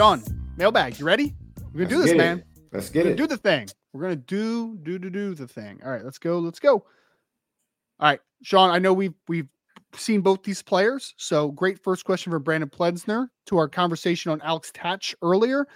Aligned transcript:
Sean, 0.00 0.22
mailbag, 0.56 0.98
you 0.98 1.04
ready? 1.04 1.34
We're 1.74 1.80
gonna 1.80 1.90
do 1.90 1.98
Let's 1.98 2.12
this, 2.12 2.12
get 2.12 2.14
it. 2.14 2.16
man. 2.16 2.44
Let's 2.72 2.88
get 2.88 3.04
it. 3.04 3.16
do 3.16 3.26
the 3.26 3.36
thing. 3.36 3.68
We're 3.92 4.00
gonna 4.00 4.16
do 4.16 4.78
do 4.82 4.98
do 4.98 5.10
do 5.10 5.34
the 5.34 5.46
thing. 5.46 5.78
All 5.84 5.90
right, 5.90 6.02
let's 6.02 6.16
go. 6.16 6.38
Let's 6.38 6.58
go. 6.58 6.72
All 6.72 6.86
right, 8.00 8.18
Sean. 8.42 8.70
I 8.70 8.78
know 8.78 8.94
we've 8.94 9.12
we've 9.28 9.50
seen 9.94 10.22
both 10.22 10.42
these 10.42 10.62
players. 10.62 11.12
So 11.18 11.50
great 11.50 11.84
first 11.84 12.06
question 12.06 12.32
from 12.32 12.42
Brandon 12.42 12.70
Plensner 12.70 13.30
to 13.44 13.58
our 13.58 13.68
conversation 13.68 14.32
on 14.32 14.40
Alex 14.40 14.70
Tatch 14.72 15.14
earlier. 15.20 15.68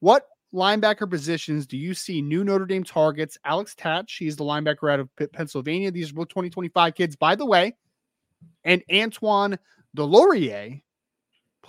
What 0.00 0.26
linebacker 0.52 1.08
positions 1.08 1.66
do 1.66 1.78
you 1.78 1.94
see 1.94 2.20
new 2.20 2.44
Notre 2.44 2.66
Dame 2.66 2.84
targets? 2.84 3.38
Alex 3.46 3.74
Tatch, 3.74 4.16
he's 4.18 4.36
the 4.36 4.44
linebacker 4.44 4.92
out 4.92 5.00
of 5.00 5.08
Pennsylvania. 5.32 5.90
These 5.90 6.10
are 6.10 6.16
both 6.16 6.28
2025 6.28 6.94
kids, 6.94 7.16
by 7.16 7.34
the 7.34 7.46
way. 7.46 7.74
And 8.62 8.82
Antoine 8.92 9.58
Delorier 9.96 10.82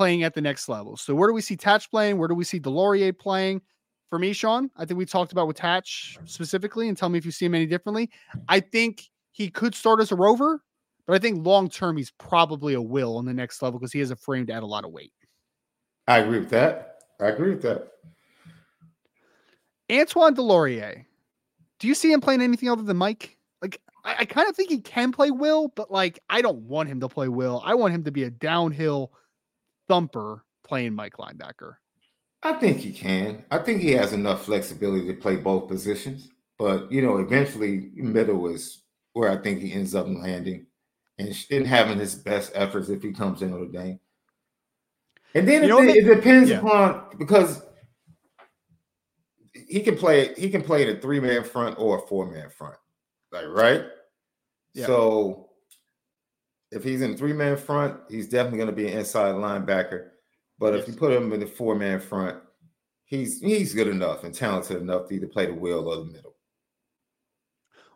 playing 0.01 0.23
at 0.23 0.33
the 0.33 0.41
next 0.41 0.67
level. 0.67 0.97
So 0.97 1.13
where 1.13 1.29
do 1.29 1.33
we 1.35 1.41
see 1.41 1.55
Tatch 1.55 1.91
playing? 1.91 2.17
Where 2.17 2.27
do 2.27 2.33
we 2.33 2.43
see 2.43 2.59
Delorier 2.59 3.15
playing? 3.15 3.61
For 4.09 4.17
me, 4.17 4.33
Sean, 4.33 4.71
I 4.75 4.83
think 4.83 4.97
we 4.97 5.05
talked 5.05 5.31
about 5.31 5.45
with 5.45 5.57
Tatch 5.57 6.17
specifically, 6.25 6.87
and 6.87 6.97
tell 6.97 7.07
me 7.07 7.19
if 7.19 7.25
you 7.25 7.29
see 7.29 7.45
him 7.45 7.53
any 7.53 7.67
differently. 7.67 8.09
I 8.49 8.61
think 8.61 9.03
he 9.31 9.47
could 9.47 9.75
start 9.75 10.01
as 10.01 10.11
a 10.11 10.15
rover, 10.15 10.63
but 11.05 11.13
I 11.13 11.19
think 11.19 11.45
long 11.45 11.69
term 11.69 11.97
he's 11.97 12.09
probably 12.17 12.73
a 12.73 12.81
will 12.81 13.15
on 13.15 13.25
the 13.25 13.33
next 13.33 13.61
level 13.61 13.79
because 13.79 13.93
he 13.93 13.99
has 13.99 14.09
a 14.09 14.15
frame 14.15 14.47
to 14.47 14.53
add 14.53 14.63
a 14.63 14.65
lot 14.65 14.85
of 14.85 14.91
weight. 14.91 15.13
I 16.07 16.17
agree 16.17 16.39
with 16.39 16.49
that. 16.49 17.03
I 17.19 17.27
agree 17.27 17.51
with 17.51 17.61
that. 17.61 17.91
Antoine 19.91 20.33
Delorier, 20.33 21.05
do 21.77 21.87
you 21.87 21.93
see 21.93 22.11
him 22.11 22.21
playing 22.21 22.41
anything 22.41 22.69
other 22.69 22.81
than 22.81 22.97
Mike? 22.97 23.37
Like, 23.61 23.79
I, 24.03 24.15
I 24.21 24.25
kind 24.25 24.49
of 24.49 24.55
think 24.55 24.71
he 24.71 24.79
can 24.81 25.11
play 25.11 25.29
Will, 25.29 25.67
but 25.67 25.91
like, 25.91 26.17
I 26.27 26.41
don't 26.41 26.63
want 26.63 26.89
him 26.89 26.99
to 27.01 27.07
play 27.07 27.27
Will. 27.27 27.61
I 27.63 27.75
want 27.75 27.93
him 27.93 28.03
to 28.05 28.11
be 28.11 28.23
a 28.23 28.31
downhill 28.31 29.11
thumper 29.91 30.45
playing 30.63 30.93
Mike 30.93 31.17
linebacker. 31.17 31.75
I 32.43 32.53
think 32.53 32.77
he 32.77 32.93
can. 32.93 33.43
I 33.51 33.57
think 33.57 33.81
he 33.81 33.91
has 33.91 34.13
enough 34.13 34.45
flexibility 34.45 35.05
to 35.07 35.13
play 35.13 35.35
both 35.35 35.67
positions. 35.67 36.29
But 36.57 36.89
you 36.91 37.01
know, 37.01 37.17
eventually, 37.17 37.91
middle 37.95 38.47
is 38.47 38.83
where 39.13 39.29
I 39.29 39.37
think 39.37 39.61
he 39.61 39.73
ends 39.73 39.93
up 39.93 40.07
landing, 40.07 40.67
and 41.19 41.35
and 41.51 41.67
having 41.67 41.99
his 41.99 42.15
best 42.15 42.53
efforts 42.55 42.87
if 42.87 43.03
he 43.03 43.11
comes 43.11 43.41
in 43.41 43.51
Notre 43.51 43.67
Dame. 43.67 43.99
And 45.35 45.47
then 45.47 45.63
it, 45.63 45.69
it 45.69 46.15
depends 46.15 46.49
yeah. 46.49 46.59
upon 46.59 47.03
because 47.17 47.61
he 49.53 49.81
can 49.81 49.97
play 49.97 50.33
he 50.35 50.49
can 50.49 50.61
play 50.61 50.83
in 50.87 50.95
a 50.95 50.99
three 51.01 51.19
man 51.19 51.43
front 51.43 51.77
or 51.77 51.97
a 51.97 52.07
four 52.07 52.31
man 52.31 52.49
front, 52.49 52.77
like 53.31 53.47
right. 53.47 53.83
Yeah. 54.73 54.85
So 54.85 55.49
if 56.71 56.83
he's 56.83 57.01
in 57.01 57.17
three 57.17 57.33
man 57.33 57.57
front, 57.57 57.99
he's 58.09 58.27
definitely 58.29 58.57
going 58.59 58.69
to 58.69 58.75
be 58.75 58.87
an 58.87 58.97
inside 58.99 59.35
linebacker. 59.35 60.09
But 60.57 60.75
if 60.75 60.87
you 60.87 60.93
put 60.93 61.11
him 61.11 61.31
in 61.33 61.39
the 61.39 61.47
four 61.47 61.75
man 61.75 61.99
front, 61.99 62.37
he's 63.05 63.41
he's 63.41 63.73
good 63.73 63.87
enough 63.87 64.23
and 64.23 64.33
talented 64.33 64.77
enough 64.81 65.07
to 65.09 65.15
either 65.15 65.27
play 65.27 65.47
the 65.47 65.53
wheel 65.53 65.87
or 65.87 65.97
the 65.97 66.05
middle. 66.05 66.35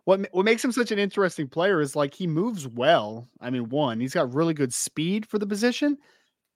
What 0.03 0.27
what 0.31 0.45
makes 0.45 0.63
him 0.63 0.71
such 0.71 0.91
an 0.91 0.99
interesting 0.99 1.47
player 1.47 1.81
is 1.81 1.95
like 1.95 2.13
he 2.13 2.27
moves 2.27 2.67
well. 2.67 3.27
I 3.41 3.49
mean, 3.49 3.69
one, 3.69 3.99
he's 3.99 4.13
got 4.13 4.33
really 4.33 4.53
good 4.53 4.73
speed 4.73 5.25
for 5.25 5.39
the 5.39 5.47
position, 5.47 5.97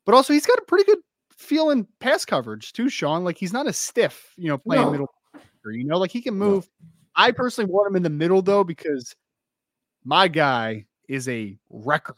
but 0.05 0.13
also 0.13 0.33
he's 0.33 0.45
got 0.45 0.59
a 0.59 0.63
pretty 0.67 0.85
good 0.85 0.99
feel 1.35 1.69
in 1.71 1.87
pass 1.99 2.25
coverage 2.25 2.73
too, 2.73 2.89
Sean. 2.89 3.23
Like 3.23 3.37
he's 3.37 3.53
not 3.53 3.67
a 3.67 3.73
stiff, 3.73 4.33
you 4.37 4.49
know, 4.49 4.57
playing 4.57 4.85
No. 4.85 4.91
middle. 4.91 5.13
You 5.65 5.85
know, 5.85 5.97
like 5.97 6.11
he 6.11 6.21
can 6.21 6.37
No. 6.37 6.45
move. 6.45 6.69
I 7.15 7.31
personally 7.31 7.71
want 7.71 7.89
him 7.89 7.95
in 7.95 8.03
the 8.03 8.09
middle 8.09 8.41
though 8.41 8.63
because 8.63 9.15
my 10.03 10.27
guy 10.27 10.85
is 11.09 11.27
a 11.27 11.57
wrecker 11.69 12.15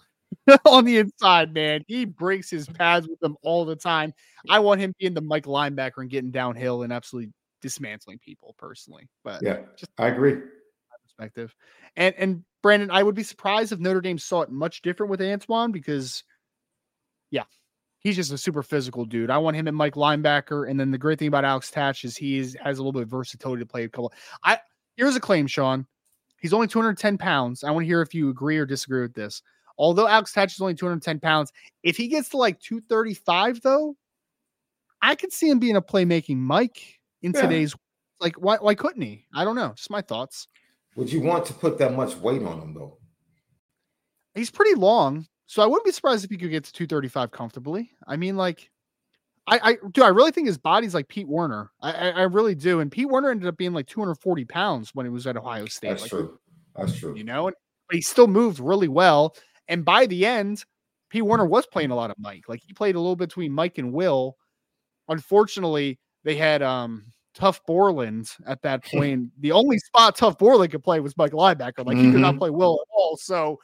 on 0.65 0.85
the 0.85 0.97
inside. 0.99 1.53
Man, 1.53 1.83
he 1.87 2.05
breaks 2.05 2.49
his 2.49 2.65
mm-hmm. 2.65 2.75
pads 2.75 3.07
with 3.07 3.19
them 3.19 3.37
all 3.41 3.65
the 3.65 3.75
time. 3.75 4.13
I 4.49 4.59
want 4.59 4.81
him 4.81 4.93
being 4.99 5.15
the 5.15 5.21
Mike 5.21 5.45
linebacker 5.45 5.97
and 5.97 6.09
getting 6.09 6.31
downhill 6.31 6.83
and 6.83 6.93
absolutely 6.93 7.31
dismantling 7.61 8.19
people 8.19 8.55
personally. 8.57 9.09
But 9.23 9.41
Yeah, 9.41 9.61
just 9.77 9.91
I 9.97 10.07
agree. 10.07 10.37
perspective. 11.03 11.55
And 11.95 12.13
and 12.17 12.43
Brandon, 12.61 12.91
I 12.91 13.01
would 13.01 13.15
be 13.15 13.23
surprised 13.23 13.71
if 13.71 13.79
Notre 13.79 14.01
Dame 14.01 14.19
saw 14.19 14.41
it 14.41 14.51
much 14.51 14.81
different 14.81 15.09
with 15.09 15.21
Antoine 15.21 15.71
because, 15.71 16.23
yeah, 17.31 17.45
he's 17.99 18.15
just 18.15 18.31
a 18.31 18.37
super 18.37 18.61
physical 18.61 19.05
dude. 19.05 19.31
I 19.31 19.37
want 19.37 19.57
him 19.57 19.67
at 19.67 19.73
Mike 19.73 19.95
linebacker. 19.95 20.69
And 20.69 20.79
then 20.79 20.91
the 20.91 20.97
great 20.97 21.17
thing 21.17 21.27
about 21.27 21.45
Alex 21.45 21.71
Tatch 21.71 22.03
is 22.03 22.17
he 22.17 22.37
is, 22.37 22.55
has 22.61 22.77
a 22.77 22.81
little 22.81 22.91
bit 22.91 23.03
of 23.03 23.09
versatility 23.09 23.61
to 23.61 23.65
play 23.65 23.83
a 23.83 23.89
couple. 23.89 24.13
I 24.43 24.59
here's 24.95 25.15
a 25.15 25.19
claim, 25.19 25.47
Sean. 25.47 25.87
He's 26.41 26.53
only 26.53 26.67
210 26.67 27.17
pounds. 27.17 27.63
I 27.63 27.71
want 27.71 27.83
to 27.83 27.87
hear 27.87 28.01
if 28.01 28.13
you 28.13 28.29
agree 28.29 28.57
or 28.57 28.65
disagree 28.65 29.01
with 29.01 29.13
this. 29.13 29.41
Although 29.77 30.07
Alex 30.07 30.33
Tatch 30.33 30.53
is 30.53 30.61
only 30.61 30.73
210 30.75 31.19
pounds, 31.19 31.51
if 31.83 31.95
he 31.97 32.07
gets 32.07 32.29
to 32.29 32.37
like 32.37 32.59
235, 32.59 33.61
though, 33.61 33.95
I 35.01 35.15
could 35.15 35.31
see 35.33 35.49
him 35.49 35.59
being 35.59 35.75
a 35.75 35.81
playmaking 35.81 36.37
Mike 36.37 36.99
in 37.21 37.31
Yeah. 37.33 37.41
today's 37.41 37.75
like 38.19 38.35
why 38.35 38.57
why 38.57 38.75
couldn't 38.75 39.01
he? 39.01 39.25
I 39.33 39.43
don't 39.43 39.55
know. 39.55 39.73
Just 39.75 39.89
my 39.89 40.01
thoughts. 40.01 40.47
Would 40.95 41.11
you 41.11 41.21
want 41.21 41.45
to 41.45 41.53
put 41.53 41.77
that 41.79 41.93
much 41.93 42.15
weight 42.17 42.43
on 42.43 42.59
him 42.59 42.73
though? 42.73 42.97
He's 44.35 44.51
pretty 44.51 44.75
long, 44.75 45.27
so 45.45 45.61
I 45.61 45.65
wouldn't 45.67 45.85
be 45.85 45.91
surprised 45.91 46.23
if 46.23 46.31
he 46.31 46.37
could 46.37 46.51
get 46.51 46.63
to 46.65 46.73
235 46.73 47.31
comfortably. 47.31 47.91
I 48.07 48.15
mean, 48.17 48.37
like, 48.37 48.70
I, 49.51 49.59
I 49.71 49.77
do. 49.91 50.01
I 50.01 50.07
really 50.07 50.31
think 50.31 50.47
his 50.47 50.57
body's 50.57 50.93
like 50.93 51.09
Pete 51.09 51.27
Werner. 51.27 51.71
I, 51.81 51.91
I, 51.91 52.09
I 52.09 52.21
really 52.23 52.55
do. 52.55 52.79
And 52.79 52.89
Pete 52.89 53.09
Werner 53.09 53.31
ended 53.31 53.49
up 53.49 53.57
being 53.57 53.73
like 53.73 53.85
240 53.85 54.45
pounds 54.45 54.91
when 54.95 55.05
he 55.05 55.09
was 55.09 55.27
at 55.27 55.35
Ohio 55.35 55.65
State. 55.65 55.89
That's 55.89 56.01
like, 56.03 56.09
true. 56.09 56.39
That's 56.75 56.97
true. 56.97 57.15
You 57.15 57.25
know, 57.25 57.47
and, 57.47 57.55
he 57.91 58.01
still 58.01 58.27
moved 58.27 58.61
really 58.61 58.87
well. 58.87 59.35
And 59.67 59.83
by 59.83 60.05
the 60.05 60.25
end, 60.25 60.63
Pete 61.09 61.25
Werner 61.25 61.45
was 61.45 61.67
playing 61.67 61.91
a 61.91 61.95
lot 61.95 62.09
of 62.09 62.15
Mike. 62.17 62.45
Like 62.47 62.61
he 62.65 62.71
played 62.71 62.95
a 62.95 62.99
little 62.99 63.17
between 63.17 63.51
Mike 63.51 63.77
and 63.77 63.91
Will. 63.91 64.37
unfortunately, 65.09 65.99
they 66.23 66.37
had 66.37 66.61
um 66.61 67.03
Tuf 67.37 67.59
Borland 67.67 68.29
at 68.47 68.61
that 68.61 68.85
point. 68.91 69.31
the 69.39 69.51
only 69.51 69.77
spot 69.79 70.17
Tuf 70.17 70.37
Borland 70.37 70.71
could 70.71 70.83
play 70.83 71.01
was 71.01 71.17
Mike 71.17 71.33
linebacker. 71.33 71.85
Like 71.85 71.97
mm-hmm. 71.97 72.05
he 72.05 72.11
could 72.13 72.21
not 72.21 72.31
mm-hmm. 72.31 72.39
play 72.39 72.49
Will 72.51 72.79
at 72.81 72.87
all. 72.95 73.17
So 73.17 73.59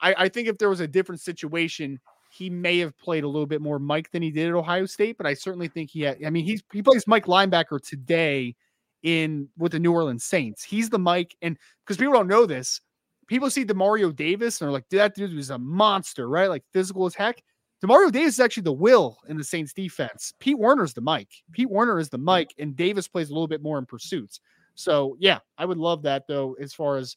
I, 0.00 0.14
I 0.18 0.28
think 0.28 0.48
if 0.48 0.58
there 0.58 0.68
was 0.68 0.80
a 0.80 0.88
different 0.88 1.20
situation, 1.20 2.00
he 2.38 2.48
may 2.48 2.78
have 2.78 2.96
played 2.98 3.24
a 3.24 3.28
little 3.28 3.46
bit 3.46 3.60
more 3.60 3.78
Mike 3.78 4.10
than 4.12 4.22
he 4.22 4.30
did 4.30 4.48
at 4.48 4.54
Ohio 4.54 4.86
State. 4.86 5.18
But 5.18 5.26
I 5.26 5.34
certainly 5.34 5.68
think 5.68 5.90
he 5.90 6.02
had. 6.02 6.24
I 6.24 6.30
mean, 6.30 6.44
he's 6.44 6.62
he 6.72 6.82
plays 6.82 7.06
Mike 7.06 7.26
linebacker 7.26 7.80
today 7.80 8.54
in 9.02 9.48
with 9.58 9.72
the 9.72 9.78
New 9.78 9.92
Orleans 9.92 10.24
Saints. 10.24 10.62
He's 10.62 10.88
the 10.88 10.98
Mike, 10.98 11.36
and 11.42 11.58
because 11.84 11.96
people 11.96 12.14
don't 12.14 12.28
know 12.28 12.46
this, 12.46 12.80
people 13.26 13.50
see 13.50 13.64
Demario 13.64 14.14
Davis 14.14 14.60
and 14.60 14.66
they're 14.66 14.72
like, 14.72 14.88
that 14.90 15.14
dude 15.14 15.34
was 15.34 15.50
a 15.50 15.58
monster, 15.58 16.28
right? 16.28 16.48
Like 16.48 16.64
physical 16.72 17.06
as 17.06 17.14
heck. 17.14 17.42
Demario 17.82 18.10
Davis 18.10 18.34
is 18.34 18.40
actually 18.40 18.64
the 18.64 18.72
will 18.72 19.18
in 19.28 19.36
the 19.36 19.44
Saints 19.44 19.72
defense. 19.72 20.32
Pete 20.40 20.58
Werner's 20.58 20.94
the 20.94 21.00
Mike. 21.00 21.30
Pete 21.52 21.70
Werner 21.70 22.00
is 22.00 22.08
the 22.08 22.18
Mike, 22.18 22.52
and 22.58 22.74
Davis 22.74 23.06
plays 23.06 23.30
a 23.30 23.32
little 23.32 23.46
bit 23.46 23.62
more 23.62 23.78
in 23.78 23.86
pursuits. 23.86 24.40
So 24.74 25.16
yeah, 25.20 25.38
I 25.58 25.64
would 25.64 25.78
love 25.78 26.02
that 26.02 26.26
though. 26.26 26.56
As 26.60 26.72
far 26.72 26.96
as 26.96 27.16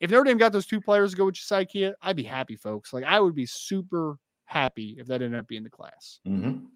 if 0.00 0.10
Notre 0.10 0.24
Dame 0.24 0.36
got 0.36 0.52
those 0.52 0.66
two 0.66 0.80
players 0.80 1.12
to 1.12 1.16
go 1.16 1.26
with 1.26 1.36
Josiah 1.36 1.64
Kia, 1.64 1.94
I'd 2.02 2.16
be 2.16 2.22
happy, 2.22 2.56
folks. 2.56 2.92
Like 2.92 3.04
I 3.04 3.20
would 3.20 3.34
be 3.34 3.46
super 3.46 4.18
happy 4.46 4.96
if 4.98 5.06
that 5.08 5.22
ended 5.22 5.40
up 5.40 5.48
being 5.48 5.64
the 5.64 5.70
class. 5.70 6.20
Mm-hmm. 6.26 6.66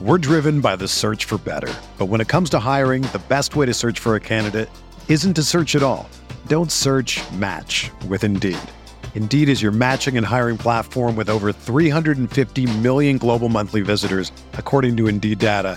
We're 0.00 0.18
driven 0.18 0.60
by 0.60 0.76
the 0.76 0.86
search 0.86 1.24
for 1.24 1.38
better, 1.38 1.74
but 1.98 2.06
when 2.06 2.20
it 2.20 2.28
comes 2.28 2.50
to 2.50 2.60
hiring, 2.60 3.02
the 3.02 3.20
best 3.28 3.56
way 3.56 3.66
to 3.66 3.74
search 3.74 3.98
for 3.98 4.14
a 4.14 4.20
candidate 4.20 4.70
isn't 5.08 5.34
to 5.34 5.42
search 5.42 5.74
at 5.74 5.82
all. 5.82 6.08
Don't 6.46 6.70
search. 6.70 7.20
Match 7.32 7.90
with 8.08 8.22
Indeed. 8.22 8.58
Indeed 9.16 9.48
is 9.48 9.60
your 9.60 9.72
matching 9.72 10.16
and 10.16 10.24
hiring 10.24 10.56
platform 10.56 11.16
with 11.16 11.28
over 11.28 11.52
350 11.52 12.78
million 12.78 13.18
global 13.18 13.48
monthly 13.48 13.80
visitors, 13.80 14.30
according 14.52 14.96
to 14.98 15.08
Indeed 15.08 15.40
data, 15.40 15.76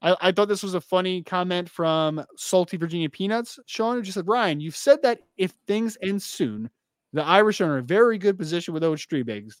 I, 0.00 0.16
I, 0.20 0.32
thought 0.32 0.48
this 0.48 0.62
was 0.62 0.74
a 0.74 0.80
funny 0.80 1.22
comment 1.22 1.68
from 1.68 2.24
Salty 2.36 2.76
Virginia 2.76 3.10
Peanuts. 3.10 3.58
Sean 3.66 3.96
who 3.96 4.02
just 4.02 4.14
said, 4.14 4.28
Ryan, 4.28 4.60
you've 4.60 4.76
said 4.76 5.02
that 5.02 5.20
if 5.36 5.52
things 5.66 5.98
end 6.02 6.22
soon, 6.22 6.70
the 7.12 7.24
Irish 7.24 7.60
are 7.60 7.76
in 7.76 7.80
a 7.80 7.86
very 7.86 8.18
good 8.18 8.38
position 8.38 8.74
with 8.74 8.84
Owen 8.84 8.98
Strebig. 8.98 9.52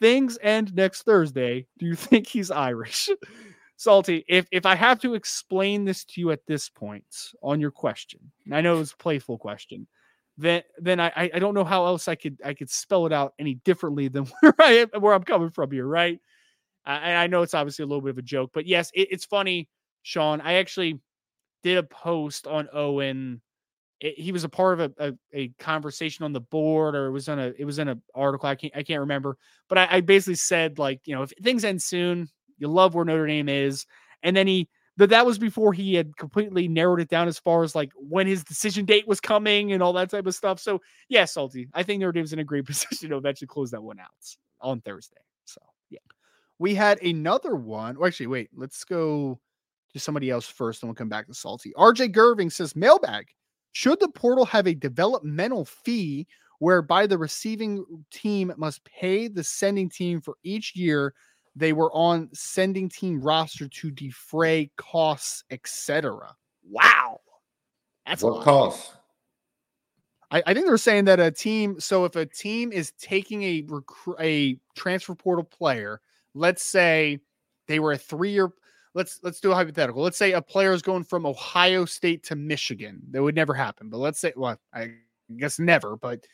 Things 0.00 0.38
end 0.42 0.74
next 0.74 1.02
Thursday. 1.02 1.66
Do 1.78 1.86
you 1.86 1.94
think 1.96 2.26
he's 2.26 2.50
Irish? 2.50 3.08
Salty, 3.76 4.26
if 4.28 4.46
if 4.52 4.66
I 4.66 4.74
have 4.74 5.00
to 5.00 5.14
explain 5.14 5.86
this 5.86 6.04
to 6.04 6.20
you 6.20 6.32
at 6.32 6.44
this 6.46 6.68
point 6.68 7.32
on 7.42 7.60
your 7.60 7.70
question, 7.70 8.20
I 8.52 8.60
know 8.60 8.74
it 8.74 8.78
was 8.78 8.92
a 8.92 9.02
playful 9.02 9.38
question, 9.38 9.86
then 10.36 10.62
then 10.78 11.00
I 11.00 11.10
I 11.16 11.38
don't 11.38 11.54
know 11.54 11.64
how 11.64 11.86
else 11.86 12.06
I 12.06 12.14
could 12.14 12.38
I 12.44 12.52
could 12.52 12.68
spell 12.68 13.06
it 13.06 13.12
out 13.12 13.32
any 13.38 13.54
differently 13.54 14.08
than 14.08 14.24
where 14.40 14.54
I 14.58 14.72
am, 14.72 15.00
where 15.00 15.14
I'm 15.14 15.22
coming 15.22 15.48
from 15.48 15.70
here, 15.70 15.86
right? 15.86 16.20
And 16.86 17.16
I 17.16 17.26
know 17.26 17.42
it's 17.42 17.54
obviously 17.54 17.82
a 17.82 17.86
little 17.86 18.00
bit 18.00 18.10
of 18.10 18.18
a 18.18 18.22
joke, 18.22 18.50
but 18.52 18.66
yes, 18.66 18.90
it, 18.94 19.08
it's 19.10 19.24
funny, 19.24 19.68
Sean. 20.02 20.40
I 20.40 20.54
actually 20.54 21.00
did 21.62 21.78
a 21.78 21.82
post 21.82 22.46
on 22.46 22.68
Owen. 22.72 23.40
It, 24.00 24.18
he 24.18 24.32
was 24.32 24.44
a 24.44 24.48
part 24.48 24.80
of 24.80 24.92
a, 24.98 25.08
a, 25.08 25.12
a, 25.32 25.48
conversation 25.58 26.24
on 26.24 26.32
the 26.32 26.40
board, 26.40 26.94
or 26.94 27.06
it 27.06 27.10
was 27.10 27.28
on 27.28 27.38
a 27.38 27.52
it 27.58 27.64
was 27.64 27.78
in 27.78 27.88
an 27.88 28.02
article. 28.14 28.48
I 28.48 28.54
can't 28.54 28.74
I 28.74 28.82
can't 28.82 29.00
remember, 29.00 29.36
but 29.68 29.78
I, 29.78 29.88
I 29.90 30.00
basically 30.00 30.36
said 30.36 30.78
like 30.78 31.00
you 31.04 31.14
know 31.14 31.22
if 31.22 31.32
things 31.42 31.64
end 31.64 31.82
soon, 31.82 32.28
you 32.58 32.68
love 32.68 32.94
where 32.94 33.04
Notre 33.04 33.26
Dame 33.26 33.48
is, 33.48 33.84
and 34.22 34.36
then 34.36 34.46
he 34.46 34.68
but 34.96 35.10
that 35.10 35.24
was 35.24 35.38
before 35.38 35.72
he 35.72 35.94
had 35.94 36.16
completely 36.16 36.68
narrowed 36.68 37.00
it 37.00 37.08
down 37.08 37.26
as 37.26 37.38
far 37.38 37.62
as 37.62 37.74
like 37.74 37.90
when 37.96 38.26
his 38.26 38.44
decision 38.44 38.84
date 38.84 39.08
was 39.08 39.20
coming 39.20 39.72
and 39.72 39.82
all 39.82 39.94
that 39.94 40.10
type 40.10 40.26
of 40.26 40.34
stuff. 40.34 40.60
So 40.60 40.80
yeah, 41.08 41.24
Salty, 41.24 41.68
I 41.72 41.82
think 41.82 42.00
Notre 42.00 42.12
Dame's 42.12 42.32
in 42.32 42.38
a 42.38 42.44
great 42.44 42.66
position 42.66 43.10
to 43.10 43.16
eventually 43.16 43.48
close 43.48 43.70
that 43.70 43.82
one 43.82 43.98
out 43.98 44.08
on 44.60 44.80
Thursday. 44.80 45.16
So 46.60 46.66
yeah 46.66 46.70
we 46.70 46.74
had 46.74 47.02
another 47.02 47.56
one. 47.56 47.96
Or 47.96 48.06
actually, 48.06 48.26
wait, 48.28 48.50
let's 48.54 48.84
go 48.84 49.40
to 49.92 49.98
somebody 49.98 50.30
else 50.30 50.46
first, 50.46 50.82
and 50.82 50.88
we'll 50.88 50.94
come 50.94 51.08
back 51.08 51.26
to 51.26 51.34
Salty. 51.34 51.72
RJ 51.76 52.14
Gerving 52.14 52.52
says, 52.52 52.76
mailbag. 52.76 53.26
Should 53.72 54.00
the 54.00 54.08
portal 54.08 54.44
have 54.46 54.66
a 54.66 54.74
developmental 54.74 55.64
fee 55.64 56.26
whereby 56.58 57.06
the 57.06 57.18
receiving 57.18 57.84
team 58.10 58.52
must 58.56 58.84
pay 58.84 59.28
the 59.28 59.44
sending 59.44 59.88
team 59.88 60.20
for 60.20 60.34
each 60.42 60.76
year 60.76 61.14
they 61.56 61.72
were 61.72 61.92
on 61.92 62.28
sending 62.32 62.88
team 62.88 63.20
roster 63.20 63.68
to 63.68 63.90
defray 63.90 64.70
costs, 64.76 65.44
etc. 65.50 66.36
Wow. 66.62 67.20
That's 68.06 68.22
what 68.22 68.44
costs? 68.44 68.92
I, 70.30 70.42
I, 70.46 70.54
think 70.54 70.66
they 70.66 70.70
were 70.70 70.78
saying 70.78 71.06
that 71.06 71.18
a 71.18 71.30
team. 71.30 71.80
So 71.80 72.04
if 72.04 72.14
a 72.16 72.26
team 72.26 72.72
is 72.72 72.92
taking 73.00 73.42
a 73.42 73.64
recruit 73.66 74.16
a 74.20 74.58
transfer 74.76 75.14
portal 75.14 75.44
player 75.44 76.00
let's 76.34 76.62
say 76.62 77.18
they 77.66 77.78
were 77.78 77.92
a 77.92 77.98
three 77.98 78.32
year 78.32 78.52
let's 78.94 79.20
let's 79.22 79.40
do 79.40 79.52
a 79.52 79.54
hypothetical. 79.54 80.02
Let's 80.02 80.16
say 80.16 80.32
a 80.32 80.42
player 80.42 80.72
is 80.72 80.82
going 80.82 81.04
from 81.04 81.26
Ohio 81.26 81.84
State 81.84 82.24
to 82.24 82.36
Michigan. 82.36 83.00
That 83.10 83.22
would 83.22 83.34
never 83.34 83.54
happen. 83.54 83.88
But 83.88 83.98
let's 83.98 84.18
say, 84.18 84.32
well, 84.36 84.58
I 84.74 84.92
guess 85.36 85.58
never. 85.58 85.96
But 85.96 86.26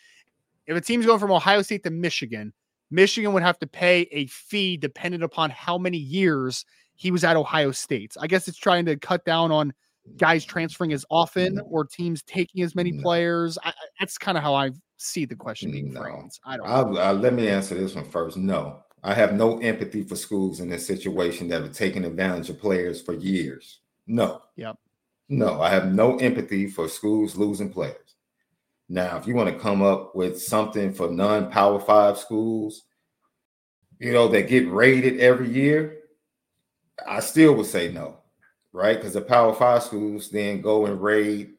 if 0.67 0.77
a 0.77 0.81
team's 0.81 1.07
going 1.07 1.21
from 1.21 1.33
Ohio 1.33 1.63
State 1.63 1.85
to 1.85 1.91
Michigan, 1.91 2.53
Michigan 2.91 3.33
would 3.33 3.43
have 3.43 3.59
to 3.61 3.67
pay 3.67 4.03
a 4.13 4.27
fee 4.27 4.77
dependent 4.77 5.23
upon 5.23 5.51
how 5.51 5.79
many 5.79 5.99
years 5.99 6.65
he 6.95 7.11
was 7.11 7.25
at 7.25 7.37
Ohio 7.37 7.73
State. 7.73 8.17
I 8.21 8.27
guess 8.27 8.49
it's 8.49 8.59
trying 8.59 8.87
to 8.87 8.97
cut 8.97 9.25
down 9.25 9.53
on 9.53 9.73
guys 10.17 10.45
transferring 10.45 10.93
as 10.93 11.05
often 11.11 11.57
mm. 11.57 11.63
or 11.69 11.85
teams 11.85 12.23
taking 12.23 12.63
as 12.63 12.75
many 12.75 12.93
mm. 12.93 13.03
players. 13.03 13.59
I, 13.63 13.73
that's 14.01 14.17
kind 14.17 14.39
of 14.39 14.45
how 14.45 14.55
I 14.55 14.71
see 14.97 15.25
the 15.25 15.37
question 15.37 15.71
being 15.73 15.93
framed. 15.93 16.39
I 16.45 16.57
don't. 16.57 16.67
I'll, 16.99 17.15
let 17.15 17.35
me 17.35 17.49
answer 17.49 17.75
this 17.75 17.95
one 17.95 18.09
first. 18.09 18.37
No, 18.37 18.83
I 19.07 19.15
have 19.15 19.35
no 19.35 19.59
empathy 19.61 20.03
for 20.03 20.17
schools 20.17 20.59
in 20.59 20.69
this 20.69 20.85
situation 20.85 21.47
that 21.49 21.63
have 21.63 21.73
taken 21.73 22.05
advantage 22.05 22.51
of 22.51 22.59
players 22.59 23.01
for 23.01 23.15
years. 23.15 23.79
No. 24.09 24.43
Yep. 24.57 24.79
No, 25.29 25.63
I 25.63 25.71
have 25.71 25.93
no 25.93 26.17
empathy 26.17 26.67
for 26.67 26.89
schools 26.89 27.37
losing 27.37 27.73
players. 27.73 28.17
Now, 28.89 29.17
if 29.17 29.29
you 29.29 29.37
want 29.37 29.49
to 29.49 29.61
come 29.61 29.81
up 29.81 30.17
with 30.17 30.43
something 30.43 30.93
for 30.93 31.09
non-power 31.09 31.79
five 31.79 32.19
schools, 32.19 32.83
you 34.01 34.13
know, 34.13 34.27
that 34.27 34.49
get 34.49 34.69
rated 34.69 35.21
every 35.21 35.51
year, 35.51 35.99
I 37.07 37.21
still 37.21 37.55
would 37.55 37.67
say 37.67 37.93
no, 37.93 38.19
right? 38.73 38.97
Because 38.97 39.13
the 39.13 39.21
power 39.21 39.55
five 39.55 39.85
schools 39.85 40.31
then 40.31 40.61
go 40.61 40.87
and 40.87 41.01
raid. 41.01 41.53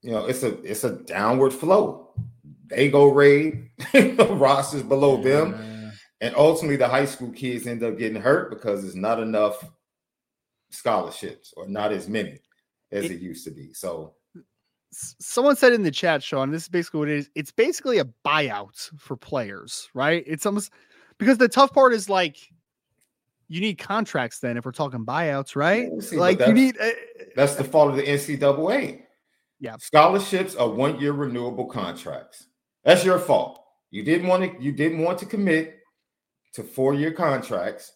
You 0.00 0.12
know, 0.12 0.24
it's 0.24 0.42
a 0.42 0.58
it's 0.62 0.84
a 0.84 0.92
downward 0.92 1.52
flow. 1.52 2.14
They 2.66 2.90
go 2.90 3.12
raid 3.12 3.68
the 3.92 4.26
rosters 4.30 4.82
below 4.82 5.18
yeah. 5.18 5.22
them 5.22 5.71
and 6.22 6.36
ultimately 6.36 6.76
the 6.76 6.88
high 6.88 7.04
school 7.04 7.30
kids 7.32 7.66
end 7.66 7.82
up 7.82 7.98
getting 7.98 8.22
hurt 8.22 8.48
because 8.48 8.80
there's 8.80 8.94
not 8.94 9.20
enough 9.20 9.62
scholarships 10.70 11.52
or 11.56 11.68
not 11.68 11.92
as 11.92 12.08
many 12.08 12.40
as 12.92 13.04
it, 13.04 13.10
it 13.12 13.20
used 13.20 13.44
to 13.44 13.50
be. 13.50 13.74
So 13.74 14.14
someone 14.92 15.56
said 15.56 15.72
in 15.72 15.82
the 15.82 15.90
chat, 15.90 16.22
Sean, 16.22 16.52
this 16.52 16.62
is 16.62 16.68
basically 16.68 17.00
what 17.00 17.08
it 17.08 17.18
is. 17.18 17.30
It's 17.34 17.50
basically 17.50 17.98
a 17.98 18.06
buyout 18.24 18.88
for 19.00 19.16
players, 19.16 19.90
right? 19.94 20.22
It's 20.24 20.46
almost 20.46 20.70
because 21.18 21.38
the 21.38 21.48
tough 21.48 21.74
part 21.74 21.92
is 21.92 22.08
like 22.08 22.36
you 23.48 23.60
need 23.60 23.78
contracts 23.78 24.38
then 24.38 24.56
if 24.56 24.64
we're 24.64 24.70
talking 24.70 25.04
buyouts, 25.04 25.56
right? 25.56 25.90
Yeah, 25.92 26.00
see, 26.00 26.16
like 26.16 26.38
you 26.46 26.52
need 26.52 26.78
uh, 26.80 26.90
that's 27.34 27.56
the 27.56 27.64
fault 27.64 27.90
of 27.90 27.96
the 27.96 28.04
NCAA. 28.04 29.02
Yeah. 29.58 29.74
Scholarships 29.80 30.54
are 30.54 30.68
one 30.68 31.00
year 31.00 31.12
renewable 31.12 31.66
contracts. 31.66 32.46
That's 32.84 33.04
your 33.04 33.18
fault. 33.18 33.58
You 33.90 34.04
didn't 34.04 34.28
want 34.28 34.44
to 34.44 34.62
you 34.62 34.70
didn't 34.70 35.00
want 35.00 35.18
to 35.18 35.26
commit 35.26 35.81
to 36.54 36.62
four 36.62 36.94
year 36.94 37.12
contracts. 37.12 37.92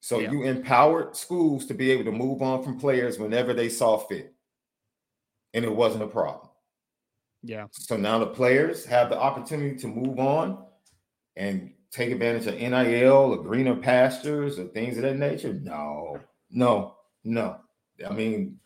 So 0.00 0.18
yeah. 0.18 0.32
you 0.32 0.42
empowered 0.42 1.16
schools 1.16 1.66
to 1.66 1.74
be 1.74 1.90
able 1.92 2.04
to 2.04 2.12
move 2.12 2.42
on 2.42 2.64
from 2.64 2.80
players 2.80 3.18
whenever 3.18 3.54
they 3.54 3.68
saw 3.68 3.98
fit. 3.98 4.34
And 5.54 5.64
it 5.64 5.74
wasn't 5.74 6.02
a 6.02 6.08
problem. 6.08 6.48
Yeah. 7.42 7.66
So 7.72 7.96
now 7.96 8.18
the 8.18 8.26
players 8.26 8.84
have 8.86 9.10
the 9.10 9.18
opportunity 9.18 9.76
to 9.78 9.88
move 9.88 10.18
on 10.18 10.64
and 11.36 11.72
take 11.90 12.10
advantage 12.10 12.46
of 12.46 12.54
NIL 12.58 13.12
or 13.12 13.42
greener 13.42 13.76
pastures 13.76 14.58
or 14.58 14.64
things 14.64 14.96
of 14.96 15.02
that 15.02 15.18
nature. 15.18 15.52
No, 15.52 16.18
no, 16.50 16.96
no. 17.24 17.58
I 18.08 18.12
mean, 18.12 18.58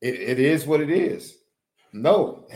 it, 0.00 0.14
it 0.14 0.40
is 0.40 0.66
what 0.66 0.80
it 0.80 0.90
is. 0.90 1.36
No, 1.92 2.46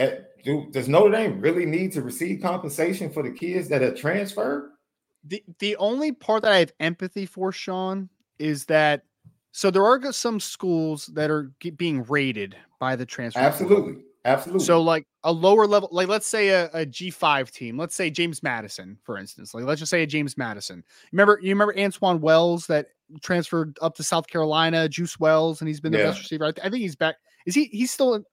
do, 0.45 0.69
does 0.71 0.89
Notre 0.89 1.11
Dame 1.11 1.41
really 1.41 1.67
need 1.67 1.93
to 1.93 2.03
receive 2.03 2.43
compensation 2.43 3.11
for 3.11 3.23
the 3.23 3.31
kids 3.31 3.69
that 3.69 3.83
have 3.83 3.97
transferred? 3.97 4.71
The 5.27 5.43
the 5.59 5.77
only 5.77 6.13
part 6.13 6.43
that 6.43 6.53
I 6.53 6.59
have 6.59 6.73
empathy 6.81 7.27
for, 7.27 7.53
Sean, 7.53 8.09
is 8.39 8.67
that 8.67 9.05
so 9.53 9.71
there 9.71 9.85
are 9.85 10.13
some 10.13 10.41
schools 10.41 11.07
that 11.15 11.31
are 11.31 11.53
being 11.77 12.05
rated 12.05 12.57
by 12.81 12.97
the 12.97 13.07
transfer. 13.07 13.41
Absolutely. 13.41 14.03
Absolutely. 14.27 14.65
So 14.65 14.81
like 14.81 15.07
a 15.23 15.33
lower 15.33 15.67
level, 15.67 15.91
like 15.93 16.09
let's 16.09 16.27
say 16.27 16.49
a 16.49 16.67
a 16.73 16.87
G5 16.87 17.51
team, 17.51 17.77
let's 17.79 17.95
say 17.95 18.11
James 18.11 18.43
Madison, 18.43 18.99
for 19.03 19.19
instance. 19.19 19.53
Like 19.53 19.65
let's 19.65 19.81
just 19.81 19.91
say 19.91 20.03
a 20.03 20.07
James 20.07 20.39
Madison. 20.39 20.83
Remember, 21.13 21.39
you 21.43 21.51
remember 21.51 21.75
Antwane 21.75 22.21
Wells 22.21 22.67
that 22.67 22.89
transferred 23.23 23.77
up 23.83 23.95
to 23.97 24.03
South 24.03 24.27
Carolina, 24.27 24.89
Juice 24.89 25.21
Wells, 25.21 25.61
and 25.61 25.69
he's 25.69 25.81
been 25.81 25.93
the 25.93 25.99
yeah. 25.99 26.07
best 26.07 26.21
receiver. 26.21 26.47
I, 26.47 26.53
th- 26.53 26.67
I, 26.67 26.71
think 26.71 26.81
he's 26.81 26.97
back. 26.97 27.17
Is 27.47 27.55
he 27.55 27.65
he's 27.65 27.91
still 27.91 28.15
in, 28.15 28.25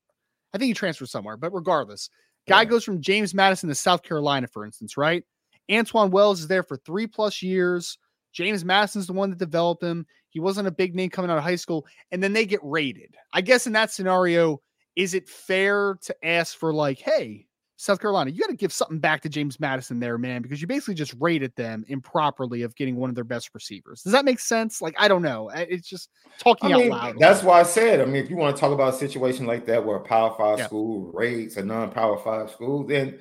I 0.54 0.58
think 0.58 0.70
he 0.70 0.74
transferred 0.74 1.10
somewhere, 1.10 1.36
but 1.36 1.54
regardless, 1.54 2.10
guy 2.48 2.62
yeah. 2.62 2.66
goes 2.66 2.86
from 2.86 3.02
James 3.02 3.34
Madison 3.34 3.68
to 3.68 3.76
South 3.76 4.02
Carolina, 4.02 4.48
for 4.48 4.66
instance, 4.66 4.96
right? 4.96 5.24
Antwane 5.72 6.12
Wells 6.12 6.42
is 6.42 6.48
there 6.48 6.64
for 6.64 6.78
three 6.78 7.08
plus 7.08 7.42
years. 7.42 7.98
James 8.34 8.64
Madison's 8.64 9.08
the 9.08 9.14
one 9.14 9.30
that 9.30 9.40
developed 9.40 9.84
him. 9.84 10.06
He 10.30 10.40
wasn't 10.40 10.68
a 10.68 10.72
big 10.72 10.96
name 10.96 11.10
coming 11.10 11.32
out 11.32 11.38
of 11.38 11.44
high 11.44 11.56
school, 11.56 11.86
and 12.12 12.22
then 12.22 12.34
they 12.34 12.46
get 12.46 12.60
rated. 12.64 13.16
I 13.34 13.42
guess 13.42 13.68
in 13.68 13.74
that 13.74 13.92
scenario, 13.92 14.62
is 14.96 15.14
it 15.14 15.28
fair 15.28 15.98
to 16.04 16.16
ask 16.26 16.58
for 16.58 16.74
like, 16.74 17.00
hey, 17.00 17.48
South 17.78 18.00
Carolina, 18.00 18.30
you 18.30 18.40
got 18.40 18.50
to 18.50 18.56
give 18.56 18.72
something 18.72 19.00
back 19.00 19.22
to 19.22 19.30
James 19.30 19.60
Madison 19.60 20.00
there, 20.00 20.20
man, 20.20 20.44
because 20.44 20.62
you 20.62 20.68
basically 20.68 20.94
just 20.94 21.16
rated 21.20 21.56
them 21.56 21.84
improperly 21.88 22.62
of 22.62 22.76
getting 22.76 22.96
one 22.96 23.10
of 23.10 23.16
their 23.16 23.24
best 23.24 23.50
receivers. 23.56 24.04
Does 24.04 24.12
that 24.12 24.24
make 24.24 24.40
sense? 24.40 24.84
Like, 24.84 24.94
I 25.00 25.08
don't 25.08 25.24
know. 25.24 25.50
It's 25.50 25.90
just 25.90 26.10
talking 26.38 26.72
I 26.72 26.78
mean, 26.78 26.94
out 26.94 27.04
loud. 27.04 27.20
That's 27.20 27.42
why 27.42 27.60
I 27.60 27.64
said, 27.64 28.00
I 28.00 28.06
mean, 28.06 28.24
if 28.24 28.30
you 28.30 28.38
want 28.38 28.56
to 28.56 28.60
talk 28.60 28.72
about 28.72 28.94
a 28.94 28.98
situation 28.98 29.48
like 29.48 29.66
that 29.66 29.84
where 29.84 29.98
a 29.98 30.02
power 30.02 30.34
five 30.38 30.60
yeah. 30.60 30.68
school 30.68 31.12
rates 31.12 31.58
a 31.58 31.64
non-power 31.64 32.20
five 32.20 32.52
school, 32.52 32.86
then 32.86 33.20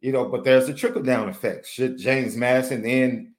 you 0.00 0.12
know, 0.12 0.26
but 0.26 0.44
there's 0.44 0.68
a 0.68 0.74
trickle 0.74 1.02
down 1.02 1.28
effect. 1.28 1.66
Should 1.66 1.98
James 1.98 2.36
Madison 2.36 2.82
then 2.82 3.34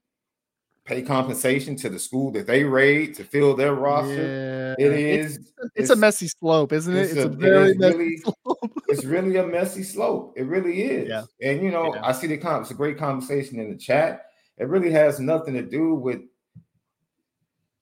pay 0.85 1.01
compensation 1.01 1.75
to 1.77 1.89
the 1.89 1.99
school 1.99 2.31
that 2.31 2.47
they 2.47 2.63
raid 2.63 3.15
to 3.15 3.23
fill 3.23 3.55
their 3.55 3.73
roster. 3.73 4.75
Yeah, 4.79 4.85
it 4.85 4.91
is. 4.91 5.37
It's, 5.37 5.45
it's, 5.45 5.71
it's, 5.75 5.89
a 5.91 5.95
messy 5.95 6.27
slope, 6.27 6.73
isn't 6.73 6.95
it? 6.95 7.11
It's, 7.11 7.15
a, 7.15 7.27
a 7.27 7.29
very 7.29 7.75
messy 7.75 7.97
really, 7.97 8.17
slope. 8.43 8.73
it's 8.87 9.05
really 9.05 9.37
a 9.37 9.45
messy 9.45 9.83
slope. 9.83 10.33
It 10.35 10.43
really 10.43 10.81
is. 10.81 11.09
Yeah. 11.09 11.23
And 11.41 11.61
you 11.61 11.71
know, 11.71 11.93
yeah. 11.93 12.05
I 12.05 12.11
see 12.11 12.27
the 12.27 12.37
com- 12.37 12.61
it's 12.61 12.71
a 12.71 12.75
great 12.75 12.97
conversation 12.97 13.59
in 13.59 13.69
the 13.69 13.77
chat. 13.77 14.25
It 14.57 14.67
really 14.67 14.91
has 14.91 15.19
nothing 15.19 15.53
to 15.53 15.61
do 15.61 15.95
with 15.95 16.21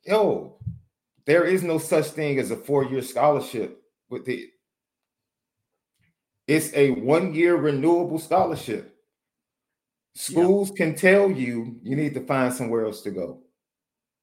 yo. 0.06 0.58
There 1.26 1.46
is 1.46 1.64
no 1.64 1.78
such 1.78 2.08
thing 2.08 2.40
as 2.40 2.50
a 2.50 2.56
four-year 2.56 3.02
scholarship 3.02 3.82
with 4.10 4.26
the. 4.26 4.50
It's 6.50 6.74
a 6.74 6.90
one-year 6.90 7.58
renewable 7.58 8.18
scholarship. 8.18 8.96
Schools 10.16 10.72
can 10.72 10.96
tell 10.96 11.30
you 11.30 11.80
you 11.84 11.96
need 11.96 12.16
to 12.16 12.26
find 12.26 12.52
somewhere 12.52 12.86
else 12.86 13.04
to 13.04 13.12
go, 13.12 13.44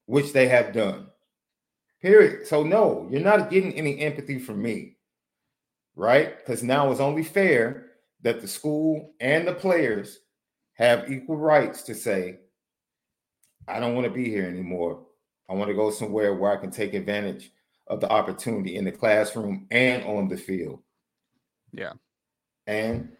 which 0.06 0.32
they 0.32 0.48
have 0.48 0.72
done. 0.72 1.06
Period. 2.02 2.44
So, 2.44 2.64
no, 2.64 3.06
you're 3.12 3.20
not 3.20 3.48
getting 3.48 3.74
any 3.74 4.00
empathy 4.00 4.40
from 4.40 4.60
me, 4.60 4.96
right? 5.94 6.36
Because 6.36 6.64
now 6.64 6.90
it's 6.90 6.98
only 6.98 7.22
fair 7.22 7.92
that 8.22 8.40
the 8.40 8.48
school 8.48 9.14
and 9.20 9.46
the 9.46 9.54
players 9.54 10.18
have 10.72 11.08
equal 11.08 11.36
rights 11.36 11.82
to 11.82 11.94
say, 11.94 12.40
I 13.68 13.78
don't 13.78 13.94
want 13.94 14.08
to 14.08 14.12
be 14.12 14.28
here 14.28 14.46
anymore. 14.46 15.06
I 15.48 15.54
want 15.54 15.68
to 15.68 15.76
go 15.76 15.92
somewhere 15.92 16.34
where 16.34 16.50
I 16.50 16.60
can 16.60 16.72
take 16.72 16.92
advantage 16.92 17.52
of 17.86 18.00
the 18.00 18.10
opportunity 18.10 18.74
in 18.74 18.84
the 18.84 18.90
classroom 18.90 19.68
and 19.70 20.02
on 20.02 20.26
the 20.26 20.36
field. 20.36 20.82
Yeah. 21.70 21.92
And 22.66 23.10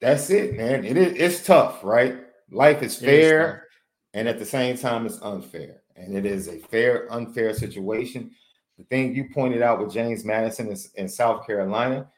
that's 0.00 0.30
it, 0.30 0.56
man. 0.56 0.84
It 0.84 0.96
is 0.96 1.12
it's 1.16 1.46
tough, 1.46 1.82
right? 1.82 2.18
Life 2.50 2.82
is 2.82 2.96
fair, 2.96 3.54
is 3.54 3.78
and 4.14 4.28
at 4.28 4.38
the 4.38 4.44
same 4.44 4.76
time, 4.76 5.06
it's 5.06 5.20
unfair. 5.22 5.82
And 5.96 6.16
it 6.16 6.26
is 6.26 6.48
a 6.48 6.58
fair, 6.58 7.10
unfair 7.12 7.54
situation. 7.54 8.30
The 8.78 8.84
thing 8.84 9.14
you 9.14 9.28
pointed 9.32 9.62
out 9.62 9.78
with 9.80 9.92
James 9.92 10.24
Madison 10.24 10.68
in, 10.68 10.76
in 10.96 11.08
South 11.08 11.46
Carolina 11.46 12.08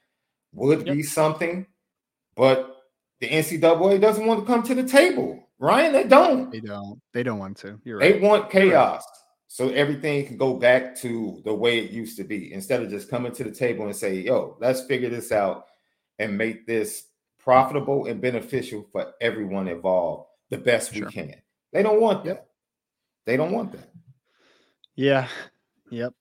would 0.52 0.86
yep. 0.86 0.96
be 0.96 1.02
something, 1.02 1.66
but 2.34 2.76
the 3.20 3.28
NCAA 3.28 4.00
doesn't 4.00 4.26
want 4.26 4.40
to 4.40 4.46
come 4.46 4.62
to 4.64 4.74
the 4.74 4.84
table. 4.84 5.48
Ryan, 5.58 5.92
they 5.92 6.04
don't. 6.04 6.50
They 6.50 6.60
don't. 6.60 7.00
They 7.12 7.22
don't 7.22 7.38
want 7.38 7.56
to. 7.58 7.80
You're 7.84 7.98
right. 7.98 8.14
They 8.14 8.20
want 8.20 8.50
chaos. 8.50 9.04
So 9.48 9.70
everything 9.70 10.26
can 10.26 10.36
go 10.36 10.54
back 10.54 10.96
to 10.98 11.40
the 11.44 11.54
way 11.54 11.78
it 11.78 11.90
used 11.90 12.16
to 12.18 12.24
be 12.24 12.52
instead 12.52 12.82
of 12.82 12.90
just 12.90 13.10
coming 13.10 13.32
to 13.32 13.44
the 13.44 13.50
table 13.50 13.86
and 13.86 13.96
say, 13.96 14.16
yo, 14.16 14.56
let's 14.60 14.82
figure 14.82 15.08
this 15.08 15.32
out 15.32 15.66
and 16.18 16.36
make 16.36 16.66
this 16.66 17.06
profitable 17.38 18.06
and 18.06 18.20
beneficial 18.20 18.86
for 18.92 19.12
everyone 19.20 19.68
involved 19.68 20.26
the 20.50 20.58
best 20.58 20.94
sure. 20.94 21.06
we 21.06 21.12
can. 21.12 21.34
They 21.72 21.82
don't 21.82 22.00
want 22.00 22.24
that. 22.24 22.48
They 23.26 23.36
don't 23.36 23.52
want 23.52 23.72
that. 23.72 23.90
Yeah. 24.96 25.28
Yep. 25.90 26.12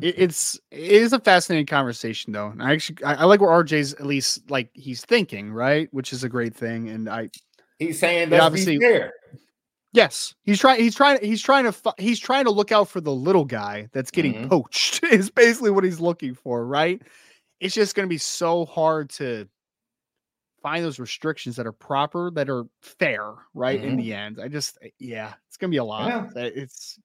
It, 0.00 0.14
it's 0.18 0.60
it 0.70 0.80
is 0.80 1.12
a 1.12 1.20
fascinating 1.20 1.66
conversation 1.66 2.32
though. 2.32 2.48
And 2.48 2.62
I 2.62 2.72
actually 2.72 3.02
I, 3.04 3.14
I, 3.14 3.24
like 3.24 3.40
where 3.40 3.50
RJ's 3.50 3.94
at 3.94 4.06
least 4.06 4.50
like 4.50 4.70
he's 4.74 5.04
thinking, 5.04 5.50
right? 5.52 5.88
Which 5.92 6.12
is 6.12 6.24
a 6.24 6.28
great 6.28 6.54
thing. 6.54 6.88
And 6.88 7.08
I 7.08 7.30
he's 7.78 7.98
saying 7.98 8.30
that 8.30 8.40
obviously 8.40 8.78
fair. 8.78 9.12
Yes, 9.92 10.34
he's 10.44 10.60
trying. 10.60 10.80
He's 10.80 10.94
trying. 10.94 11.18
He's 11.22 11.42
trying 11.42 11.64
to. 11.64 11.94
He's 11.96 12.20
trying 12.20 12.44
to 12.44 12.50
look 12.50 12.72
out 12.72 12.88
for 12.88 13.00
the 13.00 13.12
little 13.12 13.46
guy 13.46 13.88
that's 13.92 14.10
getting 14.10 14.34
mm-hmm. 14.34 14.48
poached. 14.48 15.02
Is 15.10 15.30
basically 15.30 15.70
what 15.70 15.82
he's 15.82 15.98
looking 15.98 16.34
for, 16.34 16.66
right? 16.66 17.00
It's 17.60 17.74
just 17.74 17.94
going 17.94 18.06
to 18.06 18.10
be 18.10 18.18
so 18.18 18.66
hard 18.66 19.10
to 19.10 19.48
find 20.62 20.84
those 20.84 20.98
restrictions 20.98 21.56
that 21.56 21.66
are 21.66 21.72
proper, 21.72 22.30
that 22.32 22.48
are 22.48 22.64
fair, 22.82 23.34
right? 23.54 23.80
Mm-hmm. 23.80 23.88
In 23.88 23.96
the 23.96 24.14
end, 24.14 24.38
I 24.42 24.48
just, 24.48 24.78
eh, 24.82 24.88
yeah, 24.98 25.34
it's 25.46 25.56
gonna 25.56 25.70
be 25.70 25.76
a 25.78 25.84
lot. 25.84 26.08
Yeah. 26.34 26.42
It's 26.42 26.98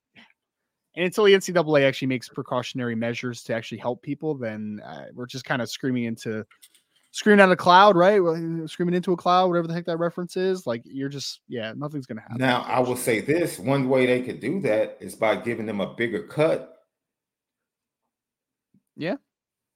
and 0.95 1.05
until 1.05 1.23
the 1.23 1.33
NCAA 1.33 1.87
actually 1.87 2.07
makes 2.07 2.29
precautionary 2.29 2.95
measures 2.95 3.43
to 3.43 3.53
actually 3.55 3.79
help 3.79 4.01
people, 4.03 4.35
then 4.35 4.79
uh, 4.85 5.05
we're 5.13 5.25
just 5.25 5.45
kind 5.45 5.61
of 5.61 5.69
screaming 5.69 6.03
into 6.03 6.45
screaming 7.11 7.41
at 7.41 7.51
a 7.51 7.55
cloud, 7.55 7.95
right? 7.95 8.21
Screaming 8.67 8.93
into 8.93 9.13
a 9.13 9.17
cloud, 9.17 9.47
whatever 9.47 9.67
the 9.67 9.73
heck 9.73 9.85
that 9.85 9.97
reference 9.97 10.37
is. 10.37 10.67
Like 10.67 10.81
you're 10.85 11.09
just, 11.09 11.41
yeah, 11.47 11.73
nothing's 11.75 12.05
gonna 12.05 12.21
happen. 12.21 12.37
Now, 12.37 12.61
I 12.61 12.79
will 12.79 12.95
say 12.95 13.21
this: 13.21 13.57
one 13.57 13.89
way 13.89 14.05
they 14.05 14.21
could 14.21 14.39
do 14.39 14.59
that 14.61 14.97
is 14.99 15.15
by 15.15 15.35
giving 15.35 15.65
them 15.65 15.81
a 15.81 15.93
bigger 15.95 16.23
cut. 16.23 16.69
Yeah, 18.95 19.15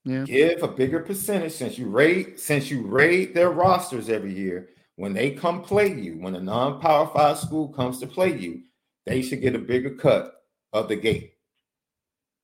yeah. 0.07 0.23
Give 0.23 0.63
a 0.63 0.69
bigger 0.69 1.01
percentage 1.01 1.51
since 1.51 1.77
you 1.77 1.87
rate 1.87 2.39
since 2.39 2.71
you 2.71 2.87
rate 2.87 3.35
their 3.35 3.51
rosters 3.51 4.07
every 4.09 4.33
year. 4.33 4.69
When 4.95 5.13
they 5.13 5.31
come 5.31 5.61
play 5.61 5.93
you, 5.93 6.13
when 6.13 6.33
a 6.33 6.39
non-power 6.39 7.11
five 7.13 7.37
school 7.37 7.67
comes 7.67 7.99
to 7.99 8.07
play 8.07 8.35
you, 8.35 8.61
they 9.05 9.21
should 9.21 9.41
get 9.41 9.53
a 9.53 9.59
bigger 9.59 9.91
cut 9.91 10.33
of 10.71 10.87
the 10.87 10.95
gate. 10.95 11.33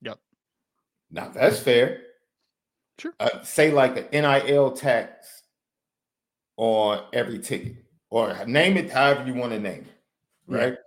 Yep. 0.01 0.19
Now 1.09 1.29
that's 1.29 1.57
fair. 1.57 2.01
Sure. 2.99 3.13
Uh, 3.19 3.41
say 3.43 3.71
like 3.71 3.95
an 3.97 4.07
NIL 4.11 4.71
tax 4.71 5.43
on 6.57 7.01
every 7.13 7.39
ticket, 7.39 7.77
or 8.09 8.45
name 8.45 8.75
it 8.75 8.91
however 8.91 9.25
you 9.25 9.35
want 9.35 9.53
to 9.53 9.59
name 9.59 9.85
it, 9.85 10.53
right? 10.53 10.73
Yeah. 10.73 10.79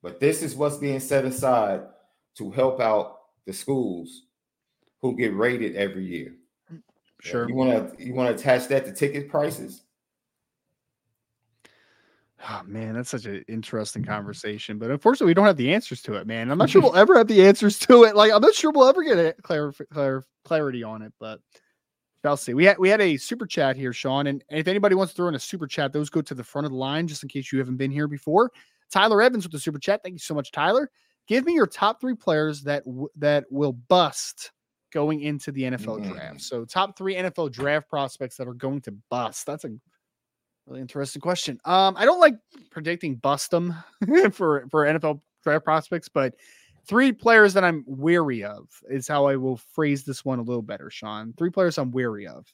But 0.00 0.20
this 0.20 0.42
is 0.42 0.54
what's 0.54 0.76
being 0.76 1.00
set 1.00 1.24
aside 1.24 1.82
to 2.36 2.52
help 2.52 2.80
out 2.80 3.18
the 3.46 3.52
schools 3.52 4.26
who 5.02 5.16
get 5.16 5.34
rated 5.34 5.76
every 5.76 6.04
year. 6.04 6.34
Mm, 6.72 6.80
sure. 7.20 7.48
You 7.48 7.54
want 7.54 7.98
to 7.98 8.04
you 8.04 8.14
want 8.14 8.34
to 8.34 8.40
attach 8.40 8.68
that 8.68 8.86
to 8.86 8.92
ticket 8.92 9.28
prices? 9.28 9.82
Oh 12.48 12.62
man, 12.66 12.94
that's 12.94 13.10
such 13.10 13.26
an 13.26 13.44
interesting 13.46 14.04
conversation. 14.04 14.78
But 14.78 14.90
unfortunately, 14.90 15.30
we 15.30 15.34
don't 15.34 15.46
have 15.46 15.56
the 15.56 15.72
answers 15.72 16.02
to 16.02 16.14
it, 16.14 16.26
man. 16.26 16.50
I'm 16.50 16.58
not 16.58 16.70
sure 16.70 16.82
we'll 16.82 16.96
ever 16.96 17.16
have 17.16 17.28
the 17.28 17.44
answers 17.44 17.78
to 17.80 18.04
it. 18.04 18.16
Like, 18.16 18.32
I'm 18.32 18.40
not 18.40 18.54
sure 18.54 18.72
we'll 18.72 18.88
ever 18.88 19.02
get 19.02 19.18
a 19.18 19.34
clar- 19.42 19.72
clar- 19.92 20.24
clarity 20.44 20.82
on 20.82 21.02
it, 21.02 21.12
but 21.20 21.40
I'll 22.24 22.36
see. 22.36 22.54
We 22.54 22.64
had 22.64 22.78
we 22.78 22.88
had 22.88 23.00
a 23.00 23.16
super 23.16 23.46
chat 23.46 23.76
here, 23.76 23.92
Sean, 23.92 24.26
and 24.28 24.42
if 24.48 24.66
anybody 24.68 24.94
wants 24.94 25.12
to 25.12 25.16
throw 25.16 25.28
in 25.28 25.34
a 25.34 25.40
super 25.40 25.66
chat, 25.66 25.92
those 25.92 26.10
go 26.10 26.22
to 26.22 26.34
the 26.34 26.44
front 26.44 26.64
of 26.64 26.72
the 26.72 26.78
line 26.78 27.06
just 27.06 27.22
in 27.22 27.28
case 27.28 27.52
you 27.52 27.58
haven't 27.58 27.76
been 27.76 27.90
here 27.90 28.08
before. 28.08 28.50
Tyler 28.90 29.22
Evans 29.22 29.44
with 29.44 29.52
the 29.52 29.58
super 29.58 29.78
chat. 29.78 30.02
Thank 30.02 30.14
you 30.14 30.18
so 30.20 30.34
much, 30.34 30.52
Tyler. 30.52 30.90
Give 31.28 31.44
me 31.44 31.54
your 31.54 31.66
top 31.66 32.00
three 32.00 32.14
players 32.14 32.62
that 32.62 32.84
w- 32.84 33.08
that 33.16 33.44
will 33.50 33.72
bust 33.72 34.50
going 34.92 35.20
into 35.22 35.50
the 35.52 35.62
NFL 35.64 35.98
Mm. 36.00 36.12
draft. 36.12 36.40
So, 36.42 36.64
top 36.64 36.96
three 36.96 37.14
NFL 37.16 37.50
draft 37.50 37.88
prospects 37.88 38.36
that 38.36 38.46
are 38.48 38.54
going 38.54 38.80
to 38.82 38.92
bust. 39.10 39.46
That's 39.46 39.64
a 39.64 39.70
really 40.66 40.80
interesting 40.80 41.20
question. 41.20 41.58
Um, 41.64 41.94
I 41.98 42.04
don't 42.04 42.20
like 42.20 42.36
predicting 42.70 43.16
bust 43.16 43.50
them 43.50 43.74
for 44.32 44.66
for 44.70 44.84
NFL 44.86 45.20
draft 45.42 45.64
prospects, 45.64 46.08
but 46.08 46.34
three 46.86 47.12
players 47.12 47.54
that 47.54 47.64
I'm 47.64 47.84
weary 47.86 48.44
of 48.44 48.68
is 48.90 49.08
how 49.08 49.26
I 49.26 49.36
will 49.36 49.56
phrase 49.56 50.04
this 50.04 50.24
one 50.24 50.38
a 50.38 50.42
little 50.42 50.62
better, 50.62 50.90
Sean. 50.90 51.32
Three 51.36 51.50
players 51.50 51.78
I'm 51.78 51.90
weary 51.90 52.26
of 52.26 52.46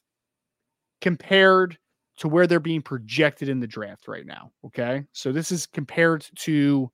compared 1.01 1.79
to 2.19 2.29
where 2.29 2.47
they're 2.47 2.61
being 2.61 2.83
projected 2.83 3.49
in 3.49 3.61
the 3.61 3.67
draft 3.67 4.09
right 4.09 4.27
now. 4.27 4.51
Okay. 4.67 5.05
So 5.13 5.31
this 5.33 5.53
is 5.53 5.67
compared 5.67 6.27
to 6.37 6.91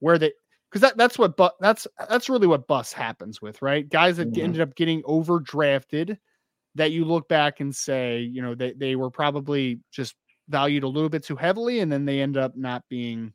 where 0.00 0.18
they 0.18 0.32
because 0.70 0.82
that, 0.82 0.96
that's 0.96 1.18
what 1.18 1.36
but 1.36 1.54
that's 1.60 1.86
that's 2.08 2.28
really 2.28 2.46
what 2.46 2.66
bus 2.66 2.92
happens 2.92 3.40
with, 3.40 3.60
right? 3.62 3.88
Guys 3.88 4.16
that 4.18 4.32
Mhm. 4.32 4.42
ended 4.42 4.60
up 4.60 4.74
getting 4.74 5.02
overdrafted 5.02 6.18
that 6.74 6.92
you 6.92 7.04
look 7.04 7.28
back 7.28 7.60
and 7.60 7.74
say, 7.74 8.20
you 8.20 8.42
know, 8.42 8.54
they, 8.54 8.72
they 8.74 8.94
were 8.96 9.10
probably 9.10 9.80
just 9.90 10.14
valued 10.48 10.84
a 10.84 10.88
little 10.88 11.08
bit 11.08 11.24
too 11.24 11.36
heavily, 11.36 11.80
and 11.80 11.90
then 11.90 12.04
they 12.04 12.20
end 12.20 12.36
up 12.36 12.56
not 12.56 12.84
being, 12.88 13.32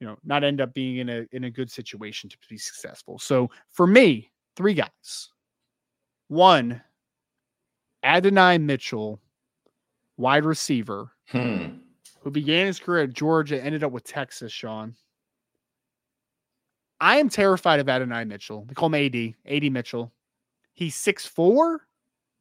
you 0.00 0.06
know, 0.06 0.16
not 0.24 0.42
end 0.42 0.60
up 0.60 0.72
being 0.74 0.96
in 0.98 1.08
a 1.08 1.26
in 1.32 1.44
a 1.44 1.50
good 1.50 1.70
situation 1.70 2.28
to 2.30 2.36
be 2.48 2.58
successful. 2.58 3.18
So 3.18 3.50
for 3.70 3.86
me, 3.86 4.30
three 4.56 4.74
guys. 4.74 5.30
One, 6.28 6.80
Adonai 8.02 8.58
Mitchell, 8.58 9.20
wide 10.16 10.44
receiver, 10.44 11.12
Hmm. 11.28 11.66
who 12.20 12.30
began 12.30 12.66
his 12.66 12.78
career 12.78 13.04
at 13.04 13.12
Georgia, 13.12 13.62
ended 13.62 13.84
up 13.84 13.92
with 13.92 14.04
Texas, 14.04 14.52
Sean. 14.52 14.94
I 17.00 17.16
am 17.16 17.28
terrified 17.28 17.80
of 17.80 17.88
Adonai 17.88 18.24
Mitchell. 18.24 18.64
They 18.68 18.74
call 18.74 18.92
him 18.92 19.06
AD, 19.06 19.34
AD 19.46 19.72
Mitchell. 19.72 20.12
He's 20.74 20.96
6'4. 20.96 21.78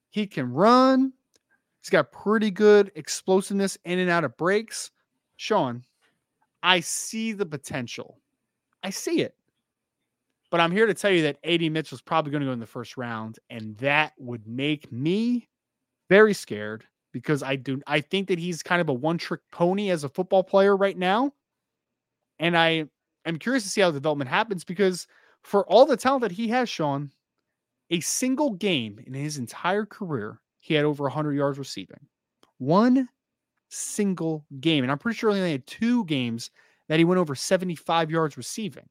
He 0.09 0.27
can 0.27 0.51
run. 0.51 1.13
He's 1.81 1.89
got 1.89 2.11
pretty 2.11 2.51
good 2.51 2.91
explosiveness 2.95 3.77
in 3.85 3.99
and 3.99 4.09
out 4.09 4.25
of 4.25 4.35
breaks. 4.37 4.91
Sean, 5.37 5.83
I 6.61 6.81
see 6.81 7.31
the 7.31 7.45
potential. 7.45 8.19
I 8.83 8.89
see 8.89 9.21
it. 9.21 9.35
But 10.51 10.59
I'm 10.59 10.71
here 10.71 10.87
to 10.87 10.93
tell 10.93 11.11
you 11.11 11.21
that 11.23 11.37
AD 11.43 11.71
Mitchell's 11.71 12.01
probably 12.01 12.31
going 12.31 12.41
to 12.41 12.47
go 12.47 12.53
in 12.53 12.59
the 12.59 12.65
first 12.65 12.97
round, 12.97 13.39
and 13.49 13.77
that 13.77 14.13
would 14.17 14.47
make 14.47 14.91
me 14.91 15.47
very 16.09 16.33
scared 16.33 16.83
because 17.11 17.43
I 17.43 17.55
do 17.55 17.81
I 17.87 18.01
think 18.01 18.27
that 18.27 18.39
he's 18.39 18.63
kind 18.63 18.81
of 18.81 18.89
a 18.89 18.93
one-trick 18.93 19.41
pony 19.51 19.89
as 19.91 20.03
a 20.03 20.09
football 20.09 20.43
player 20.43 20.75
right 20.75 20.97
now. 20.97 21.33
And 22.39 22.57
I 22.57 22.85
am 23.25 23.39
curious 23.39 23.63
to 23.63 23.69
see 23.69 23.81
how 23.81 23.91
the 23.91 23.99
development 23.99 24.29
happens 24.29 24.63
because 24.63 25.07
for 25.43 25.65
all 25.67 25.85
the 25.85 25.97
talent 25.97 26.21
that 26.21 26.31
he 26.31 26.47
has, 26.49 26.69
Sean, 26.69 27.11
a 27.89 27.99
single 28.01 28.51
game 28.51 28.99
in 29.05 29.13
his 29.13 29.37
entire 29.37 29.85
career, 29.85 30.41
he 30.59 30.73
had 30.75 30.85
over 30.85 31.03
100 31.05 31.33
yards 31.33 31.59
receiving. 31.59 32.07
One 32.57 33.09
single 33.69 34.45
game. 34.59 34.83
And 34.83 34.91
I'm 34.91 34.99
pretty 34.99 35.17
sure 35.17 35.31
he 35.31 35.37
only 35.39 35.51
had 35.53 35.67
two 35.67 36.05
games 36.05 36.51
that 36.89 36.99
he 36.99 37.05
went 37.05 37.19
over 37.19 37.35
75 37.35 38.11
yards 38.11 38.37
receiving. 38.37 38.89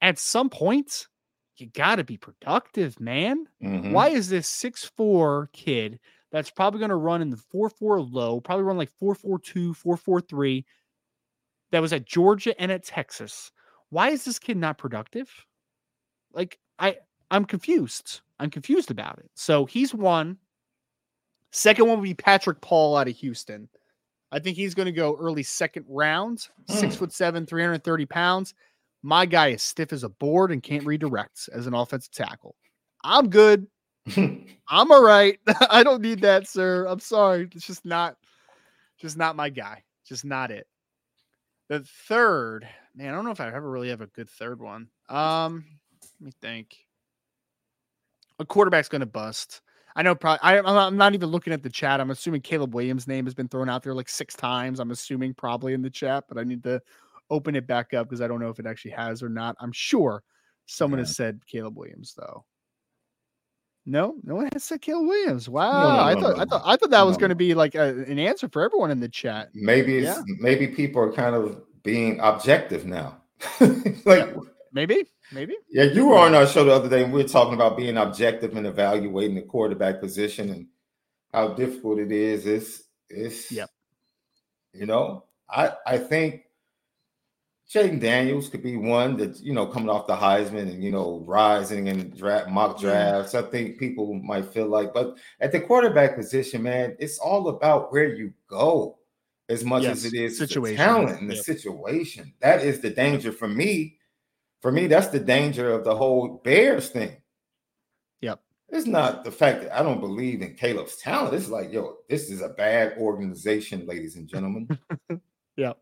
At 0.00 0.18
some 0.18 0.48
point, 0.50 1.08
you 1.56 1.66
got 1.66 1.96
to 1.96 2.04
be 2.04 2.16
productive, 2.16 2.98
man. 3.00 3.46
Mhm. 3.62 3.92
Why 3.92 4.08
is 4.08 4.28
this 4.28 4.48
6'4 4.48 5.48
kid 5.52 6.00
that's 6.30 6.50
probably 6.50 6.78
going 6.78 6.90
to 6.90 6.96
run 6.96 7.22
in 7.22 7.30
the 7.30 7.36
4'4 7.36 8.00
low, 8.00 8.40
probably 8.40 8.64
run 8.64 8.76
like 8.78 8.90
4'4'2, 8.90 9.74
4'4'3, 9.74 10.64
that 11.72 11.80
was 11.82 11.92
at 11.92 12.04
Georgia 12.06 12.58
and 12.60 12.70
at 12.72 12.84
Texas? 12.84 13.52
Why 13.90 14.10
is 14.10 14.24
this 14.24 14.38
kid 14.38 14.56
not 14.56 14.78
productive? 14.78 15.28
Like, 16.32 16.58
I 16.78 16.96
I'm 17.30 17.44
confused. 17.44 18.20
I'm 18.38 18.50
confused 18.50 18.90
about 18.90 19.18
it. 19.18 19.30
So 19.34 19.64
he's 19.66 19.94
one. 19.94 20.38
Second 21.52 21.86
one 21.88 21.98
would 21.98 22.04
be 22.04 22.14
Patrick 22.14 22.60
Paul 22.60 22.96
out 22.96 23.08
of 23.08 23.16
Houston. 23.16 23.68
I 24.32 24.38
think 24.38 24.56
he's 24.56 24.74
going 24.74 24.86
to 24.86 24.92
go 24.92 25.16
early 25.20 25.42
second 25.42 25.84
round, 25.88 26.46
six 26.68 26.94
Mm. 26.94 26.98
foot 26.98 27.12
seven, 27.12 27.46
330 27.46 28.06
pounds. 28.06 28.54
My 29.02 29.26
guy 29.26 29.48
is 29.48 29.62
stiff 29.62 29.92
as 29.92 30.04
a 30.04 30.08
board 30.08 30.52
and 30.52 30.62
can't 30.62 30.84
redirect 30.86 31.48
as 31.52 31.66
an 31.66 31.74
offensive 31.74 32.12
tackle. 32.12 32.54
I'm 33.02 33.28
good. 33.28 33.66
I'm 34.16 34.46
all 34.92 35.02
right. 35.02 35.38
I 35.70 35.82
don't 35.82 36.02
need 36.02 36.20
that, 36.20 36.46
sir. 36.46 36.86
I'm 36.86 37.00
sorry. 37.00 37.48
It's 37.54 37.66
just 37.66 37.84
not, 37.84 38.16
just 39.00 39.16
not 39.16 39.34
my 39.36 39.48
guy. 39.48 39.82
Just 40.06 40.24
not 40.24 40.50
it. 40.52 40.66
The 41.70 41.80
third, 42.08 42.68
man, 42.96 43.12
I 43.12 43.16
don't 43.16 43.24
know 43.24 43.30
if 43.30 43.40
I 43.40 43.46
ever 43.46 43.70
really 43.70 43.90
have 43.90 44.00
a 44.00 44.08
good 44.08 44.28
third 44.28 44.60
one. 44.60 44.88
Um, 45.08 45.64
let 46.20 46.26
me 46.26 46.32
think. 46.42 46.76
A 48.40 48.44
quarterback's 48.44 48.88
going 48.88 49.00
to 49.02 49.06
bust. 49.06 49.60
I 49.94 50.02
know. 50.02 50.16
Probably. 50.16 50.40
I, 50.42 50.58
I'm 50.58 50.64
not, 50.64 50.94
not 50.94 51.14
even 51.14 51.28
looking 51.28 51.52
at 51.52 51.62
the 51.62 51.70
chat. 51.70 52.00
I'm 52.00 52.10
assuming 52.10 52.40
Caleb 52.40 52.74
Williams' 52.74 53.06
name 53.06 53.24
has 53.24 53.34
been 53.34 53.46
thrown 53.46 53.68
out 53.68 53.84
there 53.84 53.94
like 53.94 54.08
six 54.08 54.34
times. 54.34 54.80
I'm 54.80 54.90
assuming 54.90 55.32
probably 55.32 55.72
in 55.72 55.80
the 55.80 55.90
chat, 55.90 56.24
but 56.28 56.38
I 56.38 56.42
need 56.42 56.64
to 56.64 56.82
open 57.30 57.54
it 57.54 57.68
back 57.68 57.94
up 57.94 58.08
because 58.08 58.20
I 58.20 58.26
don't 58.26 58.40
know 58.40 58.50
if 58.50 58.58
it 58.58 58.66
actually 58.66 58.90
has 58.92 59.22
or 59.22 59.28
not. 59.28 59.54
I'm 59.60 59.72
sure 59.72 60.24
someone 60.66 60.98
Yeah. 60.98 61.06
has 61.06 61.14
said 61.14 61.40
Caleb 61.46 61.78
Williams 61.78 62.14
though. 62.16 62.44
No, 63.86 64.16
no 64.22 64.34
one 64.36 64.48
has 64.52 64.64
said 64.64 64.82
Caleb 64.82 65.06
Williams. 65.08 65.48
Wow, 65.48 65.82
no, 65.96 66.00
I 66.02 66.14
no, 66.14 66.20
thought 66.20 66.36
no, 66.36 66.42
I 66.42 66.44
thought 66.46 66.62
I 66.66 66.76
thought 66.76 66.90
that 66.90 67.02
was 67.06 67.16
going 67.16 67.30
to 67.30 67.34
be 67.34 67.54
like 67.54 67.74
a, 67.74 67.88
an 68.04 68.18
answer 68.18 68.48
for 68.48 68.62
everyone 68.62 68.90
in 68.90 69.00
the 69.00 69.08
chat. 69.08 69.50
maybe 69.54 69.98
it's 69.98 70.06
Yeah. 70.06 70.22
maybe 70.38 70.66
people 70.68 71.00
are 71.02 71.12
kind 71.12 71.34
of 71.34 71.60
being 71.82 72.20
objective 72.20 72.84
now. 72.86 73.16
like 74.04 74.34
Maybe, 74.72 75.04
maybe. 75.32 75.56
yeah, 75.68 75.84
you 75.84 76.06
were 76.06 76.18
on 76.18 76.34
our 76.34 76.46
show 76.46 76.62
the 76.62 76.72
other 76.72 76.88
day 76.88 77.02
and 77.02 77.12
we 77.12 77.22
were 77.22 77.28
talking 77.28 77.54
about 77.54 77.76
being 77.76 77.96
objective 77.96 78.54
and 78.56 78.66
evaluating 78.68 79.34
the 79.34 79.42
quarterback 79.42 79.98
position 80.00 80.50
and 80.50 80.66
how 81.32 81.48
difficult 81.54 81.98
it 81.98 82.12
is. 82.12 82.46
It's 82.46 82.82
it's 83.08 83.50
yeah. 83.50 83.66
you 84.72 84.86
know, 84.86 85.24
I 85.48 85.72
I 85.86 85.98
think 85.98 86.42
Jayden 87.72 88.00
Daniels 88.00 88.48
could 88.48 88.62
be 88.64 88.76
one 88.76 89.16
that 89.18 89.38
you 89.40 89.52
know 89.52 89.64
coming 89.66 89.88
off 89.88 90.08
the 90.08 90.16
Heisman 90.16 90.62
and 90.72 90.82
you 90.82 90.90
know 90.90 91.22
rising 91.24 91.86
in 91.86 92.10
draft 92.10 92.48
mock 92.50 92.80
drafts. 92.80 93.34
I 93.34 93.42
think 93.42 93.78
people 93.78 94.12
might 94.14 94.46
feel 94.46 94.66
like, 94.66 94.92
but 94.92 95.16
at 95.40 95.52
the 95.52 95.60
quarterback 95.60 96.16
position, 96.16 96.64
man, 96.64 96.96
it's 96.98 97.18
all 97.18 97.48
about 97.48 97.92
where 97.92 98.12
you 98.12 98.32
go 98.48 98.98
as 99.48 99.64
much 99.64 99.84
as 99.84 100.04
it 100.04 100.14
is 100.14 100.36
situation. 100.38 100.76
the 100.76 100.82
talent 100.82 101.20
and 101.20 101.30
the 101.30 101.34
Yep. 101.36 101.44
situation. 101.44 102.32
That 102.40 102.62
is 102.62 102.80
the 102.80 102.90
danger 102.90 103.30
for 103.30 103.46
me. 103.48 103.98
For 104.60 104.72
me, 104.72 104.88
that's 104.88 105.08
the 105.08 105.20
danger 105.20 105.70
of 105.72 105.84
the 105.84 105.94
whole 105.96 106.40
Bears 106.44 106.88
thing. 106.88 107.16
Yep. 108.20 108.40
It's 108.70 108.86
not 108.86 109.24
the 109.24 109.30
fact 109.32 109.62
that 109.62 109.76
I 109.78 109.82
don't 109.82 110.00
believe 110.00 110.42
in 110.42 110.54
Caleb's 110.54 110.96
talent. 110.96 111.34
It's 111.34 111.48
like, 111.48 111.72
yo, 111.72 111.96
this 112.08 112.30
is 112.30 112.42
a 112.42 112.48
bad 112.50 112.98
organization, 112.98 113.86
ladies 113.86 114.16
and 114.16 114.26
gentlemen. 114.28 114.68
Yep. 115.56 115.78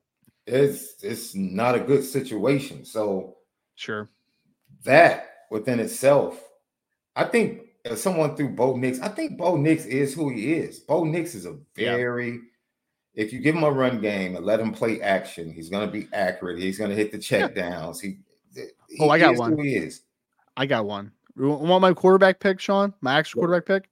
It's 0.49 1.03
it's 1.03 1.35
not 1.35 1.75
a 1.75 1.81
good 1.81 2.05
situation. 2.05 2.85
So 2.85 3.37
Sure. 3.75 4.09
that 4.85 5.27
within 5.51 5.79
itself, 5.81 6.43
I 7.15 7.25
think 7.25 7.63
as 7.85 8.03
someone 8.03 8.35
through 8.37 8.51
Bo 8.51 8.77
Nix, 8.77 8.99
I 9.01 9.09
think 9.09 9.37
Bo 9.39 9.57
Nix 9.57 9.85
is 9.85 10.15
who 10.15 10.31
he 10.31 10.55
is. 10.55 10.81
Bo 10.81 11.05
Nix 11.05 11.35
is 11.35 11.47
a 11.47 11.59
Yeah. 11.77 11.97
very 11.97 12.41
if 13.15 13.33
you 13.33 13.41
give 13.41 13.57
him 13.57 13.65
a 13.65 13.71
run 13.71 14.01
game 14.01 14.37
and 14.37 14.45
let 14.47 14.61
him 14.61 14.71
play 14.73 15.01
action, 15.01 15.53
he's 15.53 15.69
gonna 15.69 15.91
be 15.91 16.09
accurate. 16.13 16.59
He's 16.59 16.79
gonna 16.79 16.95
hit 16.95 17.11
the 17.13 17.19
check 17.19 17.55
downs. 17.55 18.01
He, 18.01 18.19
he 18.55 18.65
Oh, 19.01 19.11
I 19.11 19.19
got 19.19 19.37
one. 19.37 19.59
He 19.59 19.77
is. 19.77 20.03
I 20.57 20.67
got 20.67 20.87
one. 20.87 21.13
You 21.37 21.49
want 21.51 21.83
my 21.83 21.93
quarterback 21.93 22.41
pick, 22.41 22.59
Sean? 22.61 22.95
My 23.01 23.15
actual 23.19 23.41
quarterback 23.43 23.67
pick? 23.67 23.91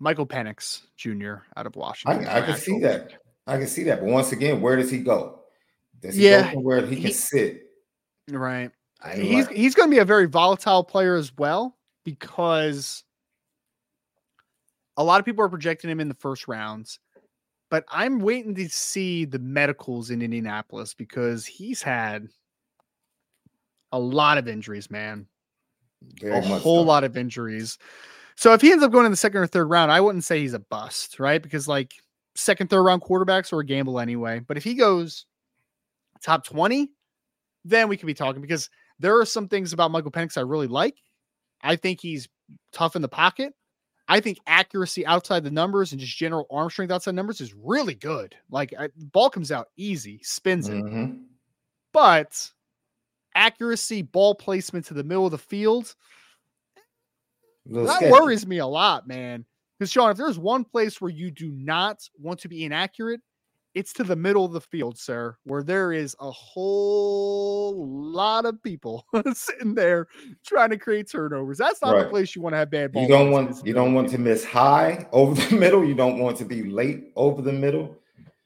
Michael 0.00 0.26
Penix 0.26 0.82
Jr. 0.96 1.36
out 1.56 1.66
of 1.66 1.74
Washington. 1.76 2.22
is 2.22 2.28
I 2.28 2.40
can 2.42 2.56
see 2.56 2.78
that. 2.80 3.12
I 3.46 3.58
can 3.58 3.66
see 3.66 3.84
that. 3.84 4.00
But 4.00 4.10
once 4.10 4.32
again, 4.32 4.60
where 4.60 4.76
does 4.76 4.90
he 4.90 4.98
go? 4.98 5.40
Does 6.00 6.14
he 6.16 6.28
Yeah, 6.28 6.42
go 6.48 6.54
somewhere 6.54 6.86
he 6.86 6.96
can 6.96 7.04
he- 7.06 7.12
sit? 7.12 7.62
Right. 8.30 8.70
And 9.04 9.22
He's 9.22 9.46
like- 9.46 9.56
he's 9.56 9.74
going 9.74 9.88
to 9.90 9.94
be 9.94 10.00
a 10.00 10.04
very 10.04 10.26
volatile 10.26 10.84
player 10.84 11.14
as 11.14 11.32
well 11.36 11.76
because 12.04 13.04
a 14.96 15.04
lot 15.04 15.20
of 15.20 15.24
people 15.26 15.44
are 15.44 15.48
projecting 15.48 15.90
him 15.90 16.00
in 16.00 16.08
the 16.08 16.14
first 16.14 16.48
rounds. 16.48 16.98
But 17.70 17.84
I'm 17.88 18.18
waiting 18.20 18.54
to 18.56 18.68
see 18.68 19.24
the 19.26 19.38
medicals 19.38 20.10
in 20.10 20.22
Indianapolis 20.22 20.94
because 20.94 21.44
he's 21.46 21.82
had 21.82 22.28
a 23.92 23.98
lot 23.98 24.38
of 24.38 24.48
injuries, 24.48 24.90
man. 24.90 25.26
very 26.20 26.36
a 26.38 26.40
whole 26.40 26.82
so. 26.82 26.86
lot 26.86 27.04
of 27.04 27.16
injuries. 27.16 27.78
So 28.36 28.52
if 28.54 28.60
he 28.60 28.70
ends 28.72 28.82
up 28.84 28.90
going 28.92 29.04
in 29.04 29.10
the 29.10 29.16
second 29.16 29.40
or 29.40 29.46
third 29.46 29.66
round, 29.66 29.90
I 29.92 30.00
wouldn't 30.00 30.24
say 30.24 30.40
he's 30.40 30.54
a 30.54 30.58
bust, 30.60 31.18
right? 31.20 31.42
Because 31.42 31.68
like 31.68 31.92
second, 32.36 32.70
third 32.70 32.82
round 32.82 33.02
quarterbacks 33.02 33.52
are 33.52 33.60
a 33.60 33.64
gamble 33.66 33.98
anyway. 34.00 34.38
But 34.40 34.56
if 34.56 34.64
he 34.64 34.74
goes 34.74 35.26
top 36.22 36.44
20, 36.44 36.90
then 37.64 37.88
we 37.88 37.96
could 37.96 38.06
be 38.06 38.14
talking 38.14 38.42
because 38.42 38.70
there 38.98 39.18
are 39.18 39.24
some 39.24 39.48
things 39.48 39.72
about 39.72 39.90
Michael 39.90 40.10
Penix 40.10 40.36
I 40.36 40.42
really 40.42 40.66
like. 40.66 40.96
I 41.62 41.76
think 41.76 42.00
he's 42.00 42.28
tough 42.72 42.96
in 42.96 43.02
the 43.02 43.08
pocket. 43.08 43.54
I 44.08 44.20
think 44.20 44.38
accuracy 44.46 45.04
outside 45.04 45.44
the 45.44 45.50
numbers 45.50 45.92
and 45.92 46.00
just 46.00 46.16
general 46.16 46.46
arm 46.50 46.70
strength 46.70 46.90
outside 46.90 47.14
numbers 47.14 47.40
is 47.40 47.54
really 47.54 47.94
good. 47.94 48.34
Like 48.50 48.72
I, 48.78 48.88
ball 48.96 49.28
comes 49.28 49.52
out 49.52 49.68
easy, 49.76 50.20
spins 50.22 50.68
it. 50.68 50.82
Mhm. 50.82 51.24
But 51.92 52.50
accuracy, 53.34 54.02
ball 54.02 54.34
placement 54.34 54.86
to 54.86 54.94
the 54.94 55.04
middle 55.04 55.26
of 55.26 55.32
the 55.32 55.38
field, 55.38 55.94
that 57.66 57.96
sketchy. 57.96 58.10
worries 58.12 58.46
me 58.46 58.58
a 58.58 58.66
lot, 58.66 59.06
man. 59.06 59.44
Because 59.78 59.92
Sean, 59.92 60.10
if 60.10 60.16
there's 60.16 60.38
one 60.38 60.64
place 60.64 61.00
where 61.00 61.10
you 61.10 61.30
do 61.30 61.50
not 61.52 62.00
want 62.18 62.40
to 62.40 62.48
be 62.48 62.64
inaccurate, 62.64 63.20
it's 63.78 63.92
to 63.92 64.02
the 64.02 64.16
middle 64.16 64.44
of 64.44 64.52
the 64.52 64.60
field, 64.60 64.98
sir, 64.98 65.36
where 65.44 65.62
there 65.62 65.92
is 65.92 66.16
a 66.18 66.30
whole 66.32 67.86
lot 67.88 68.44
of 68.44 68.60
people 68.60 69.06
sitting 69.34 69.72
there 69.72 70.08
trying 70.44 70.70
to 70.70 70.76
create 70.76 71.08
turnovers. 71.08 71.58
That's 71.58 71.80
not 71.80 71.96
the 71.96 72.08
place 72.10 72.34
you 72.34 72.42
want 72.42 72.54
to 72.54 72.58
have 72.58 72.70
bad 72.72 72.90
ball. 72.92 73.02
You 73.02 73.08
don't 73.08 73.30
want 73.30 73.64
you 73.64 73.72
don't 73.72 73.94
want 73.94 74.08
to 74.10 74.18
miss 74.18 74.44
high 74.44 75.06
over 75.12 75.40
the 75.40 75.54
middle. 75.54 75.84
You 75.84 75.94
don't 75.94 76.18
want 76.18 76.36
to 76.38 76.44
be 76.44 76.64
late 76.64 77.12
over 77.14 77.40
the 77.40 77.52
middle. 77.52 77.96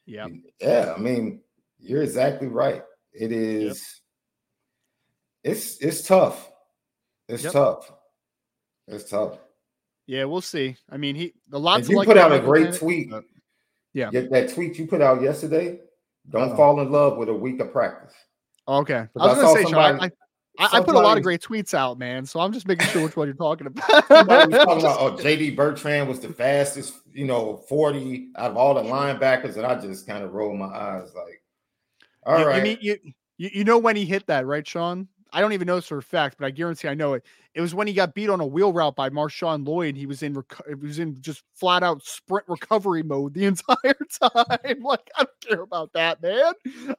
Yeah. 0.05 0.29
Yeah, 0.61 0.93
I 0.95 1.01
mean, 1.01 1.41
you're 1.79 2.03
exactly 2.03 2.49
right. 2.49 2.83
It 3.15 3.33
is 3.33 4.01
it's 5.43 5.79
it's 5.79 6.07
tough. 6.07 6.53
It's 7.29 7.45
Yep. 7.45 7.53
tough. 7.55 7.93
It's 8.87 9.09
tough. 9.09 9.39
Yeah, 10.07 10.25
we'll 10.25 10.43
see. 10.43 10.77
I 10.91 10.99
mean, 10.99 11.15
he 11.15 11.33
a 11.53 11.59
lot 11.59 11.89
you 11.89 11.97
like 11.97 12.07
put 12.07 12.19
out 12.19 12.33
a 12.33 12.41
great 12.41 12.75
tweet. 12.75 13.09
but- 13.11 13.25
Yeah. 13.95 14.11
That 14.11 14.53
tweet 14.55 14.79
you 14.79 14.87
put 14.87 15.03
out 15.03 15.23
yesterday. 15.23 15.81
Don't 16.31 16.51
Uh-oh. 16.51 16.57
fall 16.57 16.81
in 16.81 16.91
love 16.91 17.17
with 17.17 17.29
a 17.29 17.35
week 17.35 17.61
of 17.61 17.73
practice. 17.73 18.15
Okay. 18.67 18.95
I 18.95 19.09
was 19.15 19.39
gonna 19.39 19.41
saw 19.41 19.55
say, 19.55 19.63
Sean, 19.65 19.75
I, 19.75 19.89
somebody- 19.91 20.13
I, 20.59 20.69
I 20.73 20.81
put 20.81 20.95
a 20.95 21.01
lot 21.01 21.17
of 21.17 21.23
great 21.23 21.41
tweets 21.41 21.73
out, 21.73 21.99
man. 21.99 22.27
So 22.27 22.39
I'm 22.39 22.53
just 22.53 22.69
making 22.69 22.87
sure 22.89 23.03
which 23.03 23.17
one 23.17 23.27
you're 23.27 23.35
talking 23.35 23.67
about. 23.67 24.07
Somebody 24.09 24.53
was 24.53 24.65
talking 24.65 24.81
about, 24.81 25.01
oh, 25.01 25.13
JD 25.17 25.57
Bertrand 25.57 26.09
was 26.09 26.21
the 26.21 26.29
fastest, 26.29 26.95
you 27.13 27.25
know, 27.25 27.65
40 27.69 28.33
out 28.37 28.51
of 28.51 28.57
all 28.57 28.75
the 28.75 28.83
linebackers, 28.83 29.57
and 29.57 29.65
I 29.65 29.81
just 29.81 30.07
kind 30.07 30.23
of 30.23 30.33
rolled 30.33 30.59
my 30.59 30.67
eyes 30.67 31.11
like, 31.15 31.43
all 32.25 32.39
you, 32.39 32.47
right. 32.47 32.57
You, 32.57 32.63
mean, 32.63 32.79
you 33.39 33.51
you 33.55 33.65
know 33.65 33.79
when 33.79 33.97
he 33.97 34.05
hit 34.05 34.27
that, 34.27 34.47
right, 34.47 34.67
Sean? 34.67 35.09
I 35.33 35.41
don't 35.41 35.53
even 35.53 35.67
know 35.67 35.77
this 35.77 35.87
for 35.89 35.99
a 35.99 36.03
fact, 36.03 36.37
but 36.39 36.47
I 36.47 36.51
guarantee 36.51 36.89
I 36.89 36.95
know 36.95 37.15
it. 37.15 37.25
It 37.55 37.61
was 37.61 37.75
when 37.75 37.87
he 37.87 37.93
got 37.95 38.15
beat 38.15 38.29
on 38.31 38.41
a 38.41 38.47
wheel 38.47 38.73
route 38.73 38.97
by 38.97 39.09
Marshawn 39.11 39.67
Lloyd. 39.67 39.97
He 39.97 40.07
was 40.07 40.23
in 40.23 40.35
reco- 40.35 40.69
he 40.69 40.75
was 40.75 40.99
in 40.99 41.21
just 41.23 41.43
flat 41.55 41.83
out 41.83 42.03
sprint 42.05 42.45
recovery 42.49 43.03
mode 43.03 43.35
the 43.35 43.45
entire 43.47 43.97
time. 44.21 44.81
like 44.83 45.11
I 45.17 45.25
don't 45.25 45.41
care 45.41 45.61
about 45.63 45.93
that, 45.95 46.23
man. 46.23 46.53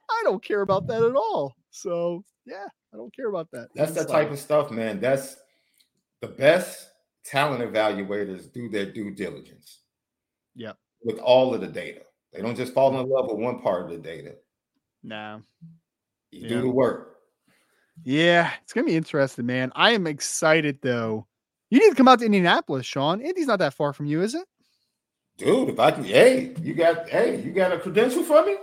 I 0.09 0.21
don't 0.23 0.43
care 0.43 0.61
about 0.61 0.87
that 0.87 1.03
at 1.03 1.15
all. 1.15 1.55
So 1.71 2.23
yeah, 2.45 2.65
I 2.93 2.97
don't 2.97 3.15
care 3.15 3.29
about 3.29 3.49
that. 3.51 3.69
That's 3.75 3.93
the 3.93 4.05
type 4.05 4.31
of 4.31 4.39
stuff, 4.39 4.71
man. 4.71 4.99
That's 4.99 5.37
the 6.21 6.27
best 6.27 6.89
talent 7.25 7.63
evaluators 7.63 8.51
do 8.51 8.67
their 8.69 8.91
due 8.91 9.11
diligence. 9.11 9.79
Yeah. 10.55 10.73
With 11.03 11.19
all 11.19 11.53
of 11.53 11.61
the 11.61 11.67
data. 11.67 12.01
They 12.33 12.41
don't 12.41 12.55
just 12.55 12.73
fall 12.73 12.99
in 12.99 13.07
love 13.09 13.27
with 13.29 13.37
one 13.39 13.59
part 13.61 13.83
of 13.85 13.89
the 13.91 13.97
data. 13.97 14.35
nah. 15.03 15.39
You 16.31 16.41
Yeah. 16.41 16.47
do 16.49 16.61
the 16.61 16.69
work. 16.69 17.12
Yeah, 18.03 18.51
it's 18.63 18.73
gonna 18.73 18.87
be 18.87 18.95
interesting, 18.95 19.45
man. 19.45 19.71
I 19.75 19.91
am 19.91 20.07
excited 20.07 20.79
though. 20.81 21.27
You 21.69 21.79
need 21.79 21.89
to 21.89 21.95
come 21.95 22.07
out 22.07 22.19
to 22.19 22.25
Indianapolis, 22.25 22.85
Sean. 22.85 23.21
Indy's 23.21 23.47
not 23.47 23.59
that 23.59 23.73
far 23.73 23.93
from 23.93 24.05
you, 24.05 24.21
is 24.21 24.35
it? 24.35 24.45
Dude, 25.37 25.69
if 25.69 25.79
I 25.79 25.91
can, 25.91 26.03
hey, 26.03 26.53
you 26.61 26.75
got, 26.75 27.09
hey, 27.09 27.41
you 27.41 27.51
got 27.51 27.71
a 27.71 27.79
credential 27.79 28.23
for 28.23 28.45
me? 28.45 28.57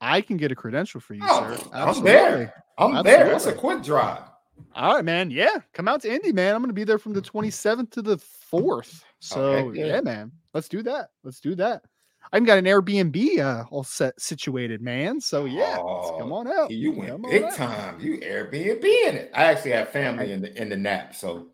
I 0.00 0.20
can 0.20 0.36
get 0.36 0.52
a 0.52 0.54
credential 0.54 1.00
for 1.00 1.14
you, 1.14 1.22
Oh, 1.24 1.56
sir. 1.56 1.68
I'm 1.72 2.04
there. 2.04 2.64
I'm 2.76 3.02
there. 3.04 3.28
That's 3.30 3.46
a 3.46 3.52
quick 3.52 3.82
drive. 3.82 4.22
All 4.74 4.96
right, 4.96 5.04
man. 5.04 5.30
Yeah, 5.30 5.58
come 5.72 5.88
out 5.88 6.02
to 6.02 6.12
Indy, 6.12 6.32
man. 6.32 6.54
I'm 6.54 6.62
gonna 6.62 6.72
be 6.72 6.84
there 6.84 6.98
from 6.98 7.12
the 7.12 7.22
27th 7.22 7.90
to 7.92 8.02
the 8.02 8.16
4th. 8.16 9.02
So 9.20 9.68
heck 9.68 9.76
yeah. 9.76 9.86
yeah. 9.86 10.00
man. 10.00 10.32
Let's 10.52 10.68
do 10.68 10.82
that. 10.82 11.10
Let's 11.24 11.40
do 11.40 11.54
that. 11.56 11.82
I 12.32 12.36
even 12.36 12.46
got 12.46 12.58
an 12.58 12.64
Airbnb 12.64 13.38
uh, 13.40 13.64
all 13.70 13.84
set 13.84 14.18
situated, 14.20 14.80
man. 14.80 15.20
So 15.20 15.44
yeah, 15.44 15.78
let's 15.78 16.10
come 16.18 16.32
Oh, 16.32 16.36
on 16.36 16.48
out. 16.48 16.70
You 16.70 16.92
went 16.92 17.10
Come 17.10 17.22
big 17.22 17.42
time. 17.52 18.00
You 18.00 18.18
Airbnb 18.18 18.84
in 18.84 19.16
it. 19.16 19.30
I 19.34 19.44
actually 19.44 19.72
have 19.72 19.88
family 19.90 20.32
in 20.32 20.40
the 20.40 20.60
in 20.60 20.68
the 20.68 20.76
nap, 20.76 21.14
so 21.14 21.48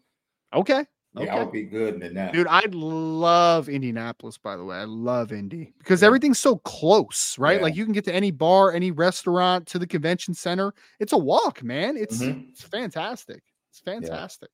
Okay. 0.55 0.85
yeah, 1.15 1.35
I 1.35 1.39
would 1.43 1.53
be 1.53 1.65
good 1.65 1.95
in 1.95 2.01
the 2.01 2.11
nap. 2.11 2.33
Dude, 2.33 2.47
I 2.49 2.63
love 2.71 3.69
Indianapolis, 3.69 4.39
by 4.39 4.57
the 4.57 4.65
way. 4.65 4.77
I 4.77 4.85
love 4.85 5.33
Indy 5.33 5.73
because 5.79 6.03
Yeah. 6.03 6.07
everything's 6.07 6.39
so 6.39 6.57
close, 6.59 7.37
right? 7.39 7.57
Yeah. 7.57 7.63
Like 7.63 7.75
you 7.75 7.85
can 7.85 7.93
get 7.93 8.05
to 8.05 8.15
any 8.15 8.31
bar, 8.31 8.73
any 8.73 8.91
restaurant, 8.93 9.67
to 9.69 9.79
the 9.79 9.87
convention 9.87 10.33
center. 10.35 10.73
It's 11.01 11.13
a 11.13 11.19
walk, 11.19 11.63
man. 11.63 11.97
It's 11.97 12.21
Mhm. 12.23 12.51
it's 12.51 12.63
fantastic. 12.63 13.43
It's 13.71 13.81
fantastic. 13.81 14.51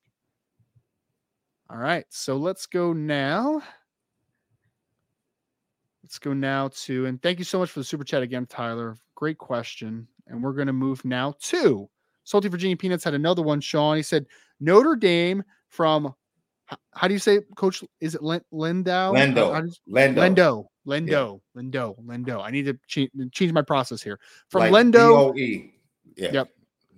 All 1.70 1.78
right, 1.78 2.04
so 2.10 2.36
let's 2.36 2.66
go 2.66 2.92
now. 2.92 3.62
Let's 6.04 6.18
go 6.18 6.34
now 6.34 6.68
to, 6.68 7.06
and 7.06 7.20
thank 7.22 7.38
you 7.38 7.46
so 7.46 7.58
much 7.58 7.70
for 7.70 7.80
the 7.80 7.84
super 7.84 8.04
chat 8.04 8.22
again, 8.22 8.44
Tyler. 8.44 8.98
Great 9.14 9.38
question. 9.38 10.06
And 10.26 10.42
we're 10.42 10.52
going 10.52 10.66
to 10.66 10.74
move 10.74 11.02
now 11.02 11.32
to 11.44 11.88
Salty 12.24 12.48
Virginia 12.48 12.76
Peanuts 12.76 13.04
had 13.04 13.14
another 13.14 13.40
one, 13.40 13.58
Sean. 13.58 13.96
He 13.96 14.02
said 14.02 14.26
Notre 14.60 14.96
Dame 14.96 15.42
from, 15.70 16.14
how 16.92 17.08
do 17.08 17.14
you 17.14 17.18
say, 17.18 17.36
it, 17.36 17.46
Coach? 17.56 17.82
Is 18.02 18.14
it? 18.14 18.20
How- 18.20 18.40
Lendo. 18.52 19.14
Lendo. 19.14 19.72
Lendo. 19.88 20.66
Lendo. 20.86 21.40
Lendo. 21.56 22.04
Lendo. 22.04 22.42
I 22.42 22.50
need 22.50 22.66
to 22.66 22.78
change, 22.86 23.10
change 23.32 23.54
my 23.54 23.62
process 23.62 24.02
here. 24.02 24.20
From 24.50 24.70
like 24.70 24.72
Lendo. 24.72 25.32
DOE. 25.32 25.70
Yeah. 26.16 26.32
Yep. 26.32 26.48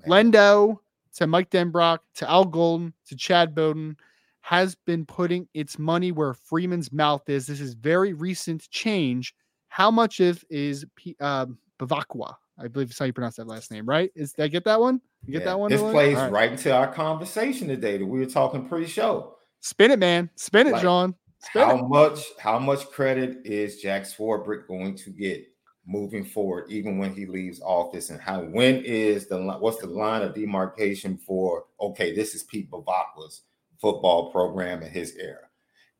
Man. 0.04 0.32
Lendo 0.32 0.80
to 1.14 1.28
Mike 1.28 1.50
Denbrock 1.50 2.00
to 2.16 2.28
Al 2.28 2.44
Golden 2.44 2.92
to 3.06 3.14
Chad 3.14 3.54
Bowden 3.54 3.96
has 4.46 4.76
been 4.86 5.04
putting 5.04 5.48
its 5.54 5.76
money 5.76 6.12
where 6.12 6.32
Freeman's 6.32 6.92
mouth 6.92 7.28
is. 7.28 7.48
This 7.48 7.60
is 7.60 7.74
very 7.74 8.12
recent 8.12 8.70
change. 8.70 9.34
How 9.70 9.90
much 9.90 10.20
of 10.20 10.44
is 10.48 10.84
P- 10.94 11.16
um, 11.18 11.58
Bevacqua? 11.80 12.32
I 12.56 12.68
believe 12.68 12.90
is 12.90 12.96
how 12.96 13.06
you 13.06 13.12
pronounce 13.12 13.34
that 13.36 13.48
last 13.48 13.72
name, 13.72 13.84
right? 13.86 14.08
Is 14.14 14.34
did 14.34 14.44
I 14.44 14.48
get 14.48 14.62
that 14.62 14.78
one? 14.80 15.00
You 15.24 15.32
get 15.32 15.40
Yeah. 15.40 15.46
that 15.46 15.58
one? 15.58 15.70
This 15.72 15.80
plays 15.80 16.14
right. 16.14 16.30
right 16.30 16.52
into 16.52 16.72
our 16.72 16.86
conversation 16.92 17.66
today 17.66 17.98
that 17.98 18.06
we 18.06 18.20
were 18.20 18.24
talking 18.26 18.68
pre-show. 18.68 19.34
Spin 19.62 19.90
it, 19.90 19.98
man. 19.98 20.30
Spin 20.36 20.68
it, 20.68 20.74
Like, 20.74 20.82
John. 20.82 21.16
Spin 21.40 21.62
How 21.66 21.78
it. 21.78 21.88
much 21.88 22.20
how 22.38 22.60
much 22.60 22.86
credit 22.86 23.38
is 23.44 23.80
Jack 23.82 24.04
Swarbrick 24.04 24.68
going 24.68 24.94
to 24.98 25.10
get 25.10 25.44
moving 25.84 26.24
forward, 26.24 26.70
even 26.70 26.98
when 26.98 27.12
he 27.16 27.26
leaves 27.26 27.60
office? 27.62 28.10
And 28.10 28.20
how 28.20 28.42
when 28.44 28.84
is 28.84 29.26
the 29.26 29.38
what's 29.58 29.78
the 29.78 29.88
line 29.88 30.22
of 30.22 30.34
demarcation 30.36 31.16
for 31.16 31.64
okay, 31.80 32.14
this 32.14 32.36
is 32.36 32.44
Pete 32.44 32.70
Bevacqua's 32.70 33.42
football 33.86 34.32
program 34.32 34.82
in 34.82 34.90
his 34.90 35.14
era? 35.16 35.48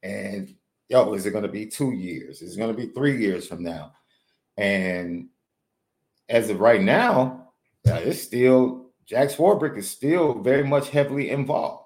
And 0.03 0.55
yo, 0.88 1.14
is 1.14 1.27
it 1.27 1.31
going 1.31 1.44
to 1.44 1.51
be 1.51 1.66
two 1.66 1.92
years? 1.92 2.42
Is 2.42 2.57
it 2.57 2.59
going 2.59 2.75
to 2.75 2.87
be 2.87 2.92
three 2.92 3.16
years 3.18 3.46
from 3.46 3.62
now? 3.62 3.92
And 4.57 5.29
as 6.29 6.51
of 6.51 6.61
right 6.61 6.83
now, 6.83 7.53
it's 7.85 8.22
still 8.22 8.90
Jack 9.05 9.29
Swarbrick 9.29 9.77
is 9.77 9.88
still 9.88 10.40
very 10.40 10.64
much 10.64 10.90
heavily 10.90 11.31
involved. 11.31 11.85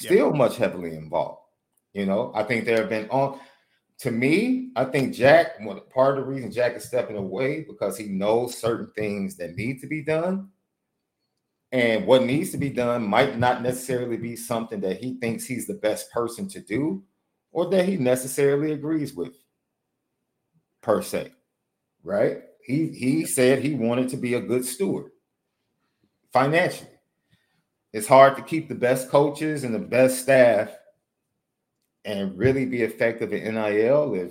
Yeah. 0.00 0.10
Still 0.10 0.32
much 0.32 0.56
heavily 0.56 0.96
involved. 0.96 1.42
You 1.92 2.06
know, 2.06 2.32
I 2.34 2.42
think 2.42 2.64
there 2.64 2.78
have 2.78 2.88
been 2.88 3.08
on 3.10 3.38
to 3.98 4.10
me, 4.10 4.70
I 4.74 4.86
think 4.86 5.14
Jack, 5.14 5.60
part 5.90 6.18
of 6.18 6.24
the 6.24 6.30
reason 6.30 6.50
Jack 6.50 6.74
is 6.74 6.84
stepping 6.84 7.16
away 7.16 7.64
because 7.68 7.96
he 7.96 8.06
knows 8.06 8.58
certain 8.58 8.90
things 8.96 9.36
that 9.36 9.54
need 9.54 9.80
to 9.82 9.86
be 9.86 10.02
done. 10.02 10.48
And 11.74 12.06
what 12.06 12.22
needs 12.22 12.52
to 12.52 12.56
be 12.56 12.70
done 12.70 13.02
might 13.02 13.36
not 13.36 13.60
necessarily 13.60 14.16
be 14.16 14.36
something 14.36 14.80
that 14.82 14.98
he 14.98 15.18
thinks 15.18 15.44
he's 15.44 15.66
the 15.66 15.74
best 15.74 16.08
person 16.12 16.48
to 16.50 16.60
do 16.60 17.02
or 17.50 17.68
that 17.70 17.88
he 17.88 17.96
necessarily 17.96 18.70
agrees 18.70 19.12
with 19.12 19.34
per 20.82 21.02
se. 21.02 21.32
Right? 22.04 22.42
He 22.64 22.90
he 22.90 23.26
said 23.26 23.58
he 23.58 23.74
wanted 23.74 24.08
to 24.10 24.16
be 24.16 24.34
a 24.34 24.40
good 24.40 24.64
steward 24.64 25.10
financially. 26.32 26.90
It's 27.92 28.06
hard 28.06 28.36
to 28.36 28.42
keep 28.42 28.68
the 28.68 28.76
best 28.76 29.08
coaches 29.08 29.64
and 29.64 29.74
the 29.74 29.80
best 29.80 30.20
staff 30.20 30.70
and 32.04 32.38
really 32.38 32.66
be 32.66 32.82
effective 32.82 33.32
in 33.32 33.52
NIL 33.52 34.14
if 34.14 34.30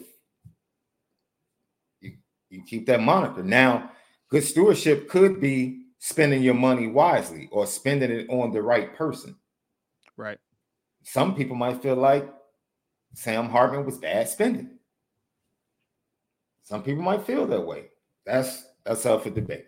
you, 1.99 2.13
you 2.49 2.63
keep 2.63 2.85
that 2.85 3.01
moniker. 3.01 3.43
Now, 3.43 3.91
good 4.29 4.45
stewardship 4.45 5.09
could 5.09 5.41
be 5.41 5.82
spending 6.05 6.43
your 6.43 6.53
money 6.53 6.85
wisely 6.85 7.47
or 7.49 7.65
spending 7.65 8.11
it 8.11 8.29
on 8.29 8.51
the 8.51 8.61
right 8.61 8.93
person. 8.93 9.33
Right. 10.17 10.37
Some 11.03 11.33
people 11.33 11.55
might 11.55 11.81
feel 11.81 11.95
like 11.95 12.29
Sam 13.13 13.47
Hartman 13.47 13.85
was 13.85 13.99
bad 13.99 14.27
spending. 14.27 14.71
Some 16.63 16.83
people 16.83 17.03
might 17.03 17.25
feel 17.25 17.47
that 17.47 17.65
way. 17.65 17.85
That's 18.25 18.65
that's 18.83 19.05
up 19.05 19.23
for 19.23 19.29
debate, 19.29 19.67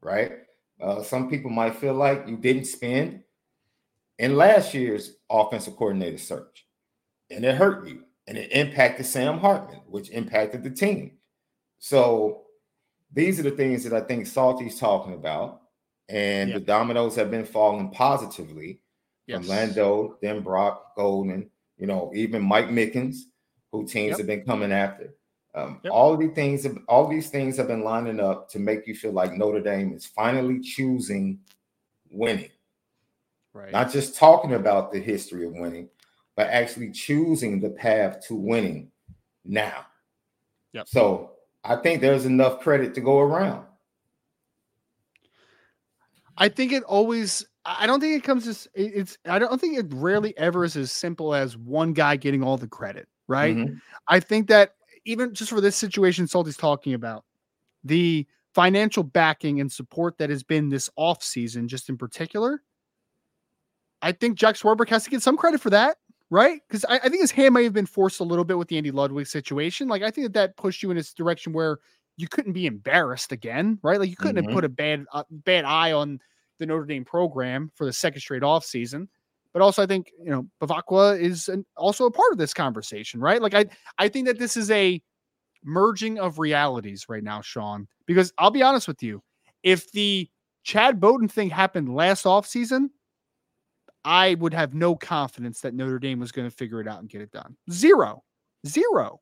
right? 0.00 0.32
Uh, 0.80 1.02
some 1.02 1.28
people 1.28 1.50
might 1.50 1.76
feel 1.76 1.92
like 1.92 2.26
you 2.26 2.38
didn't 2.38 2.64
spend 2.64 3.22
in 4.18 4.36
last 4.36 4.72
year's 4.72 5.16
offensive 5.28 5.76
coordinator 5.76 6.16
search, 6.16 6.66
and 7.30 7.44
it 7.44 7.56
hurt 7.56 7.86
you. 7.86 8.04
and 8.26 8.38
it 8.38 8.52
impacted 8.52 9.04
Sam 9.04 9.38
Hartman, 9.38 9.82
which 9.86 10.08
impacted 10.08 10.62
the 10.62 10.70
team. 10.70 11.18
So 11.78 12.44
these 13.12 13.38
are 13.38 13.42
the 13.42 13.50
things 13.50 13.84
that 13.84 13.92
I 13.92 14.00
think 14.00 14.26
Salty's 14.26 14.78
talking 14.78 15.12
about, 15.12 15.60
and 16.08 16.52
the 16.52 16.60
dominoes 16.60 17.16
have 17.16 17.30
been 17.30 17.44
falling 17.44 17.90
positively 17.90 18.80
yes. 19.26 19.38
from 19.38 19.48
Landow, 19.48 20.18
then 20.20 20.42
Brock 20.42 20.94
Golden, 20.96 21.50
you 21.78 21.86
know, 21.86 22.12
even 22.14 22.42
Mike 22.42 22.68
Mickens, 22.68 23.16
who 23.72 23.86
teams 23.86 24.10
yep. 24.10 24.18
have 24.18 24.26
been 24.26 24.44
coming 24.44 24.72
after. 24.72 25.14
Um, 25.54 25.80
yep. 25.82 25.92
All 25.92 26.16
these 26.16 26.32
things, 26.34 26.66
all 26.88 27.08
these 27.08 27.30
things 27.30 27.56
have 27.56 27.68
been 27.68 27.84
lining 27.84 28.20
up 28.20 28.48
to 28.50 28.58
make 28.58 28.86
you 28.86 28.94
feel 28.94 29.12
like 29.12 29.34
Notre 29.34 29.60
Dame 29.60 29.92
is 29.94 30.04
finally 30.04 30.60
choosing 30.60 31.38
winning, 32.10 32.50
right? 33.52 33.72
Not 33.72 33.92
just 33.92 34.16
talking 34.16 34.54
about 34.54 34.92
the 34.92 34.98
history 34.98 35.46
of 35.46 35.52
winning, 35.52 35.88
but 36.36 36.48
actually 36.48 36.90
choosing 36.90 37.60
the 37.60 37.70
path 37.70 38.26
to 38.26 38.34
winning 38.34 38.90
now. 39.44 39.86
Yep. 40.72 40.88
So 40.88 41.32
I 41.62 41.76
think 41.76 42.00
there's 42.00 42.26
enough 42.26 42.60
credit 42.60 42.94
to 42.94 43.00
go 43.00 43.20
around. 43.20 43.64
I 46.36 46.48
think 46.48 46.72
it 46.72 46.82
always. 46.84 47.46
I 47.64 47.86
don't 47.86 48.00
think 48.00 48.16
it 48.16 48.24
comes 48.24 48.46
as 48.46 48.68
it's. 48.74 49.16
I 49.26 49.38
don't 49.38 49.60
think 49.60 49.78
it 49.78 49.86
rarely 49.90 50.36
ever 50.36 50.64
is 50.64 50.76
as 50.76 50.92
simple 50.92 51.34
as 51.34 51.56
one 51.56 51.92
guy 51.92 52.16
getting 52.16 52.42
all 52.42 52.56
the 52.56 52.68
credit, 52.68 53.08
right? 53.28 53.56
Mm-hmm. 53.56 53.76
I 54.08 54.20
think 54.20 54.48
that 54.48 54.74
even 55.04 55.34
just 55.34 55.50
for 55.50 55.60
this 55.60 55.76
situation, 55.76 56.26
Salty's 56.26 56.56
talking 56.56 56.94
about 56.94 57.24
the 57.82 58.26
financial 58.54 59.02
backing 59.02 59.60
and 59.60 59.70
support 59.70 60.18
that 60.18 60.30
has 60.30 60.42
been 60.42 60.68
this 60.68 60.90
off 60.96 61.22
season, 61.22 61.68
just 61.68 61.88
in 61.88 61.96
particular. 61.96 62.62
I 64.02 64.12
think 64.12 64.36
Jack 64.36 64.56
Swarbrick 64.56 64.90
has 64.90 65.04
to 65.04 65.10
get 65.10 65.22
some 65.22 65.36
credit 65.36 65.60
for 65.60 65.70
that 65.70 65.96
right? 66.30 66.60
Because 66.66 66.84
I, 66.86 66.96
I, 66.96 67.08
think 67.08 67.20
his 67.20 67.30
hand 67.30 67.54
may 67.54 67.62
have 67.64 67.72
been 67.72 67.86
forced 67.86 68.18
a 68.18 68.24
little 68.24 68.44
bit 68.44 68.58
with 68.58 68.66
the 68.66 68.76
Andy 68.76 68.90
Ludwig 68.90 69.26
situation. 69.26 69.86
Like 69.86 70.02
I 70.02 70.10
think 70.10 70.24
that 70.24 70.32
that 70.32 70.56
pushed 70.56 70.82
you 70.82 70.90
in 70.90 70.96
this 70.96 71.14
direction 71.14 71.52
where 71.52 71.78
you 72.16 72.28
couldn't 72.28 72.52
be 72.52 72.66
embarrassed 72.66 73.32
again, 73.32 73.78
right? 73.82 73.98
Like 73.98 74.10
you 74.10 74.16
couldn't 74.16 74.36
mm-hmm. 74.36 74.50
have 74.50 74.54
put 74.54 74.64
a 74.64 74.68
bad 74.68 75.04
uh, 75.12 75.24
bad 75.30 75.64
eye 75.64 75.92
on 75.92 76.20
the 76.58 76.66
Notre 76.66 76.84
Dame 76.84 77.04
program 77.04 77.70
for 77.74 77.84
the 77.84 77.92
second 77.92 78.20
straight 78.20 78.42
off 78.42 78.64
season. 78.64 79.08
But 79.52 79.62
also, 79.62 79.82
I 79.82 79.86
think 79.86 80.10
you 80.18 80.30
know 80.30 80.46
Bevacqua 80.60 81.20
is 81.20 81.48
an, 81.48 81.64
also 81.76 82.06
a 82.06 82.10
part 82.10 82.32
of 82.32 82.38
this 82.38 82.54
conversation, 82.54 83.20
right? 83.20 83.40
Like 83.40 83.54
I 83.54 83.66
I 83.98 84.08
think 84.08 84.26
that 84.26 84.38
this 84.38 84.56
is 84.56 84.70
a 84.70 85.00
merging 85.64 86.18
of 86.18 86.38
realities 86.38 87.06
right 87.08 87.22
now, 87.22 87.40
Sean. 87.40 87.88
Because 88.06 88.32
I'll 88.38 88.50
be 88.50 88.62
honest 88.62 88.86
with 88.86 89.02
you, 89.02 89.22
if 89.62 89.90
the 89.92 90.28
Chad 90.62 91.00
Bowden 91.00 91.28
thing 91.28 91.50
happened 91.50 91.94
last 91.94 92.26
off 92.26 92.46
season, 92.46 92.90
I 94.04 94.34
would 94.34 94.52
have 94.54 94.74
no 94.74 94.94
confidence 94.94 95.60
that 95.60 95.74
Notre 95.74 95.98
Dame 95.98 96.20
was 96.20 96.32
going 96.32 96.48
to 96.48 96.54
figure 96.54 96.80
it 96.80 96.88
out 96.88 97.00
and 97.00 97.08
get 97.08 97.22
it 97.22 97.30
done. 97.30 97.56
Zero, 97.70 98.22
zero. 98.66 99.20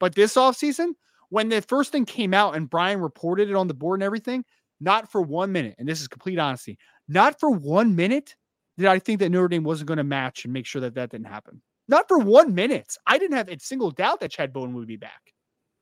But 0.00 0.14
this 0.14 0.34
offseason, 0.34 0.92
when 1.30 1.48
the 1.48 1.62
first 1.62 1.92
thing 1.92 2.04
came 2.04 2.34
out 2.34 2.56
and 2.56 2.68
Brian 2.70 3.00
reported 3.00 3.50
it 3.50 3.56
on 3.56 3.68
the 3.68 3.74
board 3.74 4.00
and 4.00 4.04
everything, 4.04 4.44
not 4.80 5.10
for 5.10 5.22
one 5.22 5.52
minute, 5.52 5.74
and 5.78 5.88
this 5.88 6.00
is 6.00 6.08
complete 6.08 6.38
honesty, 6.38 6.78
not 7.08 7.38
for 7.40 7.50
one 7.50 7.96
minute 7.96 8.34
did 8.76 8.86
I 8.86 8.98
think 8.98 9.20
that 9.20 9.30
Notre 9.30 9.48
Dame 9.48 9.64
wasn't 9.64 9.88
going 9.88 9.98
to 9.98 10.04
match 10.04 10.44
and 10.44 10.52
make 10.52 10.66
sure 10.66 10.80
that 10.80 10.94
that 10.94 11.10
didn't 11.10 11.26
happen. 11.26 11.62
Not 11.86 12.08
for 12.08 12.18
one 12.18 12.54
minute. 12.54 12.96
I 13.06 13.18
didn't 13.18 13.36
have 13.36 13.48
a 13.48 13.58
single 13.58 13.90
doubt 13.90 14.20
that 14.20 14.30
Chad 14.30 14.52
Bowden 14.52 14.74
would 14.74 14.86
be 14.86 14.96
back. 14.96 15.20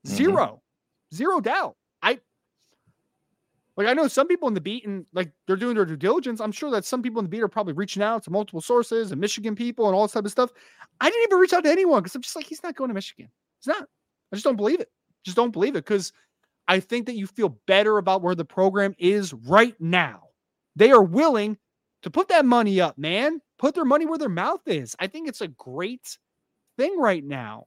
0 0.05 0.33
mm-hmm. 0.33 1.15
Zero 1.15 1.39
doubt. 1.39 1.75
I 2.01 2.19
like 3.77 3.87
I 3.87 3.93
know 3.93 4.07
some 4.07 4.27
people 4.27 4.47
in 4.47 4.53
the 4.53 4.61
beat 4.61 4.85
and 4.85 5.05
like 5.13 5.31
they're 5.47 5.55
doing 5.55 5.75
their 5.75 5.85
due 5.85 5.95
diligence. 5.95 6.41
I'm 6.41 6.51
sure 6.51 6.71
that 6.71 6.85
some 6.85 7.01
people 7.01 7.19
in 7.19 7.25
the 7.25 7.29
beat 7.29 7.41
are 7.41 7.47
probably 7.47 7.73
reaching 7.73 8.03
out 8.03 8.23
to 8.23 8.31
multiple 8.31 8.61
sources 8.61 9.11
and 9.11 9.21
Michigan 9.21 9.55
people 9.55 9.87
and 9.87 9.95
all 9.95 10.03
this 10.03 10.11
type 10.11 10.25
of 10.25 10.31
stuff. 10.31 10.51
I 10.99 11.09
didn't 11.09 11.23
even 11.23 11.39
reach 11.39 11.53
out 11.53 11.63
to 11.63 11.71
anyone 11.71 12.01
because 12.01 12.15
I'm 12.15 12.21
just 12.21 12.35
like, 12.35 12.45
he's 12.45 12.63
not 12.63 12.75
going 12.75 12.89
to 12.89 12.93
Michigan. 12.93 13.29
He's 13.59 13.67
not. 13.67 13.83
I 14.31 14.35
just 14.35 14.43
don't 14.43 14.55
believe 14.55 14.79
it. 14.79 14.89
Just 15.23 15.37
don't 15.37 15.51
believe 15.51 15.75
it 15.75 15.85
because 15.85 16.11
I 16.67 16.79
think 16.79 17.05
that 17.05 17.15
you 17.15 17.27
feel 17.27 17.57
better 17.67 17.97
about 17.97 18.21
where 18.21 18.35
the 18.35 18.45
program 18.45 18.95
is 18.97 19.33
right 19.33 19.75
now. 19.79 20.23
They 20.75 20.91
are 20.91 21.03
willing 21.03 21.57
to 22.03 22.09
put 22.09 22.29
that 22.29 22.45
money 22.45 22.81
up, 22.81 22.97
man. 22.97 23.41
Put 23.57 23.75
their 23.75 23.85
money 23.85 24.05
where 24.05 24.17
their 24.17 24.29
mouth 24.29 24.61
is. 24.67 24.95
I 24.99 25.07
think 25.07 25.27
it's 25.27 25.41
a 25.41 25.47
great 25.47 26.17
thing 26.77 26.97
right 26.97 27.23
now. 27.23 27.65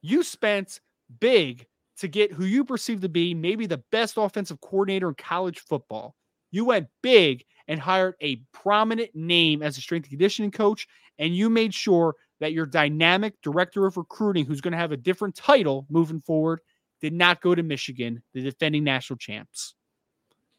You 0.00 0.22
spent 0.22 0.80
big 1.20 1.66
to 1.98 2.08
get 2.08 2.32
who 2.32 2.44
you 2.44 2.64
perceive 2.64 3.00
to 3.02 3.08
be 3.08 3.34
maybe 3.34 3.66
the 3.66 3.82
best 3.92 4.16
offensive 4.16 4.60
coordinator 4.60 5.08
in 5.08 5.14
college 5.14 5.60
football. 5.60 6.14
You 6.50 6.64
went 6.64 6.88
big 7.02 7.44
and 7.68 7.78
hired 7.78 8.14
a 8.20 8.42
prominent 8.52 9.14
name 9.14 9.62
as 9.62 9.78
a 9.78 9.80
strength 9.80 10.04
and 10.04 10.10
conditioning 10.10 10.50
coach, 10.50 10.86
and 11.18 11.36
you 11.36 11.48
made 11.48 11.74
sure 11.74 12.14
that 12.42 12.52
your 12.52 12.66
dynamic 12.66 13.40
director 13.40 13.86
of 13.86 13.96
recruiting, 13.96 14.44
who's 14.44 14.60
going 14.60 14.72
to 14.72 14.78
have 14.78 14.90
a 14.90 14.96
different 14.96 15.36
title 15.36 15.86
moving 15.88 16.20
forward, 16.20 16.58
did 17.00 17.12
not 17.12 17.40
go 17.40 17.54
to 17.54 17.62
Michigan, 17.62 18.20
the 18.34 18.42
defending 18.42 18.82
national 18.82 19.16
champs. 19.16 19.76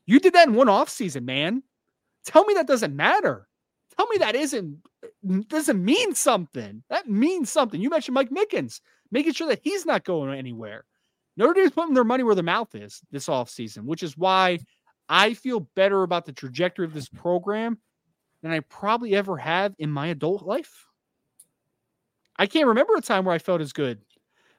You 0.06 0.22
did 0.22 0.32
that 0.32 0.48
in 0.48 0.54
one 0.54 0.68
offseason, 0.68 1.26
man. 1.26 1.62
Tell 2.24 2.46
me 2.46 2.54
that 2.54 2.68
doesn't 2.68 2.96
matter. 2.96 3.50
Tell 3.98 4.08
me 4.08 4.18
that 4.20 4.34
isn't 4.34 4.78
doesn't 5.50 5.84
mean 5.84 6.16
something. 6.16 6.84
That 6.90 7.10
means 7.10 7.52
something. 7.52 7.82
You 7.82 7.90
mentioned 7.90 8.16
Mike 8.16 8.30
Mickens, 8.30 8.80
making 9.12 9.34
sure 9.34 9.50
that 9.50 9.60
he's 9.62 9.86
not 9.86 10.06
going 10.06 10.34
anywhere. 10.34 10.86
Notre 11.36 11.54
Dame's 11.54 11.72
putting 11.72 11.96
their 11.96 12.06
money 12.06 12.24
where 12.24 12.34
their 12.34 12.46
mouth 12.46 12.74
is 12.76 13.02
this 13.12 13.28
offseason, 13.28 13.84
which 13.84 14.04
is 14.04 14.18
why 14.18 14.60
I 15.10 15.34
feel 15.34 15.68
better 15.76 16.04
about 16.04 16.26
the 16.26 16.32
trajectory 16.32 16.86
of 16.86 16.94
this 16.94 17.10
program 17.10 17.78
than 18.42 18.54
I 18.54 18.62
probably 18.62 19.16
ever 19.16 19.36
have 19.36 19.76
in 19.80 19.92
my 19.92 20.08
adult 20.08 20.44
life. 20.44 20.88
I 22.38 22.48
can't 22.48 22.68
remember 22.68 22.96
a 22.96 23.02
time 23.02 23.26
where 23.26 23.36
I 23.36 23.40
felt 23.40 23.62
as 23.62 23.74
good 23.74 24.00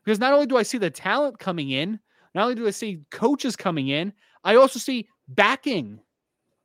because 0.04 0.18
not 0.18 0.32
only 0.32 0.46
do 0.46 0.56
I 0.56 0.62
see 0.62 0.78
the 0.78 0.90
talent 0.90 1.38
coming 1.38 1.70
in, 1.70 1.98
not 2.34 2.44
only 2.44 2.54
do 2.54 2.66
I 2.66 2.70
see 2.70 3.00
coaches 3.10 3.56
coming 3.56 3.88
in, 3.88 4.12
I 4.44 4.56
also 4.56 4.78
see 4.78 5.08
backing. 5.28 6.00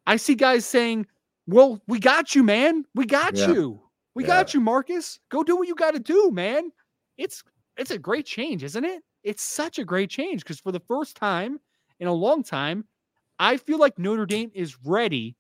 I 0.06 0.18
see 0.18 0.36
guys 0.36 0.66
saying, 0.66 1.08
Well, 1.48 1.82
we 1.88 2.00
got 2.00 2.36
you, 2.36 2.44
man. 2.44 2.86
We 2.96 3.06
got 3.06 3.36
yeah. 3.36 3.52
you. 3.52 3.82
We 4.16 4.24
yeah. 4.24 4.28
got 4.28 4.54
you, 4.54 4.60
Marcus. 4.60 5.20
Go 5.30 5.44
do 5.44 5.56
what 5.56 5.68
you 5.68 5.76
got 5.76 5.94
to 5.94 6.00
do, 6.00 6.32
man. 6.32 6.72
It's 7.18 7.44
it's 7.78 7.92
a 7.92 7.98
great 7.98 8.26
change, 8.26 8.64
isn't 8.64 8.86
it? 8.86 9.04
it's 9.24 9.44
such 9.44 9.80
a 9.80 9.86
great 9.86 10.10
change 10.10 10.44
because 10.44 10.60
for 10.60 10.72
the 10.72 10.80
first 10.80 11.16
time 11.16 11.60
in 12.00 12.08
a 12.08 12.14
long 12.14 12.44
time, 12.44 12.86
I 13.38 13.58
feel 13.58 13.78
like 13.78 14.00
Notre 14.00 14.26
Dame 14.26 14.52
is 14.56 14.78
ready 14.84 15.36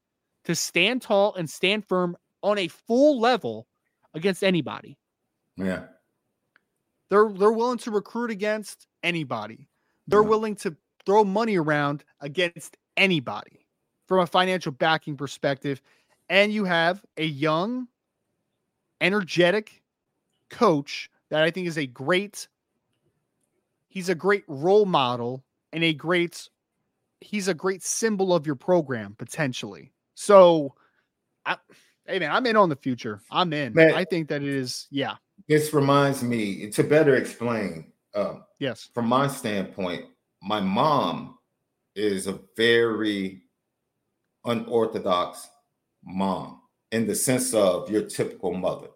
to 0.45 0.53
stand 0.55 1.01
tall 1.01 1.33
and 1.35 1.49
stand 1.49 1.87
firm 1.87 2.15
on 2.43 2.57
a 2.57 2.67
full 2.67 3.19
level 3.19 3.65
against 4.13 4.43
anybody. 4.43 4.97
Yeah. 5.59 5.83
They're 7.09 7.29
they're 7.29 7.51
willing 7.51 7.79
to 7.79 7.91
recruit 7.91 8.31
against 8.31 8.87
anybody. 9.03 9.67
They're 10.07 10.21
yeah. 10.21 10.27
willing 10.27 10.55
to 10.57 10.75
throw 11.05 11.23
money 11.23 11.57
around 11.57 12.03
against 12.21 12.77
anybody 12.97 13.65
from 14.07 14.19
a 14.19 14.27
financial 14.27 14.71
backing 14.71 15.17
perspective. 15.17 15.81
And 16.29 16.53
you 16.53 16.65
have 16.65 17.03
a 17.17 17.25
young, 17.25 17.87
energetic 19.01 19.81
coach 20.49 21.09
that 21.29 21.43
I 21.43 21.51
think 21.51 21.67
is 21.67 21.77
a 21.77 21.87
great 21.87 22.47
he's 23.87 24.09
a 24.09 24.15
great 24.15 24.43
role 24.47 24.85
model 24.85 25.43
and 25.73 25.83
a 25.83 25.93
great 25.93 26.49
he's 27.21 27.47
a 27.47 27.53
great 27.53 27.83
symbol 27.83 28.33
of 28.33 28.45
your 28.45 28.55
program 28.55 29.15
potentially. 29.17 29.91
So, 30.15 30.75
I, 31.45 31.57
hey 32.05 32.19
man, 32.19 32.31
I'm 32.31 32.45
in 32.45 32.55
on 32.55 32.69
the 32.69 32.75
future. 32.75 33.21
I'm 33.31 33.53
in. 33.53 33.73
Man, 33.73 33.93
I 33.93 34.05
think 34.05 34.29
that 34.29 34.41
it 34.41 34.49
is. 34.49 34.87
Yeah. 34.89 35.15
This 35.47 35.73
reminds 35.73 36.23
me 36.23 36.69
to 36.71 36.83
better 36.83 37.15
explain. 37.15 37.91
Um, 38.15 38.43
yes. 38.59 38.89
From 38.93 39.07
my 39.07 39.27
standpoint, 39.27 40.05
my 40.41 40.59
mom 40.59 41.37
is 41.95 42.27
a 42.27 42.39
very 42.55 43.43
unorthodox 44.45 45.49
mom 46.03 46.61
in 46.91 47.05
the 47.05 47.15
sense 47.15 47.53
of 47.53 47.89
your 47.89 48.03
typical 48.03 48.53
mother 48.53 48.87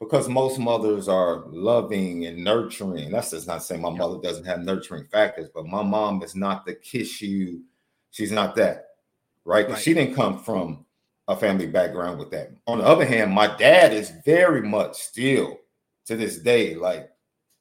because 0.00 0.28
most 0.28 0.58
mothers 0.58 1.08
are 1.08 1.44
loving 1.48 2.26
and 2.26 2.42
nurturing. 2.42 3.10
That's 3.10 3.30
just 3.30 3.46
not 3.46 3.62
saying 3.62 3.80
my 3.80 3.90
mother 3.90 4.20
doesn't 4.20 4.44
have 4.44 4.60
nurturing 4.60 5.04
factors, 5.04 5.48
but 5.54 5.66
my 5.66 5.82
mom 5.82 6.22
is 6.22 6.34
not 6.34 6.66
the 6.66 6.74
kiss 6.74 7.22
you. 7.22 7.62
She's 8.10 8.32
not 8.32 8.54
that, 8.56 8.88
right? 9.44 9.68
right. 9.68 9.78
She 9.78 9.94
didn't 9.94 10.14
come 10.14 10.38
from 10.38 10.84
a 11.28 11.36
family 11.36 11.66
background 11.66 12.18
with 12.18 12.30
that. 12.32 12.50
On 12.66 12.78
the 12.78 12.84
other 12.84 13.04
hand, 13.04 13.32
my 13.32 13.56
dad 13.56 13.92
is 13.92 14.12
very 14.24 14.60
much 14.60 14.96
still 14.96 15.58
to 16.06 16.16
this 16.16 16.38
day 16.38 16.74
like 16.74 17.10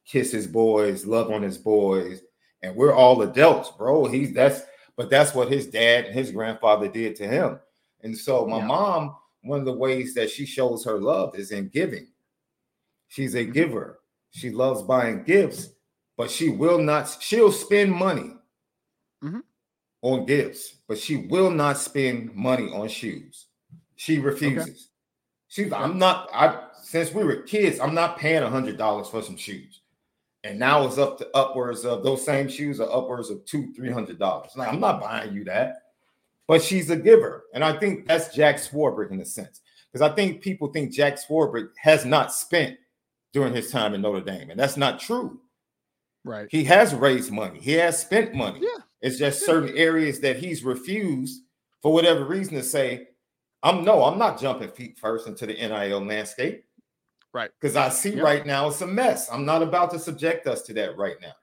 kiss 0.06 0.32
his 0.32 0.48
boys, 0.48 1.06
love 1.06 1.32
on 1.32 1.42
his 1.42 1.58
boys, 1.58 2.22
and 2.62 2.76
we're 2.76 2.94
all 2.94 3.22
adults, 3.22 3.72
bro. 3.72 4.06
He's 4.06 4.34
that's 4.34 4.62
but 4.96 5.10
that's 5.10 5.34
what 5.34 5.52
his 5.52 5.68
dad 5.68 6.06
and 6.06 6.14
his 6.14 6.32
grandfather 6.32 6.88
did 6.88 7.16
to 7.18 7.28
him. 7.28 7.60
And 8.02 8.18
so 8.18 8.46
my 8.46 8.60
yeah. 8.60 8.68
mom, 8.68 9.16
one 9.42 9.60
of 9.60 9.66
the 9.66 9.74
ways 9.74 10.14
that 10.14 10.30
she 10.30 10.46
shows 10.46 10.86
her 10.86 11.00
love 11.00 11.36
is 11.36 11.52
in 11.52 11.70
giving. 11.70 12.08
She's 13.08 13.36
a 13.36 13.40
mm-hmm. 13.40 13.52
giver. 13.52 14.00
She 14.32 14.50
loves 14.50 14.82
buying 14.82 15.24
gifts, 15.24 15.70
but 16.18 16.30
she 16.30 16.50
will 16.50 16.80
not, 16.80 17.16
she'll 17.22 17.52
spend 17.52 17.92
money 17.92 18.36
mm-hmm. 19.24 19.40
on 20.02 20.26
gifts, 20.26 20.78
but 20.88 20.98
she 20.98 21.18
will 21.18 21.52
not 21.52 21.78
spend 21.78 22.34
money 22.36 22.70
on 22.72 22.88
shoes. 22.88 23.48
She 23.96 24.20
refuses. 24.20 24.68
Okay. 24.68 24.78
She's 25.54 25.70
like, 25.70 25.82
I'm 25.82 26.00
not. 26.00 26.30
I 26.34 26.63
since 26.82 27.13
we 27.13 27.24
were 27.24 27.36
kids, 27.36 27.80
I'm 27.80 27.94
not 27.94 28.18
paying 28.18 28.42
a 28.42 28.50
hundred 28.50 28.76
dollars 28.76 29.08
for 29.08 29.22
some 29.22 29.38
shoes. 29.38 29.82
And 30.44 30.58
now 30.58 30.84
it's 30.88 30.98
up 30.98 31.20
to 31.20 31.30
upwards 31.36 31.86
of 31.86 32.04
those 32.04 32.26
same 32.26 32.50
shoes 32.50 32.82
are 32.82 32.92
upwards 32.92 33.30
of 33.30 33.46
two, 33.46 33.72
three 33.74 33.92
hundred 33.92 34.18
dollars. 34.18 34.50
Like, 34.56 34.68
I'm 34.68 34.80
not 34.80 35.00
buying 35.00 35.32
you 35.32 35.44
that. 35.44 35.76
But 36.48 36.63
she's 36.63 36.89
a 36.89 36.96
giver. 36.96 37.44
And 37.54 37.63
I 37.63 37.78
think 37.78 38.08
that's 38.08 38.34
Jack 38.34 38.56
Swarbrick 38.56 39.12
in 39.12 39.22
a 39.22 39.26
sense. 39.26 39.62
Because 39.92 40.02
I 40.02 40.16
think 40.16 40.42
people 40.42 40.70
think 40.70 40.92
Jack 40.92 41.20
Swarbrick 41.20 41.70
has 41.78 42.04
not 42.04 42.34
spent 42.34 42.76
during 43.32 43.54
his 43.54 43.70
time 43.70 43.94
in 43.94 44.02
Notre 44.02 44.22
Dame. 44.22 44.50
And 44.50 44.60
that's 44.60 44.76
not 44.76 45.00
true. 45.00 45.39
Right. 46.26 46.48
He 46.50 46.63
has 46.63 46.96
raised 46.96 47.32
money, 47.32 47.60
he 47.60 47.74
has 47.74 48.02
spent 48.02 48.34
money. 48.34 48.62
Yeah. 48.63 48.82
It's 49.04 49.20
just 49.20 49.46
certain 49.46 49.78
areas 49.78 50.20
that 50.22 50.38
he's 50.38 50.63
refused 50.63 51.44
for 51.84 51.94
whatever 51.94 52.26
reason 52.26 52.56
to 52.56 52.63
say, 52.63 53.10
I'm 53.63 53.84
no, 53.84 54.04
I'm 54.04 54.19
not 54.19 54.39
jumping 54.39 54.69
feet 54.69 54.99
first 54.99 55.26
into 55.28 55.45
the 55.45 55.54
NIL 55.54 56.04
landscape. 56.06 56.65
Right. 57.34 57.49
Because 57.60 57.76
I 57.76 57.89
see 57.89 58.12
Yep. 58.15 58.23
right 58.23 58.45
now 58.45 58.67
it's 58.67 58.82
a 58.82 58.88
mess. 58.88 59.30
I'm 59.32 59.45
not 59.45 59.63
about 59.63 59.89
to 59.91 59.99
subject 59.99 60.45
us 60.47 60.62
to 60.63 60.73
that 60.73 60.97
right 60.97 61.15
now. 61.21 61.34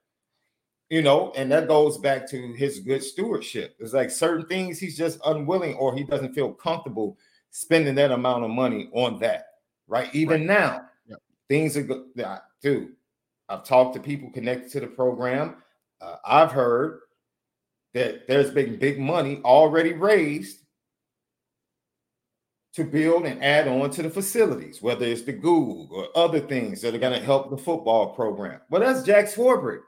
You 0.90 1.02
know, 1.02 1.32
and 1.36 1.50
that 1.52 1.68
goes 1.68 1.98
back 1.98 2.28
to 2.30 2.52
his 2.52 2.80
good 2.80 3.02
stewardship. 3.02 3.76
It's 3.78 3.92
like 3.92 4.10
certain 4.10 4.46
things 4.46 4.78
he's 4.78 4.96
just 4.96 5.18
unwilling 5.24 5.74
or 5.76 5.94
he 5.94 6.04
doesn't 6.04 6.34
feel 6.34 6.52
comfortable 6.52 7.16
spending 7.50 7.94
that 7.96 8.10
amount 8.12 8.44
of 8.44 8.50
money 8.50 8.90
on 8.92 9.18
that. 9.20 9.46
Right. 9.88 10.14
Even 10.14 10.46
now, 10.46 10.86
Yep. 11.06 11.18
things 11.48 11.76
are 11.76 11.82
good. 11.82 12.04
Dude, 12.60 12.94
I've 13.48 13.64
talked 13.64 13.94
to 13.94 14.00
people 14.00 14.30
connected 14.30 14.70
to 14.72 14.80
the 14.80 14.86
program. 14.86 15.62
Uh, 16.00 16.16
I've 16.24 16.52
heard 16.52 17.00
that 17.94 18.28
there's 18.28 18.50
been 18.52 18.78
big 18.78 19.00
money 19.00 19.40
already 19.44 19.92
raised 19.94 20.59
to 22.74 22.84
build 22.84 23.26
and 23.26 23.42
add 23.42 23.66
on 23.66 23.90
to 23.90 24.02
the 24.02 24.10
facilities, 24.10 24.80
whether 24.80 25.04
it's 25.04 25.22
the 25.22 25.32
Google 25.32 25.88
or 25.90 26.08
other 26.16 26.40
things 26.40 26.80
that 26.82 26.94
are 26.94 26.98
going 26.98 27.18
to 27.18 27.24
help 27.24 27.50
the 27.50 27.58
football 27.58 28.14
program. 28.14 28.60
Well, 28.70 28.80
that's 28.80 29.02
Jack 29.02 29.26
Swarbrick. 29.26 29.80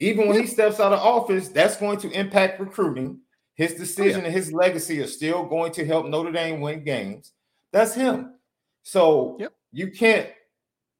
Even 0.00 0.28
when 0.28 0.40
he 0.40 0.46
steps 0.46 0.80
out 0.80 0.92
of 0.92 1.00
office, 1.00 1.48
that's 1.48 1.76
going 1.76 1.98
to 2.00 2.10
impact 2.10 2.60
recruiting. 2.60 3.20
His 3.54 3.74
oh, 3.74 3.78
decision 3.78 4.24
and 4.24 4.32
his 4.32 4.52
legacy 4.52 5.00
are 5.00 5.06
still 5.06 5.44
going 5.44 5.72
to 5.72 5.84
help 5.84 6.06
Notre 6.06 6.32
Dame 6.32 6.60
win 6.60 6.84
games. 6.84 7.32
That's 7.72 7.94
him. 7.94 8.34
So 8.82 9.36
Yep. 9.40 9.52
you 9.72 9.90
can't, 9.90 10.28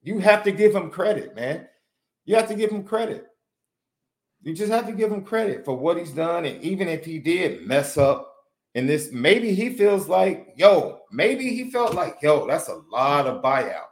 you 0.02 0.18
have 0.18 0.42
to 0.44 0.52
give 0.52 0.74
him 0.74 0.90
credit, 0.90 1.34
man. 1.34 1.66
You 2.24 2.36
have 2.36 2.48
to 2.48 2.54
give 2.54 2.70
him 2.70 2.84
credit. 2.84 3.26
You 4.42 4.54
just 4.54 4.70
have 4.70 4.86
to 4.86 4.92
give 4.92 5.10
him 5.10 5.24
credit 5.24 5.64
for 5.64 5.76
what 5.76 5.96
he's 5.96 6.10
done. 6.10 6.44
And 6.44 6.62
even 6.62 6.88
if 6.88 7.04
he 7.04 7.18
did 7.18 7.66
mess 7.66 7.96
up 7.96 8.27
in 8.78 8.86
this, 8.86 9.10
maybe 9.12 9.52
he 9.54 9.70
feels 9.70 10.08
like, 10.08 10.54
yo, 10.56 11.00
maybe 11.10 11.48
he 11.52 11.68
felt 11.68 11.94
like, 11.94 12.18
yo, 12.22 12.46
that's 12.46 12.68
a 12.68 12.80
lot 12.92 13.26
of 13.26 13.42
buyout 13.42 13.86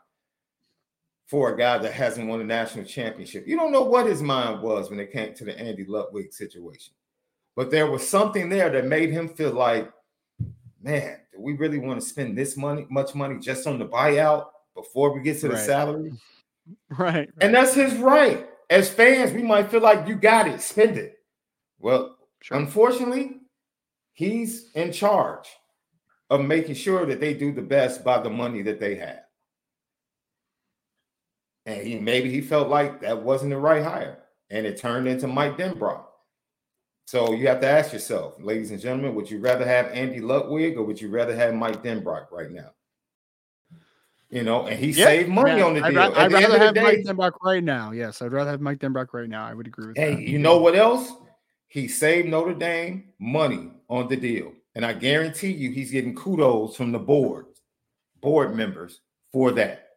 for 1.26 1.52
a 1.52 1.58
guy 1.58 1.76
that 1.78 1.92
hasn't 1.92 2.28
won 2.28 2.40
a 2.40 2.44
national 2.44 2.84
championship. 2.84 3.48
You 3.48 3.56
don't 3.56 3.72
know 3.72 3.82
what 3.82 4.06
his 4.06 4.22
mind 4.22 4.62
was 4.62 4.88
when 4.88 5.00
it 5.00 5.10
came 5.10 5.34
to 5.34 5.44
the 5.44 5.58
Andy 5.58 5.84
Ludwig 5.84 6.32
situation. 6.32 6.94
But 7.56 7.72
there 7.72 7.90
was 7.90 8.08
something 8.08 8.48
there 8.48 8.70
that 8.70 8.86
made 8.86 9.10
him 9.10 9.28
feel 9.28 9.52
like, 9.52 9.90
man, 10.80 11.18
do 11.32 11.40
we 11.40 11.54
really 11.54 11.78
want 11.78 12.00
to 12.00 12.06
spend 12.06 12.38
this 12.38 12.56
money, 12.56 12.86
much 12.88 13.12
money 13.16 13.40
just 13.40 13.66
on 13.66 13.80
the 13.80 13.86
buyout 13.86 14.46
before 14.76 15.12
we 15.12 15.20
get 15.20 15.40
to 15.40 15.48
the 15.48 15.54
Right. 15.54 15.66
salary? 15.66 16.12
Right. 16.98 17.28
And 17.40 17.54
that's 17.54 17.74
his 17.74 17.94
right. 17.96 18.48
As 18.70 18.88
fans, 18.92 19.32
we 19.32 19.42
might 19.42 19.70
feel 19.70 19.80
like 19.80 20.06
you 20.08 20.16
got 20.16 20.48
it, 20.48 20.60
spend 20.60 20.96
it. 20.96 21.18
Well, 21.80 22.16
Sure. 22.40 22.56
unfortunately, 22.58 23.40
he's 24.16 24.70
in 24.72 24.90
charge 24.92 25.46
of 26.30 26.40
making 26.40 26.74
sure 26.74 27.04
that 27.06 27.20
they 27.20 27.34
do 27.34 27.52
the 27.52 27.62
best 27.62 28.02
by 28.02 28.18
the 28.18 28.30
money 28.30 28.62
that 28.62 28.80
they 28.80 28.96
have. 28.96 29.20
And 31.66 31.86
he 31.86 31.98
maybe 31.98 32.30
he 32.30 32.40
felt 32.40 32.68
like 32.68 33.00
that 33.02 33.22
wasn't 33.22 33.50
the 33.50 33.58
right 33.58 33.82
hire, 33.82 34.18
and 34.50 34.66
it 34.66 34.78
turned 34.78 35.06
into 35.06 35.26
Mike 35.26 35.56
Denbrock. 35.58 36.04
So 37.06 37.32
you 37.34 37.46
have 37.48 37.60
to 37.60 37.68
ask 37.68 37.92
yourself, 37.92 38.34
ladies 38.40 38.70
and 38.72 38.80
gentlemen, 38.80 39.14
would 39.14 39.30
you 39.30 39.38
rather 39.38 39.64
have 39.66 39.86
Andy 39.88 40.20
Ludwig 40.20 40.76
or 40.76 40.82
would 40.84 41.00
you 41.00 41.08
rather 41.08 41.36
have 41.36 41.54
Mike 41.54 41.82
Denbrock 41.82 42.32
right 42.32 42.50
now? 42.50 42.70
You 44.30 44.42
know, 44.42 44.66
and 44.66 44.76
he 44.78 44.90
Yeah, 44.90 45.04
saved 45.04 45.28
money 45.28 45.58
yeah, 45.58 45.64
on 45.66 45.74
the 45.74 45.84
I'd, 45.84 45.90
deal. 45.90 45.98
ra- 46.00 46.12
I'd 46.16 46.30
the 46.32 46.34
rather 46.34 46.58
have 46.58 46.74
day- 46.74 46.82
Mike 46.82 46.98
Denbrock 47.04 47.32
right 47.44 47.62
now. 47.62 47.92
Yes, 47.92 48.22
I'd 48.22 48.32
rather 48.32 48.50
have 48.50 48.60
Mike 48.60 48.78
Denbrock 48.78 49.12
right 49.12 49.28
now. 49.28 49.46
I 49.46 49.54
would 49.54 49.68
agree 49.68 49.86
with 49.88 49.96
Hey, 49.96 50.14
that. 50.16 50.20
Hey, 50.20 50.28
you 50.28 50.40
know 50.40 50.58
what 50.58 50.74
else? 50.74 51.12
He 51.68 51.86
saved 51.86 52.28
Notre 52.28 52.54
Dame 52.54 53.12
money 53.20 53.70
on 53.88 54.08
the 54.08 54.16
deal. 54.16 54.52
And 54.74 54.84
I 54.84 54.92
guarantee 54.92 55.52
you 55.52 55.70
he's 55.70 55.90
getting 55.90 56.14
kudos 56.14 56.76
from 56.76 56.92
the 56.92 56.98
board, 56.98 57.46
board 58.20 58.54
members 58.54 59.00
for 59.32 59.52
that. 59.52 59.88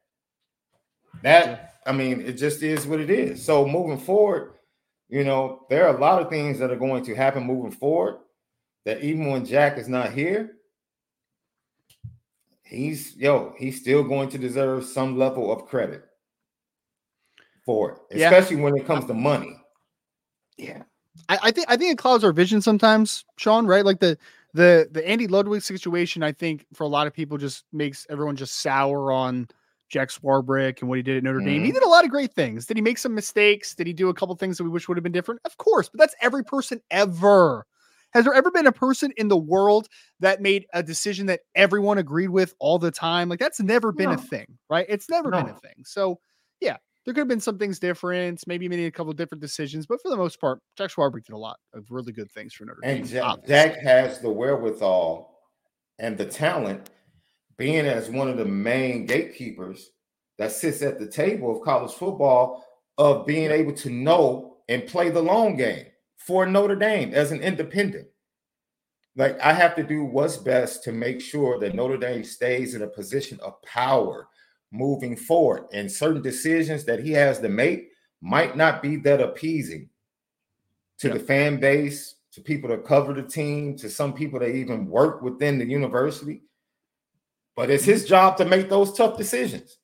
That, 1.23 1.75
I 1.85 1.91
mean, 1.91 2.21
it 2.21 2.33
just 2.33 2.63
is 2.63 2.87
what 2.87 2.99
it 2.99 3.09
is. 3.09 3.43
So 3.43 3.67
moving 3.67 3.97
forward, 3.97 4.53
you 5.09 5.23
know, 5.23 5.65
there 5.69 5.87
are 5.87 5.95
a 5.95 5.99
lot 5.99 6.21
of 6.21 6.29
things 6.29 6.59
that 6.59 6.71
are 6.71 6.77
going 6.77 7.03
to 7.05 7.15
happen 7.15 7.43
moving 7.43 7.71
forward 7.71 8.19
that 8.85 9.01
even 9.03 9.27
when 9.27 9.45
Jack 9.45 9.77
is 9.77 9.89
not 9.89 10.13
here, 10.13 10.51
he's 12.63 13.15
yo, 13.17 13.53
he's 13.57 13.81
still 13.81 14.03
going 14.03 14.29
to 14.29 14.37
deserve 14.37 14.85
some 14.85 15.17
level 15.17 15.51
of 15.51 15.65
credit 15.65 16.03
for 17.65 17.91
it, 17.91 18.17
Yeah. 18.19 18.29
especially 18.29 18.57
when 18.61 18.77
it 18.77 18.85
comes 18.85 19.05
to 19.05 19.13
money. 19.13 19.55
Yeah. 20.57 20.83
I, 21.29 21.37
I 21.43 21.51
think 21.51 21.67
I 21.69 21.77
think 21.77 21.93
it 21.93 21.97
clouds 21.97 22.23
our 22.23 22.33
vision 22.33 22.61
sometimes, 22.61 23.23
Sean, 23.37 23.65
right? 23.67 23.85
Like 23.85 23.99
the 23.99 24.17
the 24.53 24.89
the 24.91 25.07
Andy 25.07 25.27
Ludwig 25.27 25.61
situation, 25.61 26.23
I 26.23 26.31
think 26.33 26.65
for 26.73 26.83
a 26.83 26.87
lot 26.87 27.07
of 27.07 27.13
people 27.13 27.37
just 27.37 27.63
makes 27.71 28.05
everyone 28.09 28.35
just 28.35 28.61
sour 28.61 29.11
on 29.11 29.47
Jack 29.89 30.09
Swarbrick 30.09 30.81
and 30.81 30.89
what 30.89 30.97
he 30.97 31.03
did 31.03 31.17
at 31.17 31.23
Notre 31.23 31.39
Dame. 31.39 31.63
He 31.63 31.69
Mhm. 31.71 31.73
did 31.75 31.83
a 31.83 31.89
lot 31.89 32.03
of 32.03 32.11
great 32.11 32.33
things. 32.33 32.65
Did 32.65 32.77
he 32.77 32.81
make 32.81 32.97
some 32.97 33.15
mistakes? 33.15 33.75
Did 33.75 33.87
he 33.87 33.93
do 33.93 34.09
a 34.09 34.13
couple 34.13 34.35
things 34.35 34.57
that 34.57 34.63
we 34.63 34.69
wish 34.69 34.87
would 34.87 34.97
have 34.97 35.03
been 35.03 35.11
different? 35.11 35.41
Of 35.45 35.57
course, 35.57 35.89
but 35.89 35.99
that's 35.99 36.15
every 36.21 36.43
person 36.43 36.81
ever. 36.91 37.65
Has 38.11 38.25
there 38.25 38.33
ever 38.33 38.49
been 38.49 38.65
a 38.67 38.71
person 38.71 39.11
in 39.17 39.27
the 39.27 39.37
world 39.37 39.87
that 40.19 40.41
made 40.41 40.65
a 40.73 40.81
decision 40.81 41.27
that 41.27 41.41
everyone 41.53 41.99
agreed 41.99 42.29
with 42.29 42.55
all 42.59 42.79
the 42.79 42.89
time? 42.91 43.29
Like 43.29 43.39
that's 43.39 43.59
never 43.59 43.91
been 43.91 44.11
a 44.11 44.17
thing, 44.17 44.57
right? 44.69 44.85
It's 44.89 45.09
never 45.09 45.29
been 45.29 45.47
a 45.47 45.53
thing. 45.59 45.83
So 45.85 46.19
yeah, 46.59 46.77
there 47.09 47.15
could 47.15 47.21
have 47.21 47.27
been 47.27 47.39
some 47.39 47.57
things 47.57 47.79
different, 47.79 48.43
maybe 48.45 48.69
made 48.69 48.85
a 48.85 48.91
couple 48.91 49.09
of 49.09 49.17
different 49.17 49.41
decisions, 49.41 49.87
but 49.87 49.99
for 49.99 50.09
the 50.09 50.15
most 50.15 50.39
part, 50.39 50.59
Jack 50.77 50.91
Swarbrick 50.91 51.25
did 51.25 51.33
a 51.33 51.37
lot 51.39 51.57
of 51.73 51.89
really 51.89 52.11
good 52.11 52.31
things 52.31 52.53
for 52.53 52.65
Notre 52.65 52.81
Dame. 52.83 53.01
And 53.01 53.47
Jack 53.47 53.79
has 53.81 54.19
the 54.19 54.29
wherewithal 54.29 55.35
and 55.97 56.19
the 56.19 56.25
talent, 56.27 56.91
being 57.57 57.87
as 57.87 58.11
one 58.11 58.29
of 58.29 58.37
the 58.37 58.45
main 58.45 59.07
gatekeepers 59.07 59.89
that 60.37 60.51
sits 60.51 60.83
at 60.83 60.99
the 60.99 61.07
table 61.07 61.57
of 61.57 61.65
college 61.65 61.93
football, 61.93 62.63
of 62.99 63.25
being 63.25 63.49
able 63.49 63.73
to 63.73 63.89
know 63.89 64.57
and 64.69 64.85
play 64.85 65.09
the 65.09 65.19
long 65.19 65.57
game 65.57 65.87
for 66.15 66.45
Notre 66.45 66.75
Dame 66.75 67.15
as 67.15 67.31
an 67.31 67.41
independent. 67.41 68.07
Like 69.15 69.39
I 69.39 69.53
have 69.53 69.75
to 69.77 69.83
do 69.83 70.03
what's 70.03 70.37
best 70.37 70.83
to 70.83 70.91
make 70.91 71.21
sure 71.21 71.57
that 71.57 71.73
Notre 71.73 71.97
Dame 71.97 72.23
stays 72.23 72.75
in 72.75 72.83
a 72.83 72.87
position 72.87 73.39
of 73.41 73.59
power 73.63 74.27
moving 74.71 75.15
forward. 75.15 75.65
And 75.73 75.91
certain 75.91 76.21
decisions 76.21 76.85
that 76.85 76.99
he 76.99 77.11
has 77.11 77.39
to 77.39 77.49
make 77.49 77.89
might 78.21 78.55
not 78.55 78.81
be 78.81 78.97
that 78.97 79.21
appeasing 79.21 79.89
to 80.99 81.07
Yeah. 81.07 81.13
the 81.15 81.19
fan 81.19 81.59
base, 81.59 82.15
to 82.31 82.41
people 82.41 82.69
that 82.69 82.85
cover 82.85 83.13
the 83.13 83.23
team, 83.23 83.75
to 83.77 83.89
some 83.89 84.13
people 84.13 84.39
that 84.39 84.49
even 84.49 84.87
work 84.87 85.21
within 85.21 85.57
the 85.57 85.65
university. 85.65 86.43
But 87.55 87.69
it's 87.69 87.85
his 87.85 88.01
mm-hmm. 88.01 88.09
job 88.09 88.37
to 88.37 88.45
make 88.45 88.69
those 88.69 88.93
tough 88.93 89.17
decisions. 89.17 89.77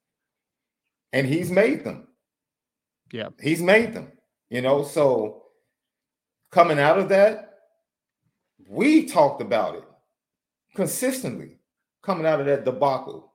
And 1.13 1.25
he's 1.25 1.49
made 1.49 1.83
them. 1.83 2.07
Yeah. 3.11 3.29
He's 3.41 3.61
made 3.61 3.93
them, 3.93 4.11
you 4.49 4.61
know. 4.61 4.83
So 4.83 5.43
coming 6.51 6.79
out 6.79 6.99
of 6.99 7.09
that, 7.09 7.59
we 8.67 9.05
talked 9.05 9.41
about 9.41 9.75
it 9.75 9.83
consistently 10.75 11.57
coming 12.01 12.25
out 12.25 12.39
of 12.39 12.45
that 12.45 12.65
debacle 12.65 13.31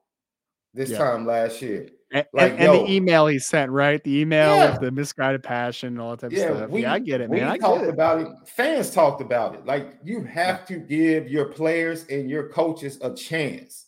this 0.75 0.91
Yeah. 0.91 0.99
time 0.99 1.27
last 1.27 1.61
year. 1.63 1.89
And, 2.13 2.27
like, 2.33 2.53
and, 2.53 2.61
and 2.61 2.75
yo. 2.75 2.85
the 2.87 2.93
email 2.93 3.27
he 3.29 3.39
sent, 3.39 3.71
right? 3.71 4.03
The 4.03 4.19
email 4.21 4.57
Yeah. 4.57 4.73
with 4.73 4.81
the 4.81 4.91
misguided 4.91 5.43
passion 5.45 5.89
and 5.91 6.01
all 6.01 6.11
that 6.17 6.21
type 6.21 6.33
Yeah, 6.33 6.49
of 6.49 6.57
stuff. 6.57 6.71
we, 6.71 6.83
yeah, 6.83 6.93
I 6.95 6.99
get 6.99 7.21
it, 7.21 7.31
man. 7.31 7.45
I 7.49 7.57
talked 7.57 7.81
get 7.81 7.89
it. 7.89 7.95
about 7.95 8.21
it. 8.21 8.29
Fans 8.49 8.91
talked 8.91 9.21
about 9.21 9.55
it. 9.55 9.65
Like 9.65 9.99
you 10.03 10.25
have 10.25 10.67
to 10.67 10.77
give 10.79 11.29
your 11.29 11.47
players 11.47 12.07
and 12.09 12.29
your 12.29 12.49
coaches 12.49 12.99
a 13.03 13.15
chance. 13.15 13.87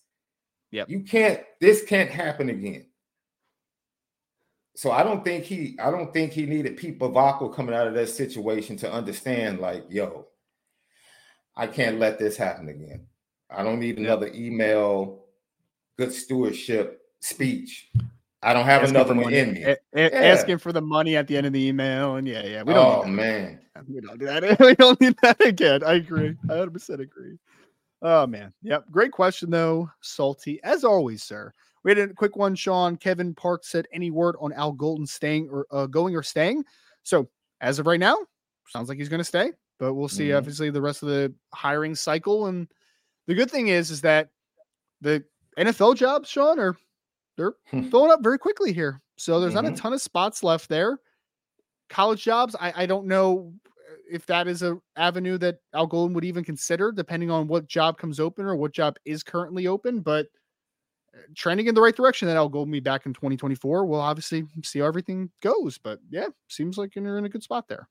Yeah. 0.70 0.84
You 0.86 1.00
can't. 1.00 1.40
This 1.60 1.82
can't 1.84 2.10
happen 2.10 2.48
again. 2.48 2.86
So 4.74 4.90
I 4.90 5.02
don't 5.02 5.22
think 5.24 5.44
he. 5.44 5.76
I 5.80 5.90
don't 5.90 6.12
think 6.12 6.32
he 6.32 6.46
needed 6.46 6.76
Pete 6.76 6.98
Bevacqua 6.98 7.54
coming 7.54 7.74
out 7.74 7.86
of 7.88 7.94
that 7.94 8.08
situation 8.08 8.76
to 8.78 8.90
understand. 8.90 9.58
Like, 9.60 9.84
yo, 9.90 10.28
I 11.56 11.66
can't 11.66 11.98
let 11.98 12.18
this 12.18 12.36
happen 12.36 12.68
again. 12.68 13.06
I 13.50 13.62
don't 13.62 13.80
need 13.80 13.98
another 13.98 14.30
email, 14.32 15.21
good 15.98 16.12
stewardship 16.12 17.02
speech. 17.20 17.90
I 18.42 18.52
don't 18.52 18.64
have 18.64 18.82
Asking 18.82 18.96
another 18.96 19.14
one 19.14 19.32
in 19.32 19.52
me. 19.54 19.62
a- 19.62 19.72
a- 19.72 19.76
Yeah. 20.10 20.18
Asking 20.34 20.58
for 20.58 20.72
the 20.72 20.80
money 20.80 21.16
at 21.16 21.28
the 21.28 21.36
end 21.36 21.46
of 21.46 21.52
the 21.52 21.64
email. 21.64 22.16
And 22.16 22.26
yeah, 22.26 22.44
yeah. 22.44 22.62
We 22.64 22.74
don't 22.74 23.04
oh 23.04 23.08
man. 23.08 23.60
We 23.88 24.00
don't 24.00 24.18
do 24.18 24.26
that. 24.26 24.42
We 24.60 24.74
don't 24.74 25.00
need 25.00 25.14
that 25.22 25.40
again. 25.44 25.84
I 25.84 25.94
agree. 25.94 26.36
I 26.50 26.52
100% 26.54 26.98
agree. 27.00 27.38
Oh 28.02 28.26
man. 28.26 28.52
Yep. 28.62 28.86
Great 28.90 29.12
question 29.12 29.50
though. 29.50 29.88
Salty 30.00 30.60
as 30.64 30.82
always, 30.84 31.22
sir. 31.22 31.52
We 31.84 31.90
had 31.92 31.98
a 31.98 32.08
quick 32.14 32.36
one, 32.36 32.54
Sean. 32.56 32.96
Kevin 32.96 33.34
Park 33.34 33.64
said 33.64 33.86
any 33.92 34.10
word 34.10 34.36
on 34.40 34.52
Al 34.52 34.72
Golden 34.72 35.06
staying 35.06 35.48
or 35.50 35.66
uh, 35.70 35.86
going 35.86 36.14
or 36.16 36.22
staying. 36.22 36.64
So 37.04 37.28
as 37.60 37.78
of 37.78 37.86
right 37.86 37.98
now, 38.00 38.16
sounds 38.68 38.88
like 38.88 38.98
he's 38.98 39.08
going 39.08 39.18
to 39.20 39.24
stay, 39.24 39.52
but 39.78 39.94
we'll 39.94 40.08
see. 40.08 40.28
Mhm. 40.28 40.38
Obviously, 40.38 40.70
the 40.70 40.80
rest 40.82 41.02
of 41.02 41.08
the 41.08 41.32
hiring 41.52 41.94
cycle. 41.96 42.46
And 42.46 42.68
the 43.26 43.34
good 43.34 43.50
thing 43.50 43.68
is, 43.68 43.90
is 43.90 44.00
that 44.02 44.30
the 45.00 45.24
NFL 45.58 45.96
jobs, 45.96 46.28
Sean, 46.28 46.58
are 46.58 46.76
they're 47.36 47.54
Hmm. 47.70 47.88
filling 47.90 48.10
up 48.10 48.22
very 48.22 48.38
quickly 48.38 48.72
here. 48.72 49.00
So 49.16 49.40
there's 49.40 49.54
not 49.54 49.64
a 49.64 49.70
Mhm. 49.70 49.76
ton 49.76 49.92
of 49.92 50.02
spots 50.02 50.42
left 50.42 50.68
there. 50.68 50.98
College 51.88 52.22
jobs, 52.22 52.54
I, 52.58 52.72
I 52.82 52.86
don't 52.86 53.06
know 53.06 53.52
if 54.10 54.26
that 54.26 54.48
is 54.48 54.62
a 54.62 54.78
avenue 54.96 55.38
that 55.38 55.58
Al 55.74 55.86
Golden 55.86 56.14
would 56.14 56.24
even 56.24 56.44
consider, 56.44 56.92
depending 56.92 57.30
on 57.30 57.46
what 57.48 57.66
job 57.66 57.98
comes 57.98 58.20
open 58.20 58.44
or 58.46 58.56
what 58.56 58.72
job 58.72 58.96
is 59.04 59.22
currently 59.22 59.66
open. 59.66 60.00
But 60.00 60.26
uh, 61.14 61.18
trending 61.36 61.66
in 61.66 61.74
the 61.74 61.80
right 61.80 61.94
direction 61.96 62.26
that 62.28 62.36
Al 62.36 62.48
Golden 62.48 62.72
be 62.72 62.80
back 62.80 63.04
in 63.06 63.12
2024. 63.12 63.84
We'll 63.84 64.00
obviously 64.00 64.46
see 64.64 64.78
how 64.80 64.86
everything 64.86 65.30
goes. 65.40 65.76
But 65.78 66.00
yeah, 66.10 66.28
seems 66.48 66.78
like 66.78 66.94
you're 66.94 67.18
in 67.18 67.24
a 67.26 67.28
good 67.28 67.42
spot 67.42 67.68
there. 67.68 67.86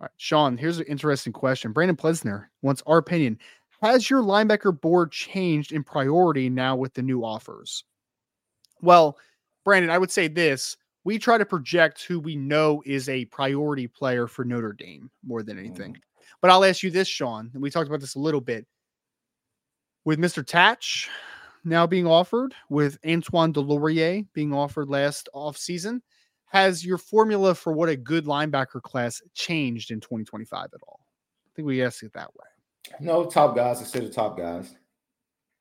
All 0.00 0.04
right, 0.06 0.10
Sean, 0.16 0.56
here's 0.56 0.78
an 0.78 0.86
interesting 0.86 1.32
question. 1.32 1.72
Brandon 1.72 1.96
Plesner 1.96 2.50
wants 2.62 2.82
our 2.86 2.98
opinion. 2.98 3.38
Has 3.82 4.10
your 4.10 4.22
linebacker 4.22 4.78
board 4.78 5.10
changed 5.10 5.72
in 5.72 5.82
priority 5.82 6.50
now 6.50 6.76
with 6.76 6.92
the 6.94 7.02
new 7.02 7.24
offers? 7.24 7.84
Well, 8.82 9.16
Brandon, 9.64 9.90
I 9.90 9.98
would 9.98 10.10
say 10.10 10.28
this. 10.28 10.76
We 11.04 11.18
try 11.18 11.38
to 11.38 11.46
project 11.46 12.04
who 12.04 12.20
we 12.20 12.36
know 12.36 12.82
is 12.84 13.08
a 13.08 13.24
priority 13.26 13.86
player 13.86 14.26
for 14.26 14.44
Notre 14.44 14.74
Dame 14.74 15.10
more 15.24 15.42
than 15.42 15.58
anything. 15.58 15.94
Mm. 15.94 16.00
But 16.42 16.50
I'll 16.50 16.64
ask 16.64 16.82
you 16.82 16.90
this, 16.90 17.08
Sean, 17.08 17.50
and 17.54 17.62
we 17.62 17.70
talked 17.70 17.88
about 17.88 18.00
this 18.00 18.16
a 18.16 18.20
little 18.20 18.40
bit. 18.40 18.66
With 20.04 20.18
Mr. 20.18 20.44
Tatch 20.44 21.08
now 21.64 21.86
being 21.86 22.06
offered, 22.06 22.54
with 22.68 22.98
Antoine 23.06 23.52
Delorier 23.52 24.26
being 24.34 24.52
offered 24.52 24.88
last 24.88 25.28
offseason, 25.34 26.00
has 26.46 26.84
your 26.84 26.98
formula 26.98 27.54
for 27.54 27.72
what 27.72 27.88
a 27.88 27.96
good 27.96 28.24
linebacker 28.26 28.82
class 28.82 29.22
changed 29.34 29.90
in 29.90 30.00
2025 30.00 30.68
at 30.74 30.80
all? 30.86 31.00
I 31.46 31.50
think 31.54 31.66
we 31.66 31.82
ask 31.82 32.02
it 32.02 32.12
that 32.14 32.34
way. 32.34 32.46
No, 33.00 33.24
top 33.24 33.56
guys 33.56 33.80
are 33.80 33.84
still 33.84 34.02
the 34.02 34.10
top 34.10 34.36
guys. 34.36 34.74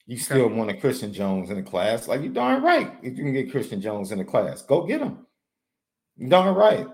You 0.06 0.18
still 0.18 0.48
want 0.50 0.72
a 0.72 0.74
Christian 0.74 1.14
Jones 1.14 1.52
in 1.52 1.58
the 1.58 1.62
class. 1.62 2.08
Like 2.08 2.22
you 2.22 2.30
darn 2.30 2.64
right. 2.64 2.98
If 3.04 3.18
you 3.18 3.24
can 3.24 3.34
get 3.34 3.52
Christian 3.52 3.80
Jones 3.80 4.12
in 4.12 4.18
the 4.18 4.26
class, 4.26 4.64
go 4.64 4.86
get 4.86 5.02
him. 5.02 5.28
You 6.18 6.28
darn 6.28 6.56
right. 6.56 6.88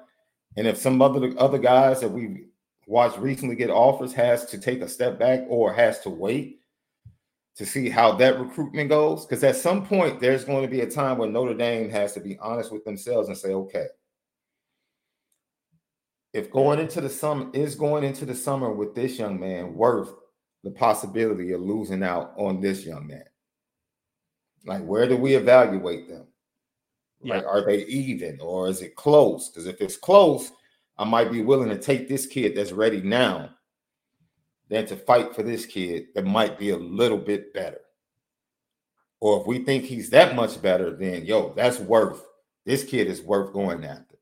And 0.58 0.68
if 0.68 0.78
some 0.78 1.02
other 1.02 1.34
other 1.38 1.58
guys 1.58 2.02
that 2.02 2.10
we 2.10 2.46
watched 2.88 3.18
recently 3.18 3.56
get 3.56 3.70
offers 3.70 4.14
has 4.14 4.46
to 4.48 4.60
take 4.60 4.82
a 4.82 4.88
step 4.88 5.18
back 5.18 5.46
or 5.48 5.74
has 5.74 6.02
to 6.02 6.10
wait 6.10 6.60
to 7.56 7.66
see 7.66 7.90
how 7.90 8.12
that 8.12 8.38
recruitment 8.38 8.90
goes, 8.90 9.26
because 9.26 9.44
at 9.44 9.56
some 9.56 9.86
point 9.86 10.20
there's 10.20 10.44
going 10.44 10.62
to 10.62 10.68
be 10.70 10.82
a 10.82 10.90
time 10.90 11.18
when 11.18 11.32
Notre 11.32 11.54
Dame 11.54 11.90
has 11.90 12.14
to 12.14 12.20
be 12.20 12.38
honest 12.40 12.72
with 12.72 12.84
themselves 12.84 13.30
and 13.30 13.38
say, 13.38 13.54
okay, 13.54 13.88
if 16.36 16.52
going 16.52 16.80
into 16.80 17.00
the 17.00 17.10
summer 17.10 17.50
is 17.54 17.76
going 17.76 18.04
into 18.04 18.26
the 18.26 18.36
summer 18.36 18.70
with 18.70 18.94
this 18.94 19.18
young 19.18 19.40
man 19.40 19.74
worth 19.74 20.10
the 20.66 20.70
possibility 20.70 21.54
of 21.54 21.62
losing 21.62 22.04
out 22.04 22.34
on 22.36 22.60
this 22.60 22.86
young 22.86 23.08
man? 23.08 23.24
Like, 24.66 24.84
where 24.84 25.08
do 25.08 25.16
we 25.16 25.36
evaluate 25.36 26.10
them? 26.10 26.28
Like, 27.24 27.46
are 27.46 27.66
they 27.66 27.86
even 27.86 28.40
or 28.42 28.68
is 28.68 28.82
it 28.82 28.98
close? 28.98 29.48
Because 29.48 29.66
if 29.66 29.80
it's 29.80 29.96
close, 29.96 30.52
I 30.98 31.06
might 31.06 31.32
be 31.32 31.42
willing 31.42 31.70
to 31.70 31.78
take 31.78 32.10
this 32.10 32.26
kid 32.26 32.54
that's 32.54 32.74
ready 32.74 33.02
now 33.02 33.52
than 34.68 34.86
to 34.88 34.98
fight 34.98 35.34
for 35.34 35.42
this 35.42 35.66
kid 35.66 36.08
that 36.16 36.26
might 36.26 36.60
be 36.60 36.72
a 36.72 36.78
little 36.78 37.18
bit 37.18 37.54
better. 37.54 37.80
Or 39.22 39.40
if 39.40 39.48
we 39.48 39.60
think 39.60 39.86
he's 39.86 40.10
that 40.10 40.36
much 40.36 40.62
better, 40.62 40.98
then 40.98 41.26
yo, 41.26 41.54
that's 41.54 41.80
worth 41.80 42.26
this 42.66 42.84
kid 42.84 43.08
is 43.08 43.22
worth 43.22 43.54
going 43.54 43.86
after 43.86 44.15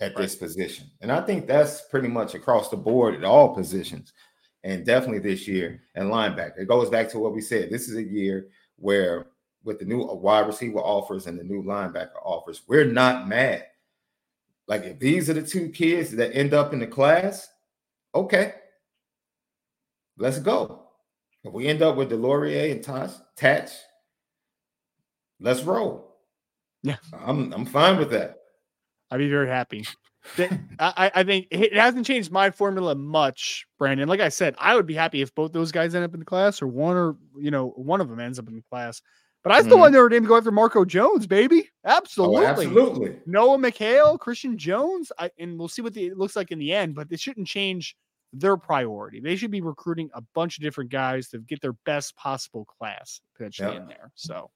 at 0.00 0.16
this 0.16 0.36
position. 0.36 0.90
And 1.00 1.10
I 1.10 1.20
think 1.22 1.46
that's 1.46 1.82
pretty 1.82 2.08
much 2.08 2.34
across 2.34 2.68
the 2.68 2.76
board 2.76 3.14
at 3.14 3.24
all 3.24 3.54
positions, 3.54 4.12
and 4.64 4.84
definitely 4.84 5.20
this 5.20 5.48
year 5.48 5.82
and 5.94 6.10
linebacker. 6.10 6.58
It 6.58 6.68
goes 6.68 6.90
back 6.90 7.08
to 7.10 7.18
what 7.18 7.34
we 7.34 7.40
said. 7.40 7.70
This 7.70 7.88
is 7.88 7.96
a 7.96 8.02
year 8.02 8.48
where, 8.76 9.28
with 9.64 9.78
the 9.78 9.84
new 9.84 10.04
wide 10.04 10.46
receiver 10.46 10.78
offers 10.78 11.26
and 11.26 11.38
the 11.38 11.44
new 11.44 11.62
linebacker 11.62 12.20
offers, 12.24 12.62
we're 12.68 12.84
not 12.84 13.28
mad. 13.28 13.64
Like 14.68 14.84
if 14.84 14.98
these 14.98 15.30
are 15.30 15.34
the 15.34 15.42
two 15.42 15.70
kids 15.70 16.10
that 16.12 16.34
end 16.34 16.52
up 16.52 16.72
in 16.72 16.80
the 16.80 16.86
class, 16.86 17.48
okay, 18.14 18.54
let's 20.18 20.38
go. 20.38 20.82
If 21.44 21.52
we 21.52 21.68
end 21.68 21.82
up 21.82 21.96
with 21.96 22.10
Delorier 22.10 22.72
and 22.72 22.82
Tatch, 22.82 23.12
Tatch 23.36 23.70
let's 25.40 25.62
roll. 25.62 26.16
Yeah. 26.82 26.96
I'm 27.12 27.52
I'm 27.52 27.66
fine 27.66 27.98
with 27.98 28.10
that. 28.10 28.36
I'd 29.10 29.18
be 29.18 29.28
very 29.28 29.48
happy. 29.48 29.84
I, 30.78 31.10
I 31.14 31.22
think 31.24 31.46
it 31.50 31.72
hasn't 31.74 32.06
changed 32.06 32.30
my 32.30 32.50
formula 32.50 32.94
much, 32.94 33.64
Brandon. 33.78 34.08
Like 34.08 34.20
I 34.20 34.28
said, 34.28 34.54
I 34.58 34.74
would 34.74 34.86
be 34.86 34.94
happy 34.94 35.22
if 35.22 35.34
both 35.34 35.52
those 35.52 35.72
guys 35.72 35.94
end 35.94 36.04
up 36.04 36.12
in 36.14 36.20
the 36.20 36.26
class, 36.26 36.60
or 36.60 36.66
one, 36.66 36.96
or 36.96 37.16
you 37.38 37.50
know, 37.50 37.68
one 37.70 38.00
of 38.00 38.08
them 38.08 38.20
ends 38.20 38.38
up 38.38 38.48
in 38.48 38.56
the 38.56 38.62
class. 38.70 39.00
But 39.42 39.52
I 39.52 39.62
still 39.62 39.76
Mhm. 39.76 39.80
want 39.80 39.92
Notre 39.92 40.08
Dame 40.08 40.22
to 40.24 40.28
go 40.28 40.36
after 40.36 40.50
Marco 40.50 40.84
Jones, 40.84 41.26
baby. 41.28 41.70
Absolutely. 41.84 42.44
Oh, 42.44 42.48
absolutely. 42.48 43.16
Noah 43.26 43.58
McHale, 43.58 44.18
Christian 44.18 44.58
Jones, 44.58 45.12
I, 45.18 45.30
and 45.38 45.56
we'll 45.56 45.68
see 45.68 45.82
what 45.82 45.94
the, 45.94 46.06
it 46.06 46.18
looks 46.18 46.34
like 46.34 46.50
in 46.50 46.58
the 46.58 46.72
end. 46.72 46.96
But 46.96 47.06
it 47.12 47.20
shouldn't 47.20 47.46
change 47.46 47.96
their 48.32 48.56
priority. 48.56 49.20
They 49.20 49.36
should 49.36 49.52
be 49.52 49.60
recruiting 49.60 50.10
a 50.14 50.20
bunch 50.34 50.58
of 50.58 50.64
different 50.64 50.90
guys 50.90 51.28
to 51.28 51.38
get 51.38 51.60
their 51.60 51.74
best 51.84 52.16
possible 52.16 52.64
class 52.64 53.20
potentially 53.36 53.76
in 53.76 53.86
there. 53.86 54.10
So, 54.16 54.50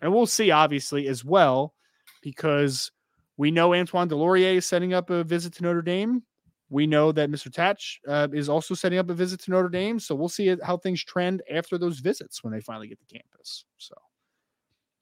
and 0.00 0.12
we'll 0.14 0.24
see 0.26 0.50
obviously 0.50 1.06
as 1.08 1.22
well 1.22 1.74
because 2.22 2.90
we 3.36 3.50
know 3.50 3.74
Antoine 3.74 4.08
Delorier 4.08 4.54
is 4.56 4.66
setting 4.66 4.94
up 4.94 5.10
a 5.10 5.24
visit 5.24 5.52
to 5.54 5.62
Notre 5.62 5.82
Dame. 5.82 6.22
We 6.68 6.86
know 6.86 7.12
that 7.12 7.30
Mr. 7.30 7.52
Tatch 7.52 8.00
uh, 8.08 8.28
is 8.32 8.48
also 8.48 8.74
setting 8.74 8.98
up 8.98 9.08
a 9.08 9.14
visit 9.14 9.40
to 9.42 9.50
Notre 9.50 9.68
Dame. 9.68 10.00
So 10.00 10.14
we'll 10.14 10.28
see 10.28 10.56
how 10.62 10.76
things 10.76 11.04
trend 11.04 11.42
after 11.50 11.78
those 11.78 12.00
visits 12.00 12.42
when 12.42 12.52
they 12.52 12.60
finally 12.60 12.88
get 12.88 12.98
to 12.98 13.06
campus. 13.06 13.64
So 13.78 13.94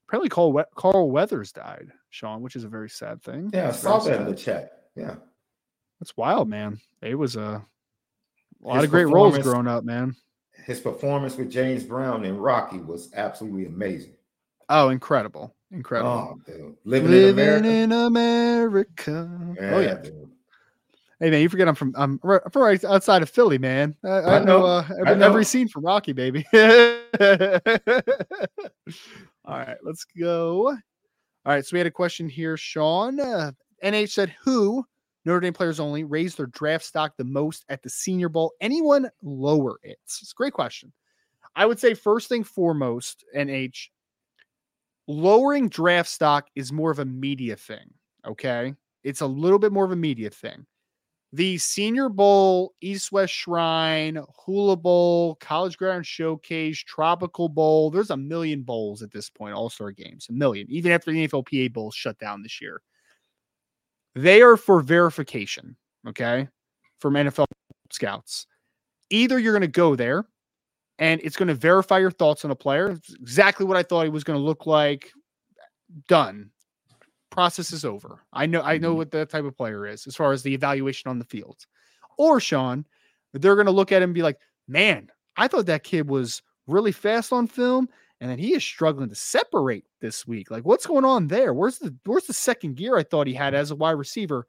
apparently 0.09 0.28
Carl, 0.28 0.53
we- 0.53 0.62
Carl 0.74 1.11
Weathers 1.11 1.53
died, 1.53 1.89
Sean, 2.11 2.43
which 2.43 2.57
is 2.57 2.64
a 2.64 2.68
very 2.68 2.91
sad 2.91 3.22
thing. 3.22 3.51
Yeah, 3.55 3.68
I 3.68 3.72
saw 3.72 3.99
that 4.01 4.20
in 4.20 4.26
the 4.26 4.35
chat. 4.35 4.89
Yeah. 4.95 5.14
That's 6.01 6.16
wild, 6.16 6.49
man. 6.49 6.80
It 7.01 7.14
was 7.14 7.37
a, 7.37 7.41
a 7.41 7.64
lot 8.61 8.76
His 8.76 8.85
of 8.85 8.91
great 8.91 9.09
roles 9.09 9.39
growing 9.39 9.68
up, 9.68 9.85
man. 9.85 10.14
His 10.66 10.80
performance 10.80 11.37
with 11.37 11.51
James 11.51 11.82
Brown 11.82 12.24
and 12.24 12.43
Rocky 12.43 12.78
was 12.78 13.11
absolutely 13.14 13.66
amazing. 13.66 14.14
Oh, 14.68 14.91
incredible. 14.91 15.55
Incredible. 15.74 16.10
Oh, 16.10 16.40
dude. 16.46 16.76
Living, 16.84 17.12
in 17.12 17.28
America. 17.30 17.68
in 17.68 17.92
America. 17.92 19.30
oh 19.60 19.80
yeah. 19.80 19.94
dude. 19.94 20.30
Hey 21.20 21.30
man, 21.30 21.42
you 21.42 21.48
forget 21.48 21.68
I'm 21.68 21.74
from 21.74 21.94
I'm 21.96 22.20
right, 22.22 22.40
from 22.52 22.62
right 22.62 22.82
outside 22.84 23.22
of 23.22 23.30
Philly, 23.30 23.58
man. 23.58 23.94
I, 24.04 24.08
I, 24.08 24.36
I 24.36 24.38
know, 24.44 24.60
know. 24.60 24.66
uh, 24.66 24.84
I 24.88 25.00
every, 25.00 25.16
know. 25.16 25.26
every 25.26 25.44
scene 25.44 25.68
from 25.68 25.84
Rocky, 25.84 26.12
baby. 26.12 26.44
All 26.52 26.60
right, 29.46 29.76
let's 29.82 30.04
go. 30.18 30.68
All 30.68 30.78
right, 31.44 31.64
so 31.64 31.74
we 31.74 31.78
had 31.78 31.86
a 31.86 31.90
question 31.90 32.28
here, 32.28 32.56
Sean. 32.56 33.20
Uh, 33.20 33.52
NH 33.82 34.10
said, 34.10 34.34
"Who 34.44 34.84
Notre 35.24 35.40
Dame 35.40 35.52
players 35.52 35.80
only 35.80 36.04
raised 36.04 36.36
their 36.36 36.46
draft 36.46 36.84
stock 36.84 37.14
the 37.16 37.24
most 37.24 37.64
at 37.68 37.82
the 37.82 37.90
Senior 37.90 38.28
Bowl? 38.28 38.52
Anyone 38.60 39.10
lower 39.22 39.78
it?" 39.82 39.98
It's 40.04 40.30
a 40.30 40.34
great 40.36 40.52
question. 40.52 40.92
I 41.56 41.66
would 41.66 41.78
say 41.78 41.94
first 41.94 42.28
thing 42.28 42.44
foremost, 42.44 43.24
NH, 43.36 43.88
lowering 45.07 45.68
draft 45.68 46.09
stock 46.09 46.48
is 46.55 46.72
more 46.72 46.90
of 46.90 46.98
a 46.98 47.05
media 47.05 47.57
thing. 47.57 47.90
Okay, 48.26 48.74
it's 49.02 49.20
a 49.20 49.26
little 49.26 49.59
bit 49.59 49.72
more 49.72 49.84
of 49.84 49.92
a 49.92 49.96
media 49.96 50.30
thing 50.30 50.66
the 51.34 51.59
Senior 51.59 52.09
Bowl, 52.09 52.74
East 52.80 53.11
West 53.11 53.32
Shrine, 53.34 54.20
Hula 54.46 54.76
Bowl, 54.76 55.34
College 55.40 55.76
Gridiron 55.76 56.05
Showcase, 56.05 56.78
Tropical 56.78 57.48
Bowl. 57.48 57.90
There's 57.90 58.11
a 58.11 58.16
million 58.16 58.62
bowls 58.62 59.02
at 59.02 59.11
this 59.11 59.30
point, 59.30 59.52
All 59.52 59.68
Star 59.68 59.90
games, 59.90 60.28
a 60.30 60.32
million, 60.32 60.68
even 60.70 60.92
after 60.92 61.11
the 61.11 61.26
NFLPA 61.26 61.72
Bowl 61.72 61.90
shut 61.90 62.16
down 62.20 62.44
this 62.44 62.61
year. 62.61 62.80
They 64.14 64.42
are 64.42 64.57
for 64.57 64.80
verification, 64.80 65.76
okay, 66.09 66.46
from 67.00 67.14
NFL 67.14 67.46
scouts. 67.90 68.46
Either 69.11 69.36
you're 69.36 69.52
going 69.52 69.62
to 69.62 69.66
go 69.66 69.96
there 69.96 70.26
and 70.99 71.20
it's 71.22 71.36
going 71.36 71.49
to 71.49 71.55
verify 71.55 71.99
your 71.99 72.11
thoughts 72.11 72.45
on 72.45 72.51
a 72.51 72.57
player, 72.57 72.90
it's 72.90 73.14
exactly 73.14 73.66
what 73.66 73.76
I 73.76 73.82
thought 73.82 74.05
he 74.05 74.11
was 74.11 74.24
going 74.24 74.38
to 74.38 74.45
look 74.45 74.66
like, 74.66 75.11
done 76.09 76.51
process 77.30 77.72
is 77.72 77.84
over. 77.84 78.20
I 78.32 78.47
know 78.47 78.61
I 78.62 78.78
know 78.78 78.95
Mhm. 78.95 78.97
what 78.99 79.11
that 79.11 79.28
type 79.28 79.45
of 79.45 79.57
player 79.57 79.86
is 79.86 80.07
as 80.07 80.14
far 80.14 80.32
as 80.32 80.42
the 80.45 80.55
evaluation 80.55 81.11
on 81.11 81.18
the 81.18 81.24
field. 81.24 81.66
Or 82.16 82.38
Sean, 82.38 82.86
they're 83.32 83.57
going 83.57 83.66
to 83.66 83.72
look 83.72 83.90
at 83.90 84.03
him 84.03 84.11
and 84.11 84.14
be 84.14 84.22
like, 84.22 84.38
"Man, 84.68 85.11
I 85.36 85.49
thought 85.49 85.66
that 85.66 85.82
kid 85.82 86.09
was 86.09 86.42
really 86.68 86.92
fast 86.92 87.32
on 87.32 87.49
film 87.49 87.88
and 88.20 88.30
then 88.30 88.38
he 88.38 88.55
is 88.55 88.62
struggling 88.64 89.09
to 89.09 89.16
separate 89.16 89.84
this 90.01 90.26
week. 90.28 90.49
Like 90.51 90.64
what's 90.64 90.86
going 90.86 91.05
on 91.05 91.26
there? 91.26 91.53
Where's 91.53 91.78
the 91.78 91.95
where's 92.05 92.26
the 92.26 92.32
second 92.32 92.76
gear 92.76 92.97
I 92.97 93.03
thought 93.03 93.26
he 93.26 93.34
had 93.34 93.53
as 93.55 93.72
a 93.72 93.76
wide 93.76 93.92
receiver?" 93.99 94.47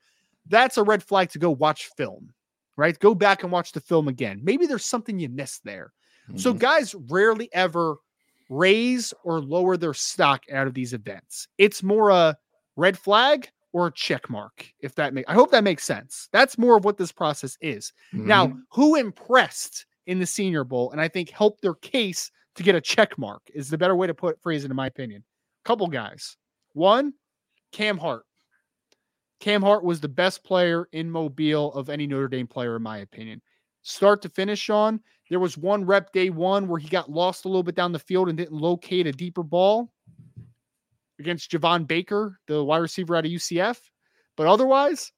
That's 0.47 0.77
a 0.77 0.83
red 0.83 1.01
flag 1.01 1.29
to 1.31 1.39
go 1.39 1.49
watch 1.51 1.89
film. 1.97 2.33
right? 2.77 2.99
Go 2.99 3.15
back 3.15 3.41
and 3.43 3.51
watch 3.51 3.71
the 3.71 3.79
film 3.81 4.07
again. 4.09 4.41
Maybe 4.43 4.67
there's 4.67 4.85
something 4.85 5.17
you 5.17 5.29
missed 5.29 5.63
there. 5.63 5.93
Mm-hmm. 6.27 6.37
So 6.37 6.53
guys 6.53 6.95
rarely 7.09 7.49
ever 7.53 7.97
raise 8.49 9.13
or 9.23 9.39
lower 9.39 9.77
their 9.77 9.93
stock 9.93 10.43
out 10.51 10.67
of 10.67 10.73
these 10.73 10.93
events. 10.93 11.47
It's 11.57 11.83
more 11.83 12.09
a 12.09 12.37
red 12.75 12.97
flag 12.97 13.49
or 13.73 13.87
a 13.87 13.91
check 13.91 14.29
mark, 14.29 14.71
if 14.79 14.95
that 14.95 15.13
makes 15.13 15.29
I 15.29 15.33
hope 15.33 15.51
that 15.51 15.63
makes 15.63 15.83
sense. 15.83 16.29
That's 16.31 16.57
more 16.57 16.77
of 16.77 16.85
what 16.85 16.97
this 16.97 17.11
process 17.11 17.57
is. 17.61 17.91
Mm-hmm. 18.13 18.27
Now, 18.27 18.57
who 18.71 18.95
impressed 18.95 19.85
in 20.07 20.19
the 20.19 20.25
senior 20.25 20.63
bowl 20.63 20.91
and 20.91 21.01
I 21.01 21.07
think 21.07 21.29
helped 21.29 21.61
their 21.61 21.73
case 21.75 22.31
to 22.55 22.63
get 22.63 22.75
a 22.75 22.81
check 22.81 23.17
mark 23.17 23.41
is 23.53 23.69
the 23.69 23.77
better 23.77 23.95
way 23.95 24.07
to 24.07 24.13
put 24.13 24.41
phrase 24.41 24.63
it 24.63 24.71
in 24.71 24.77
my 24.77 24.87
opinion. 24.87 25.23
Couple 25.65 25.87
guys. 25.87 26.37
One, 26.73 27.13
Cam 27.71 27.97
Hart. 27.97 28.23
Cam 29.39 29.61
Hart 29.61 29.83
was 29.83 29.99
the 29.99 30.07
best 30.07 30.43
player 30.43 30.87
in 30.91 31.11
Mobile 31.11 31.73
of 31.73 31.89
any 31.89 32.07
Notre 32.07 32.27
Dame 32.27 32.47
player, 32.47 32.77
in 32.77 32.81
my 32.83 32.99
opinion. 32.99 33.41
Start 33.87 34.23
to 34.23 34.29
finish 34.29 34.71
on, 34.71 34.99
there 35.29 35.39
was 35.39 35.59
one 35.59 35.85
rep 35.85 36.11
day 36.11 36.31
one 36.31 36.67
where 36.67 36.79
he 36.79 36.87
got 36.87 37.11
lost 37.11 37.45
a 37.45 37.47
little 37.47 37.61
bit 37.61 37.75
down 37.75 37.91
the 37.91 37.99
field 37.99 38.29
and 38.29 38.37
didn't 38.37 38.51
locate 38.51 39.05
a 39.05 39.11
deeper 39.11 39.43
ball 39.43 39.91
against 41.19 41.51
Javon 41.51 41.85
Baker, 41.85 42.39
the 42.47 42.63
wide 42.63 42.77
receiver 42.77 43.15
out 43.15 43.27
of 43.27 43.31
UCF. 43.31 43.77
But 44.37 44.47
otherwise, 44.47 45.11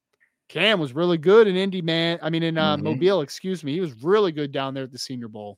Cam 0.50 0.82
was 0.82 0.92
really 0.92 1.18
good 1.18 1.48
in 1.48 1.56
Indy, 1.56 1.82
man. 1.82 2.20
I 2.22 2.30
mean, 2.30 2.44
in 2.44 2.58
uh, 2.58 2.76
mm-hmm. 2.76 2.84
Mobile, 2.84 3.22
excuse 3.22 3.64
me. 3.64 3.72
He 3.72 3.80
was 3.80 4.04
really 4.04 4.34
good 4.34 4.52
down 4.52 4.74
there 4.74 4.84
at 4.84 4.92
the 4.92 5.00
Senior 5.00 5.30
Bowl. 5.30 5.58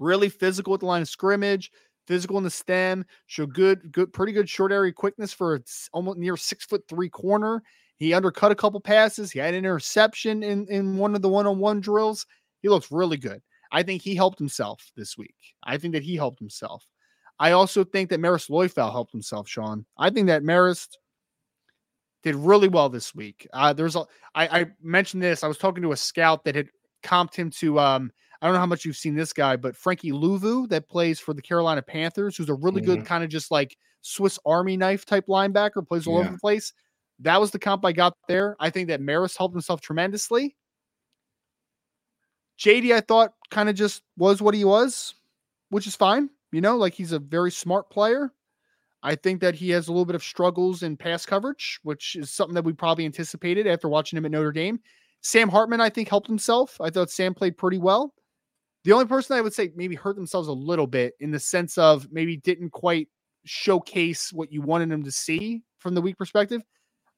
Really 0.00 0.28
physical 0.28 0.74
at 0.74 0.80
the 0.80 0.86
line 0.86 1.02
of 1.02 1.08
scrimmage, 1.08 1.70
physical 2.08 2.38
in 2.38 2.44
the 2.44 2.50
stem, 2.50 3.04
show 3.26 3.46
good, 3.46 3.92
good, 3.92 4.12
pretty 4.12 4.32
good 4.32 4.48
short 4.48 4.72
area 4.72 4.92
quickness 4.92 5.32
for 5.32 5.62
almost 5.92 6.18
near 6.18 6.36
six 6.36 6.64
foot 6.64 6.82
three 6.88 7.08
corner. 7.08 7.62
He 7.96 8.12
undercut 8.12 8.52
a 8.52 8.56
couple 8.56 8.80
passes. 8.80 9.30
He 9.30 9.38
had 9.38 9.54
an 9.54 9.58
interception 9.58 10.42
in, 10.42 10.66
in 10.68 10.96
one 10.96 11.14
of 11.14 11.22
the 11.22 11.28
one 11.28 11.46
on 11.46 11.58
one 11.58 11.80
drills. 11.80 12.26
He 12.60 12.68
looks 12.68 12.92
really 12.92 13.16
good. 13.16 13.42
I 13.72 13.82
think 13.82 14.02
he 14.02 14.14
helped 14.14 14.38
himself 14.38 14.90
this 14.96 15.16
week. 15.16 15.34
I 15.64 15.78
think 15.78 15.94
that 15.94 16.02
he 16.02 16.16
helped 16.16 16.38
himself. 16.38 16.86
I 17.38 17.52
also 17.52 17.84
think 17.84 18.10
that 18.10 18.20
Marist 18.20 18.50
Liufau 18.50 18.90
helped 18.90 19.12
himself, 19.12 19.48
Sean. 19.48 19.84
I 19.98 20.10
think 20.10 20.28
that 20.28 20.42
Marist 20.42 20.88
did 22.22 22.34
really 22.34 22.68
well 22.68 22.88
this 22.88 23.14
week. 23.14 23.46
Uh, 23.52 23.72
there's 23.72 23.96
a 23.96 24.04
I, 24.34 24.60
I 24.60 24.66
mentioned 24.82 25.22
this. 25.22 25.44
I 25.44 25.48
was 25.48 25.58
talking 25.58 25.82
to 25.82 25.92
a 25.92 25.96
scout 25.96 26.44
that 26.44 26.54
had 26.54 26.68
comped 27.02 27.34
him 27.34 27.50
to 27.50 27.78
um, 27.78 28.10
I 28.40 28.46
don't 28.46 28.54
know 28.54 28.60
how 28.60 28.66
much 28.66 28.84
you've 28.84 28.96
seen 28.96 29.14
this 29.14 29.32
guy, 29.32 29.56
but 29.56 29.76
Frankie 29.76 30.12
Luvu 30.12 30.68
that 30.68 30.88
plays 30.88 31.20
for 31.20 31.34
the 31.34 31.42
Carolina 31.42 31.82
Panthers, 31.82 32.36
who's 32.36 32.48
a 32.48 32.54
really 32.54 32.80
mm-hmm. 32.80 32.96
good 32.96 33.06
kind 33.06 33.24
of 33.24 33.30
just 33.30 33.50
like 33.50 33.76
Swiss 34.02 34.38
Army 34.44 34.76
knife 34.76 35.04
type 35.04 35.26
linebacker, 35.26 35.86
plays 35.86 36.06
all 36.06 36.14
yeah. 36.14 36.20
over 36.20 36.32
the 36.32 36.38
place. 36.38 36.72
That 37.20 37.40
was 37.40 37.50
the 37.50 37.58
comp 37.58 37.84
I 37.84 37.92
got 37.92 38.14
there. 38.28 38.56
I 38.60 38.70
think 38.70 38.88
that 38.88 39.00
Maris 39.00 39.36
helped 39.36 39.54
himself 39.54 39.80
tremendously. 39.80 40.56
JD, 42.58 42.94
I 42.94 43.00
thought 43.00 43.32
kind 43.50 43.68
of 43.68 43.74
just 43.74 44.02
was 44.16 44.40
what 44.40 44.54
he 44.54 44.64
was, 44.64 45.14
which 45.70 45.86
is 45.86 45.96
fine. 45.96 46.30
You 46.52 46.60
know, 46.60 46.76
like 46.76 46.94
he's 46.94 47.12
a 47.12 47.18
very 47.18 47.50
smart 47.50 47.90
player. 47.90 48.32
I 49.02 49.14
think 49.14 49.40
that 49.40 49.54
he 49.54 49.70
has 49.70 49.88
a 49.88 49.92
little 49.92 50.04
bit 50.04 50.16
of 50.16 50.22
struggles 50.22 50.82
in 50.82 50.96
pass 50.96 51.26
coverage, 51.26 51.78
which 51.82 52.16
is 52.16 52.30
something 52.30 52.54
that 52.54 52.64
we 52.64 52.72
probably 52.72 53.04
anticipated 53.04 53.66
after 53.66 53.88
watching 53.88 54.16
him 54.16 54.24
at 54.24 54.30
Notre 54.30 54.52
Dame. 54.52 54.80
Sam 55.20 55.48
Hartman, 55.48 55.80
I 55.80 55.90
think, 55.90 56.08
helped 56.08 56.26
himself. 56.26 56.80
I 56.80 56.90
thought 56.90 57.10
Sam 57.10 57.34
played 57.34 57.56
pretty 57.56 57.78
well. 57.78 58.14
The 58.84 58.92
only 58.92 59.06
person 59.06 59.36
I 59.36 59.40
would 59.40 59.54
say 59.54 59.72
maybe 59.74 59.96
hurt 59.96 60.16
themselves 60.16 60.48
a 60.48 60.52
little 60.52 60.86
bit 60.86 61.14
in 61.20 61.30
the 61.30 61.40
sense 61.40 61.76
of 61.76 62.10
maybe 62.12 62.36
didn't 62.36 62.70
quite 62.70 63.08
showcase 63.44 64.32
what 64.32 64.52
you 64.52 64.62
wanted 64.62 64.90
them 64.90 65.02
to 65.04 65.10
see 65.10 65.62
from 65.78 65.94
the 65.94 66.00
week 66.00 66.16
perspective. 66.16 66.62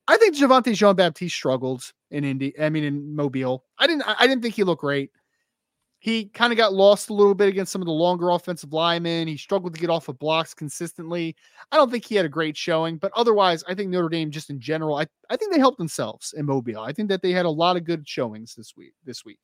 I 0.09 0.17
think 0.17 0.35
Javontae 0.35 0.75
Jean 0.75 0.97
Baptiste 0.97 1.37
struggled 1.37 1.93
in 2.11 2.25
Indy. 2.25 2.59
I 2.59 2.71
mean, 2.71 2.85
in 2.85 3.15
Mobile. 3.15 3.65
I 3.79 3.87
didn't. 3.87 4.03
I 4.07 4.27
didn't 4.27 4.43
think 4.43 4.55
he 4.55 4.65
looked 4.65 4.81
great 4.81 5.11
he 6.01 6.27
kind 6.27 6.53
of 6.53 6.57
got 6.57 6.73
lost 6.73 7.11
a 7.11 7.15
little 7.15 7.35
bit 7.35 7.49
against 7.49 7.73
some 7.73 7.83
of 7.83 7.87
the 7.87 7.93
longer 7.93 8.31
offensive 8.31 8.73
linemen. 8.73 9.27
He 9.27 9.37
struggled 9.37 9.75
to 9.75 9.81
get 9.81 9.91
off 9.91 10.09
of 10.09 10.19
blocks 10.19 10.55
consistently. 10.55 11.35
I 11.73 11.77
don't 11.77 11.91
think 11.91 12.05
he 12.05 12.15
had 12.15 12.25
a 12.25 12.29
great 12.29 12.57
showing, 12.57 12.99
but 12.99 13.11
otherwise, 13.17 13.65
I 13.67 13.75
think 13.75 13.91
Notre 13.91 14.09
Dame 14.09 14.31
just 14.31 14.51
in 14.51 14.61
general, 14.61 14.97
I, 14.97 15.07
I 15.29 15.37
think 15.37 15.53
they 15.53 15.59
helped 15.59 15.79
themselves 15.79 16.35
in 16.37 16.47
Mobile. 16.47 16.81
I 16.81 16.93
think 16.93 17.09
that 17.09 17.21
they 17.23 17.33
had 17.33 17.47
a 17.47 17.51
lot 17.51 17.77
of 17.77 17.85
good 17.85 18.09
showings 18.09 18.55
this 18.55 18.77
week. 18.77 18.95
This 19.05 19.25
week, 19.25 19.41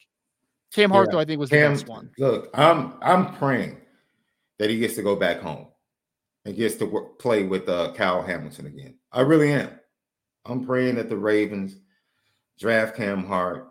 Cam 0.73 0.91
Hart, 0.91 1.09
yeah. 1.09 1.13
though, 1.13 1.19
I 1.19 1.25
think 1.25 1.41
was 1.41 1.51
Cam, 1.51 1.73
the 1.73 1.79
best 1.79 1.89
one. 1.89 2.11
Look, 2.19 2.51
I'm 2.55 2.95
I'm 3.03 3.35
praying 3.35 3.79
that 4.59 4.71
he 4.71 4.79
gets 4.79 4.95
to 4.95 5.03
go 5.03 5.17
back 5.17 5.41
home 5.41 5.67
and 6.45 6.55
gets 6.55 6.77
to 6.77 6.87
work, 6.87 7.19
play 7.19 7.43
with 7.43 7.69
uh, 7.69 7.93
Kyle 7.95 8.23
Hamilton 8.23 8.67
again. 8.67 8.95
I 9.11 9.23
really 9.23 9.53
am. 9.53 9.71
I'm 10.47 10.65
praying 10.65 10.97
that 10.97 11.09
the 11.09 11.17
Ravens 11.17 11.77
draft 12.59 12.97
Cam 12.97 13.25
Hart 13.25 13.69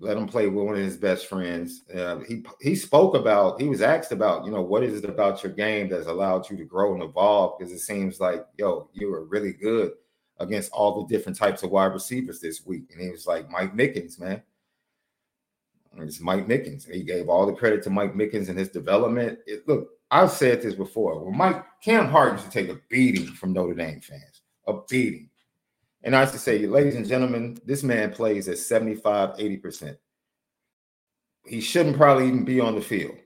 let 0.00 0.16
him 0.16 0.26
play 0.26 0.46
with 0.46 0.64
one 0.64 0.76
of 0.76 0.80
his 0.80 0.96
best 0.96 1.26
friends. 1.26 1.82
Uh, 1.92 2.20
he 2.20 2.44
he 2.60 2.76
spoke 2.76 3.14
about 3.14 3.60
he 3.60 3.68
was 3.68 3.82
asked 3.82 4.12
about 4.12 4.44
you 4.44 4.52
know 4.52 4.62
what 4.62 4.84
is 4.84 5.02
it 5.02 5.08
about 5.08 5.42
your 5.42 5.52
game 5.52 5.88
that's 5.88 6.06
allowed 6.06 6.48
you 6.48 6.56
to 6.56 6.64
grow 6.64 6.94
and 6.94 7.02
evolve? 7.02 7.58
Because 7.58 7.72
it 7.72 7.80
seems 7.80 8.20
like 8.20 8.46
yo 8.56 8.88
you 8.92 9.10
were 9.10 9.24
really 9.24 9.52
good 9.52 9.92
against 10.38 10.70
all 10.70 11.02
the 11.02 11.12
different 11.12 11.36
types 11.36 11.64
of 11.64 11.70
wide 11.70 11.92
receivers 11.92 12.38
this 12.40 12.64
week. 12.64 12.84
And 12.92 13.00
he 13.00 13.10
was 13.10 13.26
like 13.26 13.50
Mike 13.50 13.74
Mickens 13.74 14.20
man. 14.20 14.42
It's 15.96 16.20
Mike 16.20 16.46
Mickens. 16.46 16.88
He 16.88 17.02
gave 17.02 17.28
all 17.28 17.44
the 17.44 17.52
credit 17.52 17.82
to 17.82 17.90
Mike 17.90 18.14
Mickens 18.14 18.48
and 18.48 18.58
his 18.58 18.68
development. 18.68 19.40
It, 19.46 19.66
look 19.66 19.88
I've 20.12 20.30
said 20.30 20.62
this 20.62 20.74
before. 20.74 21.18
Well, 21.18 21.32
Mike 21.32 21.64
Cam 21.82 22.06
Hart 22.06 22.34
used 22.34 22.44
to 22.44 22.50
take 22.50 22.68
a 22.68 22.80
beating 22.88 23.26
from 23.26 23.52
Notre 23.52 23.74
Dame 23.74 24.00
fans 24.00 24.42
a 24.68 24.74
beating 24.88 25.28
and 26.08 26.16
I 26.16 26.24
to 26.24 26.38
say, 26.38 26.66
ladies 26.66 26.96
and 26.96 27.06
gentlemen, 27.06 27.58
this 27.66 27.82
man 27.82 28.10
plays 28.10 28.48
at 28.48 28.56
75, 28.56 29.36
80%. 29.36 29.98
He 31.44 31.60
shouldn't 31.60 31.98
probably 31.98 32.28
even 32.28 32.46
be 32.46 32.60
on 32.60 32.74
the 32.74 32.80
field. 32.80 33.16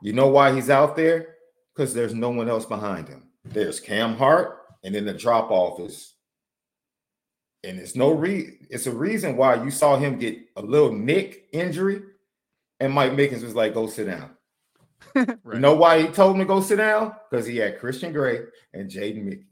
You 0.00 0.12
know 0.12 0.28
why 0.28 0.54
he's 0.54 0.70
out 0.70 0.94
there? 0.94 1.34
Because 1.74 1.92
there's 1.92 2.14
no 2.14 2.30
one 2.30 2.48
else 2.48 2.64
behind 2.64 3.08
him. 3.08 3.30
There's 3.44 3.80
Cam 3.80 4.16
Hart, 4.16 4.58
and 4.84 4.94
then 4.94 5.04
the 5.04 5.12
drop 5.12 5.50
off 5.50 5.80
is, 5.80 6.14
and 7.64 7.80
it's 7.80 7.96
no 7.96 8.12
re 8.12 8.58
it's 8.70 8.86
a 8.86 8.92
reason 8.92 9.36
why 9.36 9.60
you 9.60 9.72
saw 9.72 9.96
him 9.96 10.16
get 10.16 10.38
a 10.54 10.62
little 10.62 10.92
nick 10.92 11.48
injury, 11.52 12.02
and 12.78 12.92
Mike 12.92 13.14
Mickens 13.14 13.42
was 13.42 13.56
like, 13.56 13.74
go 13.74 13.88
sit 13.88 14.06
down. 14.06 14.30
right. 15.16 15.38
You 15.54 15.58
know 15.58 15.74
why 15.74 16.02
he 16.02 16.06
told 16.06 16.36
him 16.36 16.38
to 16.38 16.44
go 16.44 16.60
sit 16.60 16.76
down? 16.76 17.16
Because 17.28 17.46
he 17.46 17.56
had 17.56 17.80
Christian 17.80 18.12
Gray 18.12 18.42
and 18.74 18.88
Jaden 18.88 19.24
Mickey 19.24 19.49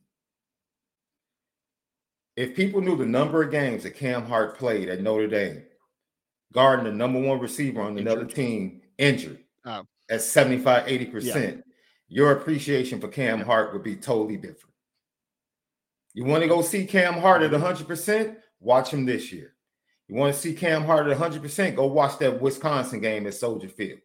if 2.39 2.55
people 2.55 2.81
knew 2.81 2.95
the 2.95 3.05
number 3.05 3.43
of 3.43 3.51
games 3.51 3.83
that 3.83 3.97
Cam 3.97 4.25
Hart 4.25 4.57
played 4.57 4.89
at 4.89 5.01
Notre 5.01 5.27
Dame, 5.27 5.65
guarding 6.53 6.85
the 6.85 6.93
number 6.93 7.19
one 7.19 7.41
receiver 7.41 7.83
on 7.83 7.99
another 7.99 8.25
team 8.25 8.81
injured 8.97 9.41
oh. 9.65 9.83
at 10.09 10.23
75, 10.23 10.87
80%, 10.87 11.25
yeah. 11.25 11.61
your 12.07 12.31
appreciation 12.31 13.01
for 13.01 13.09
Cam 13.09 13.41
yeah. 13.41 13.45
Hart 13.45 13.73
would 13.73 13.83
be 13.83 13.97
totally 13.97 14.37
different. 14.37 14.73
You 16.15 16.27
want 16.27 16.45
to 16.45 16.49
go 16.49 16.63
see 16.63 16.87
Cam 16.87 17.15
Hart 17.15 17.43
at 17.43 17.51
100%? 17.51 18.37
Watch 18.61 18.93
him 18.93 19.05
this 19.05 19.33
year. 19.33 19.55
You 20.07 20.15
want 20.15 20.33
to 20.33 20.41
see 20.41 20.55
Cam 20.55 20.85
Hart 20.85 21.09
at 21.09 21.19
100%? 21.19 21.75
Go 21.75 21.87
watch 21.87 22.21
that 22.21 22.41
Wisconsin 22.41 23.01
game 23.01 23.27
at 23.27 23.35
Soldier 23.35 23.69
Field. 23.69 23.99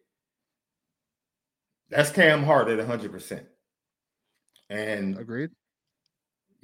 That's 1.88 2.10
Cam 2.10 2.42
Hart 2.42 2.66
at 2.66 2.84
100%. 2.84 3.46
And 4.70 5.18
agreed 5.20 5.50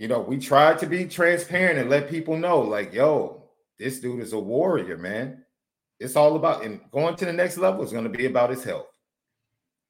you 0.00 0.08
know, 0.08 0.20
we 0.20 0.38
tried 0.38 0.78
to 0.78 0.86
be 0.86 1.04
transparent 1.04 1.78
and 1.78 1.90
let 1.90 2.08
people 2.08 2.34
know, 2.34 2.62
like, 2.62 2.94
yo, 2.94 3.42
this 3.78 4.00
dude 4.00 4.20
is 4.20 4.32
a 4.32 4.38
warrior, 4.38 4.96
man. 4.96 5.44
It's 5.98 6.16
all 6.16 6.36
about 6.36 6.64
and 6.64 6.80
going 6.90 7.16
to 7.16 7.26
the 7.26 7.34
next 7.34 7.58
level 7.58 7.84
is 7.84 7.92
going 7.92 8.10
to 8.10 8.10
be 8.18 8.24
about 8.24 8.48
his 8.48 8.64
health. 8.64 8.88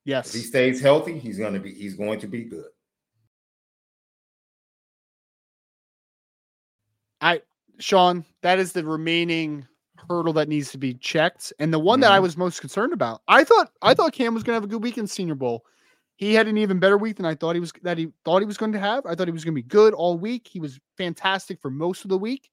Yes. 0.05 0.35
If 0.35 0.35
he 0.35 0.41
stays 0.41 0.81
healthy, 0.81 1.17
he's 1.17 1.39
going 1.39 1.55
to 1.55 1.61
be 1.61 1.73
he's 1.73 1.95
going 1.95 2.19
to 2.21 2.27
be 2.27 2.43
good. 2.43 2.71
I 7.21 7.43
Sean, 7.79 8.25
that 8.43 8.59
is 8.59 8.73
the 8.73 8.85
remaining 8.85 9.65
hurdle 10.09 10.33
that 10.33 10.49
needs 10.49 10.73
to 10.73 10.79
be 10.79 10.95
checked. 10.95 11.53
And 11.61 11.73
the 11.73 11.79
one 11.79 11.99
mm-hmm. 11.99 12.01
that 12.01 12.11
I 12.11 12.17
mm-hmm. 12.17 12.25
was 12.25 12.37
most 12.37 12.61
concerned 12.61 12.93
about, 12.93 13.23
I 13.29 13.45
thought 13.45 13.71
I 13.81 13.95
thought 13.95 14.13
Cam 14.13 14.35
was 14.35 14.43
gonna 14.43 14.57
have 14.57 14.65
a 14.65 14.67
good 14.67 14.83
week 14.83 14.99
in 14.99 15.07
Senior 15.07 15.37
Bowl. 15.37 15.65
He 16.21 16.35
had 16.35 16.49
an 16.49 16.59
even 16.59 16.79
better 16.79 16.99
week 16.99 17.17
than 17.17 17.25
I 17.25 17.35
thought 17.35 17.57
he 17.57 17.61
was 17.61 17.73
that 17.81 17.97
he 17.97 18.13
thought 18.27 18.41
he 18.41 18.47
was 18.47 18.59
going 18.59 18.73
to 18.73 18.79
have. 18.79 19.07
I 19.07 19.15
thought 19.15 19.27
he 19.27 19.33
was 19.33 19.43
going 19.43 19.55
to 19.55 19.63
be 19.63 19.67
good 19.67 19.95
all 19.95 20.19
week. 20.19 20.47
He 20.47 20.61
was 20.61 20.79
fantastic 20.99 21.59
for 21.63 21.71
most 21.71 22.05
of 22.05 22.11
the 22.11 22.19
week. 22.19 22.51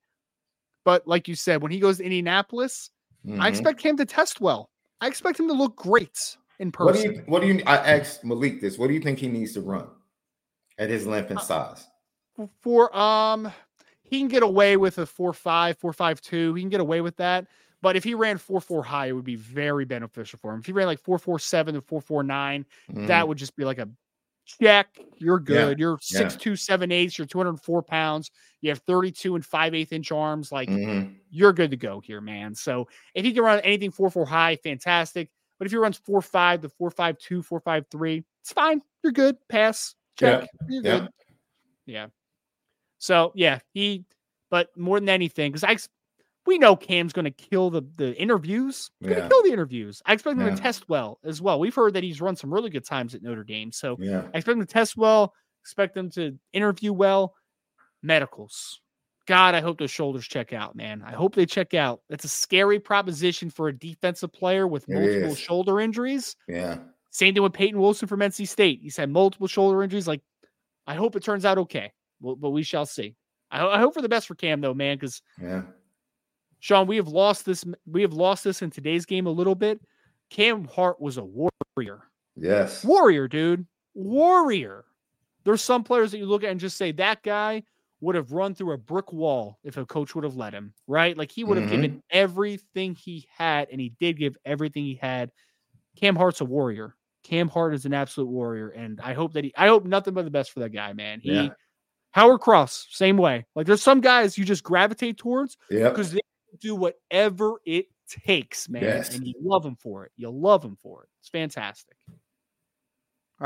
But 0.86 1.06
like 1.06 1.28
you 1.28 1.36
said, 1.36 1.62
when 1.62 1.70
he 1.70 1.78
goes 1.78 1.98
to 1.98 2.06
Indianapolis, 2.06 2.92
mm-hmm. 3.26 3.42
I 3.42 3.50
expect 3.50 3.82
him 3.82 3.98
to 3.98 4.06
test 4.06 4.40
well. 4.40 4.70
I 5.02 5.08
expect 5.08 5.38
him 5.38 5.50
to 5.50 5.54
look 5.54 5.76
great 5.76 6.38
in 6.60 6.72
person. 6.72 6.86
What 6.86 6.96
do 6.96 7.02
you 7.02 7.24
what 7.26 7.42
do 7.42 7.48
you 7.48 7.64
I 7.68 7.76
asked 7.76 8.24
Malik 8.24 8.62
this? 8.62 8.78
What 8.78 8.88
do 8.88 8.94
you 8.94 9.02
think 9.02 9.20
he 9.20 9.28
needs 9.28 9.52
to 9.56 9.62
run 9.62 9.88
at 10.78 10.90
his 10.90 11.06
length 11.06 11.32
and 11.32 11.40
uh, 11.40 11.42
size? 11.42 11.86
For 12.62 12.96
um 12.98 13.52
he 14.02 14.20
can 14.20 14.30
get 14.30 14.44
away 14.44 14.78
with 14.78 14.98
a 14.98 15.06
four 15.06 15.34
five, 15.34 15.78
four 15.78 15.92
five 15.92 16.22
two. 16.22 16.54
He 16.54 16.62
can 16.62 16.70
get 16.70 16.80
away 16.80 17.02
with 17.02 17.18
that. 17.18 17.48
But 17.82 17.96
if 17.96 18.04
he 18.04 18.16
ran 18.16 18.38
4 18.38 18.60
4 18.60 18.84
high, 18.84 19.08
it 19.08 19.12
would 19.12 19.24
be 19.24 19.36
very 19.36 19.86
beneficial 19.86 20.40
for 20.40 20.54
him. 20.54 20.60
If 20.60 20.66
he 20.66 20.72
ran 20.72 20.88
like 20.88 21.00
4 21.00 21.20
4 21.20 21.40
7 21.40 21.76
to 21.76 21.82
4 21.82 22.02
4 22.02 22.24
9, 22.24 22.66
mm-hmm. 22.92 23.06
that 23.08 23.28
would 23.28 23.38
just 23.38 23.56
be 23.56 23.66
like 23.66 23.78
a 23.78 23.88
check. 24.46 25.00
You're 25.18 25.40
Yeah, 25.40 25.46
good. 25.46 25.80
You're 25.80 26.00
yeah. 26.10 26.20
six 26.20 26.36
two, 26.36 26.56
seven 26.56 26.92
eighths. 26.92 27.18
You're 27.18 27.28
204 27.28 27.84
pounds. 27.84 28.32
You 28.62 28.70
have 28.70 28.80
32 28.80 29.36
and 29.36 29.46
five 29.46 29.76
eighth 29.76 29.94
inch 29.94 30.12
arms. 30.12 30.52
Like 30.52 30.70
Mhm. 30.70 31.16
you're 31.30 31.54
good 31.54 31.72
to 31.72 31.78
go 31.78 32.00
here, 32.00 32.22
man. 32.22 32.56
So 32.56 32.88
if 33.14 33.24
he 33.24 33.34
can 33.34 33.44
run 33.44 33.60
anything 33.60 33.92
four 33.92 34.10
four 34.10 34.26
high, 34.26 34.56
fantastic. 34.56 35.30
But 35.60 35.66
if 35.66 35.72
he 35.72 35.78
runs 35.78 35.98
four 35.98 36.22
five 36.22 36.62
to 36.62 36.70
four 36.70 36.90
five 36.90 37.18
two, 37.20 37.42
four 37.42 37.60
five 37.60 37.86
three, 37.92 38.24
it's 38.42 38.54
fine. 38.54 38.82
You're 39.04 39.14
good. 39.14 39.38
Pass. 39.50 39.96
Yeah, 40.22 40.40
Check. 40.40 40.50
You're 40.68 40.84
yeah. 40.84 41.00
good. 41.00 41.10
Yeah. 41.86 42.08
So 42.98 43.32
yeah, 43.36 43.60
he. 43.74 44.06
But 44.50 44.70
more 44.78 44.98
than 44.98 45.10
anything, 45.10 45.52
because 45.52 45.66
I, 45.66 45.76
we 46.48 46.58
know 46.58 46.76
Cam's 46.76 47.14
going 47.14 47.26
to 47.26 47.32
kill 47.32 47.70
the 47.70 47.84
the 47.98 48.16
interviews. 48.20 48.90
He's 49.00 49.10
going 49.10 49.18
Yeah. 49.20 49.24
to 49.26 49.30
kill 49.30 49.44
the 49.44 49.52
interviews. 49.52 50.02
I 50.06 50.14
expect 50.14 50.40
him 50.40 50.48
Yeah. 50.48 50.56
to 50.56 50.62
test 50.62 50.90
well 50.90 51.20
as 51.24 51.42
well. 51.42 51.60
We've 51.60 51.76
heard 51.76 51.94
that 51.94 52.04
he's 52.04 52.20
run 52.22 52.36
some 52.36 52.52
really 52.54 52.70
good 52.72 52.86
times 52.86 53.14
at 53.14 53.22
Notre 53.22 53.44
Dame. 53.44 53.72
So 53.72 53.98
Yeah. 54.00 54.22
I 54.34 54.38
expect 54.38 54.56
him 54.58 54.60
to 54.62 54.66
test 54.66 54.98
well. 54.98 55.34
Expect 55.62 55.94
them 55.94 56.10
to 56.12 56.40
interview 56.54 56.94
well. 56.94 57.36
Medicals. 58.02 58.82
God, 59.26 59.56
I 59.56 59.60
hope 59.62 59.78
those 59.78 59.92
shoulders 59.92 60.26
check 60.26 60.54
out, 60.54 60.76
man. 60.76 61.04
I 61.06 61.12
hope 61.12 61.36
they 61.36 61.46
check 61.46 61.74
out. 61.74 62.02
That's 62.10 62.24
a 62.24 62.30
scary 62.30 62.80
proposition 62.80 63.50
for 63.50 63.68
a 63.68 63.78
defensive 63.78 64.32
player 64.32 64.66
with 64.68 64.88
multiple 64.88 65.36
shoulder 65.36 65.82
injuries. 65.82 66.36
Yeah. 66.48 66.78
Same 67.12 67.34
thing 67.34 67.44
with 67.44 67.52
Peyton 67.54 67.80
Wilson 67.80 68.08
from 68.08 68.22
NC 68.22 68.46
State. 68.48 68.80
He's 68.82 68.96
had 68.96 69.10
multiple 69.10 69.48
shoulder 69.48 69.84
injuries. 69.84 70.08
Like, 70.08 70.22
I 70.86 70.96
hope 70.96 71.16
it 71.18 71.24
turns 71.24 71.44
out 71.44 71.58
okay, 71.58 71.92
well, 72.22 72.38
but 72.38 72.52
we 72.52 72.64
shall 72.64 72.86
see. 72.86 73.16
I, 73.52 73.66
I 73.66 73.80
hope 73.80 73.94
for 73.96 74.02
the 74.02 74.08
best 74.10 74.28
for 74.28 74.36
Cam 74.36 74.62
though, 74.62 74.74
man, 74.74 74.96
because 74.96 75.22
Yeah. 75.42 75.64
Sean, 76.60 76.88
we 76.88 76.96
have 76.98 77.08
lost 77.08 77.46
this. 77.46 77.64
We 77.86 78.02
have 78.02 78.14
lost 78.14 78.44
this 78.44 78.62
in 78.62 78.70
today's 78.72 79.06
game 79.06 79.28
a 79.28 79.32
little 79.32 79.56
bit. 79.56 79.80
Cam 80.30 80.66
Hart 80.66 81.00
was 81.00 81.18
a 81.18 81.24
warrior. 81.24 82.04
Yes. 82.36 82.84
Warrior, 82.84 83.28
dude. 83.28 83.66
Warrior. 83.94 84.86
There's 85.44 85.62
some 85.62 85.84
players 85.84 86.12
that 86.12 86.18
you 86.18 86.26
look 86.26 86.44
at 86.44 86.50
and 86.52 86.60
just 86.60 86.78
say 86.78 86.92
that 86.94 87.24
guy 87.24 87.64
would 88.02 88.16
have 88.16 88.32
run 88.32 88.54
through 88.54 88.74
a 88.74 88.78
brick 88.78 89.12
wall 89.14 89.58
if 89.64 89.78
a 89.78 89.86
coach 89.86 90.14
would 90.14 90.24
have 90.24 90.36
let 90.36 90.54
him, 90.54 90.74
right? 90.88 91.18
Like 91.18 91.32
he 91.32 91.44
would 91.44 91.58
have 91.58 91.68
Mhm. 91.68 91.72
given 91.72 92.04
everything 92.12 92.94
he 92.94 93.28
had, 93.36 93.70
and 93.72 93.80
he 93.82 93.90
did 94.00 94.18
give 94.18 94.38
everything 94.46 94.84
he 94.84 94.96
had. 94.96 95.32
Cam 95.96 96.16
Hart's 96.16 96.42
a 96.42 96.46
warrior. 96.46 96.96
Cam 97.24 97.48
Hart 97.50 97.74
is 97.74 97.86
an 97.86 97.94
absolute 97.94 98.30
warrior, 98.30 98.70
and 98.70 99.00
I 99.02 99.14
hope 99.14 99.34
that 99.34 99.44
he. 99.46 99.54
I 99.58 99.68
hope 99.68 99.84
nothing 99.86 100.14
but 100.14 100.26
the 100.26 100.32
best 100.32 100.52
for 100.52 100.60
that 100.60 100.70
guy, 100.70 100.94
man. 100.94 101.22
He, 101.22 101.34
Yeah. 101.34 101.50
Howard 102.12 102.42
Cross, 102.42 102.88
same 102.92 103.18
way. 103.18 103.46
Like 103.56 103.66
there's 103.68 103.82
some 103.82 104.02
guys 104.02 104.38
you 104.38 104.46
just 104.46 104.64
gravitate 104.64 105.18
towards 105.18 105.58
Yep. 105.72 105.94
because 105.94 106.12
they 106.12 106.22
do 106.60 106.76
whatever 106.76 107.56
it 107.66 107.88
takes, 108.26 108.70
man. 108.70 108.84
Yes. 108.84 109.16
And 109.16 109.26
you 109.26 109.34
love 109.42 109.64
them 109.64 109.76
for 109.76 110.06
it. 110.06 110.12
You 110.16 110.30
love 110.30 110.62
them 110.62 110.78
for 110.82 111.04
it. 111.04 111.10
It's 111.20 111.30
fantastic. 111.30 111.96
All 112.10 112.16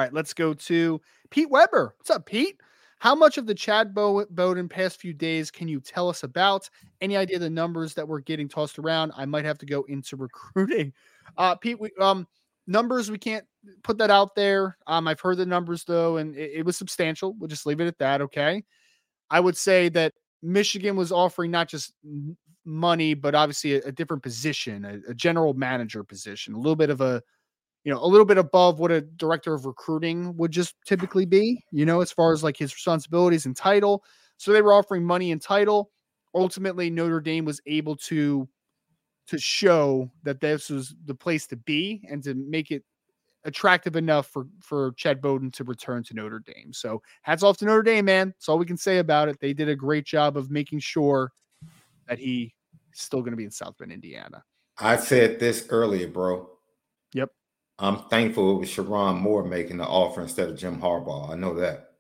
right, 0.02 0.14
let's 0.14 0.34
go 0.34 0.54
to 0.54 1.02
Pete 1.30 1.50
Weber. 1.50 1.96
What's 1.98 2.10
up, 2.10 2.26
Pete? 2.26 2.60
How 3.00 3.16
much 3.16 3.38
of 3.38 3.48
the 3.48 3.56
Chad 3.56 3.94
Bow- 3.96 4.26
Bowden 4.30 4.70
past 4.70 5.00
few 5.02 5.12
days 5.14 5.50
can 5.50 5.68
you 5.68 5.80
tell 5.82 6.08
us 6.08 6.24
about? 6.24 6.70
Any 7.02 7.18
idea 7.18 7.40
the 7.40 7.50
numbers 7.50 7.94
that 7.96 8.08
were 8.08 8.22
getting 8.22 8.48
tossed 8.48 8.78
around? 8.78 9.12
I 9.18 9.26
might 9.26 9.44
have 9.44 9.58
to 9.58 9.66
go 9.66 9.84
into 9.90 10.16
recruiting. 10.18 10.94
Uh, 11.36 11.56
Pete, 11.56 11.80
we, 11.80 11.90
um, 12.00 12.28
numbers 12.68 13.10
we 13.12 13.18
can't 13.18 13.46
put 13.84 13.98
that 13.98 14.12
out 14.12 14.36
there. 14.36 14.78
Um, 14.88 15.08
I've 15.08 15.20
heard 15.20 15.38
the 15.38 15.46
numbers 15.46 15.84
though, 15.84 16.18
and 16.18 16.36
it, 16.36 16.52
it 16.58 16.66
was 16.66 16.78
substantial. 16.78 17.34
We'll 17.34 17.48
just 17.48 17.66
leave 17.66 17.82
it 17.82 17.88
at 17.88 17.98
that. 17.98 18.22
Okay. 18.22 18.64
I 19.30 19.40
would 19.40 19.58
say 19.58 19.90
that 19.90 20.14
Michigan 20.44 20.96
was 20.96 21.12
offering 21.12 21.52
not 21.52 21.68
just 21.68 21.94
n- 22.06 22.38
money, 22.66 23.14
but 23.14 23.36
obviously 23.36 23.76
a, 23.76 23.80
a 23.88 23.92
different 23.92 24.24
position, 24.24 24.86
a, 24.86 25.12
a 25.12 25.14
general 25.14 25.54
manager 25.54 26.04
position, 26.04 26.54
a 26.54 26.58
little 26.58 26.76
bit 26.76 26.90
of 26.90 27.02
a, 27.02 27.22
you 27.84 27.92
know, 27.92 28.04
a 28.04 28.06
little 28.06 28.26
bit 28.26 28.38
above 28.38 28.80
what 28.80 28.92
a 28.92 29.02
director 29.02 29.54
of 29.54 29.66
recruiting 29.66 30.36
would 30.38 30.52
just 30.52 30.76
typically 30.86 31.26
be, 31.26 31.64
you 31.72 31.86
know, 31.86 32.02
as 32.02 32.12
far 32.12 32.32
as 32.32 32.44
like 32.44 32.58
his 32.58 32.74
responsibilities 32.74 33.46
and 33.46 33.56
title. 33.56 34.04
So 34.38 34.52
they 34.52 34.62
were 34.62 34.74
offering 34.74 35.04
money 35.04 35.32
and 35.32 35.42
title. 35.42 35.92
Ultimately, 36.34 36.90
Notre 36.90 37.20
Dame 37.20 37.46
was 37.46 37.62
able 37.66 37.96
to 37.98 38.48
to 39.28 39.38
show 39.38 40.12
that 40.24 40.42
this 40.42 40.70
was 40.70 40.96
the 41.06 41.16
place 41.16 41.48
to 41.48 41.56
be 41.56 42.06
and 42.10 42.24
to 42.24 42.34
make 42.34 42.72
it 42.72 42.84
attractive 43.44 43.96
enough 43.96 44.28
for 44.28 44.48
for 44.60 44.94
Chad 44.94 45.22
Bowden 45.22 45.52
to 45.52 45.64
return 45.64 46.04
to 46.04 46.14
Notre 46.14 46.40
Dame. 46.40 46.74
So 46.74 47.02
hats 47.24 47.44
off 47.44 47.58
to 47.58 47.66
Notre 47.66 47.84
Dame, 47.84 48.06
man. 48.06 48.30
That's 48.30 48.50
all 48.50 48.58
we 48.58 48.66
can 48.66 48.78
say 48.78 49.00
about 49.00 49.30
it. 49.30 49.40
They 49.40 49.54
did 49.54 49.70
a 49.70 49.76
great 49.76 50.06
job 50.06 50.38
of 50.38 50.52
making 50.52 50.80
sure 50.80 51.32
that 52.08 52.20
he 52.20 52.54
is 52.94 53.02
still 53.02 53.22
going 53.22 53.32
to 53.32 53.38
be 53.38 53.46
in 53.46 53.52
South 53.52 53.78
Bend, 53.78 53.92
Indiana. 53.92 54.44
I 54.78 54.98
said 54.98 55.40
this 55.40 55.68
earlier, 55.70 56.08
bro. 56.08 56.50
Yep. 57.14 57.30
I'm 57.80 58.04
thankful 58.10 58.56
it 58.56 58.60
was 58.60 58.70
Sherrone 58.70 59.20
Moore 59.20 59.44
making 59.44 59.78
the 59.78 59.86
offer 59.86 60.22
instead 60.22 60.50
of 60.50 60.58
Jim 60.58 60.80
Harbaugh. 60.80 61.32
I 61.32 61.36
know 61.36 61.54
that. 61.56 61.92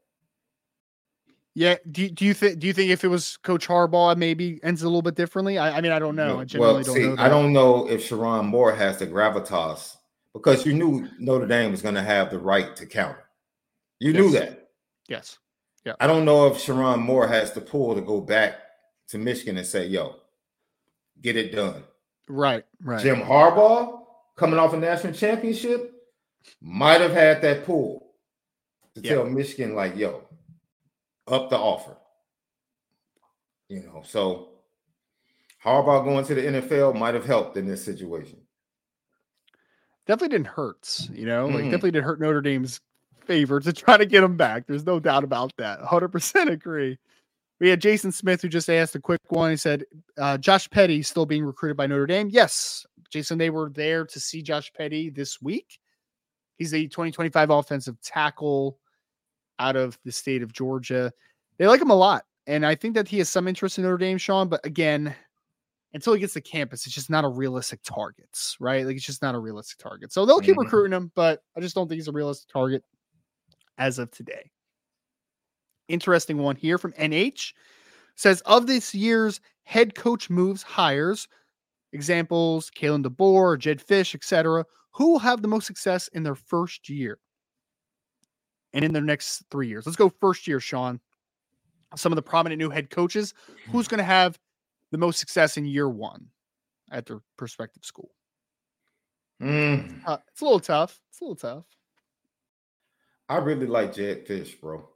Yeah. 1.53 1.75
Do, 1.89 2.03
you- 2.03 2.09
do 2.09 2.25
you 2.25 2.33
think 2.33 2.59
do 2.59 2.67
you 2.67 2.73
think 2.73 2.91
if 2.91 3.03
it 3.03 3.09
was 3.09 3.37
Coach 3.37 3.67
Harbaugh, 3.67 4.13
it 4.13 4.17
maybe 4.17 4.59
ends 4.63 4.83
a 4.83 4.85
little 4.85 5.01
bit 5.01 5.15
differently? 5.15 5.57
I, 5.57 5.77
I 5.77 5.81
mean, 5.81 5.91
I 5.91 5.99
don't 5.99 6.15
know. 6.15 6.39
I 6.39 6.45
generally 6.45 6.75
well, 6.75 6.83
don't 6.83 6.95
see, 6.95 7.07
know. 7.07 7.15
I 7.17 7.29
don't 7.29 7.51
know 7.51 7.89
if 7.89 8.07
Sherrone 8.07 8.45
Moore 8.45 8.73
has 8.73 8.97
the 8.97 9.07
gravitas 9.07 9.97
because 10.33 10.65
you 10.65 10.73
knew 10.73 11.07
Notre 11.19 11.45
Dame 11.45 11.71
was 11.71 11.81
going 11.81 11.95
to 11.95 12.01
have 12.01 12.29
the 12.29 12.39
right 12.39 12.75
to 12.77 12.85
counter. 12.85 13.25
You 13.99 14.13
knew 14.13 14.31
that. 14.31 14.69
Yes. 15.07 15.37
Yeah. 15.85 15.93
I 15.99 16.07
don't 16.07 16.25
know 16.25 16.47
if 16.47 16.53
Sherrone 16.53 17.01
Moore 17.01 17.27
has 17.27 17.51
the 17.51 17.61
pull 17.61 17.95
to 17.95 18.01
go 18.01 18.21
back 18.21 18.60
to 19.11 19.17
Michigan 19.17 19.57
and 19.57 19.67
say, 19.67 19.85
"Yo, 19.87 20.15
get 21.21 21.35
it 21.37 21.51
done." 21.51 21.83
Right. 22.27 22.65
Right. 22.83 23.01
Jim 23.01 23.21
Harbaugh, 23.21 24.05
coming 24.35 24.57
off 24.59 24.73
a 24.73 24.77
national 24.77 25.13
championship, 25.13 25.93
might 26.61 27.01
have 27.01 27.11
had 27.11 27.41
that 27.43 27.65
pull 27.65 28.15
to 28.95 29.01
Yeah. 29.01 29.15
tell 29.15 29.25
Michigan, 29.25 29.75
like, 29.75 29.95
"Yo, 29.95 30.27
up 31.27 31.49
the 31.49 31.57
offer." 31.57 31.95
You 33.67 33.83
know, 33.83 34.01
so 34.05 34.49
Harbaugh 35.63 36.03
going 36.03 36.25
to 36.25 36.35
the 36.35 36.41
NFL 36.45 36.93
might 36.93 37.13
have 37.13 37.25
helped 37.25 37.57
in 37.57 37.67
this 37.67 37.83
situation. 37.85 38.37
definitely 40.07 40.35
didn't 40.35 40.47
hurt. 40.47 41.07
You 41.13 41.25
know, 41.25 41.45
like 41.45 41.57
Mhm. 41.63 41.65
definitely 41.65 41.91
didn't 41.91 42.05
hurt 42.05 42.19
Notre 42.19 42.41
Dame's 42.41 42.81
favor 43.23 43.59
to 43.61 43.71
try 43.71 43.95
to 43.95 44.05
get 44.05 44.23
him 44.23 44.35
back. 44.35 44.65
There's 44.67 44.85
no 44.85 44.99
doubt 44.99 45.23
about 45.23 45.55
that. 45.57 45.79
100% 45.79 46.49
agree. 46.49 46.97
We 47.61 47.69
had 47.69 47.79
Jason 47.79 48.11
Smith 48.11 48.41
who 48.41 48.49
just 48.49 48.69
asked 48.71 48.95
a 48.95 48.99
quick 48.99 49.21
one. 49.29 49.51
He 49.51 49.55
said, 49.55 49.85
uh, 50.17 50.39
Josh 50.39 50.67
Petty 50.71 51.03
still 51.03 51.27
being 51.27 51.45
recruited 51.45 51.77
by 51.77 51.85
Notre 51.85 52.07
Dame. 52.07 52.27
Yes, 52.29 52.87
Jason, 53.11 53.37
they 53.37 53.51
were 53.51 53.69
there 53.69 54.03
to 54.03 54.19
see 54.19 54.41
Josh 54.41 54.73
Petty 54.73 55.11
this 55.11 55.39
week. 55.43 55.79
He's 56.57 56.73
a 56.73 56.81
2025 56.87 57.51
offensive 57.51 58.01
tackle 58.01 58.79
out 59.59 59.75
of 59.75 59.97
the 60.03 60.11
state 60.11 60.41
of 60.41 60.51
Georgia. 60.51 61.13
They 61.59 61.67
like 61.67 61.79
him 61.79 61.91
a 61.91 61.95
lot. 61.95 62.25
And 62.47 62.65
I 62.65 62.73
think 62.73 62.95
that 62.95 63.07
he 63.07 63.19
has 63.19 63.29
some 63.29 63.47
interest 63.47 63.77
in 63.77 63.83
Notre 63.83 63.99
Dame, 63.99 64.17
Sean. 64.17 64.49
But 64.49 64.65
again, 64.65 65.15
until 65.93 66.13
he 66.13 66.19
gets 66.19 66.33
to 66.33 66.41
campus, 66.41 66.87
it's 66.87 66.95
just 66.95 67.11
not 67.11 67.25
a 67.25 67.29
realistic 67.29 67.81
target, 67.83 68.27
right? 68.59 68.87
Like 68.87 68.95
it's 68.95 69.05
just 69.05 69.21
not 69.21 69.35
a 69.35 69.39
realistic 69.39 69.77
target. 69.77 70.11
So 70.11 70.25
they'll 70.25 70.39
keep 70.39 70.55
Mhm. 70.55 70.63
recruiting 70.63 70.93
him, 70.97 71.11
but 71.13 71.43
I 71.55 71.59
just 71.59 71.75
don't 71.75 71.87
think 71.87 71.99
he's 71.99 72.07
a 72.07 72.11
realistic 72.11 72.49
target 72.51 72.83
as 73.77 73.99
of 73.99 74.09
today. 74.09 74.49
Interesting 75.91 76.37
one 76.37 76.55
here 76.55 76.77
from 76.77 76.93
NH 76.93 77.53
says 78.15 78.41
of 78.41 78.67
this 78.67 78.95
year's 78.95 79.41
head 79.63 79.93
coach 79.95 80.29
moves 80.29 80.63
hires, 80.63 81.27
examples 81.93 82.71
Kalen 82.71 83.05
DeBoer, 83.05 83.59
Jedd 83.59 83.85
Fisch, 83.85 84.15
etc. 84.15 84.65
Who 84.91 85.11
will 85.11 85.19
have 85.19 85.41
the 85.41 85.47
most 85.47 85.67
success 85.67 86.07
in 86.09 86.23
their 86.23 86.35
first 86.35 86.89
year 86.89 87.19
and 88.73 88.83
in 88.85 88.93
their 88.93 89.01
next 89.01 89.43
three 89.51 89.67
years? 89.67 89.85
Let's 89.85 89.95
go 89.97 90.09
first 90.09 90.47
year, 90.47 90.59
Sean. 90.59 90.99
Some 91.95 92.11
of 92.11 92.15
the 92.15 92.21
prominent 92.21 92.59
new 92.59 92.69
head 92.69 92.89
coaches. 92.89 93.33
Who's 93.69 93.87
going 93.87 93.97
to 93.97 94.03
have 94.03 94.39
the 94.91 94.97
most 94.97 95.19
success 95.19 95.57
in 95.57 95.65
year 95.65 95.89
one 95.89 96.27
at 96.89 97.05
their 97.05 97.19
prospective 97.37 97.83
school? 97.83 98.11
Mm, 99.41 100.01
Uh, 100.05 100.17
it's 100.29 100.41
a 100.41 100.45
little 100.45 100.59
tough. 100.59 100.99
It's 101.09 101.19
a 101.19 101.23
little 101.23 101.35
tough. 101.35 101.65
I 103.27 103.37
really 103.37 103.65
like 103.65 103.93
Jedd 103.93 104.25
Fisch, 104.27 104.59
bro. 104.59 104.87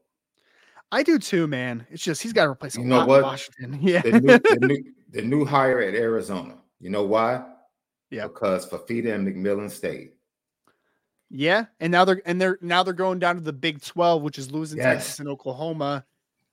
I 0.95 1.03
do 1.03 1.19
too, 1.19 1.45
man. 1.47 1.85
It's 1.91 2.01
just 2.03 2.21
he's 2.23 2.31
got 2.33 2.45
to 2.45 2.49
replace 2.51 2.77
You 2.77 2.85
know 2.85 3.05
what? 3.05 3.23
Washington. 3.23 3.79
Yeah. 3.81 4.01
The 4.01 4.11
new, 4.21 4.39
the 4.39 4.67
new, 4.67 4.83
the 5.11 5.21
new 5.21 5.43
hire 5.45 5.81
at 5.81 5.93
Arizona. 5.93 6.55
You 6.79 6.89
know 6.89 7.03
why? 7.03 7.43
Yeah. 8.11 8.27
Because 8.27 8.65
Fifita 8.69 9.13
and 9.13 9.27
McMillan 9.27 9.69
stayed. 9.69 10.11
Yeah, 11.29 11.65
and 11.79 11.91
now 11.91 12.05
they're 12.05 12.21
and 12.25 12.39
they're 12.39 12.59
now 12.61 12.83
they're 12.83 12.93
going 12.93 13.19
down 13.19 13.35
to 13.35 13.41
the 13.41 13.51
Big 13.51 13.81
Twelve, 13.83 14.21
which 14.21 14.37
is 14.37 14.51
losing 14.51 14.77
Yes. 14.77 14.85
Texas 15.03 15.19
and 15.19 15.27
Oklahoma. 15.27 16.05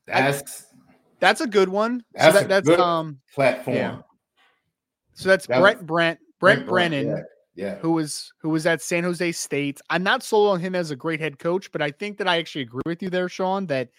That's 0.06 0.66
That's 1.20 1.40
a 1.40 1.46
good 1.46 1.68
one. 1.68 2.02
That's 2.14 2.34
so 2.34 2.38
a 2.38 2.42
that, 2.42 2.48
that's 2.48 2.68
good 2.68 2.80
um 2.80 3.20
platform. 3.34 3.76
Yeah. 3.76 3.98
so 5.12 5.28
that's 5.28 5.46
that 5.46 5.60
Brent 5.60 5.78
was- 5.80 5.86
Brent 5.86 6.18
Brent 6.40 6.66
Brent, 6.66 6.68
Brennan, 6.68 7.06
Yeah. 7.08 7.22
yeah. 7.54 7.74
who 7.76 7.92
was 7.92 8.32
who 8.40 8.48
was 8.48 8.66
at 8.66 8.80
San 8.82 9.04
Jose 9.04 9.30
State. 9.32 9.80
I'm 9.90 10.02
not 10.02 10.22
sold 10.24 10.48
on 10.54 10.58
him 10.58 10.74
as 10.74 10.90
a 10.90 10.96
great 10.96 11.20
head 11.20 11.38
coach, 11.38 11.70
but 11.70 11.82
I 11.82 11.90
think 11.92 12.16
that 12.18 12.26
I 12.26 12.38
actually 12.38 12.62
agree 12.62 12.82
with 12.86 13.02
you 13.02 13.10
there, 13.10 13.28
Sean, 13.28 13.66
that 13.66 13.90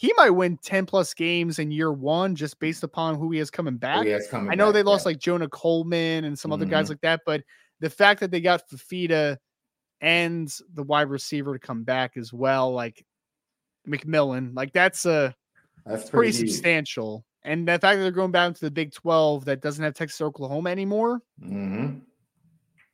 he 0.00 0.12
might 0.16 0.30
win 0.30 0.56
10 0.58 0.86
plus 0.86 1.12
games 1.12 1.58
in 1.58 1.72
year 1.72 1.92
one 1.92 2.36
just 2.36 2.60
based 2.60 2.84
upon 2.84 3.16
who 3.18 3.32
he 3.32 3.40
has 3.40 3.50
coming 3.50 3.76
back. 3.76 4.06
It's 4.06 4.28
coming 4.28 4.48
I 4.48 4.54
know 4.54 4.66
back, 4.66 4.74
they 4.74 4.82
lost 4.84 5.04
yeah. 5.04 5.10
like 5.10 5.18
Jonah 5.18 5.48
Coleman 5.48 6.24
and 6.24 6.38
some 6.38 6.52
other 6.52 6.66
guys 6.66 6.86
Mhm. 6.86 6.90
like 6.90 7.00
that, 7.00 7.22
but 7.26 7.42
the 7.80 7.90
fact 7.90 8.20
that 8.20 8.30
they 8.30 8.40
got 8.40 8.62
Fifita 8.70 9.38
and 10.00 10.48
the 10.74 10.84
wide 10.84 11.08
receiver 11.10 11.52
to 11.52 11.58
come 11.58 11.82
back 11.82 12.16
as 12.16 12.32
well, 12.32 12.72
like 12.72 13.04
McMillan. 13.88 14.54
Like 14.54 14.72
that's 14.72 15.04
a 15.04 15.34
That's 15.84 16.08
pretty, 16.08 16.30
pretty, 16.32 16.46
substantial. 16.52 17.24
And 17.42 17.66
the 17.66 17.72
fact 17.72 17.82
that 17.96 18.02
they're 18.02 18.12
going 18.12 18.30
back 18.30 18.54
to 18.54 18.60
the 18.60 18.70
Big 18.70 18.92
12 18.92 19.46
that 19.46 19.62
doesn't 19.62 19.82
have 19.82 19.94
Texas 19.94 20.20
Oklahoma 20.20 20.70
anymore. 20.70 21.22
hmm 21.42 21.98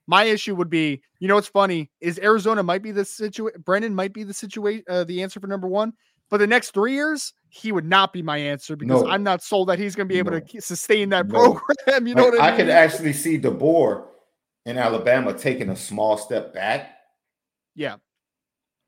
My 0.07 0.25
issue 0.25 0.55
would 0.55 0.71
be, 0.71 1.03
you 1.19 1.29
know, 1.29 1.35
what's 1.35 1.49
funny 1.49 1.91
is 2.01 2.19
Arizona 2.19 2.63
might 2.63 2.83
be 2.83 2.93
the 2.93 3.05
situation. 3.05 3.61
Brendan 3.63 3.95
might 3.95 4.13
be 4.13 4.23
the 4.23 4.35
situation, 4.35 4.85
uh, 4.89 5.05
the 5.05 5.23
answer 5.23 5.41
for 5.41 5.47
number 5.47 5.67
one. 5.69 5.93
But 6.31 6.39
the 6.39 6.47
next 6.47 6.71
three 6.73 6.95
years, 6.95 7.33
he 7.49 7.71
would 7.71 7.85
not 7.85 8.13
be 8.13 8.23
my 8.23 8.39
answer 8.39 8.77
because 8.77 9.03
No. 9.03 9.09
I'm 9.09 9.23
not 9.23 9.43
sold 9.43 9.69
that 9.69 9.79
he's 9.79 9.95
going 9.95 10.09
to 10.09 10.13
be 10.13 10.19
able 10.19 10.33
No. 10.33 10.41
to 10.41 10.61
sustain 10.61 11.11
that 11.11 11.29
No. 11.29 11.55
program. 11.55 12.07
You 12.07 12.15
know 12.15 12.25
what 12.25 12.41
I 12.41 12.49
mean? 12.49 12.57
could 12.57 12.71
actually 12.71 13.13
see 13.13 13.39
DeBoer 13.39 14.07
in 14.67 14.79
Alabama 14.79 15.33
taking 15.33 15.69
a 15.71 15.77
small 15.77 16.17
step 16.17 16.53
back, 16.55 16.97
yeah, 17.77 17.97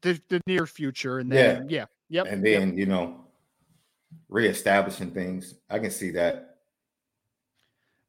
the, 0.03 0.21
the 0.29 0.41
near 0.47 0.67
future, 0.67 1.19
and 1.19 1.31
then 1.31 1.69
yeah, 1.69 1.85
yep, 2.09 2.27
and 2.27 2.45
yep. 2.45 2.61
then 2.61 2.77
you 2.77 2.87
know, 2.87 3.27
reestablishing 4.29 5.11
things. 5.13 5.55
I 5.69 5.79
can 5.79 5.91
see 5.91 6.11
that. 6.13 6.56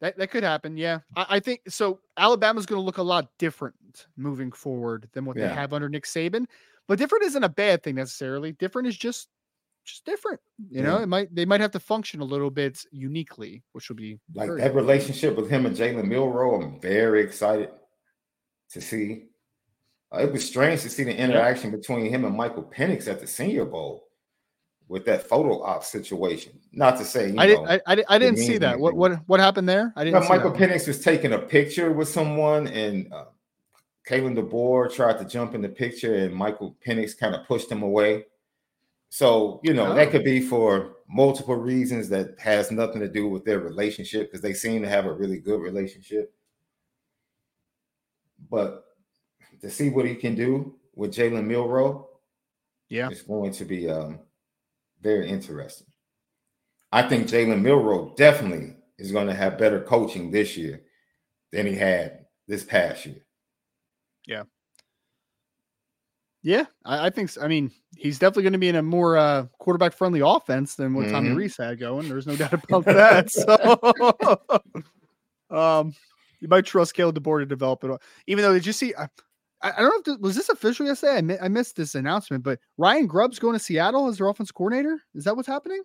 That 0.01 0.17
that 0.17 0.29
could 0.29 0.43
happen. 0.43 0.77
Yeah, 0.77 0.99
I, 1.15 1.25
I 1.29 1.39
think 1.39 1.61
so. 1.69 1.99
Alabama's 2.17 2.65
going 2.65 2.79
to 2.79 2.85
look 2.85 2.97
a 2.99 3.03
lot 3.03 3.29
different 3.39 3.75
moving 4.15 4.51
forward 4.51 5.09
than 5.13 5.25
what 5.25 5.35
they 5.37 5.47
have 5.47 5.73
under 5.73 5.89
Nick 5.89 6.05
Saban. 6.05 6.45
But 6.87 6.99
different 6.99 7.25
isn't 7.25 7.43
a 7.43 7.49
bad 7.49 7.83
thing 7.83 7.95
necessarily. 7.95 8.51
Different 8.53 8.87
is 8.87 8.95
just 8.97 9.27
just 9.85 10.05
different. 10.05 10.39
You 10.69 10.83
know, 10.83 10.97
it 10.97 11.07
might 11.07 11.33
they 11.33 11.45
might 11.45 11.61
have 11.61 11.71
to 11.71 11.79
function 11.79 12.19
a 12.21 12.25
little 12.25 12.51
bit 12.51 12.83
uniquely, 12.91 13.63
which 13.71 13.89
will 13.89 13.95
be 13.95 14.19
Like 14.35 14.49
that 14.57 14.71
cool. 14.71 14.81
relationship 14.81 15.35
with 15.35 15.49
him 15.49 15.65
and 15.65 15.75
Jalen 15.75 16.05
Milroe, 16.07 16.61
I'm 16.61 16.79
very 16.79 17.21
excited 17.21 17.69
to 18.71 18.81
see. 18.81 19.23
Uh, 20.13 20.19
it 20.19 20.31
was 20.31 20.45
strange 20.45 20.81
to 20.83 20.89
see 20.89 21.03
the 21.03 21.15
interaction 21.17 21.71
between 21.71 22.05
him 22.09 22.23
and 22.23 22.35
Michael 22.35 22.63
Penix 22.63 23.07
at 23.07 23.19
the 23.19 23.27
Senior 23.27 23.65
Bowl 23.65 24.06
with 24.89 25.05
that 25.05 25.27
photo 25.27 25.61
op 25.63 25.83
situation. 25.83 26.53
Not 26.71 26.97
to 26.97 27.05
say, 27.05 27.31
you 27.31 27.39
I 27.39 27.45
know, 27.47 27.65
didn't. 27.65 27.81
I, 27.85 27.93
I, 27.93 28.03
I 28.09 28.17
didn't 28.19 28.37
see 28.37 28.57
that. 28.57 28.79
What 28.79 28.95
what 28.95 29.13
what 29.27 29.39
happened 29.39 29.67
there? 29.67 29.91
I 29.95 30.03
didn't. 30.03 30.23
See 30.23 30.29
Michael 30.29 30.51
that. 30.51 30.59
Penix 30.69 30.87
was 30.87 31.01
taking 31.01 31.33
a 31.33 31.39
picture 31.39 31.91
with 31.91 32.07
someone, 32.07 32.67
and 32.67 33.11
uh, 33.11 33.25
Kalen 34.07 34.37
DeBoer 34.37 34.93
tried 34.93 35.17
to 35.19 35.25
jump 35.25 35.55
in 35.55 35.61
the 35.61 35.69
picture, 35.69 36.15
and 36.15 36.33
Michael 36.33 36.75
Penix 36.85 37.17
kind 37.17 37.35
of 37.35 37.45
pushed 37.45 37.71
him 37.71 37.83
away. 37.83 38.25
So 39.09 39.59
you 39.63 39.73
know 39.73 39.91
Oh. 39.91 39.95
that 39.95 40.11
could 40.11 40.23
be 40.23 40.39
for 40.41 40.93
multiple 41.09 41.55
reasons 41.55 42.09
that 42.09 42.37
has 42.39 42.71
nothing 42.71 42.99
to 43.01 43.07
do 43.07 43.27
with 43.29 43.45
their 43.45 43.59
relationship 43.59 44.27
because 44.27 44.41
they 44.41 44.53
seem 44.53 44.81
to 44.81 44.89
have 44.89 45.05
a 45.05 45.13
really 45.13 45.39
good 45.39 45.61
relationship. 45.61 46.33
But 48.49 48.85
to 49.61 49.69
see 49.69 49.89
what 49.89 50.05
he 50.05 50.15
can 50.15 50.35
do 50.35 50.75
with 50.95 51.13
Jalen 51.13 51.45
Milroe, 51.45 52.09
Yeah. 52.89 53.09
is 53.09 53.21
going 53.21 53.51
to 53.53 53.65
be 53.65 53.89
um, 53.89 54.19
very 55.01 55.29
interesting. 55.29 55.87
I 56.91 57.03
think 57.03 57.27
Jalen 57.27 57.61
Milroe 57.61 58.13
definitely 58.15 58.75
is 58.97 59.11
going 59.11 59.27
to 59.27 59.33
have 59.33 59.57
better 59.57 59.81
coaching 59.81 60.31
this 60.31 60.57
year 60.57 60.81
than 61.51 61.65
he 61.65 61.75
had 61.75 62.25
this 62.47 62.63
past 62.63 63.05
year. 63.05 63.27
Yeah, 66.47 66.63
I, 66.85 67.07
I 67.07 67.09
think. 67.09 67.29
So. 67.29 67.41
I 67.41 67.49
mean, 67.49 67.71
he's 67.97 68.19
definitely 68.19 68.43
going 68.43 68.53
to 68.53 68.59
be 68.59 68.69
in 68.69 68.77
a 68.77 68.81
more 68.81 69.17
uh, 69.17 69.47
quarterback 69.59 69.91
friendly 69.91 70.21
offense 70.23 70.75
than 70.75 70.93
what 70.93 71.09
Tommy 71.09 71.31
Mhm. 71.31 71.35
Rees 71.35 71.57
had 71.57 71.77
going. 71.77 72.07
There's 72.07 72.25
no 72.25 72.37
doubt 72.37 72.53
about 72.53 72.85
that. 72.85 73.27
So, 75.49 75.51
um, 75.57 75.93
you 76.39 76.47
might 76.47 76.65
trust 76.65 76.93
Caleb 76.93 77.21
DeBoer 77.21 77.39
to 77.39 77.45
develop 77.45 77.83
it. 77.83 77.91
Even 78.27 78.43
though, 78.43 78.53
did 78.53 78.65
you 78.65 78.71
see? 78.71 78.95
I, 78.95 79.09
I 79.61 79.71
I 79.71 79.75
don't 79.77 79.89
know 79.89 79.97
if 79.97 80.03
this, 80.03 80.17
was 80.17 80.35
this 80.35 80.49
official 80.49 80.85
yesterday. 80.85 81.17
I, 81.17 81.21
mi- 81.21 81.39
I 81.41 81.47
missed 81.47 81.75
this 81.75 81.95
announcement, 81.95 82.43
but 82.43 82.59
Ryan 82.77 83.07
Grubb's 83.07 83.39
going 83.39 83.53
to 83.53 83.59
Seattle 83.59 84.07
as 84.07 84.17
their 84.17 84.27
offense 84.27 84.51
coordinator. 84.51 85.01
Is 85.15 85.23
that 85.23 85.35
what's 85.35 85.47
happening? 85.47 85.81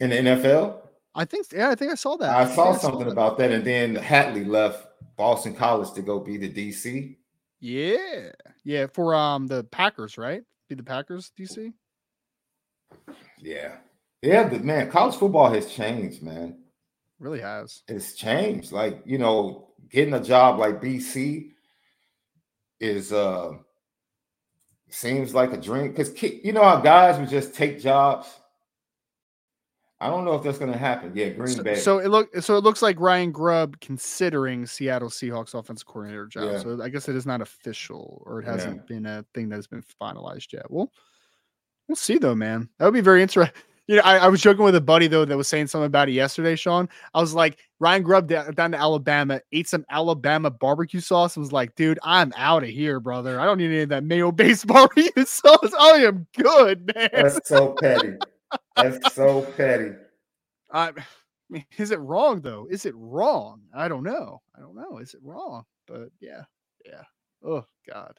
In 0.00 0.10
the 0.10 0.16
NFL, 0.16 0.78
I 1.14 1.24
think. 1.24 1.46
Yeah, 1.52 1.70
I 1.70 1.74
think 1.74 1.92
I 1.92 1.94
saw 1.94 2.16
that. 2.16 2.30
I 2.36 2.44
think 2.44 2.56
saw 2.56 2.76
something 2.76 3.06
that. 3.06 3.12
about 3.12 3.38
that, 3.38 3.50
and 3.50 3.64
then 3.64 3.96
Hafley 3.96 4.46
left 4.46 4.86
Boston 5.16 5.54
College 5.54 5.92
to 5.92 6.02
go 6.02 6.18
be 6.18 6.36
the 6.36 6.50
DC. 6.50 7.16
Yeah, 7.60 8.30
yeah, 8.64 8.86
for 8.92 9.14
um 9.14 9.46
the 9.46 9.64
Packers, 9.64 10.18
right? 10.18 10.42
Be 10.68 10.74
the 10.74 10.82
Packers, 10.82 11.32
DC. 11.38 11.72
Yeah, 13.40 13.76
yeah, 14.22 14.48
but 14.48 14.64
man, 14.64 14.90
college 14.90 15.16
football 15.16 15.52
has 15.52 15.72
changed, 15.72 16.22
man. 16.22 16.58
Really 17.18 17.40
has. 17.40 17.82
It's 17.88 18.14
changed. 18.14 18.72
Like 18.72 19.00
you 19.04 19.18
know, 19.18 19.68
getting 19.90 20.14
a 20.14 20.22
job 20.22 20.58
like 20.58 20.82
BC 20.82 21.52
is 22.84 23.12
uh 23.12 23.52
seems 24.90 25.34
like 25.34 25.52
a 25.52 25.56
dream 25.56 25.88
because 25.88 26.20
you 26.22 26.52
know 26.52 26.62
how 26.62 26.76
guys 26.80 27.18
would 27.18 27.28
just 27.28 27.54
take 27.54 27.80
jobs. 27.80 28.28
I 30.00 30.08
don't 30.08 30.24
know 30.24 30.34
if 30.34 30.42
that's 30.42 30.58
going 30.58 30.72
to 30.72 30.78
happen. 30.78 31.12
Yeah, 31.14 31.30
Green 31.30 31.54
So, 31.54 31.62
Bay. 31.62 31.76
so 31.76 31.98
it 31.98 32.08
look 32.08 32.34
so 32.42 32.56
it 32.56 32.64
looks 32.64 32.82
like 32.82 33.00
Ryan 33.00 33.32
Grubb 33.32 33.80
considering 33.80 34.66
Seattle 34.66 35.08
Seahawks 35.08 35.54
offensive 35.54 35.86
coordinator 35.86 36.26
job. 36.26 36.44
Yeah. 36.52 36.58
So 36.58 36.82
I 36.82 36.90
guess 36.90 37.08
it 37.08 37.16
is 37.16 37.24
not 37.26 37.40
official 37.40 38.22
or 38.26 38.40
it 38.40 38.44
hasn't 38.44 38.86
been 38.86 39.06
a 39.06 39.24
thing 39.34 39.48
that 39.48 39.56
has 39.56 39.66
been 39.66 39.84
finalized 40.00 40.52
yet. 40.52 40.70
Well, 40.70 40.92
we'll 41.88 41.96
see 41.96 42.18
though, 42.18 42.34
man. 42.34 42.68
That 42.78 42.84
would 42.84 42.94
be 42.94 43.00
very 43.00 43.22
interesting. 43.22 43.54
You 43.86 43.96
know, 43.96 44.02
I, 44.02 44.16
I 44.16 44.28
was 44.28 44.40
joking 44.40 44.64
with 44.64 44.74
a 44.76 44.80
buddy 44.80 45.08
though 45.08 45.24
that 45.26 45.36
was 45.36 45.48
saying 45.48 45.66
something 45.66 45.86
about 45.86 46.08
it 46.08 46.12
yesterday, 46.12 46.56
Sean. 46.56 46.88
I 47.12 47.20
was 47.20 47.34
like, 47.34 47.58
Ryan 47.80 48.02
Grubb 48.02 48.28
da- 48.28 48.50
down 48.50 48.72
to 48.72 48.78
Alabama, 48.78 49.40
ate 49.52 49.68
some 49.68 49.84
Alabama 49.90 50.50
barbecue 50.50 51.00
sauce, 51.00 51.36
and 51.36 51.42
was 51.42 51.52
like, 51.52 51.74
dude, 51.74 51.98
I'm 52.02 52.32
out 52.36 52.62
of 52.62 52.70
here, 52.70 52.98
brother. 52.98 53.38
I 53.38 53.44
don't 53.44 53.58
need 53.58 53.66
any 53.66 53.80
of 53.80 53.90
that 53.90 54.04
mayo-based 54.04 54.66
barbecue 54.68 55.24
sauce. 55.26 55.74
I 55.78 55.98
am 55.98 56.26
good, 56.36 56.90
man. 56.94 57.10
that's 57.12 57.46
so 57.46 57.74
petty. 57.80 58.14
That's 58.76 59.14
so 59.14 59.42
petty. 59.56 59.90
I 60.72 60.88
I 60.88 60.92
mean, 61.50 61.64
is 61.76 61.90
it 61.90 62.00
wrong 62.00 62.40
though? 62.40 62.66
Is 62.70 62.86
it 62.86 62.94
wrong? 62.96 63.60
I 63.74 63.88
don't 63.88 64.02
know. 64.02 64.40
I 64.56 64.60
don't 64.60 64.74
know. 64.74 64.98
Is 64.98 65.14
it 65.14 65.20
wrong? 65.22 65.64
But 65.86 66.08
yeah, 66.20 66.42
yeah. 66.86 67.02
Oh 67.44 67.64
God. 67.88 68.18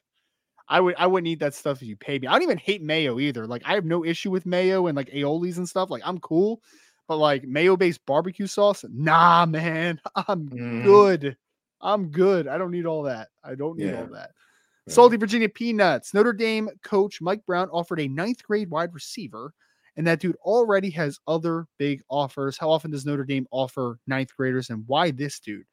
I 0.68 0.80
would 0.80 0.96
I 0.98 1.06
wouldn't 1.08 1.28
eat 1.28 1.40
that 1.40 1.54
stuff 1.54 1.82
if 1.82 1.88
you 1.88 1.96
paid 1.96 2.22
me. 2.22 2.28
I 2.28 2.34
don't 2.34 2.44
even 2.44 2.58
hate 2.58 2.82
mayo 2.82 3.20
either. 3.20 3.46
Like 3.46 3.62
I 3.66 3.74
have 3.74 3.86
no 3.86 4.04
issue 4.04 4.32
with 4.32 4.46
mayo 4.46 4.88
and 4.88 4.96
like 4.96 5.10
aiolis 5.12 5.58
and 5.58 5.70
stuff. 5.70 5.90
Like 5.90 6.02
I'm 6.06 6.20
cool. 6.20 6.62
But 7.08 7.18
like 7.18 7.44
mayo 7.44 7.78
based 7.78 8.04
barbecue 8.08 8.48
sauce, 8.48 8.84
nah, 8.92 9.46
man. 9.46 10.00
I'm 10.28 10.50
Mhm. 10.50 10.84
good. 10.84 11.38
I'm 11.82 12.10
good. 12.10 12.48
I 12.48 12.58
don't 12.58 12.72
need 12.72 12.86
all 12.88 13.04
that. 13.04 13.30
I 13.44 13.54
don't 13.54 13.78
need 13.78 13.92
Yeah. 13.92 14.02
all 14.02 14.08
that. 14.08 14.32
Yeah. 14.88 14.94
Salty 14.94 15.18
Virginia 15.18 15.50
Peanuts. 15.50 16.14
Notre 16.16 16.34
Dame 16.34 16.70
coach 16.84 17.22
Mike 17.22 17.46
Brown 17.46 17.70
offered 17.70 18.00
a 18.00 18.08
ninth 18.08 18.42
grade 18.44 18.72
wide 18.72 18.94
receiver, 18.94 19.54
and 19.98 20.08
that 20.08 20.20
dude 20.20 20.36
already 20.38 20.90
has 20.92 21.20
other 21.28 21.68
big 21.78 22.02
offers. 22.10 22.58
How 22.58 22.72
often 22.72 22.90
does 22.90 23.06
Notre 23.06 23.24
Dame 23.24 23.48
offer 23.52 24.00
ninth 24.08 24.36
graders, 24.36 24.72
and 24.72 24.84
why 24.88 25.12
this 25.12 25.40
dude? 25.40 25.66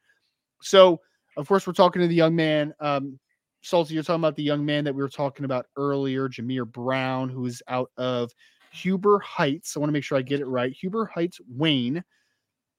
So, 0.61 1.01
of 1.39 1.49
course, 1.49 1.67
we're 1.67 1.73
talking 1.73 2.03
to 2.03 2.09
the 2.09 2.15
young 2.15 2.37
man. 2.37 2.75
Um, 2.79 3.19
Salty, 3.63 3.95
you're 3.95 4.03
talking 4.03 4.21
about 4.21 4.37
the 4.37 4.43
young 4.43 4.65
man 4.65 4.85
that 4.85 4.95
we 4.95 5.03
were 5.03 5.09
talking 5.09 5.45
about 5.45 5.67
earlier, 5.77 6.29
Jameer 6.29 6.71
Brown, 6.71 7.29
who 7.29 7.47
is 7.47 7.63
out 7.69 7.91
of 7.97 8.33
Huber 8.73 9.21
Heights. 9.21 9.77
I 9.77 9.81
want 9.81 9.89
to 9.89 9.93
make 9.93 10.05
sure 10.05 10.19
I 10.19 10.23
get 10.23 10.41
it 10.41 10.47
right. 10.47 10.73
Huber 10.73 11.07
Heights, 11.07 11.41
Wayne. 11.49 12.03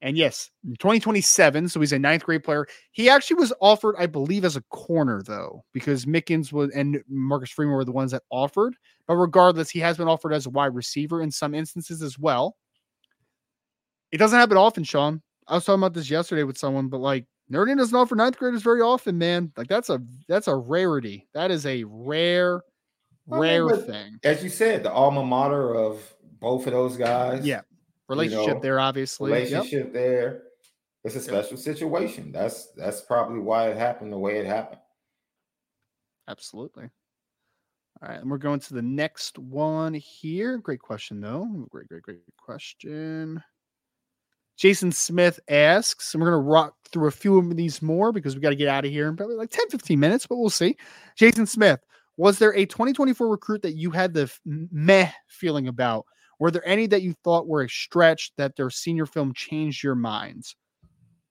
And 0.02 0.18
yes, 0.18 0.52
2027. 0.66 1.70
So 1.70 1.80
he's 1.80 1.94
a 1.94 2.00
ninth 2.00 2.26
grade 2.26 2.44
player. 2.44 2.68
He 2.92 3.10
actually 3.10 3.38
was 3.38 3.54
offered, 3.62 3.96
I 3.98 4.06
believe, 4.06 4.44
as 4.44 4.58
a 4.58 4.64
corner, 4.64 5.24
though, 5.24 5.64
because 5.72 6.06
Mickens 6.06 6.52
was 6.52 6.72
and 6.76 7.02
Marcus 7.08 7.52
Freeman 7.52 7.74
were 7.74 7.86
the 7.86 7.94
ones 7.94 8.12
that 8.12 8.24
offered. 8.30 8.76
But 9.08 9.16
regardless, 9.16 9.70
he 9.70 9.80
has 9.80 9.96
been 9.96 10.10
offered 10.10 10.34
as 10.34 10.46
a 10.46 10.50
wide 10.50 10.76
receiver 10.76 11.22
in 11.22 11.32
some 11.32 11.56
instances 11.56 12.02
as 12.02 12.20
well. 12.20 12.58
It 14.12 14.18
doesn't 14.18 14.38
happen 14.38 14.58
often, 14.58 14.84
Sean. 14.84 15.22
I 15.48 15.56
was 15.56 15.64
talking 15.64 15.80
about 15.80 15.94
this 15.94 16.10
yesterday 16.10 16.44
with 16.44 16.58
someone, 16.58 16.90
but 16.90 17.00
like 17.00 17.26
Notre 17.50 17.66
Dame 17.66 17.78
doesn't 17.78 17.96
offer 17.96 18.16
ninth 18.16 18.38
graders 18.38 18.64
very 18.64 18.82
often, 18.82 19.18
man. 19.18 19.52
Like 19.58 19.68
that's 19.68 19.90
a 19.90 20.02
that's 20.28 20.48
a 20.48 20.56
rarity. 20.56 21.28
That 21.34 21.52
is 21.52 21.66
a 21.66 21.84
rare, 21.86 22.62
I 23.32 23.40
mean, 23.40 23.42
rare 23.42 23.78
thing. 23.78 24.20
As 24.24 24.44
you 24.44 24.50
said, 24.50 24.84
the 24.84 24.92
alma 24.92 25.24
mater 25.24 25.76
of 25.76 26.02
both 26.40 26.68
of 26.68 26.74
those 26.74 26.98
guys. 26.98 27.46
Yeah. 27.46 27.62
Relationship 28.10 28.56
know, 28.56 28.60
there, 28.60 28.80
obviously. 28.80 29.32
Yep. 29.32 29.52
relationship 29.52 29.94
there. 29.94 30.44
It's 31.04 31.16
a 31.16 31.22
special 31.22 31.58
situation. 31.58 32.32
That's 32.32 32.72
that's 32.78 33.02
probably 33.02 33.40
why 33.40 33.70
it 33.70 33.78
happened 33.78 34.12
the 34.12 34.18
way 34.18 34.38
it 34.38 34.46
happened. 34.46 34.80
Absolutely. 36.28 36.90
All 38.02 38.10
right, 38.10 38.22
and 38.22 38.30
we're 38.30 38.38
going 38.38 38.60
to 38.62 38.74
the 38.74 38.82
next 38.82 39.38
one 39.38 39.94
here. 39.94 40.58
Great 40.58 40.80
question, 40.80 41.22
though. 41.22 41.46
Great, 41.70 41.88
great, 41.88 42.04
great 42.04 42.20
question. 42.38 43.42
Jason 44.58 44.92
Smith 44.92 45.40
asks, 45.50 46.14
and 46.14 46.22
we're 46.22 46.30
going 46.32 46.44
to 46.44 46.50
rock 46.50 46.76
through 46.92 47.08
a 47.08 47.12
few 47.12 47.38
of 47.38 47.56
these 47.56 47.82
more 47.82 48.12
because 48.12 48.36
we 48.36 48.42
got 48.42 48.50
to 48.50 48.56
get 48.56 48.68
out 48.68 48.86
of 48.86 48.92
here 48.92 49.08
in 49.08 49.16
probably 49.18 49.36
like 49.36 49.50
10, 49.50 49.70
15 49.70 50.00
minutes, 50.00 50.28
but 50.28 50.38
we'll 50.38 50.50
see. 50.50 50.78
Jason 51.16 51.46
Smith, 51.46 51.80
was 52.18 52.38
there 52.38 52.56
a 52.56 52.66
2024 52.66 53.28
recruit 53.28 53.62
that 53.64 53.76
you 53.76 53.90
had 53.92 54.14
the 54.14 54.32
meh 54.46 55.10
feeling 55.28 55.68
about? 55.68 56.06
Were 56.40 56.52
there 56.52 56.68
any 56.68 56.88
that 56.88 57.02
you 57.02 57.14
thought 57.24 57.48
were 57.48 57.64
a 57.64 57.70
stretch 57.70 58.32
that 58.38 58.56
their 58.56 58.70
senior 58.70 59.06
film 59.06 59.34
changed 59.34 59.84
your 59.84 59.96
minds? 59.96 60.56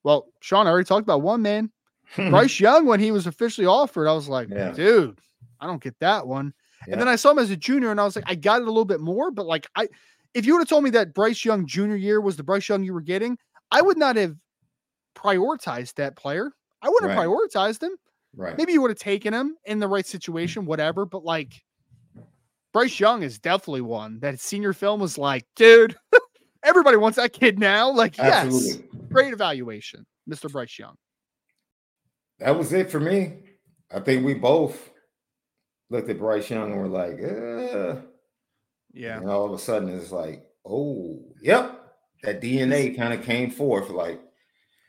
Well, 0.02 0.26
Sean, 0.40 0.66
I 0.66 0.70
already 0.70 0.86
talked 0.86 1.02
about 1.04 1.22
one 1.22 1.42
man. 1.42 1.70
Bryce 2.16 2.58
Young, 2.58 2.86
when 2.86 2.98
he 3.00 3.12
was 3.12 3.26
officially 3.26 3.66
offered, 3.66 4.08
I 4.08 4.12
was 4.12 4.28
like, 4.28 4.48
Yeah. 4.50 4.72
dude, 4.72 5.18
I 5.60 5.66
don't 5.66 5.82
get 5.82 5.98
that 6.00 6.26
one. 6.26 6.52
Yeah. 6.86 6.94
And 6.94 7.00
then 7.00 7.08
I 7.08 7.14
saw 7.16 7.30
him 7.30 7.38
as 7.38 7.50
a 7.50 7.56
junior, 7.56 7.92
and 7.92 8.00
I 8.00 8.04
was 8.04 8.16
like, 8.16 8.24
I 8.26 8.34
got 8.34 8.60
it 8.60 8.64
a 8.64 8.70
little 8.70 8.84
bit 8.84 9.00
more. 9.00 9.30
But 9.30 9.46
like, 9.46 9.68
I 9.76 9.86
if 10.34 10.46
you 10.46 10.54
would 10.54 10.60
have 10.60 10.68
told 10.68 10.84
me 10.84 10.90
that 10.90 11.14
Bryce 11.14 11.44
Young 11.44 11.66
junior 11.66 11.96
year 11.96 12.20
was 12.20 12.36
the 12.36 12.42
Bryce 12.42 12.68
Young 12.68 12.84
you 12.84 12.94
were 12.94 13.00
getting, 13.00 13.38
I 13.70 13.82
would 13.82 13.98
not 13.98 14.16
have 14.16 14.36
prioritized 15.14 15.94
that 15.94 16.16
player. 16.16 16.52
I 16.80 16.88
wouldn't 16.88 17.12
have 17.12 17.20
prioritized 17.20 17.82
him. 17.82 17.96
Right. 18.34 18.56
Maybe 18.56 18.72
you 18.72 18.80
would 18.80 18.90
have 18.90 18.98
taken 18.98 19.34
him 19.34 19.56
in 19.64 19.78
the 19.78 19.88
right 19.88 20.06
situation, 20.06 20.64
whatever. 20.64 21.04
But 21.04 21.24
like, 21.24 21.62
Bryce 22.72 22.98
Young 22.98 23.22
is 23.22 23.38
definitely 23.38 23.82
one 23.82 24.18
that 24.20 24.40
senior 24.40 24.72
film 24.72 25.00
was 25.00 25.18
like, 25.18 25.46
dude, 25.54 25.94
everybody 26.64 26.96
wants 26.96 27.16
that 27.16 27.32
kid 27.32 27.58
now. 27.58 27.90
Like, 27.90 28.16
yes, 28.16 28.78
great 29.10 29.32
evaluation, 29.32 30.06
Mr. 30.28 30.50
Bryce 30.50 30.78
Young. 30.78 30.94
That 32.38 32.56
was 32.56 32.72
it 32.72 32.90
for 32.90 32.98
me. 32.98 33.34
I 33.94 34.00
think 34.00 34.24
we 34.24 34.34
both 34.34 34.90
looked 35.90 36.08
at 36.08 36.18
Bryce 36.18 36.48
Young 36.48 36.72
and 36.72 36.80
were 36.80 36.88
like, 36.88 37.22
uh, 37.22 38.00
Yeah. 38.94 39.16
and 39.18 39.28
all 39.28 39.46
of 39.46 39.52
a 39.52 39.58
sudden 39.58 39.88
it's 39.88 40.12
like, 40.12 40.44
oh, 40.64 41.22
yep. 41.40 41.78
That 42.22 42.40
DNA 42.40 42.96
kind 42.96 43.12
of 43.12 43.24
came 43.24 43.50
forth. 43.50 43.90
Like, 43.90 44.20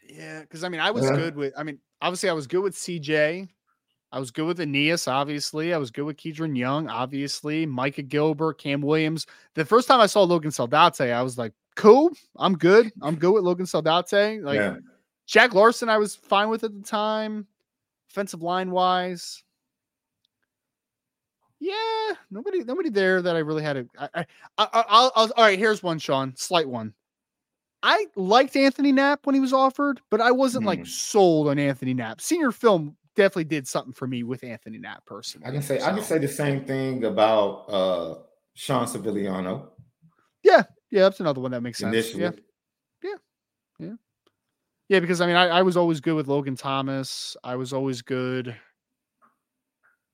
Yeah, 0.07 0.41
because 0.41 0.63
I 0.63 0.69
mean, 0.69 0.81
I 0.81 0.91
was 0.91 1.05
Yeah. 1.05 1.15
good 1.15 1.35
with. 1.35 1.53
I 1.57 1.63
mean, 1.63 1.79
obviously, 2.01 2.29
I 2.29 2.33
was 2.33 2.45
good 2.45 2.61
with 2.61 2.75
CJ. 2.75 3.47
I 4.11 4.19
was 4.19 4.29
good 4.29 4.45
with 4.45 4.59
Aeneas, 4.59 5.07
obviously. 5.07 5.73
I 5.73 5.77
was 5.77 5.89
good 5.89 6.03
with 6.03 6.17
Kedren 6.17 6.55
Young, 6.55 6.87
obviously. 6.87 7.65
Micah 7.65 8.03
Gilbert, 8.03 8.59
Cam 8.59 8.81
Williams. 8.81 9.25
The 9.55 9.65
first 9.65 9.87
time 9.87 9.99
I 9.99 10.05
saw 10.05 10.21
Logan 10.21 10.51
Saldate, 10.51 11.11
I 11.11 11.23
was 11.23 11.39
like, 11.39 11.53
cool. 11.75 12.11
I'm 12.35 12.55
good. 12.55 12.91
I'm 13.01 13.15
good 13.15 13.31
with 13.31 13.43
Logan 13.43 13.65
Saldate. 13.65 14.43
Like 14.43 14.57
yeah, 14.57 14.77
Jack 15.25 15.55
Larson, 15.55 15.89
I 15.89 15.97
was 15.97 16.15
fine 16.15 16.49
with 16.49 16.63
at 16.63 16.75
the 16.75 16.83
time. 16.87 17.47
Offensive 18.11 18.43
line 18.43 18.69
wise. 18.69 19.41
Yeah, 21.64 22.16
nobody, 22.30 22.61
nobody 22.66 22.89
there 22.89 23.22
that 23.22 23.38
I 23.38 23.39
really 23.39 23.64
had 23.64 23.78
a. 23.78 23.86
I, 23.97 24.09
I, 24.14 24.26
I, 24.57 24.68
I'll, 24.89 25.11
I'll, 25.16 25.32
all 25.38 25.43
right, 25.45 25.57
here's 25.57 25.82
one, 25.82 25.97
Sean. 25.97 26.36
Slight 26.36 26.68
one. 26.68 26.93
I 27.82 28.07
liked 28.18 28.57
Anthony 28.57 28.91
Knapp 28.91 29.26
when 29.26 29.34
he 29.34 29.39
was 29.39 29.53
offered, 29.53 30.01
but 30.09 30.20
I 30.20 30.32
wasn't 30.32 30.66
like 30.66 30.82
Mhm. 30.82 30.88
sold 30.88 31.47
on 31.47 31.57
Anthony 31.59 31.93
Knapp. 31.93 32.20
Senior 32.20 32.51
film 32.51 32.97
definitely 33.16 33.45
did 33.45 33.66
something 33.66 33.93
for 33.93 34.07
me 34.07 34.24
with 34.24 34.43
Anthony 34.43 34.78
Knapp 34.78 35.05
personally. 35.05 35.47
I 35.47 35.51
can 35.51 35.61
say 35.61 35.82
I 35.82 35.91
can 35.91 36.01
say 36.01 36.18
the 36.18 36.28
same 36.28 36.66
thing 36.66 37.05
about 37.05 37.70
uh 37.70 38.16
Sean 38.55 38.86
Sevillano 38.86 39.70
yeah, 40.43 40.64
yeah, 40.91 41.03
that's 41.03 41.22
another 41.22 41.39
one 41.39 41.51
that 41.51 41.61
makes 41.61 41.80
sense. 41.80 41.93
initially. 41.93 42.43
Yeah, 43.01 43.16
yeah, 43.80 43.93
Yeah, 44.89 44.99
because 44.99 45.22
I 45.22 45.28
mean, 45.28 45.38
I, 45.38 45.47
I 45.47 45.61
was 45.61 45.78
always 45.78 46.01
good 46.01 46.16
with 46.16 46.28
Logan 46.28 46.55
Thomas. 46.57 47.38
I 47.43 47.55
was 47.55 47.72
always 47.72 48.01
good. 48.01 48.53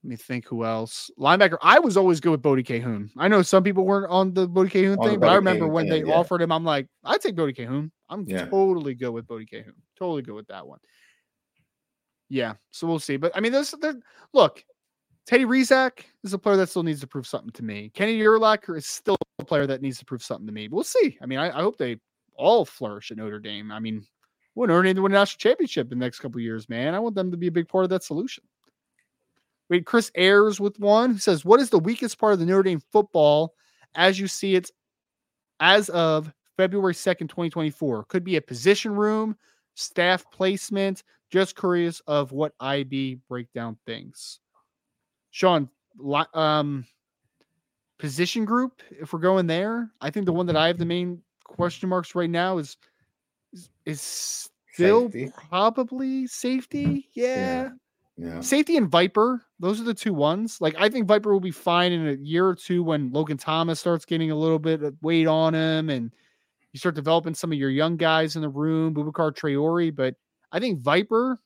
Let 0.04 0.10
me 0.10 0.16
think 0.16 0.48
who 0.48 0.64
else. 0.64 1.12
Linebacker. 1.20 1.58
I 1.62 1.80
was 1.80 1.98
always 1.98 2.22
good 2.22 2.32
with 2.32 2.42
Bodie 2.42 2.64
Kahoun. 2.64 3.10
I 3.18 3.28
know 3.28 3.42
some 3.42 3.64
people 3.64 3.86
weren't 3.86 4.10
on 4.10 4.34
the 4.34 4.48
Bodie 4.48 4.70
Kahoun 4.70 4.98
On 4.98 5.08
thing, 5.10 5.20
but 5.20 5.30
I 5.30 5.36
remember 5.36 5.66
Kahoun 5.66 5.72
when 5.74 5.90
they 5.90 6.04
yeah. 6.04 6.14
offered 6.14 6.42
him, 6.42 6.52
I'm 6.54 6.64
like, 6.64 6.88
I'd 7.04 7.20
take 7.20 7.36
Bodie 7.36 7.54
Kahoun. 7.54 7.92
I'm 8.10 8.26
Yeah. 8.28 8.46
totally 8.46 8.96
good 8.96 9.12
with 9.12 9.28
Bodie 9.28 9.46
Kahoun. 9.46 9.74
Totally 9.98 10.22
good 10.22 10.36
with 10.36 10.48
that 10.48 10.66
one. 10.66 10.80
Yeah, 12.30 12.54
so 12.72 12.88
we'll 12.88 13.00
see. 13.00 13.18
But 13.18 13.36
I 13.36 13.42
mean, 13.42 13.52
there, 13.52 13.96
look, 14.34 14.64
Teddy 15.26 15.46
Rezac 15.46 16.04
is 16.24 16.34
a 16.34 16.38
player 16.38 16.58
that 16.58 16.70
still 16.70 16.84
needs 16.84 17.02
to 17.02 17.08
prove 17.08 17.28
something 17.28 17.52
to 17.52 17.64
me. 17.64 17.92
Kenny 17.94 18.20
Urlacher 18.20 18.78
is 18.78 18.86
still 18.86 19.18
a 19.40 19.46
player 19.46 19.68
that 19.68 19.82
needs 19.82 20.00
to 20.00 20.06
prove 20.06 20.24
something 20.24 20.48
to 20.48 20.54
me. 20.54 20.68
But 20.68 20.76
we'll 20.76 20.84
see. 20.86 21.18
I 21.22 21.26
mean, 21.26 21.40
I, 21.40 21.50
I 21.50 21.62
hope 21.62 21.78
they 21.78 21.98
all 22.36 22.66
flourish 22.66 23.12
at 23.12 23.18
Notre 23.18 23.40
Dame. 23.40 23.72
I 23.72 23.80
mean, 23.80 23.96
we 24.56 24.60
want 24.62 24.70
Notre 24.70 24.84
Dame 24.84 24.96
to 24.96 25.02
win 25.02 25.12
a 25.12 25.16
national 25.16 25.40
championship 25.40 25.92
in 25.92 26.00
the 26.00 26.06
next 26.06 26.20
couple 26.20 26.38
of 26.38 26.44
years, 26.44 26.70
man. 26.70 26.96
I 26.96 27.00
want 27.00 27.16
them 27.16 27.32
to 27.32 27.38
be 27.38 27.48
a 27.48 27.52
big 27.52 27.68
part 27.68 27.84
of 27.84 27.90
that 27.90 28.04
solution. 28.04 28.44
Wait, 29.70 29.86
Chris 29.86 30.12
Ayers 30.16 30.60
with 30.60 30.80
one 30.80 31.12
who 31.12 31.18
says, 31.20 31.46
What 31.46 31.60
is 31.60 31.70
the 31.70 31.80
weakest 31.80 32.18
part 32.18 32.34
of 32.34 32.40
the 32.40 32.46
Notre 32.46 32.64
Dame 32.64 32.82
football 32.92 33.54
as 33.96 34.20
you 34.20 34.28
see 34.28 34.56
it 34.56 34.72
as 35.60 35.90
of 35.90 36.32
February 36.58 36.94
2nd, 36.94 37.30
2024? 37.30 38.06
Could 38.06 38.24
be 38.24 38.36
a 38.38 38.42
position 38.42 38.94
room, 38.94 39.36
staff 39.76 40.26
placement. 40.32 41.04
Just 41.32 41.56
curious 41.56 42.02
of 42.08 42.32
what 42.32 42.54
IB 42.60 43.20
breakdown 43.30 43.78
thinks. 43.86 44.40
Sean, 45.30 45.70
um, 46.34 46.84
position 48.00 48.46
group, 48.46 48.82
if 48.90 49.14
we're 49.14 49.20
going 49.20 49.46
there, 49.46 49.92
I 50.02 50.10
think 50.10 50.26
the 50.26 50.34
one 50.34 50.48
that 50.48 50.58
I 50.58 50.66
have 50.66 50.80
the 50.80 50.86
main 50.86 51.22
question 51.44 51.88
marks 51.88 52.16
right 52.16 52.30
now 52.30 52.58
is 52.58 52.78
is, 53.54 53.70
is 53.86 54.02
still 54.74 55.12
Safety. 55.12 55.32
probably 55.50 56.26
safety. 56.26 57.10
Yeah. 57.14 57.36
Yeah. 57.36 57.70
Safety 58.42 58.76
and 58.78 58.90
Viper, 58.90 59.42
those 59.60 59.80
are 59.80 59.84
the 59.86 59.94
two 59.94 60.14
ones. 60.14 60.60
Like 60.60 60.76
I 60.78 60.90
think 60.90 61.08
Viper 61.08 61.32
will 61.32 61.40
be 61.40 61.52
fine 61.52 61.92
in 61.92 62.08
a 62.08 62.14
year 62.14 62.48
or 62.48 62.56
two 62.56 62.84
when 62.84 63.12
Logan 63.12 63.38
Thomas 63.38 63.80
starts 63.80 64.06
getting 64.06 64.32
a 64.32 64.36
little 64.36 64.60
bit 64.60 64.84
of 64.84 64.96
weight 65.02 65.28
on 65.28 65.54
him 65.54 65.90
and 65.90 66.12
you 66.74 66.80
start 66.80 66.96
developing 66.96 67.34
some 67.34 67.52
of 67.52 67.58
your 67.58 67.70
young 67.70 67.98
guys 67.98 68.36
in 68.36 68.42
the 68.42 68.50
room, 68.50 68.94
Boubacar 68.94 69.34
Traore. 69.36 69.96
But 69.96 70.16
I 70.52 70.60
think 70.60 70.80
Viper 70.80 71.40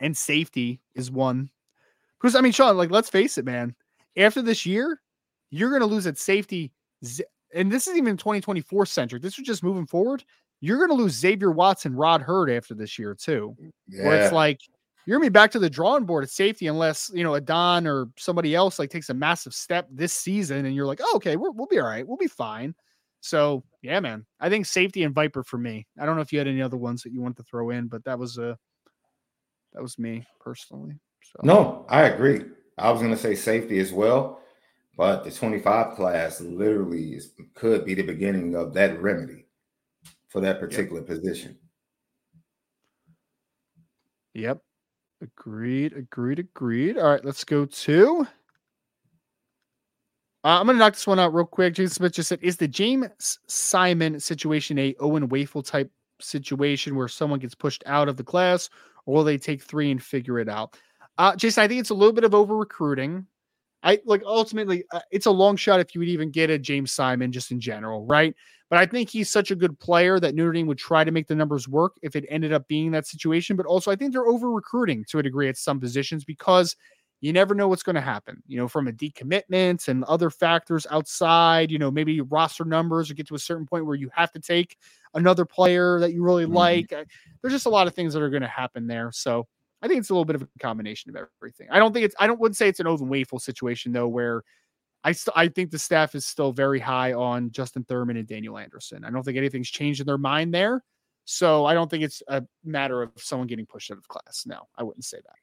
and 0.00 0.16
safety 0.16 0.80
is 0.94 1.10
one. 1.10 1.50
Because 2.20 2.36
I 2.36 2.40
mean, 2.40 2.52
Sean, 2.52 2.76
like 2.76 2.90
let's 2.90 3.10
face 3.10 3.36
it, 3.38 3.44
man. 3.44 3.74
After 4.16 4.42
this 4.42 4.64
year, 4.64 5.00
you're 5.50 5.72
gonna 5.72 5.86
lose 5.86 6.06
at 6.06 6.18
safety. 6.18 6.72
And 7.54 7.70
this 7.70 7.86
is 7.86 7.96
even 7.96 8.16
2024 8.16 8.86
centric. 8.86 9.22
This 9.22 9.38
is 9.38 9.44
just 9.44 9.62
moving 9.62 9.86
forward. 9.86 10.24
You're 10.60 10.78
gonna 10.78 10.94
lose 10.94 11.12
Xavier 11.12 11.50
Watson, 11.50 11.94
Rod 11.94 12.22
Heard 12.22 12.50
after 12.50 12.74
this 12.74 12.98
year, 12.98 13.14
too 13.14 13.56
Yeah. 13.88 14.04
where 14.06 14.22
it's 14.22 14.32
like 14.32 14.60
you're 15.06 15.18
gonna 15.18 15.30
be 15.30 15.32
back 15.32 15.50
to 15.52 15.58
the 15.58 15.70
drawing 15.70 16.04
board 16.04 16.24
at 16.24 16.30
safety 16.30 16.66
unless 16.66 17.10
you 17.14 17.24
know 17.24 17.34
Adon 17.34 17.86
or 17.86 18.08
somebody 18.16 18.54
else 18.54 18.78
like 18.78 18.90
takes 18.90 19.10
a 19.10 19.14
massive 19.14 19.54
step 19.54 19.88
this 19.90 20.12
season, 20.12 20.66
and 20.66 20.74
you're 20.74 20.86
like, 20.86 21.00
oh, 21.02 21.16
okay, 21.16 21.36
we're, 21.36 21.50
we'll 21.50 21.66
be 21.66 21.78
all 21.78 21.86
right, 21.86 22.06
we'll 22.06 22.16
be 22.16 22.26
fine. 22.26 22.74
So 23.20 23.64
yeah, 23.82 24.00
man, 24.00 24.26
I 24.40 24.50
think 24.50 24.66
safety 24.66 25.02
and 25.02 25.14
Viper 25.14 25.42
for 25.42 25.58
me. 25.58 25.86
I 25.98 26.06
don't 26.06 26.16
know 26.16 26.22
if 26.22 26.32
you 26.32 26.38
had 26.38 26.48
any 26.48 26.62
other 26.62 26.76
ones 26.76 27.02
that 27.02 27.12
you 27.12 27.20
wanted 27.20 27.38
to 27.38 27.44
throw 27.44 27.70
in, 27.70 27.88
but 27.88 28.04
that 28.04 28.18
was 28.18 28.38
uh 28.38 28.54
that 29.72 29.82
was 29.82 29.98
me 29.98 30.26
personally. 30.40 30.98
So 31.22 31.40
No, 31.42 31.86
I 31.88 32.02
agree. 32.02 32.42
I 32.78 32.90
was 32.90 33.00
going 33.00 33.12
to 33.12 33.20
say 33.20 33.34
safety 33.34 33.78
as 33.78 33.92
well, 33.92 34.40
but 34.96 35.24
the 35.24 35.30
25 35.30 35.96
class 35.96 36.40
literally 36.40 37.14
is, 37.14 37.32
could 37.54 37.84
be 37.84 37.94
the 37.94 38.02
beginning 38.02 38.54
of 38.54 38.74
that 38.74 39.00
remedy 39.00 39.46
for 40.28 40.40
that 40.40 40.60
particular 40.60 41.02
position. 41.02 41.56
Yep. 44.34 44.60
Agreed. 45.22 45.92
Agreed. 45.94 46.38
Agreed. 46.38 46.98
All 46.98 47.10
right, 47.10 47.24
let's 47.24 47.44
go 47.44 47.64
to. 47.64 48.26
Uh, 50.44 50.60
I'm 50.60 50.66
going 50.66 50.76
to 50.76 50.78
knock 50.78 50.92
this 50.92 51.06
one 51.06 51.18
out 51.18 51.32
real 51.32 51.46
quick. 51.46 51.74
Jason 51.74 51.94
Smith 51.94 52.12
just 52.12 52.28
said, 52.28 52.38
"Is 52.42 52.58
the 52.58 52.68
James 52.68 53.38
Simon 53.46 54.20
situation 54.20 54.78
a 54.78 54.94
Owen 55.00 55.28
Wafle 55.28 55.64
type 55.64 55.90
situation 56.20 56.96
where 56.96 57.08
someone 57.08 57.38
gets 57.38 57.54
pushed 57.54 57.82
out 57.86 58.08
of 58.08 58.18
the 58.18 58.24
class, 58.24 58.68
or 59.06 59.14
will 59.14 59.24
they 59.24 59.38
take 59.38 59.62
three 59.62 59.90
and 59.90 60.02
figure 60.02 60.38
it 60.38 60.48
out?" 60.48 60.76
Uh, 61.16 61.34
Jason, 61.34 61.62
I 61.62 61.68
think 61.68 61.80
it's 61.80 61.90
a 61.90 61.94
little 61.94 62.12
bit 62.12 62.24
of 62.24 62.34
over 62.34 62.56
recruiting. 62.56 63.26
I 63.84 64.00
like 64.06 64.22
ultimately, 64.24 64.84
uh, 64.92 65.00
it's 65.12 65.26
a 65.26 65.30
long 65.30 65.56
shot 65.56 65.80
if 65.80 65.94
you 65.94 66.00
would 66.00 66.08
even 66.08 66.30
get 66.30 66.50
a 66.50 66.58
James 66.58 66.92
Simon 66.92 67.32
just 67.32 67.52
in 67.52 67.60
general, 67.60 68.06
right? 68.06 68.34
But 68.70 68.78
I 68.80 68.86
think 68.86 69.10
he's 69.10 69.30
such 69.30 69.50
a 69.50 69.56
good 69.56 69.78
player 69.78 70.18
that 70.20 70.34
Notre 70.34 70.52
Dame 70.52 70.66
would 70.68 70.78
try 70.78 71.04
to 71.04 71.12
make 71.12 71.28
the 71.28 71.34
numbers 71.36 71.68
work 71.68 71.94
if 72.02 72.16
it 72.16 72.24
ended 72.30 72.52
up 72.52 72.66
being 72.68 72.92
that 72.92 73.06
situation. 73.06 73.56
But 73.56 73.66
also, 73.66 73.90
I 73.92 73.96
think 73.96 74.12
they're 74.12 74.26
over 74.26 74.50
recruiting 74.50 75.04
to 75.10 75.18
a 75.20 75.22
degree 75.22 75.48
at 75.50 75.58
some 75.58 75.80
positions 75.80 76.24
because 76.24 76.76
you 77.20 77.32
never 77.32 77.54
know 77.54 77.68
what's 77.68 77.82
going 77.82 77.94
to 77.94 78.02
happen, 78.02 78.42
you 78.46 78.58
know, 78.58 78.68
from 78.68 78.88
a 78.88 78.92
decommitment 78.92 79.88
and 79.88 80.04
other 80.04 80.30
factors 80.30 80.86
outside, 80.90 81.70
you 81.70 81.78
know, 81.78 81.90
maybe 81.90 82.20
roster 82.22 82.64
numbers 82.64 83.10
or 83.10 83.14
get 83.14 83.26
to 83.28 83.34
a 83.34 83.38
certain 83.38 83.66
point 83.66 83.86
where 83.86 83.94
you 83.96 84.10
have 84.14 84.32
to 84.32 84.40
take 84.40 84.76
another 85.14 85.44
player 85.46 86.00
that 86.00 86.12
you 86.12 86.22
really 86.22 86.46
Mhm. 86.46 86.52
like. 86.54 86.90
There's 86.90 87.52
just 87.54 87.66
a 87.66 87.70
lot 87.70 87.86
of 87.86 87.94
things 87.94 88.12
that 88.14 88.22
are 88.22 88.30
going 88.30 88.42
to 88.42 88.48
happen 88.48 88.86
there. 88.86 89.10
So 89.12 89.46
I 89.84 89.86
think 89.86 90.00
it's 90.00 90.08
a 90.08 90.14
little 90.14 90.24
bit 90.24 90.36
of 90.36 90.42
a 90.42 90.48
combination 90.60 91.14
of 91.14 91.28
everything. 91.42 91.68
I 91.70 91.78
don't 91.78 91.92
think 91.92 92.06
it's, 92.06 92.14
I 92.18 92.26
don't 92.26 92.40
wouldn't 92.40 92.56
say 92.56 92.68
it's 92.68 92.80
an 92.80 92.86
Owen 92.86 93.00
Wafle 93.00 93.38
situation 93.38 93.92
though, 93.92 94.08
where 94.08 94.42
I 95.04 95.12
st- 95.12 95.36
I 95.36 95.48
think 95.48 95.70
the 95.70 95.78
staff 95.78 96.14
is 96.14 96.24
still 96.24 96.52
very 96.52 96.80
high 96.80 97.12
on 97.12 97.50
Justin 97.50 97.84
Thurman 97.84 98.16
and 98.16 98.26
Daniel 98.26 98.56
Anderson. 98.56 99.04
I 99.04 99.10
don't 99.10 99.22
think 99.22 99.36
anything's 99.36 99.68
changed 99.68 100.00
in 100.00 100.06
their 100.06 100.16
mind 100.16 100.54
there. 100.54 100.82
So 101.26 101.66
I 101.66 101.74
don't 101.74 101.90
think 101.90 102.02
it's 102.02 102.22
a 102.28 102.44
matter 102.64 103.02
of 103.02 103.10
someone 103.18 103.46
getting 103.46 103.66
pushed 103.66 103.90
out 103.90 103.98
of 103.98 104.08
class. 104.08 104.44
No, 104.46 104.68
I 104.76 104.82
wouldn't 104.82 105.04
say 105.04 105.18
that. 105.18 105.36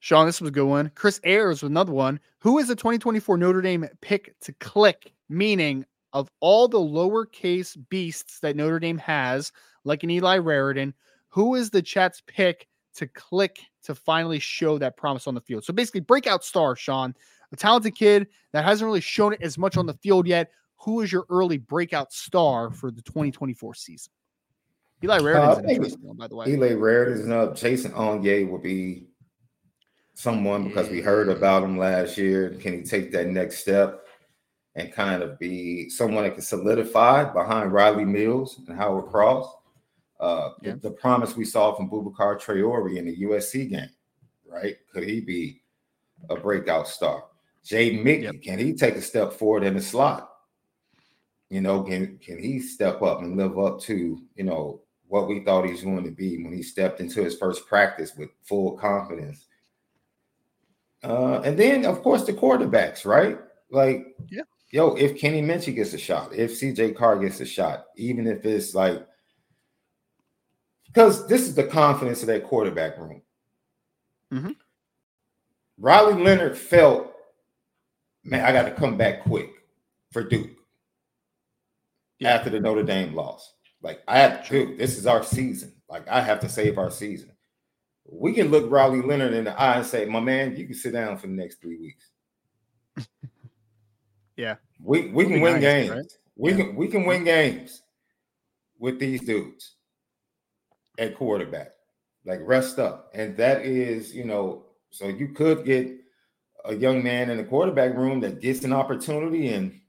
Sean, 0.00 0.24
this 0.24 0.40
was 0.40 0.48
a 0.48 0.52
good 0.52 0.66
one. 0.66 0.90
Chris 0.94 1.20
Ayers 1.24 1.62
was 1.62 1.70
another 1.70 1.92
one. 1.92 2.18
Who 2.40 2.58
is 2.58 2.68
the 2.68 2.74
2024 2.74 3.36
Notre 3.36 3.60
Dame 3.60 3.86
pick 4.00 4.34
to 4.40 4.52
click? 4.54 5.12
Meaning, 5.28 5.84
of 6.12 6.30
all 6.40 6.68
the 6.68 6.78
lowercase 6.78 7.76
beasts 7.88 8.40
that 8.40 8.56
Notre 8.56 8.80
Dame 8.80 8.98
has, 8.98 9.52
like 9.84 10.02
an 10.02 10.10
Eli 10.10 10.38
Raridon, 10.38 10.92
who 11.32 11.54
is 11.54 11.70
the 11.70 11.80
chat's 11.80 12.20
pick 12.26 12.68
to 12.94 13.06
click 13.06 13.58
to 13.84 13.94
finally 13.94 14.38
show 14.38 14.76
that 14.78 14.98
promise 14.98 15.26
on 15.26 15.34
the 15.34 15.40
field? 15.40 15.64
So 15.64 15.72
basically, 15.72 16.00
breakout 16.00 16.44
star, 16.44 16.76
Sean, 16.76 17.14
a 17.52 17.56
talented 17.56 17.94
kid 17.94 18.28
that 18.52 18.64
hasn't 18.64 18.86
really 18.86 19.00
shown 19.00 19.32
it 19.32 19.42
as 19.42 19.56
much 19.56 19.78
on 19.78 19.86
the 19.86 19.94
field 19.94 20.26
yet. 20.26 20.50
Who 20.80 21.00
is 21.00 21.10
your 21.10 21.24
early 21.30 21.56
breakout 21.56 22.12
star 22.12 22.70
for 22.70 22.90
the 22.90 23.00
2024 23.02 23.74
season? 23.74 24.12
Eli 25.02 25.16
uh, 25.16 25.20
Raridon's 25.20 25.58
an 25.58 25.70
interesting 25.70 26.02
one, 26.02 26.16
by 26.18 26.28
the 26.28 26.36
way. 26.36 26.46
Eli 26.48 26.72
Raridon 26.72 27.30
up. 27.32 27.56
Jason 27.56 27.92
Onye 27.92 28.48
will 28.48 28.58
be 28.58 29.06
someone 30.12 30.68
because 30.68 30.90
we 30.90 31.00
heard 31.00 31.30
about 31.30 31.62
him 31.62 31.78
last 31.78 32.18
year. 32.18 32.50
Can 32.60 32.74
he 32.74 32.82
take 32.82 33.10
that 33.12 33.28
next 33.28 33.60
step 33.60 34.06
and 34.74 34.92
kind 34.92 35.22
of 35.22 35.38
be 35.38 35.88
someone 35.88 36.24
that 36.24 36.34
can 36.34 36.42
solidify 36.42 37.24
behind 37.32 37.72
Rylie 37.72 38.06
Mills 38.06 38.60
and 38.68 38.76
Howard 38.76 39.06
Cross? 39.06 39.61
Uh, 40.22 40.50
yeah. 40.62 40.72
the, 40.74 40.78
the, 40.78 40.90
promise 40.92 41.36
we 41.36 41.44
saw 41.44 41.74
from 41.74 41.90
Boubacar 41.90 42.40
Traore 42.40 42.96
in 42.96 43.06
the 43.06 43.16
USC 43.22 43.68
game, 43.68 43.90
right? 44.46 44.76
Could 44.92 45.02
he 45.02 45.20
be 45.20 45.62
a 46.30 46.36
breakout 46.36 46.86
star? 46.86 47.24
Jaden 47.66 48.04
Mickey, 48.04 48.22
yep. 48.22 48.40
can 48.40 48.56
he 48.60 48.72
take 48.72 48.94
a 48.94 49.02
step 49.02 49.32
forward 49.32 49.64
in 49.64 49.74
the 49.74 49.80
slot? 49.80 50.30
You 51.50 51.60
know, 51.60 51.82
can 51.82 52.18
can 52.18 52.38
he 52.38 52.60
step 52.60 53.02
up 53.02 53.22
and 53.22 53.36
live 53.36 53.58
up 53.58 53.80
to 53.82 54.22
you 54.36 54.44
know 54.44 54.82
what 55.08 55.26
we 55.26 55.40
thought 55.40 55.66
he 55.66 55.72
was 55.72 55.82
going 55.82 56.04
to 56.04 56.10
be 56.12 56.42
when 56.42 56.52
he 56.52 56.62
stepped 56.62 57.00
into 57.00 57.22
his 57.22 57.36
first 57.36 57.66
practice 57.66 58.14
with 58.16 58.30
full 58.44 58.78
confidence? 58.78 59.48
Uh, 61.02 61.40
and 61.40 61.58
then, 61.58 61.84
of 61.84 62.00
course, 62.00 62.24
the 62.24 62.32
quarterbacks, 62.32 63.04
right? 63.04 63.38
Like, 63.70 64.06
yeah, 64.30 64.42
yo, 64.70 64.94
if 64.94 65.18
Kenny 65.18 65.42
Minchey 65.42 65.74
gets 65.74 65.92
a 65.94 65.98
shot, 65.98 66.32
if 66.32 66.52
CJ 66.52 66.94
Carr 66.94 67.18
gets 67.18 67.40
a 67.40 67.44
shot, 67.44 67.86
even 67.96 68.26
if 68.28 68.44
it's 68.44 68.74
like, 68.74 69.04
because 70.92 71.26
this 71.26 71.42
is 71.42 71.54
the 71.54 71.64
confidence 71.64 72.22
of 72.22 72.28
that 72.28 72.44
quarterback 72.44 72.98
room. 72.98 73.22
Mm-hmm. 74.32 74.52
Riley 75.78 76.22
Leonard 76.22 76.56
felt, 76.56 77.12
man, 78.24 78.44
I 78.44 78.52
got 78.52 78.64
to 78.64 78.72
come 78.72 78.96
back 78.96 79.22
quick 79.22 79.50
for 80.10 80.22
Duke 80.22 80.50
yeah. 82.18 82.30
after 82.30 82.50
the 82.50 82.60
Notre 82.60 82.82
Dame 82.82 83.14
loss. 83.14 83.54
Like, 83.82 84.00
I 84.06 84.18
have 84.18 84.46
to, 84.48 84.76
this 84.78 84.98
is 84.98 85.06
our 85.06 85.22
season. 85.22 85.72
Like, 85.88 86.08
I 86.08 86.20
have 86.20 86.40
to 86.40 86.48
save 86.48 86.78
our 86.78 86.90
season 86.90 87.32
we 88.12 88.32
can 88.32 88.50
look 88.50 88.70
Riley 88.70 89.00
Leonard 89.00 89.32
in 89.32 89.44
the 89.44 89.58
eye 89.58 89.76
and 89.76 89.86
say, 89.86 90.04
"My 90.04 90.20
man, 90.20 90.56
you 90.56 90.66
can 90.66 90.74
sit 90.74 90.92
down 90.92 91.16
for 91.18 91.26
the 91.26 91.32
next 91.32 91.60
three 91.60 91.78
weeks." 91.78 92.10
yeah, 94.36 94.56
we 94.82 95.08
we 95.08 95.24
can 95.24 95.40
win 95.40 95.54
nice, 95.54 95.62
games. 95.62 95.90
Right? 95.90 96.12
We 96.36 96.50
yeah. 96.50 96.56
can 96.56 96.76
we 96.76 96.88
can 96.88 97.04
win 97.04 97.24
games 97.24 97.82
with 98.78 98.98
these 98.98 99.22
dudes 99.22 99.76
at 100.98 101.16
quarterback. 101.16 101.72
Like 102.24 102.40
rest 102.42 102.78
up, 102.78 103.10
and 103.14 103.36
that 103.38 103.62
is 103.62 104.14
you 104.14 104.24
know, 104.24 104.66
so 104.90 105.08
you 105.08 105.28
could 105.28 105.64
get 105.64 105.90
a 106.64 106.74
young 106.74 107.02
man 107.02 107.30
in 107.30 107.36
the 107.36 107.44
quarterback 107.44 107.96
room 107.96 108.20
that 108.20 108.40
gets 108.40 108.62
an 108.62 108.72
opportunity, 108.72 109.48
and 109.48 109.80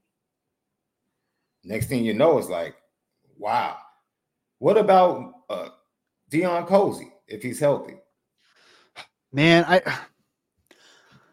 next 1.64 1.88
thing 1.88 2.04
you 2.04 2.16
know, 2.16 2.40
it's 2.40 2.50
like, 2.50 2.76
wow. 3.38 3.78
What 4.58 4.78
about 4.78 5.34
uh, 5.50 5.70
Deion 6.32 6.68
Colzie 6.68 7.12
if 7.28 7.44
he's 7.44 7.60
healthy? 7.60 7.98
man, 9.34 9.66
I 9.68 9.82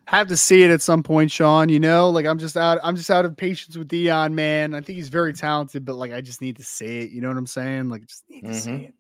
have 0.07 0.29
to 0.29 0.37
see 0.37 0.63
it 0.65 0.71
at 0.71 0.83
some 0.83 1.03
point, 1.03 1.31
Sean. 1.31 1.69
You 1.69 1.79
know, 1.79 2.11
like 2.11 2.27
I'm 2.27 2.39
just 2.39 2.57
out, 2.57 2.79
I'm 2.83 2.97
just 2.97 3.11
out 3.11 3.25
of 3.25 3.37
patience 3.37 3.77
with 3.77 3.89
Deion, 3.89 4.33
man. 4.33 4.75
I 4.75 4.81
think 4.81 4.97
he's 4.97 5.09
very 5.09 5.33
talented, 5.33 5.85
but 5.85 5.97
like 5.97 6.13
I 6.13 6.21
just 6.21 6.41
need 6.41 6.57
to 6.57 6.65
see 6.65 7.01
it. 7.01 7.11
You 7.11 7.21
know 7.21 7.29
what 7.29 7.37
I'm 7.37 7.47
saying? 7.47 7.91
Like 7.91 8.07
just 8.07 8.25
need 8.29 8.43
to 8.43 8.49
mm-hmm. 8.49 8.59
see 8.59 8.85
it. 8.87 8.95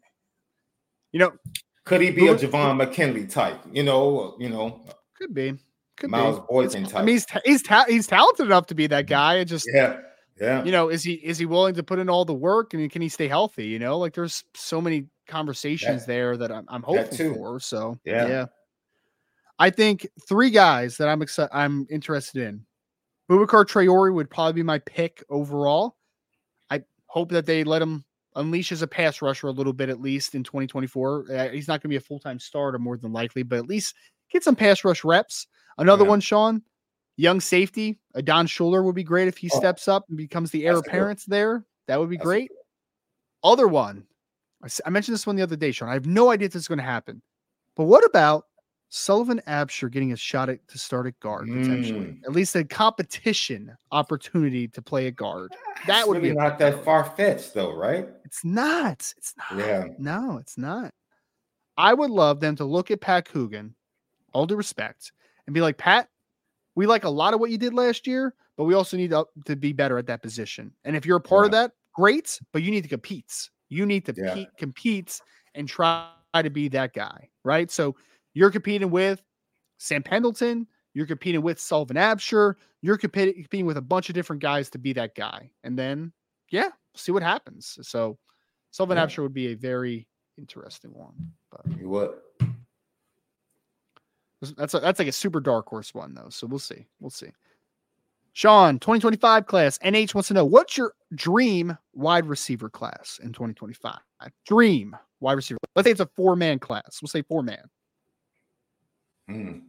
You 1.12 1.20
know, 1.20 1.32
could 1.84 2.00
he 2.00 2.10
be 2.10 2.28
a 2.28 2.34
Javon 2.34 2.76
McKinley 2.76 3.26
type? 3.26 3.60
You 3.72 3.82
know, 3.82 4.36
you 4.38 4.48
know, 4.48 4.84
could 5.16 5.34
be. 5.34 5.54
Could 5.96 6.10
Miles 6.10 6.38
be. 6.40 6.46
Boykin 6.48 6.84
type. 6.84 6.96
I 6.96 7.02
mean, 7.02 7.16
he's 7.16 7.26
he's 7.44 7.62
ta- 7.62 7.84
he's 7.88 8.06
talented 8.06 8.46
enough 8.46 8.66
to 8.66 8.74
be 8.74 8.86
that 8.86 9.06
guy. 9.06 9.36
It 9.36 9.46
just 9.46 9.68
yeah. 9.72 10.00
Yeah. 10.40 10.64
You 10.64 10.72
know, 10.72 10.88
is 10.88 11.02
he 11.02 11.14
is 11.14 11.36
he 11.36 11.44
willing 11.44 11.74
to 11.74 11.82
put 11.82 11.98
in 11.98 12.08
all 12.08 12.24
the 12.24 12.32
work 12.32 12.72
and 12.72 12.90
can 12.90 13.02
he 13.02 13.10
stay 13.10 13.28
healthy? 13.28 13.66
You 13.66 13.78
know, 13.78 13.98
like 13.98 14.14
there's 14.14 14.42
so 14.54 14.80
many 14.80 15.06
conversations 15.28 16.06
that, 16.06 16.12
there 16.12 16.36
that 16.38 16.50
I'm, 16.50 16.64
I'm 16.68 16.82
hopeful 16.82 17.34
for. 17.34 17.60
So 17.60 17.98
yeah. 18.04 18.26
yeah. 18.26 18.46
I 19.58 19.68
think 19.68 20.08
three 20.26 20.48
guys 20.48 20.96
that 20.96 21.08
I'm 21.08 21.20
excited, 21.20 21.54
I'm 21.54 21.86
interested 21.90 22.42
in. 22.42 22.64
Boubacar 23.30 23.66
Traore 23.66 24.12
would 24.14 24.30
probably 24.30 24.54
be 24.54 24.62
my 24.62 24.78
pick 24.78 25.22
overall. 25.28 25.96
I 26.70 26.82
hope 27.06 27.30
that 27.32 27.44
they 27.44 27.62
let 27.62 27.82
him 27.82 28.04
unleash 28.36 28.72
as 28.72 28.82
a 28.82 28.86
pass 28.86 29.22
rusher 29.22 29.48
a 29.48 29.52
little 29.52 29.72
bit 29.72 29.88
at 29.88 30.00
least 30.00 30.34
in 30.34 30.44
2024. 30.44 31.26
Uh, 31.30 31.48
he's 31.48 31.68
not 31.68 31.74
going 31.74 31.82
to 31.82 31.88
be 31.88 31.96
a 31.96 32.00
full 32.00 32.18
time 32.18 32.38
starter 32.38 32.78
more 32.78 32.96
than 32.96 33.12
likely, 33.12 33.42
but 33.42 33.58
at 33.58 33.66
least 33.66 33.94
get 34.30 34.44
some 34.44 34.56
pass 34.56 34.84
rush 34.84 35.04
reps. 35.04 35.46
Another 35.78 36.04
yeah. 36.04 36.10
one, 36.10 36.20
Sean, 36.20 36.62
young 37.16 37.40
safety, 37.40 37.98
Adon 38.14 38.46
Shuler 38.46 38.84
would 38.84 38.94
be 38.94 39.04
great 39.04 39.28
if 39.28 39.38
he 39.38 39.50
oh, 39.52 39.58
steps 39.58 39.88
up 39.88 40.04
and 40.08 40.16
becomes 40.16 40.50
the 40.50 40.66
heir 40.66 40.76
apparent 40.76 41.22
there. 41.26 41.64
That 41.86 41.98
would 41.98 42.10
be 42.10 42.16
that's 42.16 42.26
great. 42.26 42.50
Other 43.42 43.66
one, 43.66 44.04
I 44.84 44.90
mentioned 44.90 45.14
this 45.14 45.26
one 45.26 45.36
the 45.36 45.42
other 45.42 45.56
day, 45.56 45.72
Sean. 45.72 45.88
I 45.88 45.94
have 45.94 46.06
no 46.06 46.30
idea 46.30 46.46
if 46.46 46.52
this 46.52 46.62
is 46.62 46.68
going 46.68 46.78
to 46.78 46.84
happen, 46.84 47.22
but 47.76 47.84
what 47.84 48.04
about 48.04 48.44
Sullivan 48.92 49.40
Absher 49.46 49.88
getting 49.88 50.12
a 50.12 50.16
shot 50.16 50.48
at 50.48 50.66
to 50.66 50.76
start 50.76 51.06
at 51.06 51.18
guard 51.20 51.46
potentially, 51.46 52.06
mm. 52.06 52.24
at 52.24 52.32
least 52.32 52.56
a 52.56 52.64
competition 52.64 53.74
opportunity 53.92 54.66
to 54.66 54.82
play 54.82 55.06
a 55.06 55.12
guard. 55.12 55.54
That 55.86 56.08
would 56.08 56.16
really 56.16 56.30
be 56.30 56.34
not 56.36 56.58
that 56.58 56.84
far 56.84 57.04
fetched, 57.04 57.54
though, 57.54 57.72
right? 57.72 58.08
It's 58.24 58.44
not. 58.44 59.14
It's 59.16 59.32
not. 59.38 59.58
Yeah. 59.58 59.84
No, 59.98 60.38
it's 60.38 60.58
not. 60.58 60.92
I 61.76 61.94
would 61.94 62.10
love 62.10 62.40
them 62.40 62.56
to 62.56 62.64
look 62.64 62.90
at 62.90 63.00
Pat 63.00 63.28
Coogan, 63.28 63.76
all 64.32 64.44
due 64.44 64.56
respect, 64.56 65.12
and 65.46 65.54
be 65.54 65.60
like, 65.60 65.78
Pat, 65.78 66.08
we 66.74 66.86
like 66.86 67.04
a 67.04 67.08
lot 67.08 67.32
of 67.32 67.38
what 67.38 67.50
you 67.50 67.58
did 67.58 67.72
last 67.72 68.08
year, 68.08 68.34
but 68.56 68.64
we 68.64 68.74
also 68.74 68.96
need 68.96 69.10
to, 69.10 69.24
to 69.46 69.54
be 69.54 69.72
better 69.72 69.98
at 69.98 70.06
that 70.08 70.20
position. 70.20 70.72
And 70.84 70.96
if 70.96 71.06
you're 71.06 71.18
a 71.18 71.20
part 71.20 71.44
yeah. 71.44 71.46
of 71.46 71.52
that, 71.52 71.72
great, 71.94 72.40
but 72.52 72.62
you 72.62 72.72
need 72.72 72.82
to 72.82 72.88
compete. 72.88 73.50
You 73.68 73.86
need 73.86 74.04
to 74.06 74.14
yeah. 74.16 74.34
pe- 74.34 74.46
compete 74.58 75.20
and 75.54 75.68
try 75.68 76.08
to 76.34 76.50
be 76.50 76.68
that 76.68 76.92
guy, 76.92 77.28
right? 77.44 77.70
So 77.70 77.94
you're 78.34 78.50
competing 78.50 78.90
with 78.90 79.22
Sam 79.78 80.02
Pendleton. 80.02 80.66
You're 80.94 81.06
competing 81.06 81.42
with 81.42 81.60
Sullivan 81.60 81.96
Absher. 81.96 82.54
You're 82.82 82.96
competing, 82.96 83.34
competing 83.34 83.66
with 83.66 83.76
a 83.76 83.82
bunch 83.82 84.08
of 84.08 84.14
different 84.14 84.42
guys 84.42 84.70
to 84.70 84.78
be 84.78 84.92
that 84.94 85.14
guy. 85.14 85.50
And 85.62 85.78
then, 85.78 86.12
yeah, 86.50 86.68
see 86.94 87.12
what 87.12 87.22
happens. 87.22 87.78
So 87.82 88.18
Sullivan 88.70 88.96
yeah. 88.96 89.06
Absher 89.06 89.22
would 89.22 89.34
be 89.34 89.48
a 89.48 89.54
very 89.54 90.06
interesting 90.38 90.92
one. 90.92 91.14
But 91.50 91.66
what? 91.82 92.24
That's 94.56 94.74
a, 94.74 94.80
that's 94.80 94.98
like 94.98 95.08
a 95.08 95.12
super 95.12 95.40
dark 95.40 95.68
horse 95.68 95.94
one 95.94 96.14
though. 96.14 96.30
So 96.30 96.46
we'll 96.46 96.58
see. 96.58 96.86
We'll 96.98 97.10
see. 97.10 97.30
Sean, 98.32 98.78
2025 98.78 99.46
class. 99.46 99.78
NH 99.78 100.14
wants 100.14 100.28
to 100.28 100.34
know 100.34 100.44
what's 100.44 100.76
your 100.76 100.94
dream 101.14 101.76
wide 101.94 102.26
receiver 102.26 102.70
class 102.70 103.18
in 103.22 103.32
2025? 103.32 103.98
Dream 104.46 104.96
wide 105.18 105.34
receiver. 105.34 105.58
Let's 105.74 105.86
say 105.86 105.90
it's 105.90 106.00
a 106.00 106.08
four 106.16 106.36
man 106.36 106.58
class. 106.58 107.00
We'll 107.02 107.08
say 107.08 107.22
four 107.22 107.42
man. 107.42 107.64
Mm. 109.30 109.62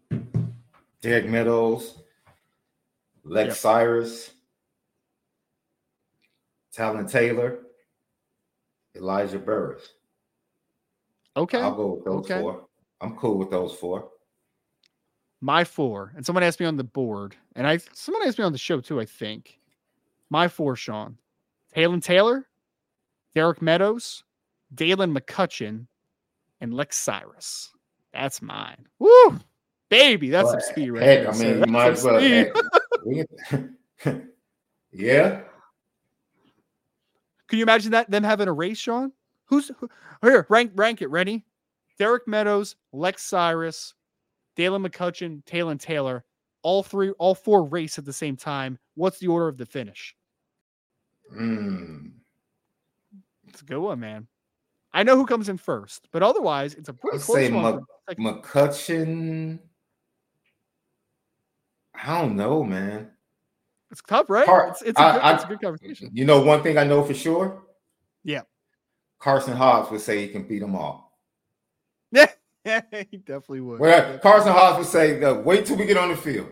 Derek 1.02 1.28
Meadows, 1.28 2.00
Lex 3.24 3.50
yep. 3.50 3.58
Cyrus, 3.58 4.32
Talon 6.74 7.08
Taylor, 7.08 7.60
Elijah 8.96 9.40
Burris. 9.40 9.88
Okay. 11.38 11.60
I'll 11.60 11.76
go 11.76 11.94
with 11.96 12.06
those 12.06 12.26
okay. 12.26 12.40
four. 12.40 12.66
I'm 13.02 13.16
cool 13.16 13.38
with 13.38 13.52
those 13.52 13.74
four. 13.74 14.10
My 15.42 15.64
four. 15.64 16.14
And 16.16 16.26
someone 16.26 16.44
asked 16.44 16.60
me 16.60 16.66
on 16.66 16.78
the 16.78 16.84
board, 16.84 17.36
and 17.56 17.66
I 17.66 17.80
someone 17.94 18.28
asked 18.28 18.38
me 18.38 18.46
on 18.46 18.52
the 18.52 18.58
show 18.58 18.80
too, 18.80 19.00
I 19.00 19.06
think. 19.06 19.60
My 20.30 20.48
four, 20.48 20.76
Sean. 20.76 21.18
Talon 21.74 22.02
Taylor, 22.02 22.48
Derek 23.34 23.62
Meadows, 23.62 24.24
Dalen 24.74 25.14
McCutcheon, 25.14 25.88
and 26.60 26.74
Lex 26.74 26.98
Cyrus. 26.98 27.72
That's 28.14 28.42
mine. 28.42 28.88
Woo! 29.00 29.40
Baby. 29.92 30.32
That's 30.32 30.50
some 30.50 30.62
speed 30.62 30.90
right 30.90 31.04
heck, 31.04 31.24
there. 31.24 31.32
I 31.32 31.38
mean, 31.38 31.60
you 31.60 31.72
might 31.72 31.92
as 31.92 32.04
well. 32.04 32.20
yeah. 34.92 35.42
Can 37.48 37.60
you 37.60 37.64
imagine 37.64 37.92
that 37.92 38.10
them 38.10 38.24
having 38.24 38.48
a 38.48 38.54
race, 38.54 38.80
Sean? 38.80 39.12
Who's 39.46 39.70
who, 39.78 39.88
here? 40.24 40.48
Rank 40.50 40.72
rank 40.74 41.04
it. 41.04 41.10
Ready? 41.10 41.46
Derek 42.00 42.28
Meadows, 42.28 42.76
Lex 42.94 43.22
Cyrus, 43.24 43.94
Dalen 44.56 44.84
McCutcheon, 44.84 45.46
Talon 45.46 45.78
Taylor. 45.78 46.24
All 46.64 46.84
three, 46.84 47.10
all 47.12 47.36
four 47.36 47.66
race 47.66 47.98
at 47.98 48.06
the 48.06 48.14
same 48.14 48.38
time. 48.38 48.78
What's 48.96 49.20
the 49.20 49.28
order 49.28 49.48
of 49.48 49.58
the 49.58 49.66
finish? 49.66 50.16
Mm. 51.36 52.12
It's 53.48 53.62
a 53.62 53.66
good 53.66 53.80
one, 53.80 54.00
man. 54.00 54.28
I 54.94 55.04
know 55.04 55.16
who 55.16 55.26
comes 55.26 55.50
in 55.50 55.58
first, 55.58 56.08
but 56.12 56.22
otherwise, 56.22 56.76
it's 56.76 56.90
a 56.90 56.94
pretty 56.94 57.18
I'll 57.18 57.24
close 57.24 57.38
say 57.38 57.52
one. 57.52 57.82
McCutcheon, 58.20 59.60
I 62.04 62.22
don't 62.22 62.36
know, 62.36 62.64
man. 62.64 63.12
It's 63.92 64.02
tough, 64.08 64.30
right? 64.30 64.46
Car- 64.46 64.70
it's, 64.70 64.82
it's, 64.82 65.00
a 65.00 65.02
I, 65.02 65.12
good, 65.12 65.22
I, 65.22 65.34
it's 65.36 65.44
a 65.44 65.48
good 65.48 65.62
conversation. 65.62 66.10
You 66.14 66.26
know, 66.26 66.42
one 66.42 66.64
thing 66.64 66.78
I 66.78 66.84
know 66.84 67.04
for 67.04 67.14
sure. 67.14 67.64
Yeah. 68.24 68.42
Carson 69.20 69.56
Hobbs 69.56 69.92
would 69.92 70.02
say 70.02 70.22
he 70.22 70.28
can 70.30 70.44
beat 70.44 70.60
them 70.60 70.76
all. 70.76 71.20
Yeah, 72.12 72.28
yeah, 72.66 72.82
he 73.10 73.18
definitely 73.18 73.62
would. 73.62 73.80
Well, 73.80 73.92
definitely. 73.92 74.20
Carson 74.20 74.52
Hobbs 74.52 74.80
would 74.80 74.88
say, 74.88 75.20
"Wait 75.42 75.66
till 75.66 75.78
we 75.78 75.86
get 75.86 75.98
on 75.98 76.10
the 76.10 76.18
field. 76.18 76.50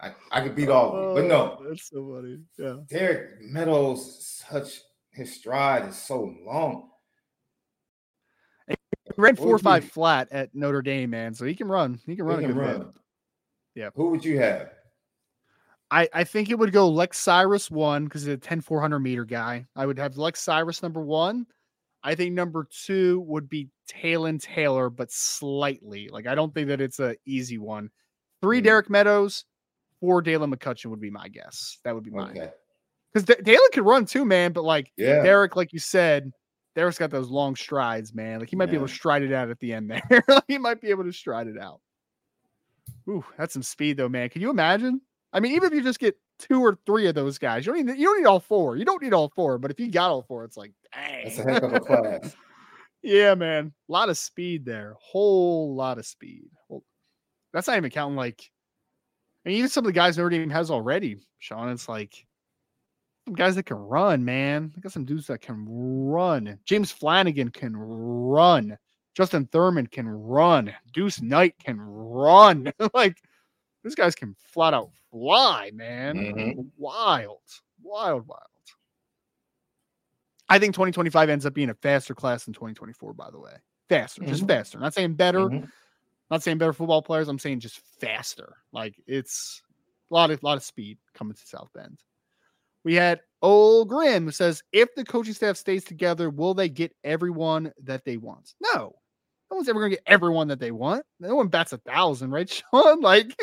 I, 0.00 0.12
I 0.30 0.40
could 0.42 0.54
beat 0.54 0.68
all 0.68 0.94
of 0.94 1.14
them." 1.16 1.28
But 1.28 1.28
no, 1.28 1.58
oh, 1.58 1.68
that's 1.68 1.88
so 1.88 2.14
funny. 2.14 2.38
Yeah, 2.58 2.76
Derek 2.88 3.42
Meadows, 3.42 4.44
such 4.48 4.80
his 5.12 5.34
stride 5.34 5.88
is 5.88 5.96
so 5.96 6.34
long. 6.44 6.90
He 8.68 8.76
ran 9.16 9.34
four 9.34 9.54
or 9.54 9.58
five 9.58 9.84
flat 9.84 10.28
at 10.30 10.54
Notre 10.54 10.82
Dame, 10.82 11.10
man. 11.10 11.34
So 11.34 11.44
he 11.44 11.54
can 11.54 11.68
run. 11.68 11.98
He 12.06 12.14
can 12.14 12.26
run. 12.26 12.40
He 12.40 12.46
can 12.46 12.56
run. 12.56 12.92
Yep. 13.74 13.94
Who 13.96 14.10
would 14.10 14.24
you 14.24 14.38
have? 14.38 14.70
I, 15.90 16.08
I 16.12 16.24
think 16.24 16.50
it 16.50 16.58
would 16.58 16.72
go 16.72 16.88
Lex 16.88 17.18
Cyrus 17.18 17.70
one 17.70 18.04
because 18.04 18.22
he's 18.22 18.34
a 18.34 18.36
10 18.36 18.60
400 18.60 19.00
meter 19.00 19.24
guy. 19.24 19.66
I 19.74 19.86
would 19.86 19.98
have 19.98 20.16
Lex 20.16 20.40
Cyrus 20.40 20.82
number 20.82 21.00
one. 21.00 21.46
I 22.02 22.14
think 22.14 22.32
number 22.34 22.66
two 22.70 23.20
would 23.20 23.48
be 23.48 23.68
Talon 23.88 24.38
Taylor, 24.38 24.88
but 24.88 25.10
slightly. 25.10 26.08
Like 26.08 26.26
I 26.26 26.34
don't 26.34 26.54
think 26.54 26.68
that 26.68 26.80
it's 26.80 27.00
a 27.00 27.16
easy 27.26 27.58
one. 27.58 27.90
Three 28.40 28.60
Mm. 28.60 28.64
Derek 28.64 28.90
Meadows, 28.90 29.44
four 30.00 30.22
Dalen 30.22 30.54
McCutcheon 30.54 30.86
would 30.86 31.00
be 31.00 31.10
my 31.10 31.28
guess. 31.28 31.78
That 31.84 31.94
would 31.94 32.04
be 32.04 32.10
mine. 32.10 32.30
Okay. 32.30 32.50
Because 33.12 33.24
D- 33.26 33.42
Dalen 33.42 33.68
could 33.72 33.84
run 33.84 34.06
too, 34.06 34.24
man. 34.24 34.52
But 34.52 34.64
like 34.64 34.92
Yeah. 34.96 35.22
Derek, 35.22 35.56
like 35.56 35.72
you 35.72 35.78
said, 35.80 36.32
Derek's 36.76 36.98
got 36.98 37.10
those 37.10 37.28
long 37.28 37.56
strides, 37.56 38.14
man. 38.14 38.38
Like 38.38 38.48
he 38.48 38.56
might 38.56 38.70
be 38.70 38.76
able 38.76 38.86
to 38.86 38.94
stride 38.94 39.22
it 39.22 39.32
out 39.32 39.50
at 39.50 39.58
the 39.58 39.72
end 39.72 39.90
there. 39.90 40.24
he 40.48 40.56
might 40.56 40.80
be 40.80 40.88
able 40.90 41.04
to 41.04 41.12
stride 41.12 41.48
it 41.48 41.58
out. 41.58 41.80
Ooh, 43.08 43.24
that's 43.36 43.52
some 43.52 43.62
speed 43.62 43.96
though, 43.96 44.08
man. 44.08 44.28
Can 44.28 44.40
you 44.40 44.50
imagine? 44.50 45.00
I 45.32 45.40
mean, 45.40 45.52
even 45.52 45.68
if 45.68 45.74
you 45.74 45.82
just 45.82 46.00
get 46.00 46.16
two 46.38 46.60
or 46.60 46.78
three 46.86 47.06
of 47.06 47.14
those 47.14 47.38
guys, 47.38 47.64
you 47.64 47.72
don't 47.72 47.86
need 47.86 47.98
you 47.98 48.06
don't 48.06 48.18
need 48.18 48.26
all 48.26 48.40
four. 48.40 48.76
You 48.76 48.84
don't 48.84 49.02
need 49.02 49.14
all 49.14 49.32
four, 49.34 49.58
but 49.58 49.70
if 49.70 49.78
you 49.78 49.90
got 49.90 50.10
all 50.10 50.22
four, 50.22 50.44
it's 50.44 50.56
like, 50.56 50.72
That's 50.92 51.38
a 51.38 51.44
dang. 51.44 51.54
heck 51.54 51.62
of 51.62 51.72
a 51.74 51.80
class. 51.80 52.36
yeah, 53.02 53.34
man. 53.34 53.72
A 53.88 53.92
lot 53.92 54.08
of 54.08 54.18
speed 54.18 54.64
there. 54.64 54.96
Whole 55.00 55.74
lot 55.74 55.98
of 55.98 56.06
speed. 56.06 56.50
Well, 56.68 56.82
that's 57.52 57.68
not 57.68 57.76
even 57.76 57.90
counting 57.90 58.16
like 58.16 58.50
I 59.44 59.48
mean, 59.48 59.58
even 59.58 59.70
some 59.70 59.84
of 59.84 59.86
the 59.86 59.92
guys 59.92 60.18
Notre 60.18 60.30
Dame 60.30 60.50
has 60.50 60.70
already, 60.70 61.18
Sean. 61.38 61.70
It's 61.70 61.88
like 61.88 62.26
some 63.26 63.34
guys 63.34 63.54
that 63.54 63.64
can 63.64 63.78
run, 63.78 64.24
man. 64.24 64.72
I 64.76 64.80
got 64.80 64.92
some 64.92 65.04
dudes 65.04 65.28
that 65.28 65.40
can 65.40 65.64
run. 65.68 66.58
James 66.66 66.90
Flanagan 66.90 67.50
can 67.50 67.74
run. 67.76 68.76
Justin 69.14 69.46
Thurman 69.46 69.86
can 69.86 70.08
run. 70.08 70.72
Deuce 70.92 71.22
Knight 71.22 71.54
can 71.64 71.80
run. 71.80 72.72
like 72.94 73.22
these 73.82 73.94
guys 73.94 74.14
can 74.14 74.34
flat 74.38 74.74
out 74.74 74.90
fly, 75.10 75.70
man. 75.74 76.16
Mhm. 76.16 76.70
Wild, 76.76 77.40
wild, 77.82 78.26
wild. 78.26 78.42
I 80.48 80.58
think 80.58 80.74
2025 80.74 81.28
ends 81.28 81.46
up 81.46 81.54
being 81.54 81.70
a 81.70 81.74
faster 81.74 82.14
class 82.14 82.44
than 82.44 82.54
2024, 82.54 83.12
by 83.14 83.30
the 83.30 83.38
way. 83.38 83.52
Faster, 83.88 84.22
just 84.24 84.44
Mhm. 84.44 84.48
faster. 84.48 84.78
Not 84.78 84.94
saying 84.94 85.14
better, 85.14 85.40
Mhm. 85.48 85.70
not 86.30 86.42
saying 86.42 86.58
better 86.58 86.72
football 86.72 87.02
players. 87.02 87.28
I'm 87.28 87.38
saying 87.38 87.60
just 87.60 87.78
faster. 88.00 88.56
Like 88.72 89.00
it's 89.06 89.62
a 90.10 90.14
lot 90.14 90.30
of 90.30 90.42
lot 90.42 90.56
of 90.56 90.64
speed 90.64 90.98
coming 91.14 91.34
to 91.34 91.46
South 91.46 91.72
Bend. 91.72 92.02
We 92.84 92.94
had 92.94 93.20
Old 93.42 93.88
Grim 93.88 94.24
who 94.24 94.30
says, 94.32 94.62
if 94.72 94.94
the 94.94 95.04
coaching 95.04 95.34
staff 95.34 95.56
stays 95.56 95.84
together, 95.84 96.30
will 96.30 96.54
they 96.54 96.68
get 96.68 96.94
everyone 97.04 97.72
that 97.82 98.04
they 98.04 98.16
want? 98.16 98.54
No. 98.60 98.96
No 99.50 99.56
one's 99.56 99.68
ever 99.68 99.80
gonna 99.80 99.90
get 99.90 100.02
everyone 100.06 100.48
that 100.48 100.60
they 100.60 100.70
want. 100.70 101.04
No 101.18 101.34
one 101.36 101.48
bats 101.48 101.72
a 101.72 101.78
thousand, 101.78 102.30
right, 102.30 102.48
Sean? 102.72 103.00
Like 103.00 103.36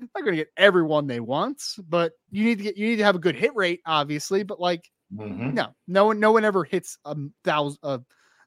not 0.00 0.24
gonna 0.24 0.36
get 0.36 0.52
everyone 0.56 1.06
they 1.06 1.20
want, 1.20 1.62
but 1.88 2.12
you 2.30 2.44
need 2.44 2.58
to 2.58 2.64
get 2.64 2.76
you 2.76 2.88
need 2.88 2.96
to 2.96 3.04
have 3.04 3.16
a 3.16 3.20
good 3.20 3.34
hit 3.36 3.54
rate, 3.54 3.80
obviously. 3.86 4.42
But 4.42 4.60
like, 4.60 4.90
Mhm. 5.12 5.52
no, 5.54 5.74
no 5.86 6.06
one, 6.06 6.20
no 6.20 6.32
one 6.32 6.44
ever 6.44 6.64
hits 6.64 6.98
a 7.04 7.16
thousand. 7.44 7.78
Uh, 7.82 7.98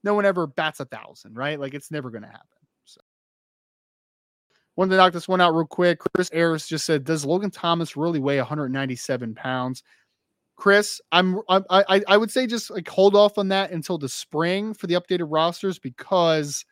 no 0.03 0.13
one 0.13 0.25
ever 0.25 0.47
bats 0.47 0.79
a 0.79 0.85
thousand, 0.85 1.35
right? 1.35 1.59
Like 1.59 1.73
it's 1.73 1.91
never 1.91 2.09
gonna 2.11 2.27
happen. 2.27 2.47
So, 2.85 3.01
wanted 4.75 4.91
to 4.91 4.97
knock 4.97 5.13
this 5.13 5.27
one 5.27 5.41
out 5.41 5.53
real 5.53 5.65
quick. 5.65 5.99
Chris 6.15 6.29
Ayers 6.33 6.67
just 6.67 6.85
said, 6.85 7.03
"Does 7.03 7.25
Logan 7.25 7.51
Thomas 7.51 7.95
really 7.97 8.19
weigh 8.19 8.37
197 8.39 9.35
pounds?" 9.35 9.83
Chris, 10.57 11.01
I'm, 11.11 11.39
I'm 11.49 11.65
I 11.69 12.03
I 12.07 12.17
would 12.17 12.31
say 12.31 12.45
just 12.47 12.69
like 12.69 12.87
hold 12.87 13.15
off 13.15 13.37
on 13.39 13.47
that 13.49 13.71
until 13.71 13.97
the 13.97 14.09
spring 14.09 14.73
for 14.75 14.87
the 14.87 14.93
updated 14.95 15.27
rosters 15.29 15.79
because 15.79 16.65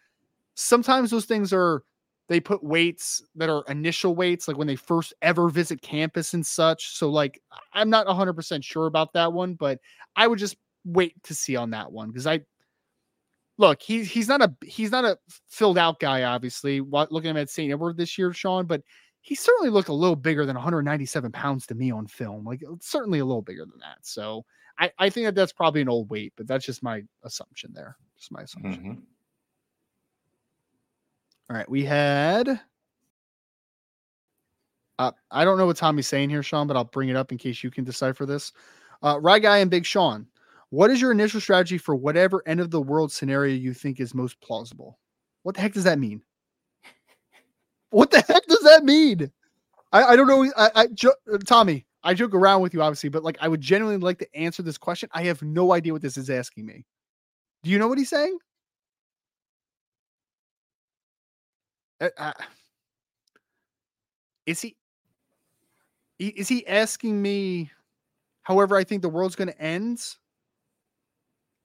sometimes 0.56 1.12
those 1.12 1.26
things 1.26 1.54
are 1.54 1.84
they 2.30 2.40
put 2.40 2.64
weights 2.64 3.22
that 3.36 3.50
are 3.50 3.64
initial 3.68 4.16
weights 4.16 4.48
like 4.48 4.56
when 4.58 4.68
they 4.68 4.76
first 4.78 5.14
ever 5.22 5.50
visit 5.50 5.82
campus 5.82 6.34
and 6.34 6.46
such 6.46 6.96
so 6.96 7.10
like 7.10 7.42
i'm 7.74 7.90
not 7.90 8.08
100% 8.08 8.64
sure 8.64 8.86
about 8.86 9.12
that 9.14 9.34
one 9.34 9.56
but 9.56 9.80
i 10.16 10.26
would 10.28 10.40
just 10.40 10.56
wait 10.86 11.22
to 11.24 11.36
see 11.36 11.58
on 11.58 11.70
that 11.72 11.92
one 11.92 12.08
because 12.10 12.26
i 12.28 12.40
look 13.58 13.82
he's 13.82 14.10
he's 14.10 14.28
not 14.28 14.42
a 14.42 14.54
he's 14.64 14.92
not 14.92 15.04
a 15.04 15.18
filled 15.50 15.78
out 15.78 16.00
guy 16.00 16.24
obviously 16.24 16.80
wa- 16.82 17.08
looking 17.12 17.30
at 17.30 17.36
him 17.36 17.42
at 17.42 17.50
st 17.50 17.72
edward 17.72 17.98
this 17.98 18.18
year 18.18 18.32
sean 18.32 18.66
but 18.66 18.82
he 19.22 19.36
certainly 19.36 19.70
looked 19.70 19.90
a 19.90 19.94
little 19.94 20.16
bigger 20.16 20.46
than 20.46 20.56
197 20.56 21.32
pounds 21.34 21.66
to 21.68 21.76
me 21.76 21.92
on 21.92 22.08
film 22.08 22.46
like 22.46 22.62
certainly 22.80 23.20
a 23.20 23.26
little 23.26 23.42
bigger 23.42 23.66
than 23.66 23.80
that 23.80 23.98
so 24.02 24.46
i 24.80 24.90
i 24.98 25.10
think 25.10 25.26
that 25.26 25.36
that's 25.36 25.52
probably 25.52 25.82
an 25.82 25.90
old 25.90 26.10
weight 26.10 26.32
but 26.38 26.48
that's 26.48 26.66
just 26.66 26.82
my 26.84 27.02
assumption 27.24 27.72
there 27.74 27.98
just 28.18 28.32
my 28.32 28.42
assumption 28.44 28.84
Mhm. 28.84 29.02
All 31.50 31.56
right, 31.56 31.70
we 31.70 31.84
had. 31.84 32.60
Uh, 35.00 35.12
I 35.32 35.46
don't 35.46 35.58
know 35.58 35.66
what 35.66 35.78
Tommy's 35.78 36.08
saying 36.08 36.30
here, 36.30 36.44
Sean, 36.44 36.68
but 36.68 36.76
I'll 36.76 36.84
bring 36.84 37.10
it 37.10 37.16
up 37.16 37.32
in 37.32 37.38
case 37.38 37.64
you 37.64 37.72
can 37.72 37.86
decipher 37.86 38.26
this. 38.26 38.52
Uh, 39.02 39.18
Rye 39.20 39.40
Guy 39.40 39.60
and 39.60 39.72
Big 39.72 39.86
Sean, 39.86 40.28
what 40.70 40.92
is 40.92 41.02
your 41.02 41.12
initial 41.12 41.40
strategy 41.40 41.78
for 41.78 41.96
whatever 41.96 42.44
end 42.46 42.60
of 42.60 42.70
the 42.70 42.82
world 42.82 43.12
scenario 43.12 43.56
you 43.56 43.74
think 43.74 44.00
is 44.00 44.14
most 44.14 44.40
plausible? 44.42 45.00
What 45.44 45.56
the 45.56 45.62
heck 45.62 45.74
does 45.74 45.86
that 45.86 46.00
mean? 46.00 46.22
What 47.92 48.12
the 48.12 48.22
heck 48.22 48.46
does 48.46 48.62
that 48.66 48.86
mean? 48.86 49.32
I, 49.92 50.04
I 50.04 50.16
don't 50.16 50.28
know. 50.28 50.44
I, 50.56 50.70
I 50.76 50.88
jo- 50.94 51.16
uh, 51.34 51.40
Tommy, 51.40 51.88
I 52.04 52.14
joke 52.14 52.36
around 52.36 52.62
with 52.62 52.72
you, 52.72 52.84
obviously, 52.84 53.10
but 53.10 53.24
like 53.24 53.40
I 53.42 53.48
would 53.48 53.62
genuinely 53.62 54.00
like 54.00 54.20
to 54.20 54.36
answer 54.36 54.62
this 54.62 54.78
question. 54.78 55.10
I 55.12 55.24
have 55.24 55.42
no 55.42 55.74
idea 55.74 55.92
what 55.92 56.04
this 56.04 56.16
is 56.16 56.30
asking 56.30 56.68
me. 56.68 56.86
Do 57.64 57.72
you 57.72 57.80
know 57.80 57.88
what 57.88 57.98
he's 57.98 58.12
saying? 58.12 58.38
Uh, 62.02 62.10
uh, 62.18 62.34
is 64.46 64.62
he 64.62 64.76
is 66.18 66.48
he 66.48 66.66
asking 66.68 67.22
me 67.22 67.70
however 68.44 68.78
i 68.78 68.84
think 68.84 69.02
the 69.02 69.10
world's 69.10 69.36
going 69.36 69.48
to 69.48 69.62
end 69.62 70.16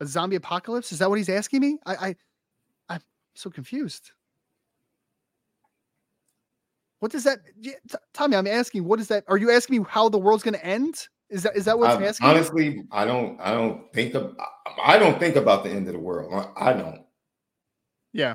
a 0.01 0.07
zombie 0.07 0.37
apocalypse 0.37 0.93
is 0.93 0.99
that 0.99 1.09
what 1.09 1.17
he's 1.19 1.29
asking 1.29 1.61
me 1.61 1.79
i 1.87 1.95
i 1.95 2.17
i'm 2.89 3.01
so 3.35 3.49
confused 3.49 4.11
what 6.99 7.13
does 7.13 7.25
that 7.25 7.39
yeah, 7.61 7.75
T- 7.89 7.97
tommy 8.13 8.37
i'm 8.37 8.47
asking 8.47 8.85
what 8.85 8.99
is 8.99 9.09
that 9.09 9.25
are 9.29 9.37
you 9.37 9.51
asking 9.51 9.81
me 9.81 9.87
how 9.89 10.09
the 10.09 10.19
world's 10.19 10.43
going 10.43 10.55
to 10.55 10.65
end 10.65 11.09
is 11.31 11.43
that 11.45 11.57
is 11.57 11.65
that 11.65 11.79
what 11.79 11.91
i'm 11.91 12.03
asking 12.03 12.27
you? 12.27 12.33
honestly, 12.35 12.83
I 12.93 13.05
don't. 13.05 13.41
I 13.41 13.53
don't 13.53 13.93
think 13.93 14.15
of. 14.15 14.37
I- 14.39 14.49
I 14.83 14.99
don't 14.99 15.19
think 15.21 15.37
about 15.37 15.63
the 15.63 15.71
end 15.71 15.87
of 15.87 15.93
the 15.95 16.01
world. 16.01 16.33
I, 16.33 16.71
I 16.71 16.73
don't. 16.73 17.03
yeah 18.13 18.35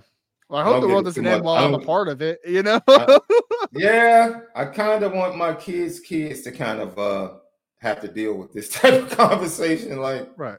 well 0.50 0.60
i 0.60 0.64
hope 0.64 0.74
don't 0.74 0.82
the 0.82 0.88
world 0.88 1.06
doesn't 1.06 1.26
end 1.26 1.44
while 1.44 1.64
i'm 1.64 1.74
a 1.74 1.80
part 1.80 2.08
of 2.10 2.22
it 2.22 2.40
you 2.46 2.64
know 2.64 2.80
I- 2.88 3.20
Yeah, 3.72 4.42
I 4.56 4.66
kind 4.66 5.04
of 5.04 5.14
want 5.14 5.38
my 5.38 5.54
kids' 5.54 6.00
kids 6.00 6.42
to 6.42 6.52
kind 6.52 6.82
of 6.82 6.98
uh 6.98 7.34
have 7.78 8.02
to 8.02 8.08
deal 8.08 8.34
with 8.34 8.52
this 8.52 8.68
type 8.78 8.94
of 8.94 9.10
conversation. 9.12 10.00
Like, 10.00 10.30
right 10.36 10.58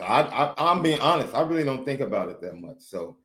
I, 0.00 0.22
I, 0.22 0.70
I'm 0.70 0.80
being 0.82 1.00
honest. 1.00 1.34
I 1.34 1.40
really 1.42 1.64
don't 1.64 1.84
think 1.84 2.00
about 2.00 2.28
it 2.28 2.40
that 2.40 2.54
much. 2.56 2.76
So, 2.78 3.16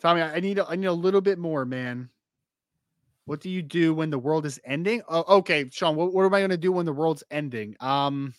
Tommy, 0.00 0.22
I 0.22 0.36
I 0.36 0.40
need 0.40 0.58
a, 0.58 0.66
I 0.68 0.76
need 0.76 0.86
a 0.86 0.92
little 0.92 1.20
bit 1.20 1.38
more, 1.38 1.64
man. 1.64 2.08
What 3.24 3.40
do 3.40 3.50
you 3.50 3.62
do 3.62 3.92
when 3.92 4.10
the 4.10 4.18
world 4.18 4.46
is 4.46 4.60
ending? 4.64 5.02
Oh, 5.08 5.38
okay, 5.38 5.68
Sean. 5.72 5.96
What, 5.96 6.14
what 6.14 6.24
am 6.24 6.32
I 6.32 6.38
going 6.38 6.50
to 6.50 6.56
do 6.56 6.70
when 6.70 6.86
the 6.86 6.92
world's 6.92 7.24
ending? 7.32 7.74
Um, 7.80 8.32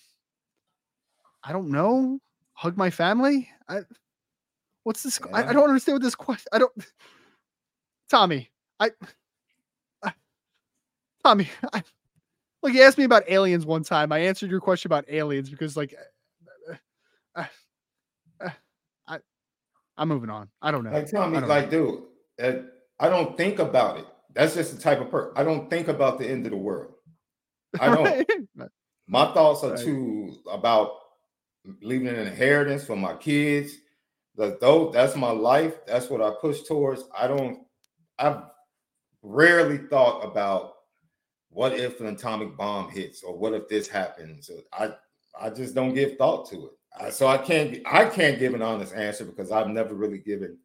I 1.43 1.51
don't 1.51 1.69
know. 1.69 2.19
Hug 2.53 2.77
my 2.77 2.89
family. 2.89 3.49
I, 3.67 3.81
what's 4.88 5.03
this? 5.03 5.19
I, 5.34 5.43
I 5.49 5.53
don't 5.53 5.68
understand 5.68 5.95
what 5.95 6.01
this 6.01 6.15
question. 6.15 6.47
I 6.53 6.59
don't. 6.59 6.72
Tommy, 8.09 8.49
I, 8.80 8.91
I 10.01 10.14
Tommy, 11.23 11.49
I, 11.73 11.84
like 12.64 12.73
you 12.73 12.81
asked 12.81 12.97
me 12.97 13.03
about 13.03 13.23
aliens 13.27 13.65
one 13.65 13.84
time. 13.84 14.14
I 14.14 14.19
answered 14.19 14.49
your 14.49 14.61
question 14.61 14.88
about 14.88 15.03
aliens 15.09 15.49
because 15.49 15.76
like, 15.76 15.93
uh, 16.69 16.73
uh, 17.35 17.45
uh, 18.39 18.49
I, 19.07 19.19
I'm 19.97 20.07
moving 20.07 20.30
on. 20.30 20.47
I 20.61 20.72
don't 20.72 20.85
know. 20.85 20.91
like, 20.91 21.14
I 21.14 21.30
don't 21.30 21.47
like, 21.49 21.69
dude, 21.69 22.03
uh, 22.41 22.53
I 22.97 23.09
don't 23.09 23.35
think 23.35 23.59
about 23.59 23.99
it. 23.99 24.05
That's 24.34 24.55
just 24.55 24.73
the 24.73 24.81
type 24.81 25.01
of 25.01 25.11
person. 25.11 25.34
I 25.35 25.43
don't 25.43 25.69
think 25.69 25.89
about 25.89 26.18
the 26.18 26.30
end 26.30 26.45
of 26.45 26.51
the 26.51 26.57
world. 26.57 26.93
I 27.80 27.93
don't. 27.93 28.26
Right. 28.55 28.69
My 29.05 29.34
thoughts 29.34 29.64
are 29.65 29.72
Right. 29.72 29.80
too 29.80 30.38
about 30.49 30.91
leaving 31.81 32.07
an 32.07 32.15
inheritance 32.15 32.85
for 32.85 32.95
my 32.95 33.15
kids. 33.15 33.73
Though 34.38 34.91
that's 34.93 35.15
my 35.15 35.31
life. 35.31 35.85
That's 35.88 36.09
what 36.09 36.22
I 36.22 36.31
push 36.39 36.61
towards. 36.61 37.03
I 37.18 37.27
don't. 37.27 37.65
I've 38.19 38.43
rarely 39.23 39.80
thought 39.80 40.22
about 40.22 40.76
what 41.49 41.73
if 41.73 41.99
an 41.99 42.07
atomic 42.07 42.55
bomb 42.55 42.91
hits 42.91 43.23
or 43.23 43.35
what 43.35 43.53
if 43.53 43.68
this 43.68 43.88
happens. 43.88 44.51
I 44.72 44.91
I 45.39 45.49
just 45.49 45.73
don't 45.73 45.95
give 45.95 46.18
thought 46.18 46.47
to 46.51 46.68
it. 46.68 46.72
I, 46.99 47.09
so 47.09 47.27
I 47.27 47.39
can't 47.39 47.80
I 47.85 48.05
can't 48.05 48.38
give 48.38 48.53
an 48.53 48.61
honest 48.61 48.93
answer 48.93 49.26
because 49.26 49.51
I've 49.51 49.69
never 49.69 49.95
really 49.95 50.19
given 50.19 50.57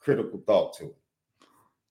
critical 0.00 0.42
thought 0.46 0.76
to 0.78 0.84
it. 0.84 0.96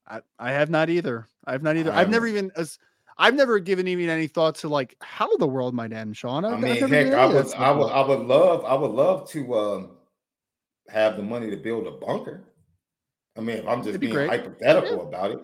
I, 0.08 0.22
I 0.38 0.52
have 0.52 0.70
not 0.70 0.90
either. 0.90 1.28
I 1.46 1.54
have 1.54 1.64
not 1.64 1.78
either. 1.78 1.92
I 1.92 2.02
I've 2.02 2.10
never 2.12 2.28
even 2.28 2.52
as 2.56 2.78
I've 3.18 3.34
never 3.34 3.58
given 3.58 3.88
even 3.88 4.10
any 4.10 4.28
thought 4.28 4.56
to 4.58 4.70
like 4.70 4.96
how 5.02 5.36
the 5.38 5.48
world 5.48 5.74
might 5.74 5.92
end, 5.92 6.16
Sean. 6.16 6.46
I've, 6.46 6.54
I 6.54 6.58
mean, 6.58 6.88
heck, 6.88 7.14
I 7.14 7.26
would, 7.26 7.54
I 7.56 7.72
would. 7.72 7.92
I 7.92 8.06
would 8.06 8.28
love, 8.28 8.64
I 8.66 8.76
would 8.76 8.92
love 8.92 9.28
to 9.32 9.56
um, 9.56 9.97
have 10.90 11.18
the 11.18 11.24
money 11.24 11.50
to 11.50 11.58
build 11.58 11.88
a 11.88 11.92
bunker. 11.92 12.44
I 13.38 13.42
mean, 13.42 13.58
if 13.58 13.68
I'm 13.68 13.80
just 13.80 13.90
It'd 13.90 14.02
be 14.02 14.08
being 14.08 14.28
great. 14.28 14.30
hypothetical 14.30 15.08
about 15.08 15.32
it, 15.32 15.40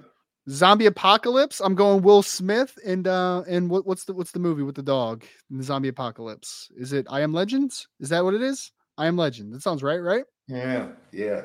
Zombie 0.49 0.87
apocalypse. 0.87 1.61
I'm 1.61 1.75
going 1.75 2.01
Will 2.03 2.21
Smith 2.21 2.77
and 2.85 3.07
uh 3.07 3.43
and 3.47 3.69
what, 3.69 3.85
what's 3.85 4.03
the 4.05 4.13
what's 4.13 4.31
the 4.31 4.39
movie 4.39 4.63
with 4.63 4.75
the 4.75 4.83
dog 4.83 5.23
in 5.49 5.57
the 5.57 5.63
zombie 5.63 5.87
apocalypse? 5.89 6.69
Is 6.75 6.91
it 6.93 7.05
I 7.09 7.21
Am 7.21 7.33
Legends? 7.33 7.87
Is 7.99 8.09
that 8.09 8.23
what 8.23 8.33
it 8.33 8.41
is? 8.41 8.71
I 8.97 9.07
Am 9.07 9.15
Legend. 9.15 9.53
That 9.53 9.61
sounds 9.61 9.83
right, 9.83 10.01
right? 10.01 10.25
Yeah, 10.47 10.89
yeah. 11.11 11.43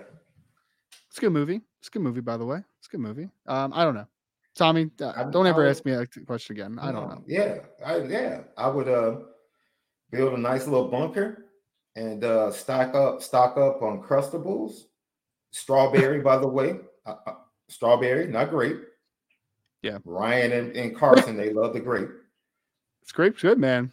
It's 1.09 1.19
a 1.19 1.21
good 1.21 1.33
movie. 1.33 1.61
It's 1.81 1.89
a 1.89 1.91
good 1.93 2.03
movie, 2.03 2.21
by 2.21 2.37
the 2.37 2.45
way. 2.45 2.59
It's 2.79 2.89
a 2.89 2.91
good 2.91 3.01
movie. 3.01 3.29
Um, 3.47 3.73
I 3.75 3.85
don't 3.85 3.95
know. 3.95 4.07
Tommy, 4.57 4.91
uh, 5.01 5.13
I- 5.17 5.25
don't 5.31 5.47
ever 5.47 5.67
I 5.67 5.71
ask 5.71 5.85
me 5.85 5.93
that 5.95 6.09
question 6.27 6.57
again. 6.57 6.79
I 6.81 6.91
don't 6.91 7.09
know. 7.09 7.23
Yeah, 7.27 7.59
I 7.85 7.99
yeah, 7.99 8.41
I 8.57 8.69
would 8.69 8.89
uh 8.89 9.17
build 10.11 10.33
a 10.33 10.39
nice 10.39 10.67
little 10.67 10.89
bunker 10.89 11.45
and 11.99 12.25
uh 12.25 12.51
stock 12.51 12.95
up 12.95 13.23
stock 13.23 13.57
up 13.57 13.83
on 13.83 14.03
crustables. 14.03 14.85
Strawberry, 15.51 16.21
by 16.21 16.39
the 16.39 16.47
way. 16.47 16.77
Uh, 17.05 17.17
uh, 17.27 17.35
strawberry, 17.69 18.27
not 18.29 18.51
grape. 18.51 18.81
Yeah. 19.83 19.99
Ryan 20.05 20.53
and, 20.53 20.77
and 20.77 20.97
Carson, 20.97 21.37
they 21.37 21.53
love 21.53 21.73
the 21.73 21.81
grape. 21.81 22.11
It's 23.03 23.13
great, 23.13 23.33
it's 23.33 23.43
good, 23.43 23.59
man. 23.59 23.93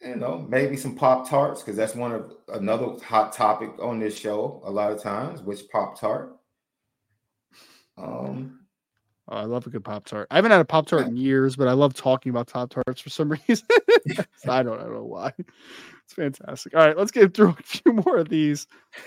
You 0.00 0.16
know, 0.16 0.46
maybe 0.48 0.76
some 0.76 0.94
Pop 0.96 1.28
Tarts, 1.28 1.62
because 1.62 1.76
that's 1.76 1.94
one 1.94 2.12
of 2.12 2.32
another 2.48 2.96
hot 3.02 3.32
topic 3.32 3.70
on 3.80 3.98
this 3.98 4.18
show 4.18 4.62
a 4.64 4.70
lot 4.70 4.92
of 4.92 5.02
times, 5.02 5.42
which 5.42 5.68
Pop 5.70 5.98
Tart. 5.98 6.36
Um 7.96 8.63
Oh, 9.28 9.36
I 9.36 9.44
love 9.44 9.66
a 9.66 9.70
good 9.70 9.84
Pop 9.84 10.04
Tart. 10.04 10.26
I 10.30 10.36
haven't 10.36 10.50
had 10.50 10.60
a 10.60 10.66
Pop 10.66 10.86
Tart 10.86 11.06
in 11.06 11.16
years, 11.16 11.56
but 11.56 11.66
I 11.66 11.72
love 11.72 11.94
talking 11.94 12.30
about 12.30 12.48
Pop 12.48 12.70
Tarts 12.70 13.00
for 13.00 13.10
some 13.10 13.30
reason. 13.48 13.66
So 14.36 14.52
I 14.52 14.62
don't, 14.62 14.78
I 14.78 14.82
don't 14.82 14.92
know 14.92 15.04
why. 15.04 15.32
It's 15.38 16.12
fantastic. 16.14 16.74
All 16.74 16.86
right, 16.86 16.96
let's 16.96 17.10
get 17.10 17.32
through 17.32 17.56
a 17.58 17.62
few 17.62 17.94
more 17.94 18.18
of 18.18 18.28
these. 18.28 18.66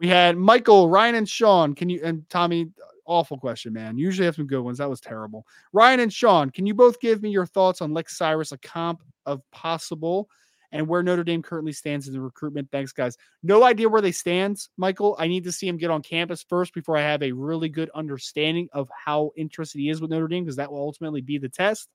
We 0.00 0.08
had 0.08 0.38
Michael, 0.38 0.88
Ryan, 0.88 1.16
and 1.16 1.28
Sean. 1.28 1.74
Can 1.74 1.90
you 1.90 2.00
and 2.02 2.26
Tommy? 2.30 2.70
Awful 3.04 3.36
question, 3.38 3.74
man. 3.74 3.98
Usually 3.98 4.24
have 4.24 4.36
some 4.36 4.46
good 4.46 4.62
ones. 4.62 4.78
That 4.78 4.88
was 4.88 5.00
terrible. 5.00 5.46
Ryan 5.74 6.00
and 6.00 6.12
Sean, 6.12 6.48
can 6.48 6.64
you 6.64 6.72
both 6.72 6.98
give 7.00 7.22
me 7.22 7.28
your 7.28 7.44
thoughts 7.44 7.82
on 7.82 7.92
Lex 7.92 8.16
Cyrus, 8.16 8.52
a 8.52 8.58
comp 8.58 9.02
of 9.26 9.42
possible, 9.50 10.30
and 10.72 10.86
where 10.86 11.02
Notre 11.02 11.24
Dame 11.24 11.42
currently 11.42 11.72
stands 11.72 12.06
in 12.06 12.12
the 12.14 12.20
recruitment? 12.20 12.70
Thanks, 12.70 12.92
guys. 12.92 13.16
No 13.42 13.64
idea 13.64 13.88
where 13.88 14.02
they 14.02 14.12
stand, 14.12 14.58
Michael. 14.76 15.16
I 15.18 15.26
need 15.26 15.44
to 15.44 15.52
see 15.52 15.66
him 15.68 15.76
get 15.76 15.90
on 15.90 16.02
campus 16.02 16.44
first 16.48 16.74
before 16.74 16.96
I 16.96 17.02
have 17.02 17.22
a 17.22 17.32
really 17.32 17.68
good 17.68 17.90
understanding 17.94 18.68
of 18.72 18.88
how 19.04 19.30
interested 19.36 19.78
he 19.78 19.90
is 19.90 20.00
with 20.00 20.10
Notre 20.10 20.28
Dame, 20.28 20.44
because 20.44 20.56
that 20.56 20.70
will 20.70 20.80
ultimately 20.80 21.20
be 21.20 21.38
the 21.38 21.48
test. 21.48 21.88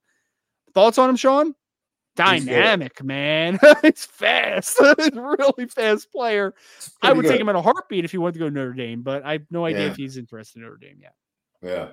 Thoughts 0.74 0.98
on 0.98 1.08
him, 1.10 1.16
Sean? 1.16 1.54
Dynamic, 2.16 3.02
man. 3.04 3.58
it's 3.84 4.06
fast. 4.06 4.80
A 4.80 4.94
really 5.12 5.68
fast 5.68 6.10
player. 6.10 6.54
I 7.02 7.12
would 7.12 7.26
take 7.26 7.40
him 7.40 7.50
in 7.50 7.56
a 7.56 7.62
heartbeat 7.62 8.06
if 8.06 8.10
he 8.10 8.16
wanted 8.18 8.32
to 8.34 8.38
go 8.38 8.48
to 8.48 8.54
Notre 8.54 8.72
Dame, 8.72 9.02
but 9.02 9.22
I 9.22 9.32
have 9.32 9.46
no 9.50 9.66
idea 9.66 9.84
Yeah. 9.84 9.90
if 9.90 9.96
he's 9.96 10.16
interested 10.16 10.58
in 10.58 10.62
Notre 10.62 10.78
Dame 10.78 10.98
yet. 11.02 11.14
Yeah. 11.62 11.88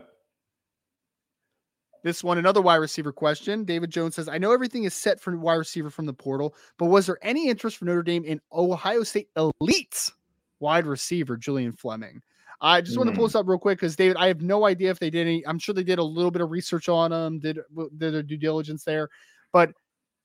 This 2.04 2.24
one, 2.24 2.38
another 2.38 2.62
wide 2.62 2.76
receiver 2.76 3.14
question. 3.14 3.64
David 3.64 3.90
Jones 3.90 4.16
says, 4.16 4.28
I 4.28 4.38
know 4.38 4.52
everything 4.52 4.84
is 4.84 4.94
set 4.94 5.22
for 5.22 5.36
wide 5.38 5.56
receiver 5.56 5.90
from 5.90 6.06
the 6.06 6.14
portal, 6.14 6.54
but 6.78 6.86
was 6.88 7.06
there 7.06 7.18
any 7.22 7.48
interest 7.48 7.78
for 7.78 7.86
Notre 7.86 8.04
Dame 8.04 8.26
in 8.26 8.42
Ohio 8.52 9.04
State 9.04 9.30
elite 9.38 10.12
wide 10.60 10.86
receiver, 10.86 11.38
Julian 11.38 11.72
Fleming? 11.72 12.22
I 12.60 12.82
just 12.82 12.98
want 12.98 13.10
to 13.10 13.16
pull 13.16 13.26
Hmm. 13.26 13.28
this 13.30 13.36
up 13.36 13.48
real 13.48 13.58
quick 13.58 13.80
because 13.80 13.96
David, 13.96 14.18
I 14.18 14.28
have 14.28 14.42
no 14.42 14.66
idea 14.66 14.90
if 14.92 15.00
they 15.00 15.10
did 15.10 15.28
any. 15.28 15.46
I'm 15.48 15.60
sure 15.60 15.74
they 15.74 15.84
did 15.84 16.00
a 16.00 16.04
little 16.04 16.32
bit 16.32 16.42
of 16.42 16.52
research 16.52 16.88
on 16.88 17.12
them, 17.12 17.40
did, 17.40 17.60
did 17.98 18.14
their 18.14 18.24
due 18.24 18.38
diligence 18.38 18.84
there, 18.84 19.10
but 19.52 19.72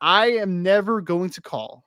I 0.00 0.26
am 0.32 0.62
never 0.62 1.00
going 1.00 1.30
to 1.30 1.40
call 1.40 1.84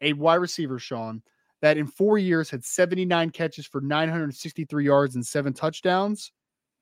a 0.00 0.12
wide 0.12 0.36
receiver, 0.36 0.78
Sean, 0.78 1.22
that 1.60 1.76
in 1.76 1.86
four 1.86 2.18
years 2.18 2.50
had 2.50 2.64
79 2.64 3.30
catches 3.30 3.66
for 3.66 3.80
963 3.80 4.84
yards 4.84 5.14
and 5.14 5.24
seven 5.24 5.52
touchdowns 5.52 6.32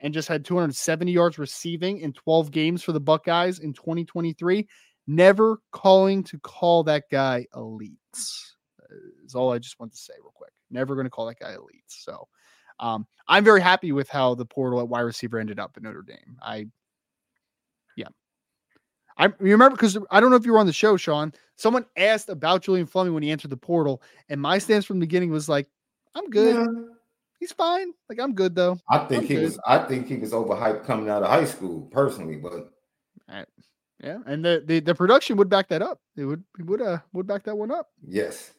and 0.03 0.13
just 0.13 0.29
had 0.29 0.45
270 0.45 1.11
yards 1.11 1.39
receiving 1.39 1.99
in 1.99 2.13
12 2.13 2.51
games 2.51 2.83
for 2.83 2.93
the 2.93 3.01
Buckeyes 3.01 3.61
in 3.61 3.73
2023. 3.73 4.69
Never 5.07 5.61
calling 5.71 6.23
to 6.25 6.39
call 6.41 6.83
that 6.85 7.05
guy 7.11 7.47
elite. 7.57 7.93
Is 9.25 9.35
all 9.35 9.53
I 9.53 9.59
just 9.59 9.81
want 9.81 9.93
to 9.93 9.99
say 9.99 10.13
real 10.21 10.33
quick. 10.35 10.53
Never 10.71 10.95
going 10.95 11.07
to 11.07 11.11
call 11.11 11.27
that 11.27 11.39
guy 11.39 11.55
elite. 11.55 11.85
So 11.87 12.29
um, 12.81 13.07
I'm 13.29 13.45
very 13.45 13.61
happy 13.61 13.93
with 13.93 14.09
how 14.09 14.35
the 14.35 14.45
portal 14.45 14.81
at 14.81 14.89
wide 14.89 15.01
receiver 15.01 15.39
ended 15.39 15.59
up 15.59 15.73
at 15.77 15.83
Notre 15.83 16.03
Dame. 16.03 16.37
I, 16.43 16.67
yeah. 17.97 18.09
I 19.17 19.33
remember 19.39 19.77
because 19.77 19.97
I 20.11 20.21
don't 20.21 20.31
know 20.31 20.37
if 20.37 20.45
you 20.45 20.53
were 20.53 20.59
on 20.59 20.67
the 20.67 20.73
show, 20.73 20.97
Sean. 20.97 21.33
Someone 21.57 21.87
asked 21.97 22.29
about 22.29 22.63
Julian 22.63 22.87
Fleming 22.87 23.15
when 23.15 23.23
he 23.23 23.31
entered 23.31 23.51
the 23.51 23.57
portal, 23.57 24.03
and 24.29 24.41
my 24.41 24.59
stance 24.59 24.85
from 24.85 24.99
the 24.99 25.07
beginning 25.07 25.31
was 25.31 25.49
like, 25.49 25.69
I'm 26.15 26.29
good. 26.29 26.57
Yeah. 26.57 26.93
He's 27.43 27.51
fine. 27.51 27.93
Like, 28.09 28.21
I'm 28.21 28.35
good 28.35 28.55
though. 28.55 28.79
I 28.89 28.99
think 28.99 29.23
I'm 29.23 29.27
he 29.27 29.35
good. 29.35 29.43
was 29.43 29.59
I 29.67 29.79
think 29.79 30.07
he 30.07 30.15
was 30.17 30.31
overhyped 30.31 30.85
coming 30.85 31.09
out 31.09 31.25
of 31.25 31.29
high 31.29 31.45
school, 31.45 31.89
personally, 31.91 32.37
but 32.37 32.71
Yeah, 33.99 34.19
and 34.27 34.45
the, 34.45 34.63
the 34.65 34.79
the 34.79 34.95
production 34.95 35.37
would 35.39 35.49
back 35.49 35.67
that 35.71 35.83
up. 35.83 35.99
It 36.17 36.25
would 36.25 36.45
it 36.57 36.67
would 36.67 36.81
uh 36.81 36.99
would 37.13 37.27
back 37.27 37.43
that 37.43 37.57
one 37.59 37.73
up. 37.73 37.89
yes. 38.07 38.53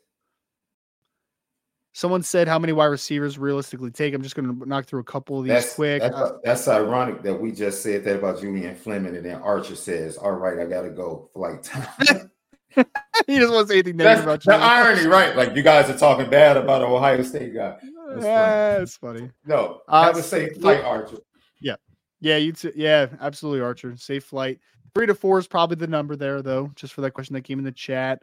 Someone 1.94 2.24
said 2.24 2.50
how 2.50 2.60
many 2.60 2.74
wide 2.74 2.88
receivers 2.88 3.38
realistically 3.38 3.92
take. 3.92 4.14
I'm 4.14 4.22
just 4.22 4.36
going 4.36 4.60
to 4.60 4.68
knock 4.68 4.86
through 4.86 5.00
a 5.00 5.06
couple 5.06 5.38
of 5.38 5.46
these 5.46 5.54
That's 5.54 5.76
quick. 5.76 6.02
That's, 6.02 6.16
Uh, 6.16 6.32
that's 6.44 6.68
ironic 6.68 7.22
that 7.22 7.40
we 7.40 7.54
just 7.54 7.84
said 7.84 8.04
that 8.04 8.18
about 8.18 8.42
Julian 8.42 8.76
Fleming, 8.76 9.16
and 9.16 9.26
then 9.26 9.36
Archer 9.38 9.76
says, 9.76 10.18
"All 10.18 10.34
right, 10.34 10.60
I 10.60 10.66
gotta 10.66 10.90
go 10.90 11.30
flight 11.34 11.64
time." 11.64 11.88
he 13.28 13.40
doesn't 13.40 13.54
want 13.54 13.68
to 13.68 13.74
say 13.74 13.80
anything 13.80 13.96
negative 13.96 14.26
about 14.26 14.46
you. 14.46 14.52
the 14.52 14.58
irony, 14.58 15.08
right? 15.08 15.38
Like 15.38 15.56
you 15.56 15.62
guys 15.62 15.90
are 15.90 15.98
talking 15.98 16.30
bad 16.30 16.58
about 16.58 16.82
an 16.82 16.90
Ohio 16.90 17.24
State 17.24 17.54
guy. 17.54 17.78
That's 18.22 18.26
funny. 18.26 18.82
It's 18.84 18.98
funny. 18.98 19.32
No, 19.46 19.82
Uh, 19.88 20.12
would 20.14 20.24
say 20.24 20.50
safe 20.50 20.58
flight, 20.62 20.82
Archer. 20.84 21.18
Yeah, 21.60 21.76
yeah, 22.20 22.38
you 22.38 22.52
too. 22.54 22.72
Yeah, 22.76 23.08
absolutely, 23.22 23.62
Archer. 23.62 23.96
Safe 23.98 24.24
flight. 24.24 24.60
Three 24.96 25.08
to 25.08 25.16
four 25.16 25.40
is 25.40 25.48
probably 25.48 25.76
the 25.78 25.88
number 25.88 26.16
there, 26.16 26.42
though, 26.42 26.72
just 26.76 26.94
for 26.94 27.02
that 27.02 27.12
question 27.12 27.34
that 27.34 27.42
came 27.42 27.58
in 27.60 27.66
the 27.66 27.72
chat. 27.72 28.22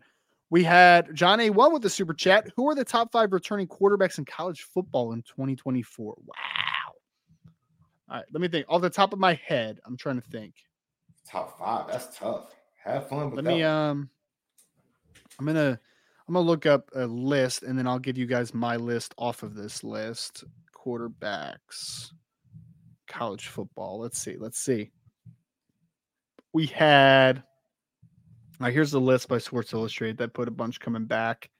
We 0.50 0.62
had 0.64 1.14
John 1.14 1.38
A1 1.38 1.72
with 1.72 1.82
the 1.82 1.90
super 1.90 2.12
chat. 2.14 2.48
Who 2.56 2.68
are 2.68 2.74
the 2.74 2.84
top 2.84 3.12
five 3.12 3.32
returning 3.32 3.66
quarterbacks 3.68 4.18
in 4.18 4.24
college 4.24 4.62
football 4.62 5.12
in 5.12 5.22
2024? 5.22 6.14
Wow. 6.26 6.34
All 8.08 8.16
right, 8.16 8.24
let 8.32 8.40
me 8.40 8.48
think. 8.48 8.66
Off 8.68 8.82
the 8.82 8.90
top 8.90 9.12
of 9.12 9.18
my 9.20 9.34
head, 9.46 9.78
I'm 9.86 9.96
trying 9.96 10.20
to 10.20 10.26
think. 10.28 10.54
Top 11.28 11.56
five. 11.58 11.86
That's 11.88 12.16
tough. 12.18 12.52
Have 12.82 13.08
fun 13.08 13.26
with 13.30 13.36
Let 13.36 13.44
that. 13.44 13.50
me 13.56 13.62
one. 13.62 13.70
um 13.70 14.10
I'm 15.38 15.46
gonna 15.46 15.78
I'm 16.30 16.34
gonna 16.34 16.46
look 16.46 16.64
up 16.64 16.88
a 16.94 17.06
list 17.06 17.64
and 17.64 17.76
then 17.76 17.88
I'll 17.88 17.98
give 17.98 18.16
you 18.16 18.24
guys 18.24 18.54
my 18.54 18.76
list 18.76 19.14
off 19.18 19.42
of 19.42 19.56
this 19.56 19.82
list. 19.82 20.44
Quarterbacks, 20.72 22.12
college 23.08 23.48
football. 23.48 23.98
Let's 23.98 24.16
see. 24.16 24.36
Let's 24.38 24.60
see. 24.60 24.92
We 26.52 26.66
had 26.66 27.42
right, 28.60 28.72
here's 28.72 28.92
the 28.92 29.00
list 29.00 29.26
by 29.26 29.38
Sports 29.38 29.72
Illustrated 29.72 30.18
that 30.18 30.32
put 30.32 30.46
a 30.46 30.52
bunch 30.52 30.78
coming 30.78 31.04
back. 31.04 31.50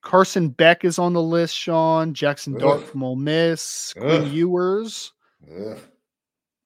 Carson 0.00 0.48
Beck 0.48 0.84
is 0.84 0.98
on 0.98 1.12
the 1.12 1.22
list, 1.22 1.54
Sean. 1.56 2.14
Jackson 2.14 2.58
Dart 2.58 2.80
Ugh. 2.80 2.86
from 2.86 3.04
Ole 3.04 3.14
Miss. 3.14 3.94
Quinn 3.96 4.22
Ugh. 4.22 4.28
Ewers. 4.32 5.12
Ugh, 5.48 5.78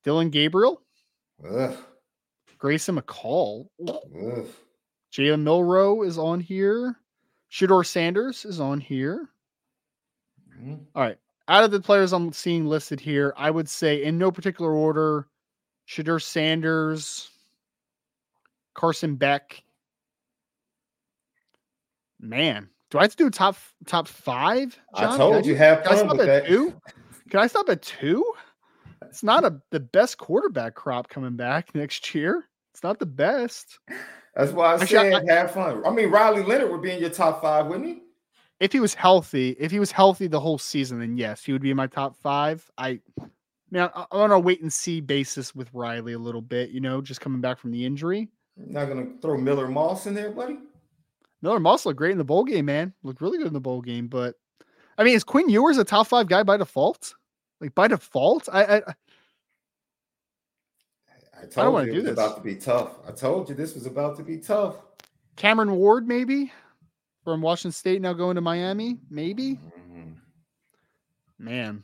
Dillon 0.02 0.31
Gabriel. 0.31 0.81
Grayson 2.56 2.98
McCall. 2.98 3.66
Jalen 5.12 5.43
Milroe 5.43 6.03
is 6.03 6.19
on 6.19 6.41
here. 6.41 6.97
Shedeur 7.51 7.87
Sanders 7.87 8.45
is 8.45 8.61
on 8.61 8.81
here. 8.81 9.28
Mhm. 10.59 10.85
All 10.95 11.03
right. 11.03 11.19
Out 11.49 11.65
of 11.65 11.70
the 11.70 11.81
players 11.81 12.12
I'm 12.12 12.33
seeing 12.33 12.66
listed 12.66 12.99
here, 12.99 13.33
I 13.37 13.51
would 13.51 13.69
say 13.69 14.03
in 14.03 14.19
no 14.19 14.33
particular 14.33 14.73
order, 14.73 15.28
Shedeur 15.87 16.20
Sanders, 16.20 17.31
Carson 18.74 19.15
Beck. 19.16 19.62
Man, 22.19 22.69
do 22.91 22.99
I 22.99 23.03
have 23.03 23.11
to 23.12 23.16
do 23.16 23.31
top 23.31 23.57
top 23.87 24.09
five? 24.09 24.78
I 24.95 25.01
John? 25.03 25.11
Can 25.11 25.19
told 25.19 25.47
you 25.47 25.55
have 25.57 25.81
I 25.81 25.85
fun 25.85 25.97
stop 25.99 26.12
with 26.12 26.20
at 26.23 26.27
that. 26.27 26.47
two? 26.47 26.81
Can 27.31 27.41
I 27.41 27.47
stop 27.47 27.69
at 27.69 27.83
two? 27.83 28.24
It's 29.03 29.23
not 29.23 29.45
a 29.45 29.61
the 29.70 29.81
best 29.81 30.19
quarterback 30.19 30.74
crop 30.74 31.09
coming 31.09 31.37
back 31.37 31.74
next 31.74 32.15
year. 32.15 32.45
It's 32.73 32.83
not 32.83 32.99
the 32.99 33.07
best. 33.07 33.78
That's 34.36 34.52
why 34.52 34.66
I 34.66 34.74
Actually, 34.74 35.10
said 35.12 35.28
have 35.28 35.50
fun. 35.52 35.82
I 35.86 35.90
mean, 35.90 36.10
Riley 36.10 36.42
Leonard 36.42 36.70
would 36.70 36.82
be 36.82 36.92
in 36.92 37.00
your 37.00 37.10
top 37.10 37.40
five, 37.42 37.66
wouldn't 37.66 37.86
he? 37.88 38.02
if 38.58 38.72
he 38.72 38.80
was 38.80 38.94
healthy, 38.94 39.54
if 39.58 39.70
he 39.70 39.78
was 39.78 39.90
healthy 39.90 40.26
the 40.26 40.40
whole 40.40 40.56
season, 40.58 40.98
then 41.00 41.16
yes, 41.18 41.44
he 41.44 41.52
would 41.52 41.60
be 41.60 41.70
in 41.70 41.76
my 41.76 41.86
top 41.86 42.16
five. 42.16 42.68
I, 42.78 43.00
man, 43.70 43.90
I- 43.94 44.06
I'm 44.10 44.20
on 44.20 44.30
a 44.30 44.38
wait 44.38 44.62
and 44.62 44.72
see 44.72 45.00
basis 45.00 45.54
with 45.54 45.68
Riley 45.74 46.14
a 46.14 46.18
little 46.18 46.40
bit, 46.40 46.70
you 46.70 46.80
know, 46.80 47.02
just 47.02 47.20
coming 47.20 47.40
back 47.42 47.58
from 47.58 47.70
the 47.70 47.84
injury. 47.84 48.28
You're 48.56 48.68
not 48.68 48.86
gonna 48.88 49.08
throw 49.20 49.36
Miller 49.36 49.68
Moss 49.68 50.06
in 50.06 50.14
there, 50.14 50.30
buddy. 50.30 50.58
Miller 51.42 51.60
Moss 51.60 51.84
looked 51.84 51.98
great 51.98 52.12
in 52.12 52.18
the 52.18 52.24
bowl 52.24 52.44
game, 52.44 52.64
man. 52.64 52.94
Looked 53.02 53.20
really 53.20 53.36
good 53.36 53.46
in 53.46 53.52
the 53.52 53.60
bowl 53.60 53.82
game, 53.82 54.06
but 54.08 54.34
I 54.96 55.04
mean, 55.04 55.14
is 55.14 55.24
Quinn 55.24 55.50
Ewers 55.50 55.76
a 55.76 55.84
top 55.84 56.06
five 56.06 56.26
guy 56.26 56.42
by 56.42 56.56
default? 56.56 57.14
Like 57.60 57.74
by 57.74 57.88
default, 57.88 58.48
I, 58.50 58.76
I 58.78 58.94
I 61.36 61.40
told 61.42 61.54
don't 61.54 61.72
wanna 61.74 61.86
you 61.86 61.92
do 61.92 61.98
it 61.98 62.02
was 62.02 62.16
this. 62.16 62.24
about 62.24 62.36
to 62.36 62.42
be 62.42 62.56
tough. 62.56 62.98
I 63.06 63.12
told 63.12 63.48
you 63.48 63.54
this 63.54 63.74
was 63.74 63.86
about 63.86 64.16
to 64.16 64.22
be 64.22 64.38
tough. 64.38 64.76
Cameron 65.36 65.72
Ward 65.76 66.08
maybe 66.08 66.52
from 67.24 67.42
Washington 67.42 67.72
State 67.72 68.00
now 68.00 68.12
going 68.14 68.36
to 68.36 68.40
Miami, 68.40 68.98
maybe. 69.10 69.56
Mhm. 69.56 70.16
Man, 71.38 71.82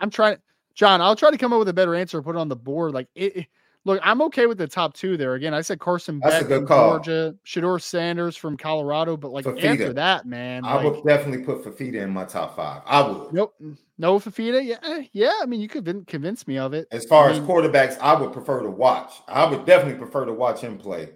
I'm 0.00 0.10
trying 0.10 0.38
John, 0.74 1.00
I'll 1.00 1.16
try 1.16 1.30
to 1.30 1.36
come 1.38 1.52
up 1.52 1.58
with 1.58 1.68
a 1.68 1.72
better 1.74 1.94
answer. 1.94 2.22
Put 2.22 2.36
it 2.36 2.38
on 2.38 2.48
the 2.48 2.56
board. 2.56 2.94
Like 2.94 3.08
it, 3.14 3.36
it- 3.36 3.46
look, 3.84 4.00
I'm 4.02 4.22
okay 4.22 4.46
with 4.46 4.58
the 4.58 4.66
top 4.66 4.94
two 4.94 5.16
there. 5.16 5.34
Again, 5.34 5.54
I 5.54 5.60
said 5.60 5.80
Carson 5.80 6.20
Beck 6.20 6.46
from 6.46 6.66
call. 6.66 6.90
Georgia, 6.92 7.34
Shedeur 7.44 7.80
Sanders 7.80 8.36
from 8.36 8.56
Colorado, 8.56 9.16
but 9.16 9.30
like 9.30 9.44
Fifita. 9.44 9.64
after 9.64 9.92
that, 9.94 10.26
man, 10.26 10.64
I 10.64 10.74
like, 10.74 10.84
would 10.84 11.04
definitely 11.04 11.44
put 11.44 11.64
Fifita 11.64 12.02
in 12.02 12.10
my 12.10 12.24
top 12.24 12.56
five. 12.56 12.82
I 12.86 13.02
would. 13.02 13.32
nope, 13.32 13.54
no 13.98 14.18
Fifita. 14.18 14.64
Yeah, 14.64 14.76
eh, 14.82 15.04
yeah. 15.12 15.32
I 15.40 15.46
mean, 15.46 15.60
you 15.60 15.68
could 15.68 16.06
convince 16.06 16.46
me 16.46 16.58
of 16.58 16.74
it. 16.74 16.88
As 16.92 17.04
far 17.04 17.28
I 17.28 17.32
as 17.32 17.40
quarterbacks, 17.40 17.98
I 18.00 18.18
would 18.18 18.32
prefer 18.32 18.62
to 18.62 18.70
watch. 18.70 19.12
I 19.26 19.48
would 19.48 19.64
definitely 19.64 19.98
prefer 19.98 20.24
to 20.24 20.32
watch 20.32 20.60
him 20.60 20.78
play. 20.78 21.10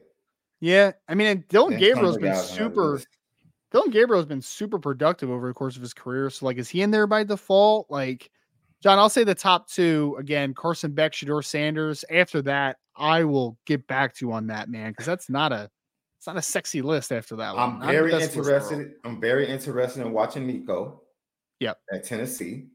Yeah, 0.61 0.93
I 1.09 1.15
mean, 1.15 1.27
and 1.27 1.49
Dillon 1.49 1.73
some 1.73 1.81
Gabriel's 1.81 2.17
been 2.17 2.27
guys 2.27 2.39
on 2.39 2.47
that 2.47 2.55
super. 2.55 3.01
Dillon 3.73 3.91
Gabriel's 3.91 4.27
been 4.27 4.43
super 4.43 4.79
productive 4.79 5.31
over 5.31 5.49
the 5.49 5.55
course 5.55 5.77
of 5.77 5.83
his 5.83 5.95
career. 5.95 6.29
So, 6.31 6.47
like, 6.47 6.59
is 6.59 6.69
he 6.69 6.83
in 6.83 6.91
there 6.91 7.07
by 7.07 7.25
default? 7.25 7.91
Like, 7.91 8.31
John, 8.83 8.99
I'll 8.99 9.09
say 9.09 9.25
the 9.25 9.35
top 9.35 9.69
two 9.69 10.17
again: 10.19 10.55
Carson 10.55 10.93
Beck, 10.93 11.13
Shedeur 11.13 11.45
Sanders. 11.45 12.05
After 12.11 12.43
that, 12.43 12.79
I 12.97 13.25
will 13.25 13.57
get 13.67 13.87
back 13.87 14.15
to 14.17 14.27
you 14.27 14.33
on 14.33 14.49
that, 14.49 14.69
man, 14.69 14.91
because 14.91 15.07
that's 15.07 15.31
not 15.31 15.53
a, 15.53 15.71
it's 16.19 16.27
not 16.27 16.37
a 16.37 16.43
sexy 16.43 16.83
list. 16.83 17.13
After 17.13 17.37
that, 17.37 17.55
one. 17.55 17.81
I'm 17.81 17.89
very 17.89 18.11
best 18.11 18.37
list 18.37 18.37
in 18.37 18.43
the 18.43 18.51
world. 18.51 18.63
interested. 18.73 18.95
I'm 19.05 19.21
very 19.21 19.49
interested 19.49 20.05
in 20.05 20.13
watching 20.13 20.47
Nico. 20.47 21.03
Yep. 21.61 21.79
At 21.93 22.05
Tennessee. 22.05 22.67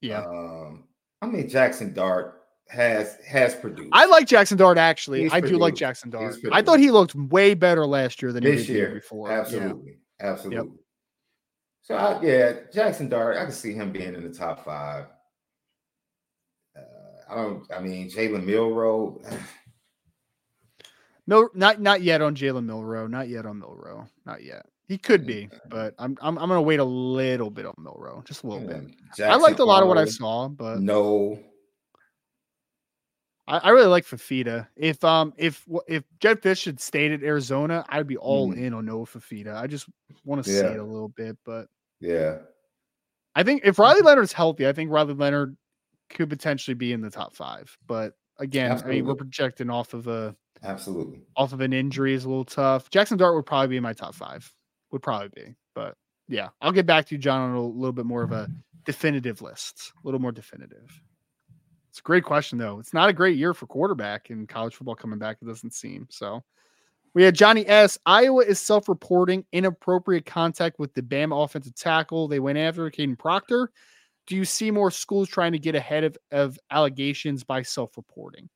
Yeah, 0.00 0.20
Um, 0.20 0.84
I 1.22 1.26
mean 1.26 1.48
Jackson 1.48 1.92
Dart 1.94 2.42
has 2.68 3.18
has 3.26 3.54
produced. 3.54 3.90
I 3.92 4.06
like 4.06 4.26
Jackson 4.26 4.56
Dart. 4.56 4.78
Actually, 4.78 5.22
He's 5.22 5.32
I 5.32 5.40
do 5.40 5.58
like. 5.58 5.74
Jackson 5.74 6.10
Dart. 6.10 6.34
I 6.52 6.62
thought 6.62 6.78
he 6.78 6.90
looked 6.90 7.14
way 7.14 7.54
better 7.54 7.86
last 7.86 8.22
year 8.22 8.32
than 8.32 8.42
he 8.42 8.50
this 8.52 8.66
did 8.66 8.76
year 8.76 8.90
before. 8.94 9.28
Yeah. 9.30 9.40
Absolutely. 9.40 9.98
Absolutely. 10.20 10.78
So 11.84 11.94
I, 11.94 12.20
yeah, 12.22 12.52
Jackson 12.72 13.10
Dart, 13.10 13.36
I 13.36 13.44
can 13.44 13.52
see 13.52 13.74
him 13.74 13.92
being 13.92 14.14
in 14.14 14.22
the 14.24 14.34
top 14.34 14.64
five. 14.64 15.04
Uh, 16.74 16.80
I 17.30 17.34
don't. 17.34 17.70
I 17.70 17.80
mean, 17.80 18.10
Jalen 18.10 18.44
Milroe. 18.44 19.20
No, 21.26 21.48
not 21.54 21.80
not 21.80 22.02
yet 22.02 22.20
on 22.20 22.36
Jalen 22.36 22.66
Milroe. 22.66 23.06
Not 23.06 23.30
yet 23.30 23.46
on 23.46 23.58
Milroe. 23.58 24.06
Not 24.26 24.44
yet. 24.44 24.66
He 24.86 24.98
could 24.98 25.24
be, 25.24 25.48
but 25.70 25.94
I'm 25.98 26.18
I'm, 26.20 26.36
I'm 26.36 26.48
gonna 26.50 26.60
wait 26.60 26.80
a 26.80 26.84
little 26.84 27.48
bit 27.48 27.64
on 27.64 27.72
Milroe, 27.78 28.22
just 28.26 28.44
a 28.44 28.46
little 28.46 28.68
bit. 28.68 28.94
I 29.24 29.36
liked 29.36 29.58
a 29.58 29.64
lot 29.64 29.82
of 29.82 29.88
what 29.88 29.96
I 29.96 30.04
saw, 30.04 30.48
but 30.48 30.80
No, 30.80 31.38
I, 33.46 33.58
I 33.58 33.68
really 33.70 33.86
like 33.88 34.04
Fifita. 34.06 34.68
If 34.76 35.04
um 35.04 35.32
if 35.36 35.64
if 35.86 36.04
Jedd 36.20 36.40
Fisch 36.42 36.64
had 36.64 36.80
stayed 36.80 37.12
at 37.12 37.22
Arizona, 37.22 37.84
I'd 37.88 38.06
be 38.06 38.16
all 38.16 38.52
Mm. 38.52 38.56
in 38.58 38.74
on 38.74 38.86
Noah 38.86 39.04
Fifita. 39.06 39.54
I 39.54 39.66
just 39.66 39.86
want 40.24 40.44
to 40.44 40.50
see 40.50 40.58
it 40.74 40.78
a 40.80 40.84
little 40.84 41.08
bit, 41.08 41.36
but 41.44 41.68
yeah, 42.00 42.38
I 43.34 43.42
think 43.42 43.62
if 43.64 43.78
Riley 43.78 44.00
Leonard's 44.02 44.32
healthy, 44.32 44.66
I 44.66 44.72
think 44.72 44.90
Riley 44.90 45.14
Leonard 45.14 45.56
could 46.10 46.28
potentially 46.30 46.74
be 46.74 46.92
in 46.92 47.00
the 47.00 47.10
top 47.10 47.34
five. 47.34 47.76
But 47.86 48.14
again, 48.38 48.70
I 48.84 48.86
mean, 48.88 49.06
we're 49.06 49.14
projecting 49.14 49.70
off 49.70 49.94
of 49.94 50.06
a 50.06 50.34
absolutely. 50.62 51.20
off 51.36 51.52
of 51.52 51.60
an 51.60 51.72
injury 51.72 52.14
is 52.14 52.24
a 52.24 52.28
little 52.28 52.44
tough. 52.44 52.90
Jackson 52.90 53.18
Dart 53.18 53.34
would 53.34 53.46
probably 53.46 53.68
be 53.68 53.76
in 53.76 53.82
my 53.82 53.92
top 53.92 54.14
five. 54.14 54.50
Would 54.92 55.02
probably 55.02 55.28
be, 55.34 55.54
but 55.74 55.96
yeah, 56.28 56.48
I'll 56.60 56.72
get 56.72 56.86
back 56.86 57.06
to 57.08 57.14
you, 57.14 57.18
John, 57.18 57.50
on 57.50 57.56
a 57.56 57.60
little 57.62 57.92
bit 57.92 58.06
more 58.06 58.22
of 58.22 58.32
a 58.32 58.48
definitive 58.84 59.42
list, 59.42 59.92
a 59.96 60.06
little 60.06 60.20
more 60.20 60.32
definitive. 60.32 61.00
It's 61.94 62.00
a 62.00 62.02
great 62.02 62.24
question, 62.24 62.58
though. 62.58 62.80
It's 62.80 62.92
not 62.92 63.08
a 63.08 63.12
great 63.12 63.36
year 63.36 63.54
for 63.54 63.68
quarterback 63.68 64.30
in 64.30 64.48
college 64.48 64.74
football 64.74 64.96
coming 64.96 65.20
back. 65.20 65.36
It 65.40 65.44
doesn't 65.44 65.74
seem 65.74 66.08
so. 66.10 66.42
We 67.14 67.22
had 67.22 67.36
Johnny 67.36 67.64
S. 67.68 67.96
Iowa 68.04 68.42
is 68.42 68.58
self-reporting 68.58 69.44
inappropriate 69.52 70.26
contact 70.26 70.80
with 70.80 70.92
the 70.94 71.02
Bama 71.02 71.44
offensive 71.44 71.76
tackle. 71.76 72.26
They 72.26 72.40
went 72.40 72.58
after 72.58 72.90
Kadyn 72.90 73.16
Proctor. 73.16 73.70
Do 74.26 74.34
you 74.34 74.44
see 74.44 74.72
more 74.72 74.90
schools 74.90 75.28
trying 75.28 75.52
to 75.52 75.58
get 75.60 75.76
ahead 75.76 76.02
of, 76.02 76.18
of 76.32 76.58
allegations 76.72 77.44
by 77.44 77.62
self-reporting? 77.62 78.48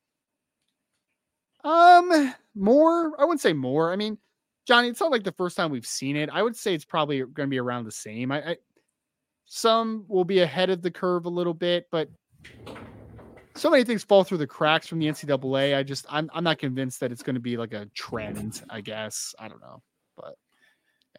Um, 1.62 2.34
more. 2.56 3.12
I 3.20 3.24
wouldn't 3.24 3.40
say 3.40 3.52
more. 3.52 3.92
I 3.92 3.94
mean, 3.94 4.18
Johnny, 4.66 4.88
it's 4.88 4.98
not 4.98 5.12
like 5.12 5.22
the 5.22 5.30
first 5.30 5.56
time 5.56 5.70
we've 5.70 5.86
seen 5.86 6.16
it. 6.16 6.28
I 6.32 6.42
would 6.42 6.56
say 6.56 6.74
it's 6.74 6.84
probably 6.84 7.20
going 7.20 7.46
to 7.46 7.46
be 7.46 7.60
around 7.60 7.84
the 7.84 7.92
same. 7.92 8.32
I, 8.32 8.42
I 8.42 8.56
some 9.44 10.06
will 10.08 10.24
be 10.24 10.40
ahead 10.40 10.70
of 10.70 10.82
the 10.82 10.90
curve 10.90 11.26
a 11.26 11.30
little 11.30 11.54
bit, 11.54 11.86
but 11.92 12.10
so 13.58 13.70
many 13.70 13.84
things 13.84 14.04
fall 14.04 14.24
through 14.24 14.38
the 14.38 14.46
cracks 14.46 14.86
from 14.86 14.98
the 14.98 15.06
NCAA. 15.06 15.76
I 15.76 15.82
just 15.82 16.06
I'm 16.08 16.30
I'm 16.32 16.44
not 16.44 16.58
convinced 16.58 17.00
that 17.00 17.12
it's 17.12 17.22
going 17.22 17.34
to 17.34 17.40
be 17.40 17.56
like 17.56 17.72
a 17.72 17.86
trend. 17.94 18.62
I 18.70 18.80
guess 18.80 19.34
I 19.38 19.48
don't 19.48 19.60
know, 19.60 19.82
but 20.16 20.34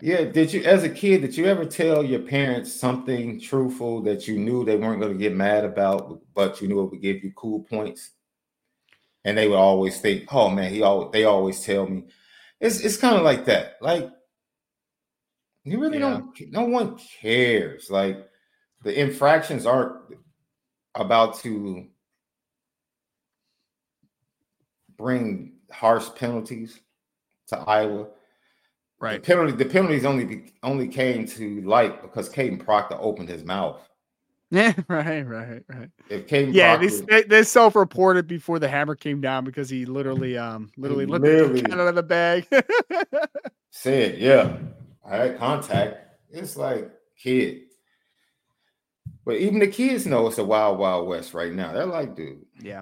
Yeah. 0.02 0.24
Did 0.26 0.54
you, 0.54 0.64
as 0.64 0.84
a 0.84 0.90
kid, 0.90 1.22
did 1.22 1.36
you 1.38 1.46
ever 1.46 1.66
tell 1.66 2.04
your 2.04 2.22
parents 2.22 2.74
something 2.74 3.40
truthful 3.40 4.02
that 4.04 4.28
you 4.28 4.40
knew 4.40 4.64
they 4.64 4.78
weren't 4.78 5.02
going 5.02 5.14
to 5.14 5.20
get 5.20 5.36
mad 5.36 5.66
about, 5.66 6.22
but 6.34 6.62
you 6.62 6.68
knew 6.68 6.82
it 6.82 6.92
would 6.92 7.02
give 7.02 7.24
you 7.24 7.32
cool 7.36 7.62
points? 7.64 8.12
And 9.26 9.38
they 9.38 9.48
would 9.50 9.58
always 9.58 10.00
think, 10.00 10.34
"Oh 10.34 10.50
man, 10.50 10.72
he 10.74 10.82
always 10.82 11.12
they 11.12 11.26
always 11.26 11.60
tell 11.64 11.86
me." 11.88 12.06
It's 12.62 12.80
it's 12.80 12.98
kind 12.98 13.18
of 13.18 13.24
like 13.24 13.46
that. 13.46 13.76
Like 13.82 14.10
you 15.66 15.80
really 15.80 16.00
Yeah. 16.00 16.22
don't. 16.22 16.52
No 16.52 16.64
one 16.64 16.98
cares. 17.22 17.90
Like 17.90 18.18
the 18.84 18.98
infractions 18.98 19.66
aren't 19.66 19.98
about 20.96 21.36
to 21.40 21.88
bring 25.00 25.54
harsh 25.72 26.08
penalties 26.16 26.80
to 27.48 27.58
Iowa. 27.58 28.08
The 29.02 29.20
penalty, 29.22 29.54
the 29.54 29.66
penalties 29.66 30.04
only 30.06 30.54
only 30.62 30.88
came 30.90 31.26
to 31.26 31.62
light 31.62 32.02
because 32.02 32.30
Kadyn 32.30 32.64
Proctor 32.64 32.98
opened 33.00 33.30
his 33.30 33.44
mouth. 33.44 33.82
Yeah, 34.52 34.74
right, 34.88 35.22
right, 35.22 35.62
right. 35.68 35.90
If 36.10 36.26
Kadyn 36.26 36.56
Yeah, 36.56 36.76
Proctor, 36.76 36.98
they, 37.06 37.22
they, 37.22 37.28
they 37.28 37.44
self-reported 37.44 38.26
before 38.26 38.58
the 38.58 38.68
hammer 38.68 38.96
came 38.96 39.22
down 39.22 39.44
because 39.44 39.70
he 39.70 39.86
literally, 39.86 40.40
um, 40.40 40.72
literally 40.76 41.06
let 41.06 41.22
literally- 41.22 41.64
out 41.72 41.78
of 41.80 41.94
the 41.94 42.02
bag. 42.02 42.48
said, 43.70 44.18
"Yeah, 44.18 44.58
I 45.06 45.18
had 45.18 45.38
contact," 45.38 46.00
it's 46.32 46.58
like 46.58 46.90
kid. 47.16 47.62
But 49.24 49.36
even 49.36 49.60
the 49.60 49.68
kids 49.68 50.08
know 50.08 50.26
it's 50.26 50.40
a 50.40 50.44
wild, 50.44 50.80
wild 50.80 51.08
west 51.08 51.36
right 51.36 51.54
now. 51.54 51.72
They're 51.72 51.86
like, 51.86 52.16
dude, 52.16 52.44
yeah. 52.60 52.82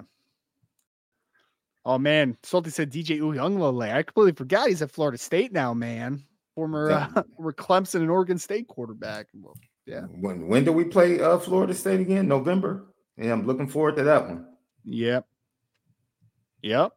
Oh 1.88 1.96
man, 1.96 2.36
Salty 2.42 2.68
said 2.68 2.92
DJ 2.92 3.18
Uiagalelei. 3.18 3.94
I 3.94 4.02
completely 4.02 4.32
forgot 4.34 4.68
he's 4.68 4.82
at 4.82 4.90
Florida 4.90 5.16
State 5.16 5.52
now, 5.54 5.72
man. 5.72 6.22
Former, 6.54 6.90
uh, 6.90 7.22
former 7.36 7.52
Clemson 7.54 8.00
and 8.02 8.10
Oregon 8.10 8.36
State 8.36 8.68
quarterback. 8.68 9.28
Well, 9.32 9.56
Yeah. 9.86 10.02
When 10.02 10.48
when 10.48 10.64
do 10.64 10.72
we 10.72 10.84
play 10.84 11.18
uh, 11.18 11.38
Florida 11.38 11.72
State 11.72 12.00
again? 12.00 12.28
November. 12.28 12.92
Yeah, 13.16 13.32
I'm 13.32 13.46
looking 13.46 13.68
forward 13.68 13.96
to 13.96 14.04
that 14.04 14.28
one. 14.28 14.44
Yep. 14.84 15.26
Yep. 16.60 16.92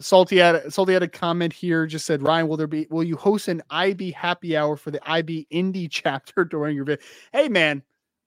Salty 0.00 0.36
had 0.36 0.70
Salty 0.70 0.92
had 0.92 1.02
a 1.02 1.08
comment 1.08 1.54
here. 1.54 1.86
Just 1.86 2.04
said, 2.04 2.22
Ryan, 2.22 2.46
will 2.46 2.58
there 2.58 2.66
be? 2.66 2.86
Will 2.90 3.02
you 3.02 3.16
host 3.16 3.48
an 3.48 3.62
IB 3.70 4.10
happy 4.10 4.54
hour 4.54 4.76
for 4.76 4.90
the 4.90 5.00
IB 5.10 5.46
Indie 5.50 5.88
chapter 5.90 6.44
during 6.44 6.76
your 6.76 6.84
vid? 6.84 7.00
Hey, 7.32 7.48
man. 7.48 7.82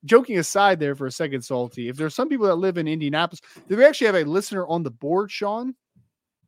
Joking 0.05 0.39
aside, 0.39 0.79
there 0.79 0.95
for 0.95 1.05
a 1.05 1.11
second, 1.11 1.43
Salty. 1.43 1.87
If 1.87 1.97
there's 1.97 2.15
some 2.15 2.29
people 2.29 2.47
that 2.47 2.55
live 2.55 2.79
in 2.79 2.87
Indianapolis, 2.87 3.41
do 3.69 3.77
we 3.77 3.85
actually 3.85 4.07
have 4.07 4.15
a 4.15 4.23
listener 4.25 4.65
on 4.67 4.81
the 4.83 4.91
board, 4.91 5.31
Sean, 5.31 5.75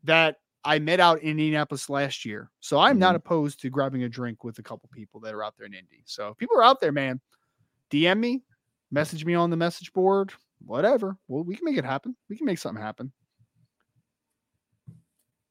that 0.06 0.38
I 0.64 0.80
met 0.80 1.00
out 1.00 1.22
in 1.22 1.32
Indianapolis 1.32 1.90
last 1.90 2.26
year? 2.26 2.50
So 2.60 2.80
I'm 2.80 2.98
not 2.98 3.10
mm-hmm. 3.10 3.16
opposed 3.18 3.62
to 3.62 3.70
grabbing 3.70 4.04
a 4.04 4.10
drink 4.10 4.44
with 4.44 4.58
a 4.60 4.64
couple 4.64 4.90
people 4.94 5.20
that 5.22 5.34
are 5.34 5.44
out 5.44 5.56
there 5.58 5.68
in 5.68 5.74
Indy. 5.74 6.04
So 6.06 6.30
if 6.30 6.38
people 6.38 6.58
are 6.58 6.64
out 6.64 6.80
there, 6.80 6.92
man, 6.92 7.22
DM 7.92 8.20
me, 8.20 8.44
message 8.92 9.26
me 9.26 9.36
on 9.36 9.50
the 9.50 9.58
message 9.58 9.94
board, 9.94 10.32
whatever. 10.66 11.18
Well, 11.28 11.44
we 11.44 11.56
can 11.56 11.66
make 11.66 11.78
it 11.78 11.86
happen. 11.86 12.16
We 12.30 12.38
can 12.38 12.46
make 12.46 12.58
something 12.58 12.82
happen. 12.82 13.12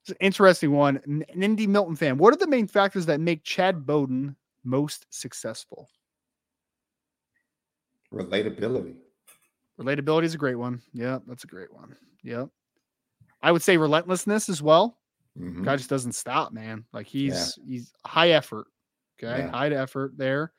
It's 0.02 0.10
an 0.10 0.16
interesting 0.20 0.72
one. 0.72 1.00
An 1.06 1.42
Indy 1.42 1.66
Milton 1.66 1.96
fan. 1.96 2.18
What 2.18 2.34
are 2.34 2.36
the 2.36 2.46
main 2.46 2.66
factors 2.66 3.06
that 3.06 3.20
make 3.20 3.42
Chad 3.42 3.86
Bowden 3.86 4.36
most 4.62 5.06
successful? 5.08 5.88
Relatability. 8.12 8.96
Relatability 9.80 10.24
is 10.24 10.34
a 10.34 10.38
great 10.38 10.56
one. 10.56 10.82
Yeah, 10.92 11.20
that's 11.26 11.44
a 11.44 11.46
great 11.48 11.72
one. 11.72 11.96
Yep. 12.22 12.48
I 13.44 13.52
would 13.52 13.62
say 13.62 13.76
relentlessness 13.76 14.48
as 14.48 14.62
well. 14.62 14.98
Mhm. 15.38 15.64
Guy 15.64 15.76
just 15.76 15.90
doesn't 15.90 16.12
stop, 16.14 16.52
man. 16.52 16.84
Like 16.92 17.06
he's 17.06 17.58
he's 17.66 17.92
high 18.06 18.30
effort. 18.30 18.66
Okay, 19.18 19.38
Yeah. 19.44 19.50
high 19.50 19.68
effort 19.68 20.16
there. 20.16 20.52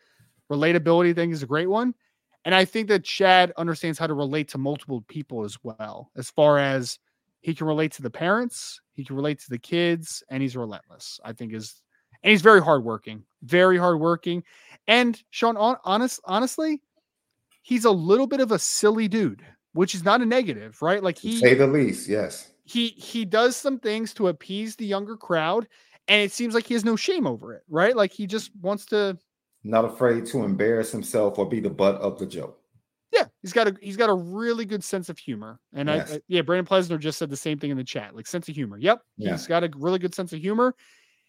Relatability 0.51 1.15
thing 1.15 1.31
is 1.31 1.41
a 1.41 1.47
great 1.47 1.67
one, 1.67 1.95
and 2.45 2.53
I 2.53 2.63
think 2.65 2.87
that 2.89 3.03
Chad 3.03 3.51
understands 3.57 3.97
how 3.97 4.05
to 4.07 4.13
relate 4.13 4.47
to 4.49 4.57
multiple 4.59 5.01
people 5.07 5.43
as 5.43 5.57
well. 5.63 6.11
As 6.15 6.29
far 6.29 6.59
as 6.59 6.99
he 7.41 7.55
can 7.55 7.65
relate 7.67 7.91
to 7.93 8.03
the 8.03 8.09
parents, 8.11 8.79
he 8.93 9.03
can 9.03 9.15
relate 9.15 9.39
to 9.39 9.49
the 9.49 9.57
kids, 9.57 10.23
and 10.29 10.43
he's 10.43 10.55
relentless. 10.55 11.19
I 11.25 11.33
think 11.33 11.53
is, 11.53 11.81
and 12.21 12.29
he's 12.29 12.41
very 12.43 12.61
hardworking, 12.61 13.23
very 13.41 13.77
hardworking. 13.77 14.43
And 14.87 15.19
Sean, 15.31 15.55
hon- 15.55 15.77
honest, 15.83 16.19
honestly, 16.25 16.81
he's 17.63 17.85
a 17.85 17.91
little 17.91 18.27
bit 18.27 18.39
of 18.41 18.51
a 18.51 18.59
silly 18.59 19.07
dude, 19.07 19.43
which 19.73 19.95
is 19.95 20.03
not 20.03 20.21
a 20.21 20.25
negative, 20.25 20.79
right? 20.83 21.01
Like 21.01 21.15
To 21.17 21.27
he 21.27 21.39
say 21.39 21.55
the 21.55 21.65
least, 21.67 22.07
yes. 22.07 22.51
He 22.65 22.89
he 22.89 23.25
does 23.25 23.55
some 23.55 23.79
things 23.79 24.13
to 24.15 24.27
appease 24.27 24.75
the 24.75 24.85
younger 24.85 25.15
crowd 25.17 25.67
and 26.07 26.21
it 26.21 26.31
seems 26.31 26.53
like 26.53 26.65
he 26.67 26.73
has 26.73 26.83
no 26.85 26.95
shame 26.95 27.25
over 27.27 27.53
it 27.53 27.63
right 27.69 27.95
like 27.95 28.11
he 28.11 28.27
just 28.27 28.51
wants 28.61 28.85
to 28.87 29.17
Not 29.63 29.85
afraid 29.85 30.25
to 30.27 30.43
embarrass 30.43 30.91
himself 30.91 31.39
or 31.39 31.47
be 31.49 31.59
the 31.59 31.69
butt 31.69 31.95
of 32.01 32.19
the 32.19 32.25
joke. 32.27 32.59
Yeah, 33.11 33.27
he's 33.41 33.53
got 33.53 33.67
a 33.67 33.75
he's 33.81 33.97
got 33.97 34.09
a 34.09 34.13
really 34.13 34.65
good 34.65 34.83
sense 34.83 35.09
of 35.09 35.17
humor, 35.17 35.59
and 35.73 35.87
Yes. 35.89 36.11
I, 36.11 36.15
I 36.15 36.19
yeah, 36.27 36.41
Brandon 36.41 36.65
Plesner 36.65 36.97
just 36.97 37.17
said 37.17 37.29
the 37.29 37.37
same 37.37 37.57
thing 37.57 37.71
in 37.71 37.77
the 37.77 37.83
chat, 37.83 38.13
like 38.15 38.27
sense 38.27 38.49
of 38.49 38.55
humor. 38.55 38.77
Yep, 38.77 39.01
Yeah. 39.17 39.31
he's 39.31 39.47
got 39.47 39.63
a 39.63 39.71
really 39.77 39.99
good 39.99 40.13
sense 40.13 40.33
of 40.33 40.39
humor. 40.41 40.75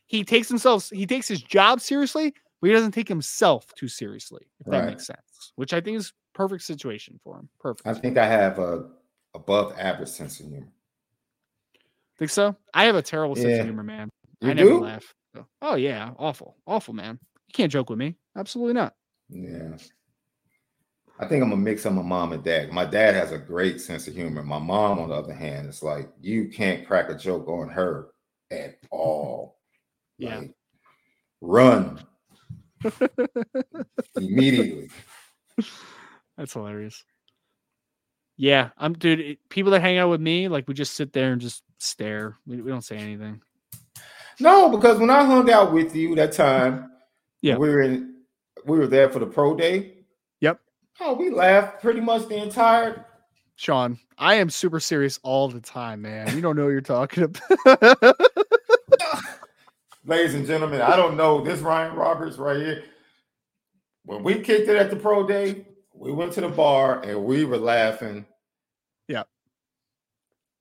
He 0.07 0.25
takes 0.25 0.49
himself, 0.49 0.91
he 0.91 1.07
takes 1.07 1.29
his 1.29 1.43
job 1.43 1.81
seriously, 1.81 2.35
but 2.61 2.69
he 2.69 2.73
doesn't 2.75 2.93
take 2.93 3.09
himself 3.09 3.73
too 3.75 3.89
seriously. 3.89 4.47
If 4.61 4.67
that 4.71 4.85
makes 4.85 5.07
sense, 5.07 5.53
which 5.57 5.73
I 5.73 5.81
think 5.81 5.99
is 5.99 6.13
perfect 6.35 6.65
situation 6.65 7.21
for 7.23 7.39
him. 7.39 7.49
Perfect. 7.61 7.87
I 7.87 7.95
think 7.95 8.19
I 8.19 8.27
have 8.27 8.59
a 8.59 8.91
above 9.35 9.73
average 9.79 10.09
sense 10.09 10.41
of 10.41 10.47
humor. 10.49 10.69
Think 12.19 12.31
so? 12.31 12.57
I 12.73 12.85
have 12.85 12.97
a 12.97 13.03
terrible 13.03 13.37
sense 13.37 13.49
Yeah. 13.49 13.57
of 13.57 13.65
humor, 13.67 13.83
man. 13.83 14.11
You 14.41 14.51
I 14.51 14.53
never 14.55 14.75
laugh. 14.75 15.15
So- 15.35 15.47
Oh 15.61 15.75
yeah, 15.75 16.13
awful, 16.19 16.57
awful, 16.67 16.95
man. 16.95 17.19
You 17.49 17.53
can't 17.53 17.71
joke 17.73 17.91
with 17.91 17.99
me. 17.99 18.17
Absolutely 18.37 18.75
not. 18.75 18.95
Yeah. 19.29 19.77
I 21.19 21.27
think 21.27 21.43
I'm 21.43 21.53
a 21.53 21.57
mix 21.57 21.85
of 21.87 21.95
my 21.95 22.03
mom 22.03 22.33
and 22.33 22.45
dad. 22.45 22.71
My 22.73 22.85
dad 22.85 23.15
has 23.15 23.33
a 23.33 23.39
great 23.39 23.81
sense 23.81 24.07
of 24.07 24.15
humor. 24.15 24.43
My 24.43 24.59
mom, 24.59 24.99
on 24.99 25.09
the 25.09 25.15
other 25.15 25.33
hand, 25.35 25.69
is 25.69 25.83
like 25.83 26.11
you 26.21 26.49
can't 26.49 26.87
crack 26.87 27.09
a 27.11 27.15
joke 27.17 27.49
on 27.49 27.69
her 27.71 28.09
at 28.51 28.77
all. 28.91 29.57
Yeah. 30.19 30.39
Like, 30.39 30.55
run 31.43 32.01
immediately. 34.17 34.89
That's 36.39 36.53
hilarious. 36.55 37.05
Yeah, 38.39 38.71
I'm 38.79 38.93
dude. 38.95 39.21
it- 39.21 39.39
people 39.49 39.73
that 39.73 39.81
hang 39.81 39.99
out 39.99 40.11
with 40.11 40.21
me, 40.21 40.49
like 40.49 40.69
we 40.69 40.75
just 40.75 40.95
sit 40.95 41.13
there 41.13 41.33
and 41.33 41.41
just 41.41 41.63
stare. 41.79 42.37
We, 42.47 42.61
we 42.61 42.71
don't 42.71 42.83
say 42.85 42.97
anything. 42.97 43.41
No, 44.41 44.69
because 44.69 44.99
when 44.99 45.11
I 45.11 45.25
hung 45.25 45.51
out 45.51 45.73
with 45.73 45.95
you 45.97 46.15
that 46.17 46.33
time, 46.33 46.91
Yeah. 47.43 47.57
we 47.57 47.69
were 47.71 47.81
in, 47.83 48.15
we 48.67 48.79
were 48.79 48.87
there 48.87 49.09
for 49.09 49.19
the 49.19 49.27
pro 49.27 49.57
day. 49.57 49.95
Yep. 50.41 50.61
Oh, 51.01 51.15
we 51.15 51.31
laughed 51.31 51.81
pretty 51.81 52.01
much 52.01 52.29
the 52.29 52.37
entire. 52.37 53.07
Sean, 53.57 53.99
I 54.19 54.35
am 54.35 54.51
super 54.51 54.81
serious 54.81 55.19
all 55.23 55.49
the 55.49 55.61
time, 55.61 56.03
man. 56.03 56.35
You 56.35 56.43
don't 56.43 56.57
know 56.57 56.65
what 56.65 56.71
you're 56.71 56.81
talking 56.83 57.25
about. 57.65 58.17
Ladies 60.05 60.35
and 60.35 60.47
gentlemen, 60.47 60.81
I 60.83 60.95
don't 60.95 61.17
know 61.17 61.43
this 61.43 61.61
Ryan 61.61 61.97
Roberts 61.97 62.37
right 62.37 62.57
here. 62.59 62.85
When 64.05 64.23
we 64.23 64.35
kicked 64.41 64.69
it 64.69 64.77
at 64.77 64.91
the 64.91 64.97
pro 64.97 65.27
day, 65.27 65.67
we 65.93 66.13
went 66.13 66.33
to 66.35 66.43
the 66.43 66.49
bar 66.49 67.01
and 67.03 67.25
we 67.25 67.45
were 67.45 67.57
laughing. 67.59 68.25
Yeah. 69.09 69.25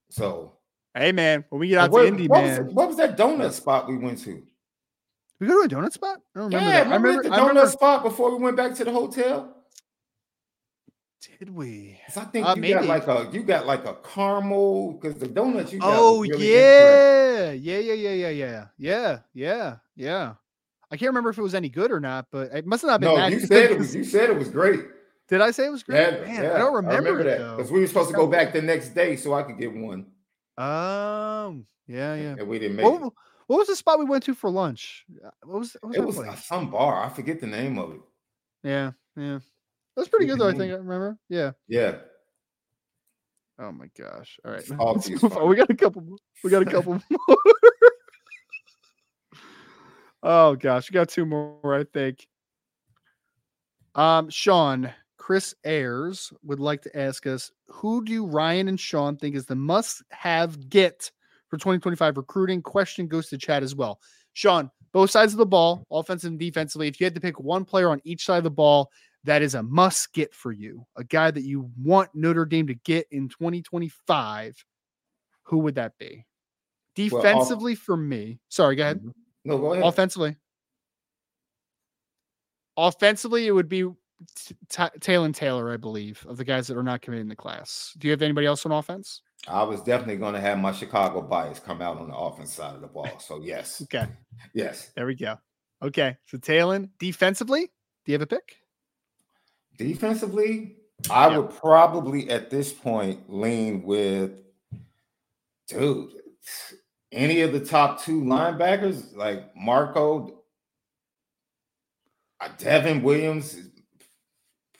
So 0.09 0.53
hey, 0.95 1.11
man, 1.11 1.45
when 1.49 1.59
we 1.59 1.67
get 1.67 1.79
out 1.79 1.91
what, 1.91 2.01
to 2.01 2.07
Indy, 2.07 2.27
what 2.27 2.43
was, 2.43 2.59
man, 2.59 2.73
what 2.73 2.87
was 2.87 2.97
that 2.97 3.17
donut 3.17 3.51
spot 3.51 3.87
we 3.87 3.97
went 3.97 4.19
to? 4.19 4.41
we 5.39 5.47
go 5.47 5.67
to 5.67 5.75
a 5.75 5.81
donut 5.81 5.91
spot. 5.91 6.19
I 6.35 6.39
don't 6.39 6.45
remember 6.45 6.69
yeah, 6.69 6.71
that. 6.71 6.79
I 6.79 6.95
remember, 6.95 7.07
remember. 7.09 7.23
the 7.23 7.35
donut 7.35 7.47
remember. 7.49 7.69
spot 7.69 8.03
before 8.03 8.35
we 8.35 8.43
went 8.43 8.57
back 8.57 8.73
to 8.75 8.85
the 8.85 8.91
hotel? 8.91 9.51
Did 11.39 11.49
we? 11.53 11.99
I 12.15 12.21
think 12.21 12.47
Uh, 12.47 12.53
you 12.55 12.61
maybe. 12.61 12.73
got 12.73 12.85
like 12.85 13.07
a 13.07 13.29
you 13.33 13.43
got 13.43 13.65
like 13.65 13.85
a 13.85 13.95
caramel 13.95 14.93
because 14.93 15.15
the 15.19 15.27
donuts 15.27 15.73
you 15.73 15.79
got. 15.79 15.93
Oh 15.93 16.21
really 16.21 16.53
yeah, 16.53 17.51
yeah, 17.51 17.79
yeah, 17.79 17.93
yeah, 17.93 18.11
yeah, 18.11 18.29
yeah, 18.29 18.65
yeah, 18.77 19.19
yeah, 19.33 19.75
yeah. 19.95 20.33
I 20.91 20.97
can't 20.97 21.09
remember 21.09 21.31
if 21.31 21.37
it 21.37 21.41
was 21.41 21.55
any 21.55 21.67
good 21.67 21.91
or 21.91 21.99
not, 21.99 22.27
but 22.31 22.53
it 22.53 22.65
must 22.65 22.83
have 22.83 22.89
not 22.89 23.01
been. 23.01 23.09
No, 23.09 23.17
that 23.17 23.31
you 23.31 23.39
said 23.39 23.71
it 23.71 23.77
was. 23.79 23.93
You 23.95 24.03
said 24.03 24.29
it 24.29 24.37
was 24.37 24.49
great. 24.49 24.85
Did 25.27 25.41
I 25.41 25.51
say 25.51 25.65
it 25.65 25.71
was 25.71 25.83
great? 25.83 25.99
Yeah, 25.99 26.25
Man, 26.25 26.43
yeah, 26.43 26.53
I 26.53 26.57
don't 26.59 26.75
remember, 26.75 27.17
I 27.17 27.21
it, 27.21 27.23
that 27.23 27.57
because 27.57 27.71
we 27.71 27.79
were 27.79 27.87
supposed 27.87 28.09
to 28.11 28.15
go 28.15 28.27
back 28.27 28.53
the 28.53 28.61
next 28.61 28.89
day 28.89 29.15
so 29.15 29.33
I 29.33 29.41
could 29.41 29.57
get 29.57 29.73
one, 29.75 30.05
Um, 30.57 31.65
yeah, 31.87 32.15
yeah. 32.15 32.35
and 32.39 32.47
we 32.47 32.59
didn't 32.59 32.77
make 32.77 32.85
What, 32.85 33.01
it. 33.07 33.13
what 33.47 33.57
was 33.59 33.67
the 33.67 33.75
spot 33.75 33.99
we 33.99 34.05
went 34.05 34.23
to 34.23 34.33
for 34.33 34.49
lunch? 34.49 35.05
Uh, 35.23 35.29
What 35.43 35.59
was, 35.59 35.77
what 35.81 35.89
was 35.89 35.97
It 35.97 36.05
was 36.05 36.15
place? 36.17 36.45
some 36.45 36.71
bar. 36.71 37.03
I 37.03 37.09
forget 37.09 37.39
the 37.41 37.47
name 37.47 37.77
of 37.77 37.91
it. 37.91 38.01
Yeah, 38.63 38.91
yeah. 39.17 39.39
That 39.95 40.01
was 40.01 40.07
pretty 40.09 40.25
good 40.25 40.39
though. 40.39 40.47
I 40.49 40.53
think 40.53 40.71
I 40.73 40.75
remember. 40.77 41.17
Yeah. 41.29 41.51
Yeah, 41.67 41.97
Oh 43.57 43.71
my 43.71 43.87
gosh. 43.97 44.37
All 44.43 44.51
right. 44.51 44.63
Salty 44.65 45.11
Let's 45.13 45.23
move 45.23 45.37
on. 45.37 45.47
We 45.49 45.55
got 45.55 45.69
a 45.69 45.75
couple. 45.75 46.01
more- 46.01 46.17
We 46.43 46.49
got 46.49 46.61
a 46.61 46.65
couple 46.71 46.93
more. 47.09 47.37
oh 50.23 50.55
gosh, 50.55 50.89
we 50.89 50.93
got 50.93 51.09
two 51.09 51.25
more. 51.25 51.59
I 51.79 51.83
think. 51.85 52.25
Um, 53.93 54.29
Sean, 54.29 54.91
Chris 55.25 55.55
Ayers 55.63 56.31
would 56.43 56.59
like 56.59 56.83
to 56.83 56.95
ask 56.95 57.25
us 57.25 57.51
who 57.67 58.05
do 58.05 58.27
Ryan 58.27 58.67
and 58.67 58.79
Sean 58.79 59.17
think 59.17 59.35
is 59.35 59.47
the 59.47 59.55
must-have 59.55 60.69
get 60.69 61.09
for 61.47 61.57
2025 61.57 62.17
recruiting? 62.17 62.61
Question 62.61 63.07
goes 63.07 63.29
to 63.29 63.37
Chad 63.39 63.63
as 63.63 63.73
well. 63.73 63.99
Sean, 64.33 64.69
both 64.91 65.09
sides 65.09 65.33
of 65.33 65.39
the 65.39 65.45
ball, 65.47 65.83
offensive 65.89 66.29
and 66.29 66.39
defensively. 66.39 66.87
If 66.87 66.99
you 66.99 67.05
had 67.07 67.15
to 67.15 67.21
pick 67.21 67.39
one 67.39 67.65
player 67.65 67.89
on 67.89 68.01
each 68.03 68.23
side 68.23 68.37
of 68.37 68.43
the 68.43 68.51
ball, 68.51 68.91
that 69.23 69.41
is 69.41 69.55
a 69.55 69.63
must 69.63 70.13
get 70.13 70.31
for 70.31 70.51
you, 70.51 70.85
a 70.95 71.03
guy 71.03 71.31
that 71.31 71.41
you 71.41 71.71
want 71.81 72.11
Notre 72.13 72.45
Dame 72.45 72.67
to 72.67 72.75
get 72.75 73.07
in 73.09 73.27
2025, 73.27 74.63
who 75.45 75.57
would 75.57 75.73
that 75.73 75.97
be? 75.97 76.23
Well, 76.97 77.17
off- 77.17 77.23
Defensively, 77.23 77.73
for 77.73 77.97
me, 77.97 78.37
sorry, 78.49 78.75
go 78.75 78.83
ahead. 78.83 79.01
Mhm. 79.01 79.13
No, 79.45 79.57
go 79.57 79.73
ahead. 79.73 79.85
Offensively, 79.87 80.35
offensively, 82.77 83.47
it 83.47 83.51
would 83.51 83.69
be 83.69 83.89
T- 84.35 84.55
Ta- 84.69 84.89
Taylor 85.01 85.31
Taylor, 85.31 85.71
I 85.71 85.77
believe, 85.77 86.25
of 86.27 86.37
the 86.37 86.43
guys 86.45 86.67
that 86.67 86.77
are 86.77 86.83
not 86.83 87.01
committing 87.01 87.27
the 87.27 87.35
class. 87.35 87.93
Do 87.97 88.07
you 88.07 88.11
have 88.11 88.21
anybody 88.21 88.47
else 88.47 88.65
on 88.65 88.71
offense? 88.71 89.21
I 89.47 89.63
was 89.63 89.81
definitely 89.81 90.17
going 90.17 90.33
to 90.33 90.39
have 90.41 90.57
my 90.57 90.71
Chicago 90.71 91.21
bias 91.21 91.59
come 91.59 91.81
out 91.81 91.97
on 91.97 92.07
the 92.07 92.15
offense 92.15 92.53
side 92.53 92.75
of 92.75 92.81
the 92.81 92.87
ball. 92.87 93.19
So 93.19 93.41
yes, 93.41 93.81
Okay, 93.93 94.07
yes. 94.53 94.91
there 94.95 95.05
we 95.05 95.15
go. 95.15 95.37
Okay, 95.83 96.15
so 96.25 96.37
Taylor, 96.37 96.85
defensively, 96.99 97.61
do 98.05 98.11
you 98.11 98.13
have 98.13 98.21
a 98.21 98.27
pick? 98.27 98.55
Defensively, 99.77 100.77
I 101.11 101.29
Yeah. 101.29 101.37
would 101.39 101.49
probably 101.51 102.29
at 102.29 102.49
this 102.49 102.71
point 102.71 103.31
lean 103.31 103.83
with, 103.83 104.31
dude, 105.67 106.11
any 107.11 107.41
of 107.41 107.51
the 107.51 107.59
top 107.59 108.01
two 108.01 108.21
linebackers 108.21 109.15
like 109.15 109.55
Marco, 109.55 110.41
uh, 112.39 112.49
Devin 112.57 113.03
Williams, 113.03 113.53
is 113.53 113.69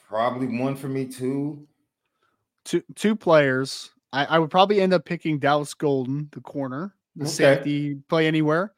probably 0.07 0.47
one 0.59 0.75
for 0.75 0.87
me 0.87 1.05
too. 1.05 1.67
two 2.63 2.83
two 2.95 3.15
players. 3.15 3.91
I, 4.13 4.25
I 4.25 4.39
would 4.39 4.49
probably 4.49 4.79
end 4.81 4.93
up 4.93 5.05
picking 5.05 5.39
Dallas 5.39 5.73
Golden, 5.73 6.29
the 6.31 6.41
corner, 6.41 6.95
the 7.15 7.25
Okay. 7.25 7.31
safety, 7.31 7.95
play 8.09 8.27
anywhere. 8.27 8.73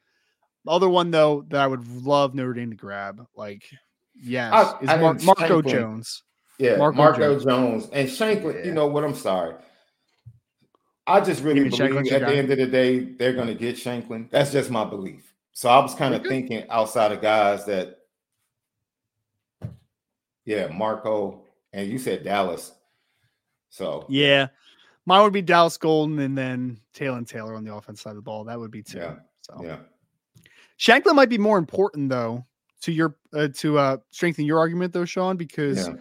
The 0.64 0.70
other 0.72 0.88
one 0.88 1.10
though 1.10 1.44
that 1.48 1.60
I 1.60 1.66
would 1.66 1.86
love 2.04 2.34
Notre 2.34 2.54
Dame 2.54 2.70
to 2.70 2.76
grab, 2.76 3.26
like 3.36 3.62
yes, 4.14 4.52
I- 4.52 4.78
is 4.82 4.88
I 4.88 4.96
Mar- 4.98 5.14
Marco 5.22 5.46
Shanklin. 5.62 5.68
Jones. 5.68 6.22
Yeah, 6.58 6.76
Marco 6.76 6.96
Marco, 6.96 7.18
Jones. 7.38 7.44
Jones. 7.44 7.88
and 7.92 8.08
Shanklin. 8.10 8.56
Yeah. 8.58 8.64
You 8.66 8.72
know 8.72 8.86
what? 8.88 9.04
I'm 9.04 9.14
sorry. 9.14 9.54
I 11.06 11.20
just 11.20 11.42
really 11.42 11.60
believe 11.68 11.72
Shanklin's 11.80 12.12
at 12.12 12.20
the 12.22 12.34
end 12.36 12.50
of 12.50 12.58
the 12.58 12.66
day 12.66 12.98
they're 13.00 13.32
going 13.32 13.46
to 13.46 13.54
get 13.54 13.78
Shanklin. 13.78 14.28
That's 14.30 14.52
just 14.52 14.70
my 14.70 14.84
belief. 14.84 15.32
So 15.52 15.68
I 15.70 15.78
was 15.78 15.94
kind 15.94 16.14
of 16.14 16.22
thinking 16.24 16.64
outside 16.68 17.12
of 17.12 17.22
guys 17.22 17.64
that, 17.64 17.97
yeah, 20.48 20.66
Marco, 20.68 21.42
and 21.72 21.88
you 21.88 21.98
said 21.98 22.24
Dallas. 22.24 22.72
So 23.70 24.06
Yeah, 24.08 24.48
mine 25.06 25.22
would 25.22 25.32
be 25.32 25.42
Dallas 25.42 25.76
Golden, 25.76 26.18
and 26.20 26.36
then 26.36 26.80
Taylor 26.94 27.18
and 27.18 27.28
Taylor 27.28 27.54
on 27.54 27.64
the 27.64 27.74
offense 27.74 28.00
side 28.00 28.10
of 28.10 28.16
the 28.16 28.22
ball. 28.22 28.44
That 28.44 28.58
would 28.58 28.70
be 28.70 28.82
two. 28.82 28.98
Yeah, 28.98 29.16
So 29.42 29.60
yeah, 29.62 29.78
Shanklin 30.78 31.16
might 31.16 31.28
be 31.28 31.38
more 31.38 31.58
important 31.58 32.08
though 32.08 32.46
to 32.82 32.92
your 32.92 33.16
uh, 33.34 33.48
to 33.56 33.78
uh, 33.78 33.96
strengthen 34.10 34.44
your 34.46 34.58
argument 34.58 34.92
though, 34.92 35.04
Sean, 35.04 35.36
because 35.36 35.86
yeah. 35.86 35.94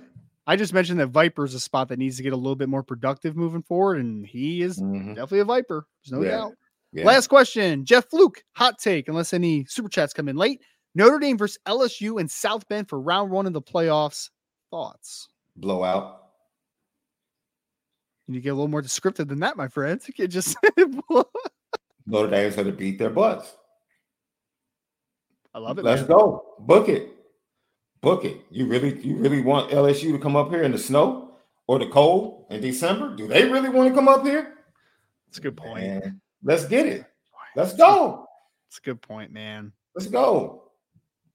I 0.45 0.55
just 0.55 0.73
mentioned 0.73 0.99
that 1.01 1.07
Viper 1.07 1.43
is 1.43 1.53
a 1.53 1.59
spot 1.59 1.89
that 1.89 1.99
needs 1.99 2.15
to 2.17 2.23
get 2.23 2.31
a 2.31 2.37
little 2.37 2.55
bit 2.55 2.69
more 2.69 2.83
productive 2.83 3.35
moving 3.35 3.63
forward, 3.63 3.97
and 3.99 4.25
he 4.25 4.61
is 4.61 4.79
Mhm. 4.79 5.09
definitely 5.09 5.39
a 5.39 5.45
Viper. 5.45 5.85
There's 6.05 6.13
no 6.17 6.23
Yeah. 6.25 6.37
doubt. 6.37 6.53
yeah. 6.93 7.05
Last 7.05 7.27
question, 7.27 7.83
Jeff 7.83 8.09
Fluke, 8.09 8.43
hot 8.53 8.79
take, 8.79 9.09
unless 9.09 9.33
any 9.33 9.65
super 9.65 9.89
chats 9.89 10.13
come 10.13 10.29
in 10.29 10.37
late. 10.37 10.61
Notre 10.95 11.19
Dame 11.19 11.37
versus 11.37 11.59
LSU 11.67 12.17
and 12.19 12.31
South 12.31 12.67
Bend 12.69 12.87
for 12.89 12.99
round 12.99 13.29
one 13.29 13.45
of 13.45 13.51
the 13.53 13.61
playoffs. 13.61 14.29
Thoughts? 14.69 15.29
blowout. 15.57 16.23
You 18.27 18.33
need 18.33 18.39
to 18.39 18.43
get 18.43 18.49
a 18.49 18.53
little 18.53 18.67
more 18.67 18.81
descriptive 18.81 19.27
than 19.27 19.39
that, 19.39 19.57
my 19.57 19.67
friends. 19.67 20.05
You 20.07 20.13
can't 20.13 20.31
just. 20.31 20.57
Notre 22.05 22.29
Dame's 22.29 22.55
going 22.55 22.67
to 22.67 22.73
beat 22.73 22.99
their 22.99 23.09
butts. 23.09 23.53
I 25.53 25.59
love 25.59 25.77
it. 25.77 25.83
Let's 25.83 26.01
man. 26.01 26.09
go. 26.09 26.55
Book 26.59 26.87
it. 26.87 27.13
Book 28.01 28.23
it. 28.23 28.45
You 28.49 28.67
really, 28.67 29.01
you 29.05 29.17
really 29.17 29.41
want 29.41 29.71
LSU 29.71 30.11
to 30.13 30.19
come 30.19 30.35
up 30.35 30.49
here 30.49 30.63
in 30.63 30.71
the 30.71 30.77
snow 30.77 31.35
or 31.67 31.79
the 31.79 31.87
cold 31.87 32.45
in 32.49 32.61
December? 32.61 33.15
Do 33.15 33.27
they 33.27 33.45
really 33.45 33.69
want 33.69 33.89
to 33.89 33.95
come 33.95 34.07
up 34.07 34.23
here? 34.23 34.53
That's 35.25 35.39
a 35.39 35.41
good 35.41 35.57
point. 35.57 35.83
Man, 35.83 36.21
let's 36.43 36.65
get 36.65 36.85
it. 36.85 37.05
Let's 37.55 37.73
go. 37.73 38.25
That's 38.69 38.77
a 38.77 38.81
good 38.81 39.01
point, 39.01 39.31
man. 39.31 39.73
Let's 39.95 40.07
go. 40.07 40.69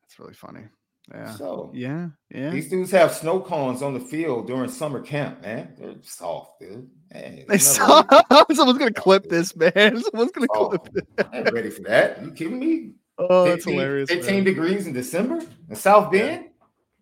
That's 0.02 0.18
really 0.18 0.34
funny. 0.34 0.62
Yeah. 1.10 1.34
So 1.34 1.70
Yeah. 1.74 2.08
Yeah. 2.30 2.50
these 2.50 2.70
dudes 2.70 2.90
have 2.92 3.12
snow 3.12 3.40
cones 3.40 3.82
on 3.82 3.94
the 3.94 4.00
field 4.00 4.46
during 4.46 4.70
summer 4.70 5.00
camp, 5.00 5.42
man. 5.42 5.74
They're 5.78 5.94
soft, 6.02 6.60
dude. 6.60 6.88
Man, 7.12 7.44
They 7.48 7.58
saw, 7.58 8.02
someone's 8.52 8.78
gonna 8.78 8.92
clip 8.92 9.28
this, 9.28 9.54
man. 9.56 9.72
Someone's 10.02 10.32
gonna 10.32 10.46
oh, 10.54 10.68
clip 10.68 10.86
soft. 10.86 10.96
it. 10.96 11.28
I 11.32 11.38
ain't 11.38 11.52
ready 11.52 11.70
for 11.70 11.82
that. 11.82 12.22
You 12.22 12.30
kidding 12.30 12.58
me? 12.58 12.92
Oh, 13.18 13.44
that's 13.44 13.64
15 13.64 13.74
hilarious. 13.74 14.10
15 14.10 14.34
man. 14.34 14.44
degrees 14.44 14.86
in 14.86 14.92
December 14.92 15.40
in 15.68 15.76
South 15.76 16.10
Bend? 16.10 16.46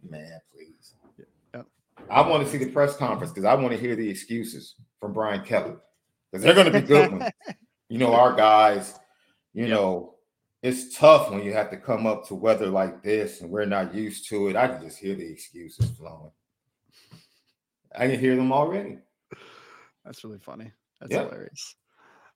Man, 0.09 0.40
please. 0.52 0.94
I 2.10 2.22
want 2.22 2.44
to 2.44 2.51
see 2.51 2.59
the 2.59 2.70
press 2.70 2.97
conference 2.97 3.32
because 3.32 3.44
I 3.44 3.55
want 3.55 3.70
to 3.72 3.78
hear 3.78 3.94
the 3.94 4.09
excuses 4.09 4.74
from 4.98 5.12
Brian 5.12 5.44
Kelly 5.44 5.74
because 6.31 6.44
they're 6.44 6.64
to 6.64 6.70
be 6.70 6.81
good 6.81 7.12
ones. 7.12 7.31
You 7.89 7.98
know, 7.98 8.14
our 8.14 8.35
guys, 8.35 8.97
you 9.52 9.66
know, 9.66 10.10
it's 10.62 10.97
tough 10.97 11.31
when 11.31 11.43
you 11.43 11.53
have 11.53 11.70
to 11.70 11.77
come 11.77 12.07
up 12.07 12.27
to 12.28 12.35
weather 12.35 12.66
like 12.66 13.03
this 13.03 13.41
and 13.41 13.51
we're 13.51 13.65
not 13.65 13.95
used 13.95 14.28
to 14.28 14.49
it. 14.49 14.57
I 14.57 14.69
can 14.69 14.82
just 14.82 14.99
hear 14.99 15.15
the 15.15 15.27
excuses 15.27 15.91
flowing. 15.93 16.31
I 17.97 18.07
can 18.07 18.20
hear 18.20 18.37
them 18.37 18.53
already. 18.53 18.99
That's 20.05 20.23
really 20.23 20.39
funny. 20.39 20.70
That's 21.01 21.12
yep. 21.12 21.31
hilarious. 21.31 21.77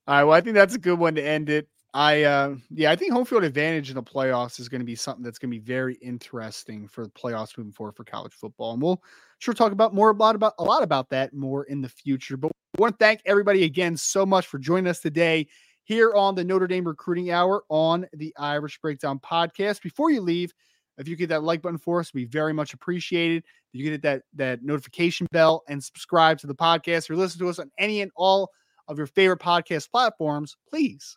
All 0.06 0.16
right. 0.16 0.24
Well, 0.24 0.36
I 0.36 0.40
think 0.40 0.54
that's 0.54 0.74
a 0.74 0.78
good 0.78 0.98
one 0.98 1.14
to 1.14 1.22
end 1.22 1.50
it. 1.50 1.68
I 1.92 2.24
uh, 2.24 2.56
yeah, 2.70 2.90
I 2.90 2.96
think 2.96 3.12
home 3.12 3.24
field 3.24 3.44
advantage 3.44 3.88
in 3.88 3.94
the 3.94 4.02
playoffs 4.02 4.58
is 4.58 4.68
going 4.68 4.80
to 4.80 4.84
be 4.84 4.96
something 4.96 5.22
that's 5.22 5.38
going 5.38 5.52
to 5.52 5.56
be 5.56 5.64
very 5.64 5.94
interesting 6.02 6.88
for 6.88 7.04
the 7.04 7.12
playoffs 7.12 7.56
moving 7.56 7.72
forward 7.72 7.94
for 7.94 8.02
college 8.02 8.32
football, 8.32 8.72
and 8.72 8.82
we'll 8.82 9.00
sure 9.38 9.54
talk 9.54 9.70
about 9.70 9.94
more 9.94 10.10
about 10.10 10.34
about 10.34 10.54
a 10.58 10.64
lot 10.64 10.82
about 10.82 11.08
that 11.10 11.32
more 11.32 11.64
in 11.64 11.80
the 11.80 11.88
future. 11.88 12.36
But 12.36 12.50
we 12.76 12.82
want 12.82 12.98
to 12.98 13.04
thank 13.04 13.20
everybody 13.24 13.62
again 13.62 13.96
so 13.96 14.26
much 14.26 14.48
for 14.48 14.58
joining 14.58 14.88
us 14.88 14.98
today 14.98 15.46
here 15.84 16.14
on 16.14 16.34
the 16.34 16.44
Notre 16.44 16.66
Dame 16.66 16.86
Recruiting 16.86 17.30
Hour 17.30 17.62
on 17.68 18.06
the 18.14 18.34
Irish 18.38 18.80
Breakdown 18.80 19.18
podcast. 19.18 19.82
Before 19.82 20.10
you 20.10 20.20
leave, 20.20 20.52
if 20.98 21.08
you 21.08 21.16
get 21.16 21.28
that 21.28 21.42
like 21.42 21.62
button 21.62 21.78
for 21.78 22.00
us, 22.00 22.12
we 22.14 22.24
very 22.24 22.52
much 22.52 22.74
appreciated. 22.74 23.44
If 23.72 23.80
you 23.80 23.90
get 23.90 24.02
that 24.02 24.22
that 24.34 24.62
notification 24.62 25.26
bell 25.32 25.62
and 25.68 25.82
subscribe 25.82 26.38
to 26.38 26.46
the 26.46 26.54
podcast 26.54 27.10
or 27.10 27.16
listen 27.16 27.40
to 27.40 27.48
us 27.48 27.58
on 27.58 27.70
any 27.78 28.00
and 28.00 28.10
all 28.16 28.50
of 28.88 28.98
your 28.98 29.06
favorite 29.06 29.40
podcast 29.40 29.90
platforms, 29.90 30.56
please 30.68 31.16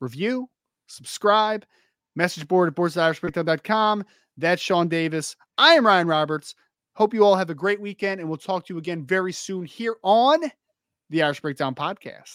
review, 0.00 0.48
subscribe, 0.86 1.64
message 2.16 2.46
board 2.48 2.68
at 2.68 2.74
boardsirishbreakdown.com. 2.74 4.04
That's 4.36 4.62
Sean 4.62 4.88
Davis. 4.88 5.36
I 5.56 5.74
am 5.74 5.86
Ryan 5.86 6.06
Roberts. 6.06 6.54
Hope 6.94 7.14
you 7.14 7.24
all 7.24 7.36
have 7.36 7.50
a 7.50 7.54
great 7.54 7.80
weekend, 7.80 8.20
and 8.20 8.28
we'll 8.28 8.38
talk 8.38 8.66
to 8.66 8.74
you 8.74 8.78
again 8.78 9.04
very 9.04 9.32
soon 9.32 9.64
here 9.64 9.96
on 10.02 10.40
the 11.10 11.22
Irish 11.22 11.40
Breakdown 11.40 11.74
Podcast. 11.74 12.34